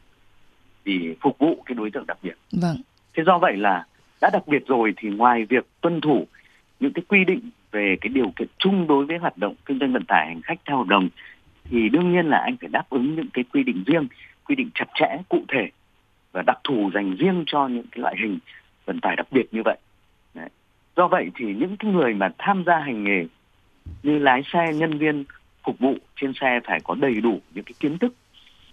vì 0.84 1.16
phục 1.20 1.38
vụ 1.38 1.62
cái 1.66 1.74
đối 1.74 1.90
tượng 1.90 2.06
đặc 2.06 2.18
biệt. 2.22 2.34
Vâng. 2.62 2.76
Thế 3.14 3.22
do 3.26 3.38
vậy 3.38 3.56
là 3.56 3.84
đã 4.20 4.30
đặc 4.32 4.42
biệt 4.48 4.66
rồi 4.66 4.94
thì 4.96 5.08
ngoài 5.08 5.44
việc 5.44 5.66
tuân 5.80 6.00
thủ 6.00 6.26
những 6.80 6.92
cái 6.92 7.02
quy 7.08 7.24
định 7.24 7.50
về 7.70 7.96
cái 8.00 8.08
điều 8.14 8.30
kiện 8.36 8.48
chung 8.58 8.86
đối 8.86 9.04
với 9.04 9.18
hoạt 9.18 9.38
động 9.38 9.54
kinh 9.66 9.78
doanh 9.80 9.92
vận 9.92 10.04
tải 10.04 10.26
hành 10.26 10.42
khách 10.42 10.58
theo 10.66 10.76
hợp 10.78 10.86
đồng 10.86 11.08
thì 11.70 11.88
đương 11.88 12.12
nhiên 12.12 12.26
là 12.26 12.38
anh 12.38 12.56
phải 12.60 12.68
đáp 12.72 12.90
ứng 12.90 13.16
những 13.16 13.28
cái 13.32 13.44
quy 13.52 13.62
định 13.62 13.82
riêng, 13.86 14.06
quy 14.46 14.54
định 14.54 14.70
chặt 14.74 14.88
chẽ 14.94 15.16
cụ 15.28 15.38
thể 15.48 15.68
và 16.32 16.42
đặc 16.42 16.58
thù 16.64 16.90
dành 16.94 17.16
riêng 17.18 17.44
cho 17.46 17.66
những 17.68 17.86
cái 17.92 18.00
loại 18.00 18.14
hình 18.22 18.38
vận 18.84 19.00
tải 19.00 19.16
đặc 19.16 19.26
biệt 19.30 19.46
như 19.54 19.62
vậy. 19.64 19.76
Đấy. 20.34 20.48
Do 20.96 21.08
vậy 21.08 21.28
thì 21.34 21.44
những 21.54 21.76
cái 21.76 21.90
người 21.90 22.14
mà 22.14 22.28
tham 22.38 22.62
gia 22.66 22.78
hành 22.78 23.04
nghề 23.04 23.24
như 24.02 24.18
lái 24.18 24.42
xe 24.52 24.72
nhân 24.74 24.98
viên 24.98 25.24
phục 25.64 25.78
vụ 25.78 25.94
trên 26.16 26.32
xe 26.40 26.60
phải 26.64 26.80
có 26.84 26.94
đầy 26.94 27.14
đủ 27.20 27.40
những 27.54 27.64
cái 27.64 27.72
kiến 27.80 27.98
thức 27.98 28.12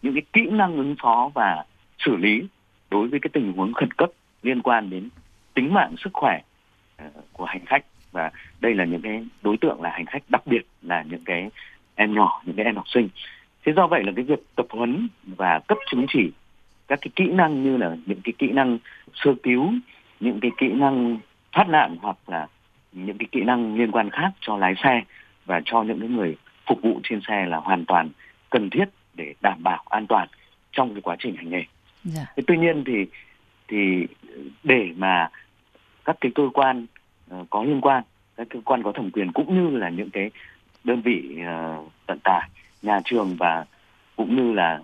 những 0.01 0.13
cái 0.13 0.23
kỹ 0.33 0.49
năng 0.49 0.77
ứng 0.77 0.95
phó 1.01 1.31
và 1.33 1.63
xử 1.99 2.15
lý 2.15 2.43
đối 2.91 3.07
với 3.07 3.19
cái 3.19 3.29
tình 3.33 3.53
huống 3.53 3.73
khẩn 3.73 3.91
cấp 3.91 4.09
liên 4.43 4.61
quan 4.61 4.89
đến 4.89 5.09
tính 5.53 5.73
mạng 5.73 5.95
sức 6.03 6.09
khỏe 6.13 6.41
ờ, 6.97 7.05
của 7.33 7.45
hành 7.45 7.65
khách 7.65 7.85
và 8.11 8.31
đây 8.59 8.75
là 8.75 8.85
những 8.85 9.01
cái 9.01 9.25
đối 9.41 9.57
tượng 9.57 9.81
là 9.81 9.89
hành 9.89 10.05
khách 10.05 10.23
đặc 10.29 10.47
biệt 10.47 10.61
là 10.81 11.03
những 11.09 11.23
cái 11.25 11.49
em 11.95 12.13
nhỏ 12.13 12.41
những 12.45 12.55
cái 12.55 12.65
em 12.65 12.75
học 12.75 12.85
sinh 12.93 13.09
thế 13.65 13.73
do 13.75 13.87
vậy 13.87 14.03
là 14.03 14.11
cái 14.15 14.25
việc 14.25 14.39
tập 14.55 14.65
huấn 14.69 15.07
và 15.23 15.59
cấp 15.67 15.77
chứng 15.91 16.05
chỉ 16.09 16.31
các 16.87 16.99
cái 17.01 17.11
kỹ 17.15 17.27
năng 17.31 17.63
như 17.63 17.77
là 17.77 17.95
những 18.05 18.21
cái 18.23 18.33
kỹ 18.37 18.51
năng 18.51 18.77
sơ 19.13 19.33
cứu 19.43 19.73
những 20.19 20.39
cái 20.39 20.51
kỹ 20.57 20.67
năng 20.73 21.17
thoát 21.51 21.69
nạn 21.69 21.97
hoặc 22.01 22.17
là 22.27 22.47
những 22.93 23.17
cái 23.17 23.27
kỹ 23.31 23.43
năng 23.43 23.75
liên 23.75 23.91
quan 23.91 24.09
khác 24.09 24.31
cho 24.41 24.57
lái 24.57 24.73
xe 24.83 25.01
và 25.45 25.61
cho 25.65 25.83
những 25.83 25.99
cái 25.99 26.09
người 26.09 26.35
phục 26.67 26.81
vụ 26.81 26.99
trên 27.03 27.21
xe 27.27 27.45
là 27.45 27.57
hoàn 27.57 27.85
toàn 27.85 28.09
cần 28.49 28.69
thiết 28.69 28.85
để 29.13 29.33
đảm 29.41 29.63
bảo 29.63 29.83
an 29.89 30.07
toàn 30.07 30.27
trong 30.71 30.93
cái 30.93 31.01
quá 31.01 31.15
trình 31.19 31.35
hành 31.35 31.49
nghề. 31.49 31.63
Dạ. 32.03 32.25
tuy 32.47 32.57
nhiên 32.57 32.83
thì 32.87 33.05
thì 33.67 34.07
để 34.63 34.89
mà 34.97 35.29
các 36.05 36.15
cái 36.21 36.31
cơ 36.35 36.43
quan 36.53 36.85
uh, 37.39 37.47
có 37.49 37.63
liên 37.63 37.81
quan, 37.81 38.03
các 38.37 38.47
cơ 38.49 38.59
quan 38.65 38.83
có 38.83 38.91
thẩm 38.91 39.11
quyền 39.11 39.31
cũng 39.31 39.55
như 39.71 39.77
là 39.77 39.89
những 39.89 40.09
cái 40.09 40.31
đơn 40.83 41.01
vị 41.01 41.31
uh, 41.39 41.91
vận 42.07 42.19
tải, 42.23 42.49
nhà 42.81 42.99
trường 43.05 43.35
và 43.39 43.65
cũng 44.15 44.35
như 44.35 44.53
là 44.53 44.79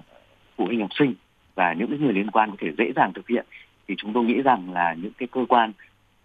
phụ 0.57 0.65
huynh 0.65 0.81
học 0.81 0.89
sinh 0.99 1.13
và 1.55 1.73
những 1.73 1.87
cái 1.89 1.99
người 1.99 2.13
liên 2.13 2.31
quan 2.31 2.49
có 2.51 2.55
thể 2.59 2.67
dễ 2.77 2.91
dàng 2.95 3.13
thực 3.13 3.27
hiện 3.27 3.45
thì 3.87 3.95
chúng 3.97 4.13
tôi 4.13 4.23
nghĩ 4.23 4.41
rằng 4.41 4.73
là 4.73 4.93
những 4.93 5.13
cái 5.17 5.27
cơ 5.31 5.45
quan 5.49 5.71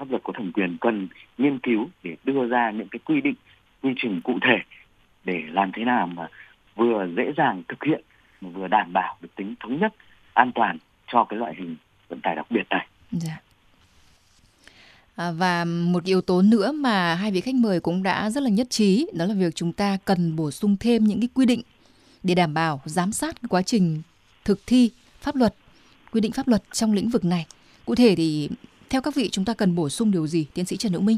pháp 0.01 0.11
luật 0.11 0.23
có 0.25 0.33
thẩm 0.37 0.53
quyền 0.53 0.77
cần 0.81 1.09
nghiên 1.39 1.59
cứu 1.59 1.89
để 2.03 2.17
đưa 2.25 2.47
ra 2.49 2.71
những 2.71 2.89
cái 2.89 2.99
quy 3.05 3.21
định 3.21 3.35
quy 3.83 3.91
trình 4.03 4.21
cụ 4.25 4.39
thể 4.43 4.57
để 5.25 5.41
làm 5.51 5.71
thế 5.75 5.85
nào 5.85 6.07
mà 6.07 6.29
vừa 6.77 7.07
dễ 7.17 7.33
dàng 7.37 7.63
thực 7.69 7.85
hiện 7.85 8.01
mà 8.41 8.49
vừa 8.51 8.69
đảm 8.69 8.93
bảo 8.93 9.17
được 9.21 9.29
tính 9.37 9.55
thống 9.61 9.81
nhất 9.81 9.95
an 10.35 10.53
toàn 10.55 10.79
cho 11.13 11.25
cái 11.25 11.39
loại 11.39 11.55
hình 11.59 11.77
vận 12.09 12.21
tải 12.21 12.37
đặc 12.37 12.47
biệt 12.51 12.67
này. 12.71 12.87
Dạ. 13.13 13.41
À, 15.17 15.31
và 15.31 15.65
một 15.65 16.05
yếu 16.05 16.21
tố 16.21 16.43
nữa 16.43 16.73
mà 16.73 17.15
hai 17.15 17.31
vị 17.31 17.41
khách 17.41 17.55
mời 17.55 17.81
cũng 17.81 18.03
đã 18.03 18.31
rất 18.31 18.43
là 18.43 18.51
nhất 18.51 18.71
trí 18.71 19.07
đó 19.19 19.25
là 19.25 19.35
việc 19.35 19.55
chúng 19.55 19.73
ta 19.73 19.99
cần 20.05 20.37
bổ 20.37 20.51
sung 20.51 20.77
thêm 20.81 21.05
những 21.05 21.21
cái 21.21 21.29
quy 21.35 21.47
định 21.47 21.63
để 22.23 22.35
đảm 22.35 22.55
bảo 22.55 22.81
giám 22.85 23.13
sát 23.13 23.35
quá 23.49 23.63
trình 23.63 24.03
thực 24.45 24.59
thi 24.67 24.91
pháp 25.21 25.37
luật 25.37 25.55
quy 26.13 26.21
định 26.21 26.33
pháp 26.33 26.49
luật 26.49 26.63
trong 26.73 26.93
lĩnh 26.93 27.09
vực 27.09 27.25
này 27.25 27.47
cụ 27.87 27.95
thể 27.95 28.15
thì 28.17 28.49
theo 28.91 29.01
các 29.01 29.15
vị, 29.15 29.29
chúng 29.29 29.45
ta 29.45 29.55
cần 29.59 29.75
bổ 29.75 29.89
sung 29.89 30.11
điều 30.11 30.27
gì, 30.27 30.47
tiến 30.55 30.65
sĩ 30.65 30.77
Trần 30.77 30.93
Hữu 30.93 31.01
Minh? 31.01 31.17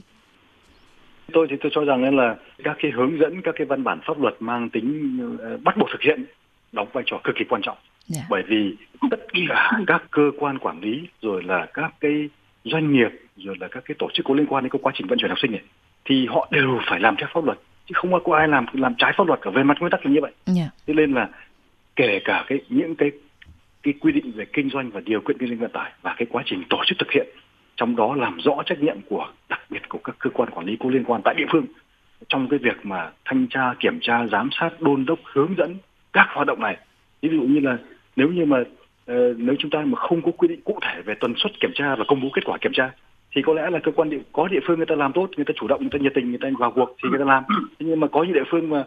Tôi 1.33 1.47
thì 1.51 1.57
tôi 1.61 1.73
cho 1.75 1.85
rằng 1.85 2.17
là 2.17 2.37
các 2.65 2.77
cái 2.83 2.91
hướng 2.91 3.19
dẫn, 3.21 3.43
các 3.43 3.55
cái 3.59 3.67
văn 3.67 3.85
bản 3.85 4.01
pháp 4.07 4.21
luật 4.21 4.35
mang 4.41 4.71
tính 4.71 5.19
ờ, 5.43 5.57
bắt 5.65 5.77
buộc 5.77 5.89
thực 5.93 6.03
hiện 6.03 6.25
đóng 6.73 6.89
vai 6.93 7.05
trò 7.07 7.21
cực 7.25 7.35
kỳ 7.39 7.45
quan 7.49 7.63
trọng. 7.63 7.77
Yeah. 7.77 7.87
Dạ. 8.09 8.23
Bởi 8.31 8.43
vì 8.49 8.77
tất 9.11 9.21
cả 9.49 9.71
các 9.87 10.03
cơ 10.11 10.31
quan 10.39 10.59
quản 10.59 10.81
lý 10.81 11.09
rồi 11.23 11.43
là 11.43 11.67
các 11.75 11.95
cái 12.01 12.29
doanh 12.65 12.93
nghiệp 12.93 13.09
rồi 13.37 13.57
là 13.61 13.69
các 13.69 13.83
cái 13.85 13.95
tổ 13.99 14.09
chức 14.15 14.27
có 14.29 14.35
liên 14.35 14.47
quan 14.47 14.65
đến 14.65 14.71
cái 14.71 14.81
quá 14.83 14.93
trình 14.97 15.07
vận 15.07 15.19
chuyển 15.19 15.31
học 15.31 15.39
sinh 15.43 15.53
này 15.53 15.63
thì 16.05 16.27
họ 16.27 16.49
đều 16.51 16.79
phải 16.91 17.01
làm 17.01 17.17
theo 17.19 17.29
pháp 17.35 17.45
luật 17.45 17.59
chứ 17.87 17.93
không 17.95 18.11
có 18.25 18.37
ai 18.37 18.49
làm 18.49 18.67
làm 18.73 18.95
trái 18.99 19.13
pháp 19.17 19.27
luật 19.27 19.39
cả 19.43 19.51
về 19.51 19.63
mặt 19.63 19.77
nguyên 19.81 19.91
tắc 19.91 20.07
là 20.07 20.13
như 20.13 20.21
vậy. 20.23 20.33
Yeah. 20.47 20.57
Dạ. 20.59 20.71
Thế 20.87 20.95
nên 20.95 21.13
là 21.15 21.29
kể 21.97 22.21
cả 22.25 22.45
cái 22.49 22.59
những 22.69 22.95
cái 22.97 23.11
cái 23.83 23.95
quy 24.01 24.13
định 24.13 24.33
về 24.35 24.45
kinh 24.53 24.71
doanh 24.71 24.91
và 24.91 25.01
điều 25.01 25.21
kiện 25.21 25.39
kinh 25.39 25.49
doanh 25.49 25.59
vận 25.59 25.71
tải 25.73 25.93
và 26.03 26.15
cái 26.19 26.27
quá 26.31 26.43
trình 26.47 26.63
tổ 26.71 26.79
chức 26.87 26.99
thực 26.99 27.13
hiện 27.13 27.27
trong 27.77 27.97
đó 27.97 28.15
làm 28.15 28.39
rõ 28.45 28.55
trách 28.67 28.81
nhiệm 28.81 28.97
của 29.11 29.29
đặc 29.49 29.61
biệt 29.71 29.89
của 29.89 29.99
các 30.05 30.17
cơ 30.19 30.31
quan 30.31 30.51
quản 30.51 30.67
lý 30.67 30.77
có 30.81 30.89
liên 30.91 31.05
quan 31.05 31.21
tại 31.25 31.35
địa 31.39 31.47
phương 31.53 31.65
trong 32.29 32.49
cái 32.49 32.59
việc 32.59 32.77
mà 32.87 33.11
thanh 33.25 33.47
tra 33.51 33.75
kiểm 33.81 33.99
tra 34.03 34.27
giám 34.33 34.49
sát 34.61 34.71
đôn 34.81 35.05
đốc 35.07 35.19
hướng 35.33 35.55
dẫn 35.59 35.75
các 36.13 36.27
hoạt 36.35 36.47
động 36.47 36.61
này 36.61 36.77
ví 37.23 37.29
dụ 37.33 37.43
như 37.43 37.61
là 37.61 37.77
nếu 38.17 38.29
như 38.29 38.45
mà 38.45 38.57
ờ, 39.07 39.35
nếu 39.37 39.57
chúng 39.59 39.71
ta 39.71 39.79
mà 39.87 39.99
không 39.99 40.23
có 40.23 40.31
quy 40.37 40.49
định 40.49 40.61
cụ 40.65 40.79
thể 40.83 41.03
về 41.03 41.15
tần 41.21 41.35
suất 41.37 41.53
kiểm 41.61 41.71
tra 41.75 41.95
và 41.97 42.05
công 42.09 42.21
bố 42.23 42.29
kết 42.35 42.43
quả 42.45 42.59
kiểm 42.59 42.73
tra 42.73 42.91
thì 43.35 43.43
có 43.47 43.55
lẽ 43.55 43.71
là 43.71 43.79
cơ 43.85 43.93
quan 43.97 44.11
địa 44.11 44.19
có 44.33 44.49
địa 44.49 44.61
phương 44.67 44.77
người 44.77 44.87
ta 44.87 44.95
làm 44.95 45.13
tốt 45.13 45.29
người 45.37 45.45
ta 45.45 45.53
chủ 45.61 45.69
động 45.69 45.81
người 45.81 45.91
ta 45.93 45.99
nhiệt 45.99 46.13
tình 46.15 46.29
người 46.29 46.39
ta 46.43 46.49
vào 46.59 46.71
cuộc 46.71 46.95
thì 47.03 47.09
người 47.09 47.19
ta 47.19 47.25
làm 47.25 47.45
nhưng 47.79 48.01
mà 48.01 48.07
có 48.07 48.23
những 48.25 48.33
địa 48.33 48.45
phương 48.51 48.71
mà 48.71 48.85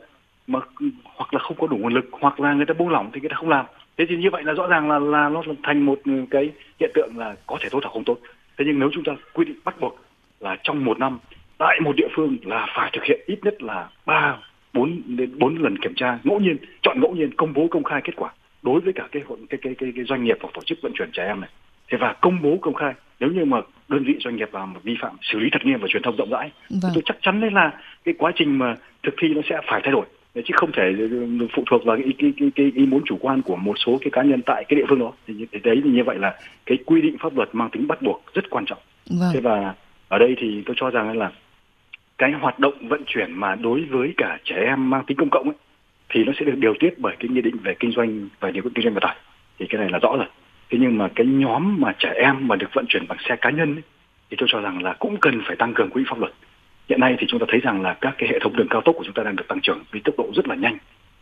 mà 0.47 0.59
hoặc 1.03 1.33
là 1.33 1.39
không 1.39 1.57
có 1.59 1.67
đủ 1.67 1.77
nguồn 1.77 1.93
lực 1.93 2.09
hoặc 2.11 2.39
là 2.39 2.53
người 2.53 2.65
ta 2.65 2.73
buông 2.73 2.89
lỏng 2.89 3.09
thì 3.13 3.19
người 3.21 3.29
ta 3.29 3.35
không 3.35 3.49
làm 3.49 3.65
thế 3.97 4.05
thì 4.09 4.15
như 4.15 4.29
vậy 4.31 4.43
là 4.43 4.53
rõ 4.53 4.67
ràng 4.67 4.89
là 4.91 4.99
là 4.99 5.29
nó 5.29 5.43
thành 5.63 5.85
một 5.85 5.99
cái 6.31 6.49
hiện 6.79 6.91
tượng 6.93 7.17
là 7.17 7.35
có 7.47 7.57
thể 7.61 7.69
tốt 7.71 7.79
hoặc 7.83 7.89
không 7.93 8.03
tốt 8.03 8.17
thế 8.57 8.65
nhưng 8.67 8.79
nếu 8.79 8.89
chúng 8.93 9.03
ta 9.03 9.11
quy 9.33 9.45
định 9.45 9.55
bắt 9.63 9.79
buộc 9.79 9.95
là 10.39 10.57
trong 10.63 10.85
một 10.85 10.99
năm 10.99 11.19
tại 11.57 11.79
một 11.83 11.95
địa 11.95 12.07
phương 12.15 12.37
là 12.43 12.67
phải 12.75 12.89
thực 12.93 13.03
hiện 13.03 13.19
ít 13.25 13.39
nhất 13.43 13.61
là 13.63 13.89
ba 14.05 14.37
bốn 14.73 15.01
đến 15.05 15.39
bốn 15.39 15.55
lần 15.57 15.77
kiểm 15.77 15.93
tra 15.95 16.19
ngẫu 16.23 16.39
nhiên 16.39 16.57
chọn 16.81 17.01
ngẫu 17.01 17.15
nhiên 17.15 17.33
công 17.35 17.53
bố 17.53 17.67
công 17.71 17.83
khai 17.83 18.01
kết 18.03 18.13
quả 18.15 18.29
đối 18.61 18.79
với 18.81 18.93
cả 18.93 19.07
cái 19.11 19.23
cái 19.49 19.59
cái 19.61 19.75
cái, 19.79 19.91
cái 19.95 20.05
doanh 20.05 20.23
nghiệp 20.23 20.37
hoặc 20.41 20.49
tổ 20.53 20.61
chức 20.65 20.77
vận 20.83 20.91
chuyển 20.95 21.11
trẻ 21.13 21.23
em 21.27 21.41
này 21.41 21.49
thế 21.89 21.97
và 22.01 22.13
công 22.21 22.41
bố 22.41 22.57
công 22.61 22.73
khai 22.73 22.93
nếu 23.19 23.31
như 23.31 23.45
mà 23.45 23.57
đơn 23.87 24.03
vị 24.03 24.13
doanh 24.19 24.35
nghiệp 24.35 24.49
làm 24.53 24.73
vi 24.83 24.95
phạm 25.01 25.17
xử 25.21 25.39
lý 25.39 25.49
thật 25.51 25.65
nghiêm 25.65 25.81
và 25.81 25.87
truyền 25.89 26.03
thông 26.03 26.15
rộng 26.15 26.29
rãi 26.29 26.51
vâng. 26.69 26.91
tôi 26.95 27.03
chắc 27.05 27.17
chắn 27.21 27.41
đấy 27.41 27.51
là 27.51 27.71
cái 28.03 28.13
quá 28.17 28.31
trình 28.35 28.57
mà 28.59 28.75
thực 29.03 29.13
thi 29.21 29.27
nó 29.33 29.41
sẽ 29.49 29.55
phải 29.67 29.81
thay 29.83 29.91
đổi 29.91 30.05
chứ 30.43 30.53
không 30.57 30.71
thể 30.71 30.93
ừ, 30.99 31.09
phụ 31.53 31.63
thuộc 31.69 31.85
vào 31.85 31.97
cái, 32.03 32.13
cái, 32.17 32.33
cái, 32.39 32.49
cái 32.55 32.71
ý 32.75 32.85
muốn 32.85 33.01
chủ 33.05 33.17
quan 33.21 33.41
của 33.41 33.55
một 33.55 33.73
số 33.85 33.97
cái 34.01 34.11
cá 34.11 34.23
nhân 34.23 34.41
tại 34.45 34.65
cái 34.69 34.75
địa 34.79 34.85
phương 34.89 34.99
đó 34.99 35.11
thì 35.27 35.33
đấy 35.63 35.81
thì 35.83 35.89
như 35.89 36.03
vậy 36.03 36.17
là 36.19 36.39
cái 36.65 36.77
quy 36.85 37.01
định 37.01 37.17
pháp 37.21 37.35
luật 37.37 37.49
mang 37.53 37.69
tính 37.69 37.87
bắt 37.87 38.01
buộc 38.01 38.23
rất 38.33 38.49
quan 38.49 38.65
trọng 38.65 38.77
vâng. 39.09 39.29
thế 39.33 39.39
và 39.39 39.73
ở 40.07 40.17
đây 40.17 40.35
thì 40.39 40.63
tôi 40.65 40.75
cho 40.79 40.89
rằng 40.89 41.17
là 41.17 41.31
cái 42.17 42.31
hoạt 42.31 42.59
động 42.59 42.87
vận 42.87 43.03
chuyển 43.07 43.31
mà 43.31 43.55
đối 43.55 43.83
với 43.85 44.13
cả 44.17 44.37
trẻ 44.45 44.55
em 44.65 44.89
mang 44.89 45.03
tính 45.07 45.17
công 45.17 45.29
cộng 45.29 45.43
ấy, 45.43 45.55
thì 46.09 46.23
nó 46.23 46.31
sẽ 46.39 46.45
được 46.45 46.57
điều 46.57 46.73
tiết 46.79 46.93
bởi 46.97 47.15
cái 47.19 47.29
nghị 47.29 47.41
định 47.41 47.57
về 47.63 47.73
kinh 47.79 47.91
doanh 47.91 48.29
và 48.39 48.51
điều 48.51 48.63
kiện 48.63 48.73
kinh 48.73 48.83
doanh 48.85 48.93
vận 48.93 49.03
tải 49.03 49.15
thì 49.59 49.65
cái 49.69 49.81
này 49.81 49.89
là 49.89 49.99
rõ 49.99 50.09
rồi 50.17 50.25
thế 50.69 50.77
nhưng 50.81 50.97
mà 50.97 51.07
cái 51.15 51.25
nhóm 51.25 51.81
mà 51.81 51.93
trẻ 51.99 52.11
em 52.15 52.47
mà 52.47 52.55
được 52.55 52.67
vận 52.73 52.85
chuyển 52.89 53.07
bằng 53.07 53.17
xe 53.29 53.35
cá 53.35 53.49
nhân 53.49 53.75
ấy, 53.75 53.83
thì 54.29 54.37
tôi 54.39 54.49
cho 54.51 54.61
rằng 54.61 54.83
là 54.83 54.93
cũng 54.93 55.17
cần 55.19 55.41
phải 55.47 55.55
tăng 55.55 55.73
cường 55.73 55.89
quy 55.89 55.99
định 56.01 56.07
pháp 56.09 56.19
luật 56.19 56.31
hiện 56.89 56.99
nay 56.99 57.15
thì 57.19 57.25
chúng 57.29 57.39
ta 57.39 57.45
thấy 57.49 57.59
rằng 57.59 57.81
là 57.81 57.93
các 58.01 58.15
cái 58.17 58.29
hệ 58.29 58.39
thống 58.39 58.55
đường 58.55 58.67
cao 58.69 58.81
tốc 58.81 58.95
của 58.97 59.03
chúng 59.03 59.13
ta 59.13 59.23
đang 59.23 59.35
được 59.35 59.47
tăng 59.47 59.61
trưởng 59.61 59.83
với 59.91 60.01
tốc 60.05 60.15
độ 60.17 60.25
rất 60.35 60.47
là 60.47 60.55
nhanh 60.55 60.77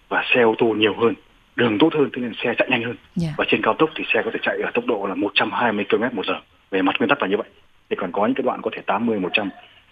và 0.09 0.23
xe 0.35 0.41
ô 0.41 0.55
tô 0.57 0.65
nhiều 0.67 0.95
hơn 1.01 1.13
đường 1.55 1.77
tốt 1.79 1.93
hơn 1.93 2.09
thế 2.13 2.21
nên 2.21 2.33
xe 2.43 2.53
chạy 2.57 2.67
nhanh 2.71 2.81
hơn 2.83 2.95
yeah. 2.97 3.15
Dạ. 3.15 3.29
và 3.37 3.45
trên 3.47 3.61
cao 3.63 3.73
tốc 3.79 3.89
thì 3.95 4.03
xe 4.13 4.21
có 4.25 4.31
thể 4.33 4.39
chạy 4.41 4.57
ở 4.61 4.71
tốc 4.73 4.85
độ 4.85 5.05
là 5.09 5.15
120 5.15 5.85
km 5.89 6.03
một 6.15 6.25
giờ 6.25 6.39
về 6.71 6.81
mặt 6.81 6.95
nguyên 6.99 7.09
tắc 7.09 7.21
là 7.21 7.27
như 7.27 7.37
vậy 7.37 7.47
thì 7.89 7.95
còn 7.99 8.11
có 8.11 8.25
những 8.25 8.35
cái 8.35 8.43
đoạn 8.43 8.59
có 8.61 8.69
thể 8.75 8.81
80 8.85 9.19
100 9.19 9.49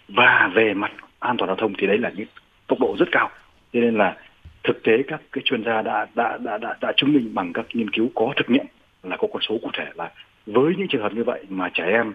và 0.08 0.50
về 0.54 0.74
mặt 0.74 0.92
an 1.18 1.36
toàn 1.36 1.48
giao 1.48 1.56
thông 1.56 1.72
thì 1.78 1.86
đấy 1.86 1.98
là 1.98 2.10
những 2.16 2.26
tốc 2.66 2.78
độ 2.80 2.96
rất 2.98 3.06
cao 3.12 3.30
cho 3.72 3.80
nên 3.80 3.94
là 3.98 4.16
thực 4.64 4.82
tế 4.82 4.92
các 5.08 5.20
cái 5.32 5.42
chuyên 5.44 5.64
gia 5.64 5.82
đã 5.82 6.06
đã 6.14 6.38
đã 6.44 6.58
đã, 6.58 6.74
đã 6.80 6.92
chứng 6.96 7.12
minh 7.12 7.30
bằng 7.34 7.52
các 7.52 7.66
nghiên 7.72 7.90
cứu 7.90 8.08
có 8.14 8.32
thực 8.36 8.50
nghiệm 8.50 8.66
là 9.02 9.16
có 9.16 9.28
con 9.32 9.42
số 9.48 9.58
cụ 9.62 9.70
thể 9.72 9.86
là 9.94 10.10
với 10.46 10.72
những 10.78 10.88
trường 10.88 11.02
hợp 11.02 11.12
như 11.12 11.24
vậy 11.24 11.44
mà 11.48 11.68
trẻ 11.74 11.84
em 11.86 12.12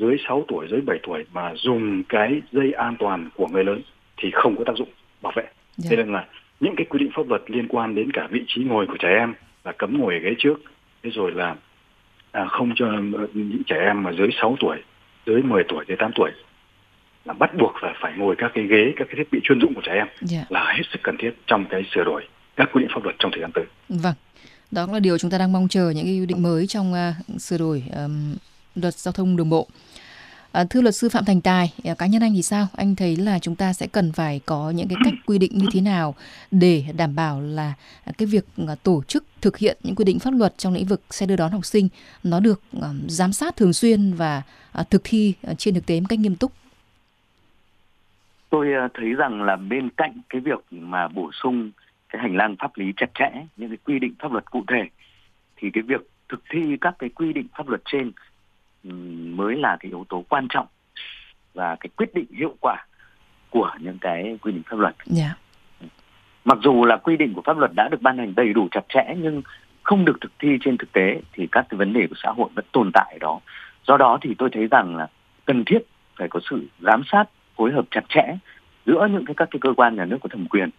dưới 0.00 0.16
6 0.28 0.44
tuổi, 0.48 0.66
dưới 0.70 0.80
7 0.80 0.98
tuổi 1.02 1.24
mà 1.32 1.52
dùng 1.56 2.02
cái 2.08 2.42
dây 2.52 2.72
an 2.72 2.96
toàn 2.98 3.30
của 3.36 3.46
người 3.48 3.64
lớn 3.64 3.82
thì 4.16 4.30
không 4.34 4.56
có 4.56 4.64
tác 4.66 4.72
dụng 4.76 4.88
bảo 5.22 5.32
vệ. 5.36 5.42
Dạ. 5.76 5.90
Thế 5.90 5.96
nên 5.96 6.12
là 6.12 6.26
những 6.60 6.74
cái 6.76 6.86
quy 6.90 6.98
định 6.98 7.10
pháp 7.16 7.28
luật 7.28 7.42
liên 7.46 7.68
quan 7.68 7.94
đến 7.94 8.10
cả 8.12 8.28
vị 8.30 8.40
trí 8.48 8.64
ngồi 8.64 8.86
của 8.86 8.96
trẻ 9.00 9.08
em 9.18 9.34
là 9.64 9.72
cấm 9.78 10.00
ngồi 10.00 10.20
ghế 10.20 10.34
trước, 10.38 10.54
thế 11.02 11.10
rồi 11.10 11.32
là 11.32 11.56
à, 12.32 12.44
không 12.50 12.72
cho 12.76 12.86
ờ, 13.16 13.26
những 13.34 13.62
trẻ 13.66 13.76
em 13.80 14.02
mà 14.02 14.12
dưới 14.18 14.28
6 14.40 14.56
tuổi, 14.60 14.76
dưới 15.26 15.42
10 15.42 15.64
tuổi, 15.68 15.84
dưới 15.88 15.96
8 15.96 16.10
tuổi 16.14 16.30
là 17.24 17.32
bắt 17.34 17.50
buộc 17.58 17.82
là 17.82 17.94
phải 18.02 18.12
ngồi 18.16 18.34
các 18.38 18.50
cái 18.54 18.64
ghế, 18.66 18.92
các 18.96 19.04
cái 19.08 19.14
thiết 19.18 19.28
bị 19.32 19.40
chuyên 19.44 19.60
dụng 19.60 19.74
của 19.74 19.80
trẻ 19.84 19.92
em 19.92 20.06
dạ. 20.20 20.44
là 20.48 20.72
hết 20.76 20.82
sức 20.92 20.98
cần 21.02 21.16
thiết 21.18 21.30
trong 21.46 21.64
cái 21.70 21.82
sửa 21.94 22.04
đổi 22.04 22.22
các 22.56 22.68
quy 22.72 22.80
định 22.80 22.90
pháp 22.94 23.04
luật 23.04 23.16
trong 23.18 23.30
thời 23.30 23.40
gian 23.40 23.50
tới. 23.54 23.64
Vâng, 23.88 24.14
đó 24.70 24.86
là 24.92 25.00
điều 25.00 25.18
chúng 25.18 25.30
ta 25.30 25.38
đang 25.38 25.52
mong 25.52 25.68
chờ 25.68 25.90
những 25.94 26.04
cái 26.04 26.14
quy 26.20 26.26
định 26.26 26.42
mới 26.42 26.66
trong 26.66 26.92
uh, 26.92 27.40
sửa 27.40 27.58
đổi 27.58 27.82
um, 27.96 28.34
luật 28.74 28.94
giao 28.94 29.12
thông 29.12 29.36
đường 29.36 29.50
bộ. 29.50 29.68
À, 30.52 30.64
thưa 30.70 30.80
luật 30.80 30.94
sư 30.94 31.08
Phạm 31.08 31.24
Thành 31.24 31.40
Tài, 31.40 31.72
à, 31.84 31.94
cá 31.94 32.06
nhân 32.06 32.22
anh 32.22 32.32
thì 32.34 32.42
sao? 32.42 32.66
Anh 32.76 32.96
thấy 32.96 33.16
là 33.16 33.38
chúng 33.38 33.56
ta 33.56 33.72
sẽ 33.72 33.86
cần 33.92 34.12
phải 34.12 34.40
có 34.46 34.70
những 34.76 34.88
cái 34.88 34.96
cách 35.04 35.14
quy 35.26 35.38
định 35.38 35.50
như 35.54 35.66
thế 35.72 35.80
nào 35.80 36.14
để 36.50 36.84
đảm 36.96 37.14
bảo 37.14 37.40
là 37.40 37.72
cái 38.18 38.26
việc 38.26 38.44
à, 38.68 38.74
tổ 38.82 39.02
chức 39.02 39.24
thực 39.40 39.58
hiện 39.58 39.78
những 39.82 39.94
quy 39.96 40.04
định 40.04 40.18
pháp 40.18 40.30
luật 40.34 40.58
trong 40.58 40.72
lĩnh 40.74 40.86
vực 40.86 41.00
xe 41.10 41.26
đưa 41.26 41.36
đón 41.36 41.52
học 41.52 41.64
sinh 41.66 41.88
nó 42.22 42.40
được 42.40 42.60
giám 43.08 43.32
sát 43.32 43.56
thường 43.56 43.72
xuyên 43.72 44.12
và 44.16 44.42
thực 44.90 45.00
thi 45.04 45.34
trên 45.58 45.74
thực 45.74 45.86
tế 45.86 46.00
một 46.00 46.06
cách 46.08 46.18
nghiêm 46.18 46.36
túc. 46.36 46.52
Tôi 48.50 48.68
thấy 48.94 49.14
rằng 49.14 49.42
là 49.42 49.56
bên 49.56 49.88
cạnh 49.90 50.20
cái 50.28 50.40
việc 50.40 50.64
mà 50.70 51.08
bổ 51.08 51.30
sung 51.42 51.70
cái 52.08 52.22
hành 52.22 52.36
lang 52.36 52.56
pháp 52.58 52.70
lý 52.74 52.92
chặt 52.96 53.10
chẽ, 53.14 53.30
những 53.56 53.68
cái 53.68 53.78
quy 53.84 53.98
định 53.98 54.14
pháp 54.18 54.32
luật 54.32 54.50
cụ 54.50 54.62
thể 54.68 54.82
thì 55.56 55.68
cái 55.72 55.82
việc 55.82 56.00
thực 56.28 56.42
thi 56.52 56.76
các 56.80 56.94
cái 56.98 57.10
quy 57.10 57.32
định 57.32 57.46
pháp 57.58 57.68
luật 57.68 57.80
trên 57.92 58.10
Ừ, 58.84 58.90
mới 59.34 59.56
là 59.56 59.76
cái 59.80 59.88
yếu 59.90 60.04
tố 60.08 60.24
quan 60.28 60.46
trọng 60.48 60.66
và 61.54 61.76
cái 61.80 61.90
quyết 61.96 62.14
định 62.14 62.26
hiệu 62.38 62.54
quả 62.60 62.86
của 63.50 63.70
những 63.80 63.98
cái 64.00 64.38
quy 64.42 64.52
định 64.52 64.62
pháp 64.70 64.76
luật. 64.78 64.94
Yeah. 64.98 65.08
Dạ. 65.80 65.86
Mặc 66.44 66.58
dù 66.64 66.84
là 66.84 66.96
quy 66.96 67.16
định 67.16 67.34
của 67.34 67.42
pháp 67.44 67.56
luật 67.58 67.70
đã 67.76 67.88
được 67.92 68.00
ban 68.02 68.18
hành 68.18 68.34
đầy 68.36 68.52
đủ 68.52 68.68
chặt 68.70 68.84
chẽ 68.88 69.14
nhưng 69.18 69.42
không 69.82 70.04
được 70.04 70.16
thực 70.20 70.32
thi 70.38 70.48
trên 70.60 70.78
thực 70.78 70.92
tế 70.92 71.20
thì 71.32 71.48
các 71.52 71.66
cái 71.70 71.78
vấn 71.78 71.92
đề 71.92 72.06
của 72.10 72.16
xã 72.22 72.30
hội 72.36 72.48
vẫn 72.54 72.64
tồn 72.72 72.90
tại 72.94 73.08
ở 73.12 73.18
đó. 73.18 73.40
Do 73.86 73.96
đó 73.96 74.18
thì 74.22 74.34
tôi 74.38 74.48
thấy 74.52 74.66
rằng 74.66 74.96
là 74.96 75.06
cần 75.44 75.64
thiết 75.64 75.78
phải 76.18 76.28
có 76.28 76.40
sự 76.50 76.66
giám 76.80 77.02
sát 77.12 77.24
phối 77.56 77.72
hợp 77.72 77.84
chặt 77.90 78.04
chẽ 78.08 78.24
giữa 78.86 79.06
những 79.12 79.24
cái 79.26 79.34
các 79.36 79.48
cái 79.50 79.60
cơ 79.60 79.72
quan 79.76 79.96
nhà 79.96 80.04
nước 80.04 80.18
có 80.22 80.28
thẩm 80.28 80.46
quyền, 80.46 80.70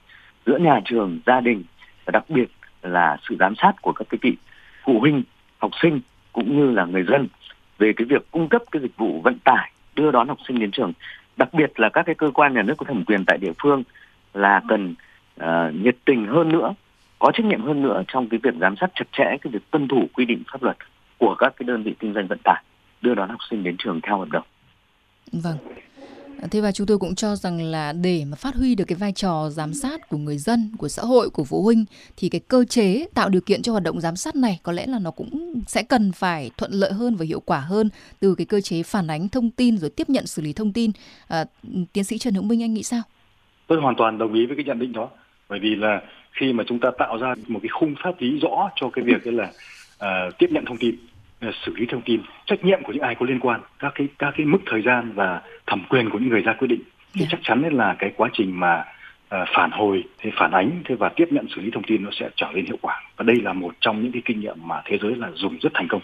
giữa 0.45 0.57
nhà 0.57 0.79
trường, 0.85 1.19
gia 1.25 1.39
đình 1.41 1.63
và 2.05 2.11
đặc 2.11 2.29
biệt 2.29 2.45
là 2.81 3.17
sự 3.29 3.35
giám 3.39 3.53
sát 3.55 3.71
của 3.81 3.93
các 3.93 4.05
cái 4.09 4.19
vị 4.21 4.33
phụ 4.83 4.99
huynh, 4.99 5.23
học 5.57 5.71
sinh 5.81 6.01
cũng 6.33 6.57
như 6.57 6.71
là 6.71 6.85
người 6.85 7.03
dân 7.07 7.27
về 7.81 7.91
cái 7.97 8.05
việc 8.09 8.31
cung 8.31 8.49
cấp 8.49 8.61
cái 8.71 8.81
dịch 8.81 8.97
vụ 8.97 9.21
vận 9.23 9.39
tải 9.39 9.71
đưa 9.95 10.11
đón 10.11 10.27
học 10.27 10.37
sinh 10.47 10.59
đến 10.59 10.71
trường 10.71 10.93
đặc 11.37 11.53
biệt 11.53 11.79
là 11.79 11.89
các 11.93 12.03
cái 12.05 12.15
cơ 12.15 12.27
quan 12.33 12.53
nhà 12.53 12.61
nước 12.63 12.73
có 12.77 12.85
thẩm 12.85 13.03
quyền 13.07 13.23
tại 13.25 13.37
địa 13.37 13.51
phương 13.63 13.83
là 14.33 14.61
cần 14.67 14.93
uh, 15.41 15.47
nhiệt 15.73 15.95
tình 16.05 16.27
hơn 16.27 16.49
nữa 16.49 16.73
có 17.19 17.31
trách 17.33 17.45
nhiệm 17.45 17.61
hơn 17.63 17.81
nữa 17.81 18.03
trong 18.07 18.29
cái 18.29 18.39
việc 18.43 18.53
giám 18.61 18.75
sát 18.75 18.87
chặt 18.95 19.05
chẽ 19.11 19.25
cái 19.41 19.51
việc 19.53 19.71
tuân 19.71 19.87
thủ 19.87 20.07
quy 20.13 20.25
định 20.25 20.43
pháp 20.51 20.63
luật 20.63 20.77
của 21.17 21.35
các 21.39 21.53
cái 21.57 21.63
đơn 21.67 21.83
vị 21.83 21.95
kinh 21.99 22.13
doanh 22.13 22.27
vận 22.27 22.39
tải 22.43 22.63
đưa 23.01 23.15
đón 23.15 23.29
học 23.29 23.39
sinh 23.49 23.63
đến 23.63 23.75
trường 23.79 24.01
theo 24.01 24.17
hợp 24.19 24.29
đồng. 24.31 24.45
Vâng. 25.31 25.57
Thế 26.51 26.61
và 26.61 26.71
chúng 26.71 26.87
tôi 26.87 26.97
cũng 26.97 27.15
cho 27.15 27.35
rằng 27.35 27.61
là 27.61 27.93
để 27.93 28.23
mà 28.27 28.35
phát 28.35 28.55
huy 28.55 28.75
được 28.75 28.83
cái 28.87 28.95
vai 28.95 29.11
trò 29.11 29.49
giám 29.49 29.73
sát 29.73 30.09
của 30.09 30.17
người 30.17 30.37
dân, 30.37 30.69
của 30.77 30.87
xã 30.87 31.01
hội, 31.01 31.29
của 31.29 31.43
phụ 31.43 31.63
huynh 31.63 31.85
thì 32.17 32.29
cái 32.29 32.41
cơ 32.47 32.63
chế 32.65 33.05
tạo 33.15 33.29
điều 33.29 33.41
kiện 33.41 33.61
cho 33.61 33.71
hoạt 33.71 33.83
động 33.83 34.01
giám 34.01 34.15
sát 34.15 34.35
này 34.35 34.59
có 34.63 34.71
lẽ 34.71 34.85
là 34.85 34.99
nó 34.99 35.11
cũng 35.11 35.61
sẽ 35.67 35.83
cần 35.83 36.11
phải 36.11 36.51
thuận 36.57 36.71
lợi 36.73 36.91
hơn 36.93 37.15
và 37.15 37.25
hiệu 37.25 37.39
quả 37.39 37.59
hơn 37.59 37.89
từ 38.19 38.35
cái 38.35 38.45
cơ 38.45 38.61
chế 38.61 38.83
phản 38.83 39.07
ánh 39.07 39.29
thông 39.29 39.49
tin 39.49 39.77
rồi 39.77 39.89
tiếp 39.89 40.09
nhận 40.09 40.25
xử 40.27 40.41
lý 40.41 40.53
thông 40.53 40.73
tin. 40.73 40.91
À, 41.27 41.45
tiến 41.93 42.03
sĩ 42.03 42.17
Trần 42.17 42.33
Hữu 42.33 42.43
Minh 42.43 42.63
anh 42.63 42.73
nghĩ 42.73 42.83
sao? 42.83 43.01
Tôi 43.67 43.81
hoàn 43.81 43.95
toàn 43.95 44.17
đồng 44.17 44.33
ý 44.33 44.45
với 44.45 44.55
cái 44.55 44.65
nhận 44.65 44.79
định 44.79 44.91
đó 44.93 45.09
bởi 45.49 45.59
vì 45.59 45.75
là 45.75 46.01
khi 46.39 46.53
mà 46.53 46.63
chúng 46.67 46.79
ta 46.79 46.89
tạo 46.97 47.17
ra 47.17 47.35
một 47.47 47.59
cái 47.63 47.69
khung 47.79 47.95
pháp 48.03 48.13
lý 48.21 48.39
rõ 48.39 48.69
cho 48.75 48.89
cái 48.93 49.03
việc 49.05 49.25
ấy 49.25 49.33
là 49.33 49.47
uh, 49.95 50.33
tiếp 50.39 50.47
nhận 50.51 50.65
thông 50.67 50.77
tin 50.77 50.95
xử 51.65 51.73
lý 51.75 51.85
thông 51.89 52.01
tin 52.01 52.21
trách 52.45 52.63
nhiệm 52.63 52.79
của 52.83 52.93
những 52.93 53.01
ai 53.01 53.15
có 53.19 53.25
liên 53.25 53.39
quan 53.39 53.61
các 53.79 53.91
cái 53.95 54.07
các 54.19 54.33
cái 54.37 54.45
mức 54.45 54.57
thời 54.65 54.81
gian 54.81 55.11
và 55.15 55.41
thẩm 55.67 55.85
quyền 55.89 56.09
của 56.09 56.19
những 56.19 56.29
người 56.29 56.41
ra 56.41 56.53
quyết 56.53 56.67
định 56.67 56.81
thì 57.13 57.21
yeah. 57.21 57.31
Dạ. 57.31 57.37
chắc 57.37 57.39
chắn 57.43 57.63
là 57.71 57.95
cái 57.99 58.11
quá 58.17 58.29
trình 58.33 58.59
mà 58.59 58.85
ờ, 59.29 59.45
phản 59.53 59.71
hồi 59.71 60.03
thế 60.19 60.31
phản 60.35 60.51
ánh 60.51 60.81
thế 60.85 60.95
và 60.95 61.09
tiếp 61.09 61.27
nhận 61.31 61.47
xử 61.55 61.61
lý 61.61 61.69
thông 61.73 61.83
tin 61.83 62.03
nó 62.03 62.09
sẽ 62.11 62.29
trở 62.35 62.47
nên 62.53 62.65
hiệu 62.65 62.77
quả 62.81 63.01
và 63.17 63.23
đây 63.23 63.35
là 63.41 63.53
một 63.53 63.75
trong 63.79 64.03
những 64.03 64.11
cái 64.11 64.21
kinh 64.25 64.39
nghiệm 64.39 64.57
mà 64.67 64.81
thế 64.85 64.97
giới 65.01 65.15
là 65.15 65.31
dùng 65.33 65.57
rất 65.61 65.69
thành 65.73 65.87
công 65.87 66.01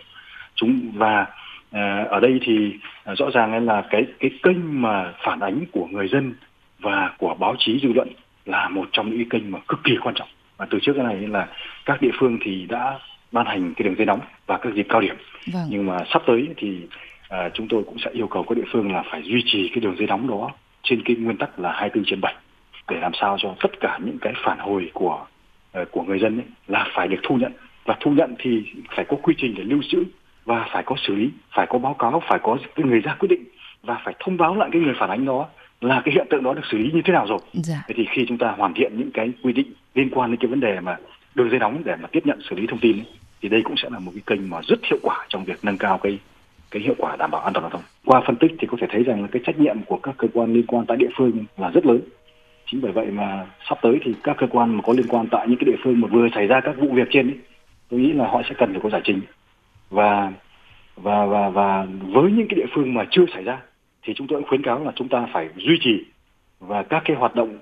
chúng 0.56 0.92
và 0.96 1.26
ờ, 1.72 2.04
ở 2.04 2.20
đây 2.20 2.40
thì 2.44 2.74
ờ, 3.04 3.16
rõ 3.16 3.26
ràng 3.34 3.66
là 3.66 3.84
cái 3.90 4.06
cái 4.20 4.32
kênh 4.44 4.82
mà 4.82 5.14
phản 5.26 5.40
ánh 5.40 5.66
của 5.72 5.86
người 5.92 6.08
dân 6.08 6.34
và 6.80 7.12
của 7.18 7.34
báo 7.40 7.56
chí 7.60 7.80
dư 7.84 7.94
luận 7.94 8.10
là 8.46 8.70
một 8.70 8.90
trong 8.92 9.10
những 9.18 9.30
kênh 9.30 9.52
mà 9.52 9.60
cực 9.68 9.80
kỳ 9.84 9.98
quan 10.04 10.16
trọng 10.16 10.28
và 10.58 10.66
từ 10.70 10.80
trước 10.82 10.94
cái 10.96 11.06
này 11.06 11.16
là 11.16 11.48
các 11.86 12.02
địa 12.02 12.12
phương 12.20 12.38
thì 12.42 12.66
đã 12.70 12.98
ban 13.38 13.46
hành 13.46 13.74
cái 13.78 13.84
đường 13.84 13.96
dây 13.98 14.06
nóng 14.06 14.20
và 14.48 14.58
các 14.58 14.74
dịp 14.76 14.86
cao 14.90 15.02
điểm 15.02 15.16
vâng. 15.54 15.64
nhưng 15.70 15.86
mà 15.86 15.98
sắp 16.14 16.22
tới 16.28 16.50
thì 16.58 16.88
à, 17.30 17.50
chúng 17.54 17.68
tôi 17.68 17.84
cũng 17.84 17.98
sẽ 18.06 18.12
yêu 18.14 18.28
cầu 18.28 18.44
các 18.50 18.58
địa 18.58 18.68
phương 18.72 18.92
là 18.92 19.04
phải 19.12 19.22
duy 19.24 19.42
trì 19.46 19.70
cái 19.74 19.80
đường 19.82 19.96
dây 20.00 20.08
nóng 20.08 20.28
đó 20.28 20.50
trên 20.84 21.04
cái 21.06 21.16
nguyên 21.16 21.38
tắc 21.38 21.60
là 21.60 21.72
24 21.72 22.06
trên 22.08 22.22
7 22.22 22.36
để 22.90 23.00
làm 23.00 23.12
sao 23.22 23.38
cho 23.42 23.56
tất 23.64 23.72
cả 23.80 24.00
những 24.06 24.18
cái 24.22 24.34
phản 24.46 24.60
hồi 24.60 24.92
của 24.94 25.26
uh, 25.82 25.88
của 25.92 26.04
người 26.04 26.20
dân 26.20 26.38
ấy 26.38 26.46
là 26.68 26.86
phải 26.96 27.08
được 27.08 27.18
thu 27.24 27.36
nhận 27.36 27.52
và 27.86 27.96
thu 28.00 28.12
nhận 28.12 28.36
thì 28.40 28.64
phải 28.96 29.06
có 29.10 29.18
quy 29.24 29.36
trình 29.38 29.54
để 29.58 29.64
lưu 29.64 29.82
trữ 29.90 30.04
và 30.46 30.68
phải 30.74 30.84
có 30.86 30.96
xử 31.08 31.16
lý, 31.16 31.30
phải 31.56 31.68
có 31.70 31.80
báo 31.80 31.94
cáo, 31.94 32.22
phải 32.30 32.40
có 32.44 32.58
cái 32.76 32.86
người 32.86 33.00
ra 33.00 33.14
quyết 33.20 33.30
định 33.30 33.44
và 33.84 34.02
phải 34.06 34.14
thông 34.20 34.38
báo 34.38 34.56
lại 34.56 34.70
cái 34.72 34.82
người 34.82 34.94
phản 35.00 35.10
ánh 35.10 35.26
đó 35.26 35.48
là 35.82 36.02
cái 36.06 36.14
hiện 36.14 36.28
tượng 36.30 36.44
đó 36.44 36.54
được 36.54 36.66
xử 36.72 36.78
lý 36.78 36.92
như 36.94 37.02
thế 37.06 37.14
nào 37.14 37.26
rồi. 37.30 37.40
Dạ. 37.54 37.84
Thế 37.88 37.94
thì 37.98 38.06
khi 38.12 38.26
chúng 38.28 38.38
ta 38.38 38.52
hoàn 38.58 38.74
thiện 38.74 38.92
những 38.98 39.12
cái 39.14 39.32
quy 39.44 39.54
định 39.54 39.74
liên 39.96 40.10
quan 40.12 40.32
đến 40.32 40.40
cái 40.40 40.48
vấn 40.48 40.60
đề 40.60 40.80
mà 40.80 40.98
đường 41.36 41.50
dây 41.50 41.60
nóng 41.60 41.82
để 41.86 41.96
mà 42.02 42.08
tiếp 42.12 42.26
nhận 42.26 42.40
xử 42.50 42.56
lý 42.56 42.68
thông 42.68 42.80
tin 42.80 43.04
thì 43.42 43.50
đây 43.50 43.62
cũng 43.64 43.76
sẽ 43.78 43.90
là 43.92 44.00
một 44.00 44.12
cái 44.16 44.22
kênh 44.28 44.50
mà 44.50 44.62
rất 44.68 44.80
hiệu 44.84 45.00
quả 45.02 45.26
trong 45.30 45.44
việc 45.44 45.60
nâng 45.64 45.78
cao 45.78 45.98
cái 46.04 46.20
cái 46.72 46.82
hiệu 46.82 46.96
quả 46.98 47.16
đảm 47.16 47.32
bảo 47.32 47.42
an 47.42 47.54
toàn 47.54 47.64
giao 47.64 47.70
thông. 47.70 47.82
Qua 48.06 48.22
phân 48.28 48.36
tích 48.36 48.52
thì 48.60 48.68
có 48.72 48.78
thể 48.82 48.88
thấy 48.92 49.04
rằng 49.04 49.22
là 49.22 49.28
cái 49.32 49.42
trách 49.46 49.60
nhiệm 49.60 49.76
của 49.88 49.98
các 50.04 50.16
cơ 50.18 50.28
quan 50.34 50.54
liên 50.54 50.66
quan 50.68 50.86
tại 50.88 50.98
địa 50.98 51.10
phương 51.18 51.46
là 51.58 51.70
rất 51.70 51.86
lớn. 51.86 52.02
Chính 52.68 52.82
bởi 52.82 52.92
vậy 52.92 53.06
mà 53.06 53.46
sắp 53.70 53.78
tới 53.82 54.00
thì 54.04 54.14
các 54.24 54.38
cơ 54.40 54.48
quan 54.52 54.76
mà 54.76 54.82
có 54.88 54.94
liên 54.94 55.08
quan 55.08 55.26
tại 55.32 55.48
những 55.50 55.58
cái 55.60 55.66
địa 55.66 55.78
phương 55.84 56.02
mà 56.02 56.08
vừa 56.08 56.28
xảy 56.36 56.48
ra 56.48 56.62
các 56.64 56.76
vụ 56.80 56.88
việc 56.94 57.08
trên 57.12 57.28
ấy, 57.28 57.38
tôi 57.90 58.00
nghĩ 58.00 58.14
là 58.14 58.28
họ 58.28 58.42
sẽ 58.50 58.56
cần 58.58 58.72
phải 58.72 58.80
có 58.84 58.90
giải 58.90 59.02
trình 59.04 59.22
và 59.90 60.32
và 60.96 61.26
và 61.26 61.50
và 61.50 61.88
với 62.14 62.32
những 62.32 62.48
cái 62.50 62.56
địa 62.56 62.66
phương 62.76 62.94
mà 62.94 63.06
chưa 63.12 63.26
xảy 63.34 63.44
ra 63.44 63.60
thì 64.04 64.14
chúng 64.16 64.28
tôi 64.28 64.40
cũng 64.42 64.50
khuyến 64.50 64.64
cáo 64.64 64.84
là 64.84 64.92
chúng 64.96 65.10
ta 65.10 65.28
phải 65.34 65.50
duy 65.56 65.76
trì 65.82 66.06
và 66.60 66.84
các 66.84 67.02
cái 67.06 67.16
hoạt 67.18 67.36
động 67.36 67.58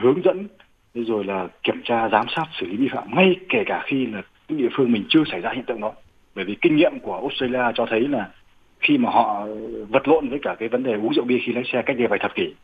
hướng 0.00 0.22
dẫn 0.24 0.46
rồi 0.94 1.24
là 1.24 1.48
kiểm 1.62 1.82
tra 1.84 2.08
giám 2.08 2.26
sát 2.36 2.46
xử 2.60 2.66
lý 2.66 2.76
vi 2.76 2.88
phạm 2.92 3.14
ngay 3.16 3.36
kể 3.48 3.58
cả 3.66 3.82
khi 3.86 4.06
là 4.06 4.22
những 4.48 4.58
địa 4.58 4.68
phương 4.76 4.92
mình 4.92 5.04
chưa 5.08 5.22
xảy 5.30 5.40
ra 5.40 5.50
hiện 5.54 5.64
tượng 5.64 5.80
đó 5.80 5.92
bởi 6.34 6.44
vì 6.44 6.56
kinh 6.60 6.76
nghiệm 6.76 6.92
của 7.02 7.14
Australia 7.14 7.72
cho 7.74 7.86
thấy 7.90 8.00
là 8.08 8.28
khi 8.80 8.98
mà 8.98 9.10
họ 9.10 9.46
vật 9.88 10.08
lộn 10.08 10.28
với 10.28 10.38
cả 10.42 10.56
cái 10.58 10.68
vấn 10.68 10.82
đề 10.82 10.92
uống 10.94 11.14
rượu 11.14 11.24
bia 11.24 11.38
khi 11.46 11.52
lái 11.52 11.64
xe 11.72 11.82
cách 11.82 11.96
đây 11.98 12.06
vài 12.06 12.18
thập 12.18 12.34
kỷ 12.34 12.54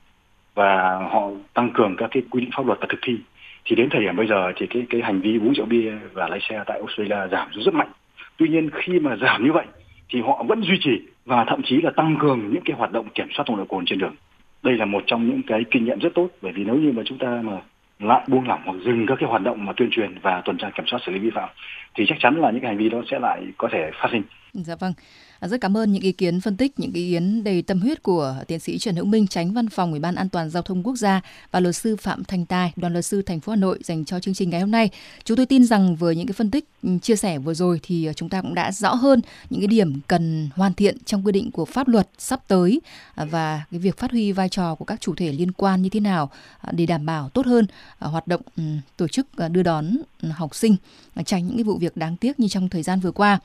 và 0.54 0.96
họ 1.10 1.28
tăng 1.54 1.70
cường 1.74 1.96
các 1.98 2.08
cái 2.12 2.22
quy 2.30 2.40
định 2.40 2.50
pháp 2.56 2.66
luật 2.66 2.78
và 2.80 2.86
thực 2.90 2.98
thi 3.02 3.16
thì 3.64 3.76
đến 3.76 3.88
thời 3.90 4.00
điểm 4.02 4.16
bây 4.16 4.26
giờ 4.26 4.52
thì 4.56 4.66
cái 4.66 4.86
cái 4.90 5.00
hành 5.04 5.20
vi 5.20 5.38
uống 5.38 5.52
rượu 5.54 5.66
bia 5.66 5.92
và 6.12 6.28
lái 6.28 6.40
xe 6.48 6.64
tại 6.66 6.78
Australia 6.78 7.28
giảm 7.32 7.48
rất 7.64 7.74
mạnh. 7.74 7.88
Tuy 8.36 8.48
nhiên 8.48 8.70
khi 8.72 8.98
mà 8.98 9.16
giảm 9.16 9.44
như 9.44 9.52
vậy 9.52 9.66
thì 10.08 10.20
họ 10.20 10.44
vẫn 10.48 10.60
duy 10.62 10.76
trì 10.80 11.02
và 11.24 11.44
thậm 11.48 11.60
chí 11.64 11.80
là 11.80 11.90
tăng 11.96 12.16
cường 12.20 12.50
những 12.52 12.62
cái 12.64 12.76
hoạt 12.76 12.92
động 12.92 13.08
kiểm 13.14 13.26
soát 13.34 13.44
nồng 13.48 13.58
độ 13.58 13.64
cồn 13.64 13.86
trên 13.86 13.98
đường. 13.98 14.14
Đây 14.62 14.76
là 14.76 14.84
một 14.84 15.02
trong 15.06 15.26
những 15.28 15.42
cái 15.46 15.64
kinh 15.70 15.84
nghiệm 15.84 15.98
rất 15.98 16.14
tốt 16.14 16.28
bởi 16.42 16.52
vì 16.52 16.64
nếu 16.64 16.74
như 16.76 16.92
mà 16.92 17.02
chúng 17.06 17.18
ta 17.18 17.38
mà 17.42 17.58
lại 18.06 18.24
buông 18.28 18.48
lỏng 18.48 18.60
hoặc 18.64 18.76
dừng 18.86 19.06
các 19.08 19.14
cái 19.20 19.28
hoạt 19.28 19.42
động 19.42 19.64
mà 19.66 19.72
tuyên 19.76 19.88
truyền 19.92 20.18
và 20.22 20.42
tuần 20.44 20.58
tra 20.58 20.70
kiểm 20.74 20.84
soát 20.86 21.00
xử 21.06 21.12
lý 21.12 21.18
vi 21.18 21.30
phạm 21.34 21.48
thì 21.94 22.04
chắc 22.08 22.16
chắn 22.20 22.36
là 22.40 22.50
những 22.50 22.62
hành 22.62 22.78
vi 22.78 22.88
đó 22.88 23.02
sẽ 23.10 23.18
lại 23.18 23.42
có 23.58 23.68
thể 23.72 23.90
phát 24.02 24.08
sinh. 24.12 24.22
Dạ 24.52 24.74
vâng. 24.80 24.92
À, 25.40 25.48
rất 25.48 25.60
cảm 25.60 25.76
ơn 25.76 25.92
những 25.92 26.02
ý 26.02 26.12
kiến 26.12 26.40
phân 26.40 26.56
tích, 26.56 26.80
những 26.80 26.92
ý 26.92 27.10
kiến 27.10 27.44
đầy 27.44 27.62
tâm 27.62 27.80
huyết 27.80 28.02
của 28.02 28.36
tiến 28.46 28.60
sĩ 28.60 28.78
Trần 28.78 28.96
Hữu 28.96 29.04
Minh, 29.04 29.26
tránh 29.26 29.52
văn 29.52 29.68
phòng 29.68 29.90
Ủy 29.90 30.00
ban 30.00 30.14
An 30.14 30.28
toàn 30.28 30.50
Giao 30.50 30.62
thông 30.62 30.82
Quốc 30.82 30.96
gia 30.96 31.20
và 31.50 31.60
luật 31.60 31.76
sư 31.76 31.96
Phạm 31.96 32.24
Thành 32.24 32.46
Tài, 32.46 32.72
đoàn 32.76 32.92
luật 32.92 33.04
sư 33.04 33.22
thành 33.22 33.40
phố 33.40 33.50
Hà 33.52 33.56
Nội 33.56 33.78
dành 33.84 34.04
cho 34.04 34.20
chương 34.20 34.34
trình 34.34 34.50
ngày 34.50 34.60
hôm 34.60 34.70
nay. 34.70 34.88
Chúng 35.24 35.36
tôi 35.36 35.46
tin 35.46 35.64
rằng 35.64 35.96
với 35.96 36.16
những 36.16 36.26
cái 36.26 36.32
phân 36.32 36.50
tích 36.50 36.64
ừ, 36.82 36.88
chia 37.02 37.16
sẻ 37.16 37.38
vừa 37.38 37.54
rồi 37.54 37.80
thì 37.82 38.06
ờ, 38.06 38.12
chúng 38.12 38.28
ta 38.28 38.40
cũng 38.42 38.54
đã 38.54 38.72
rõ 38.72 38.94
hơn 38.94 39.20
những 39.50 39.60
cái 39.60 39.66
điểm 39.68 40.00
cần 40.08 40.48
hoàn 40.56 40.74
thiện 40.74 40.96
trong 41.04 41.26
quy 41.26 41.32
định 41.32 41.50
của 41.50 41.64
pháp 41.64 41.88
luật 41.88 42.08
sắp 42.18 42.40
tới 42.48 42.80
à, 43.14 43.24
và 43.24 43.64
cái 43.70 43.80
việc 43.80 43.98
phát 43.98 44.10
huy 44.10 44.32
vai 44.32 44.48
trò 44.48 44.74
của 44.74 44.84
các 44.84 45.00
chủ 45.00 45.14
thể 45.14 45.32
liên 45.32 45.52
quan 45.52 45.82
như 45.82 45.88
thế 45.88 46.00
nào 46.00 46.30
à, 46.60 46.72
để 46.72 46.86
đảm 46.86 47.06
bảo 47.06 47.28
tốt 47.28 47.46
hơn 47.46 47.66
hoạt 47.98 48.26
động 48.28 48.40
ừ, 48.56 48.62
tổ 48.96 49.08
chức 49.08 49.26
đưa 49.50 49.62
đón 49.62 49.90
ừ, 50.22 50.28
học 50.28 50.54
sinh 50.54 50.76
tránh 51.24 51.46
những 51.46 51.56
cái 51.56 51.64
vụ 51.64 51.76
việc 51.78 51.96
đáng 51.96 52.16
tiếc 52.16 52.40
như 52.40 52.48
trong 52.48 52.68
thời 52.68 52.82
gian 52.82 53.00
vừa 53.00 53.10
qua. 53.10 53.40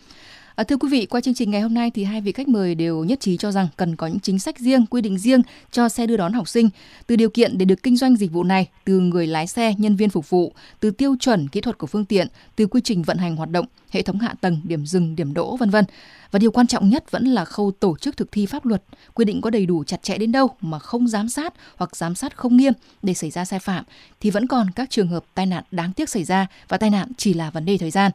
À, 0.60 0.64
thưa 0.64 0.78
quý 0.78 0.89
vị, 0.91 1.05
qua 1.10 1.22
chương 1.22 1.34
trình 1.34 1.51
ngày 1.51 1.62
hôm 1.62 1.74
nay 1.74 1.91
thì 1.91 2.03
hai 2.03 2.22
vị 2.22 2.32
khách 2.32 2.47
mời 2.47 2.76
đều 2.76 3.03
nhất 3.03 3.20
trí 3.20 3.38
cho 3.38 3.51
rằng 3.51 3.68
cần 3.78 3.95
có 3.95 4.07
những 4.07 4.20
chính 4.20 4.39
sách 4.39 4.60
riêng, 4.60 4.86
quy 4.89 5.01
định 5.01 5.18
riêng 5.18 5.41
cho 5.72 5.89
xe 5.89 6.07
đưa 6.07 6.18
đón 6.18 6.34
học 6.34 6.47
sinh, 6.49 6.70
từ 7.07 7.16
điều 7.16 7.30
kiện 7.30 7.57
để 7.57 7.66
được 7.66 7.84
kinh 7.84 7.97
doanh 7.97 8.16
dịch 8.16 8.32
vụ 8.32 8.43
này, 8.43 8.68
từ 8.86 8.99
người 8.99 9.28
lái 9.28 9.47
xe, 9.47 9.74
nhân 9.78 9.95
viên 9.95 10.10
phục 10.10 10.30
vụ, 10.30 10.53
từ 10.80 10.91
tiêu 10.91 11.16
chuẩn 11.20 11.47
kỹ 11.47 11.62
thuật 11.62 11.78
của 11.78 11.88
phương 11.88 12.05
tiện, 12.05 12.28
từ 12.55 12.68
quy 12.68 12.82
trình 12.84 13.03
vận 13.03 13.18
hành 13.18 13.36
hoạt 13.36 13.49
động, 13.49 13.66
hệ 13.89 14.01
thống 14.01 14.20
hạ 14.20 14.36
tầng, 14.41 14.57
điểm 14.64 14.86
dừng, 14.86 15.16
điểm 15.16 15.34
đỗ 15.34 15.57
vân 15.57 15.70
vân. 15.70 15.86
Và 16.32 16.39
điều 16.39 16.51
quan 16.51 16.68
trọng 16.68 16.89
nhất 16.89 17.12
vẫn 17.12 17.26
là 17.28 17.45
khâu 17.45 17.72
tổ 17.80 17.97
chức 17.97 18.18
thực 18.18 18.32
thi 18.32 18.45
pháp 18.45 18.66
luật, 18.66 18.84
quy 19.14 19.26
định 19.26 19.41
có 19.41 19.49
đầy 19.49 19.66
đủ 19.66 19.84
chặt 19.84 20.03
chẽ 20.03 20.18
đến 20.18 20.32
đâu 20.32 20.47
mà 20.62 20.80
không 20.80 21.07
giám 21.07 21.30
sát 21.30 21.53
hoặc 21.76 21.95
giám 21.95 22.16
sát 22.16 22.38
không 22.38 22.57
nghiêm 22.57 22.74
để 23.03 23.14
xảy 23.14 23.30
ra 23.32 23.45
sai 23.45 23.60
phạm 23.60 23.84
thì 24.20 24.30
vẫn 24.30 24.47
còn 24.47 24.72
các 24.72 24.89
trường 24.89 25.07
hợp 25.07 25.26
tai 25.34 25.45
nạn 25.45 25.64
đáng 25.72 25.93
tiếc 25.93 26.10
xảy 26.10 26.24
ra 26.24 26.47
và 26.68 26.78
tai 26.78 26.89
nạn 26.89 27.12
chỉ 27.18 27.34
là 27.34 27.49
vấn 27.51 27.66
đề 27.66 27.78
thời 27.78 27.91
gian. 27.91 28.12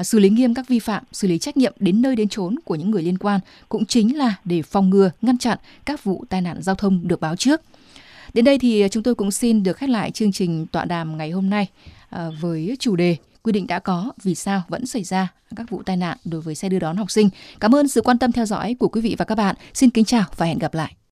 À, 0.00 0.04
xử 0.04 0.18
lý 0.18 0.28
nghiêm 0.30 0.54
các 0.54 0.68
vi 0.68 0.78
phạm, 0.78 1.04
xử 1.12 1.28
lý 1.28 1.38
trách 1.38 1.56
nhiệm 1.56 1.72
đến 1.80 2.02
nơi 2.02 2.16
đến 2.16 2.28
chốn 2.28 2.56
của 2.64 2.74
những 2.74 2.90
người 2.90 3.02
liên 3.02 3.18
quan 3.18 3.40
cũng 3.68 3.84
chính 3.86 4.18
là 4.18 4.34
để 4.44 4.62
phòng 4.62 4.90
ngừa, 4.90 5.10
ngăn 5.22 5.38
chặn 5.38 5.58
các 5.84 6.04
vụ 6.04 6.24
tai 6.28 6.40
nạn 6.40 6.62
giao 6.62 6.74
thông 6.74 7.08
được 7.08 7.20
báo 7.20 7.36
trước. 7.36 7.60
Đến 8.34 8.44
đây 8.44 8.58
thì 8.58 8.88
chúng 8.90 9.02
tôi 9.02 9.14
cũng 9.14 9.30
xin 9.30 9.62
được 9.62 9.76
khép 9.76 9.88
lại 9.90 10.10
chương 10.10 10.32
trình 10.32 10.66
tọa 10.66 10.84
đàm 10.84 11.16
ngày 11.18 11.30
hôm 11.30 11.50
nay 11.50 11.68
à, 12.10 12.28
với 12.40 12.76
chủ 12.80 12.96
đề 12.96 13.16
quy 13.42 13.52
định 13.52 13.66
đã 13.66 13.78
có 13.78 14.10
vì 14.22 14.34
sao 14.34 14.62
vẫn 14.68 14.86
xảy 14.86 15.04
ra 15.04 15.32
các 15.56 15.70
vụ 15.70 15.82
tai 15.86 15.96
nạn 15.96 16.16
đối 16.24 16.40
với 16.40 16.54
xe 16.54 16.68
đưa 16.68 16.78
đón 16.78 16.96
học 16.96 17.10
sinh. 17.10 17.28
Cảm 17.60 17.74
ơn 17.74 17.88
sự 17.88 18.00
quan 18.02 18.18
tâm 18.18 18.32
theo 18.32 18.46
dõi 18.46 18.76
của 18.78 18.88
quý 18.88 19.00
vị 19.00 19.14
và 19.18 19.24
các 19.24 19.34
bạn. 19.34 19.56
Xin 19.74 19.90
kính 19.90 20.04
chào 20.04 20.24
và 20.36 20.46
hẹn 20.46 20.58
gặp 20.58 20.74
lại. 20.74 20.99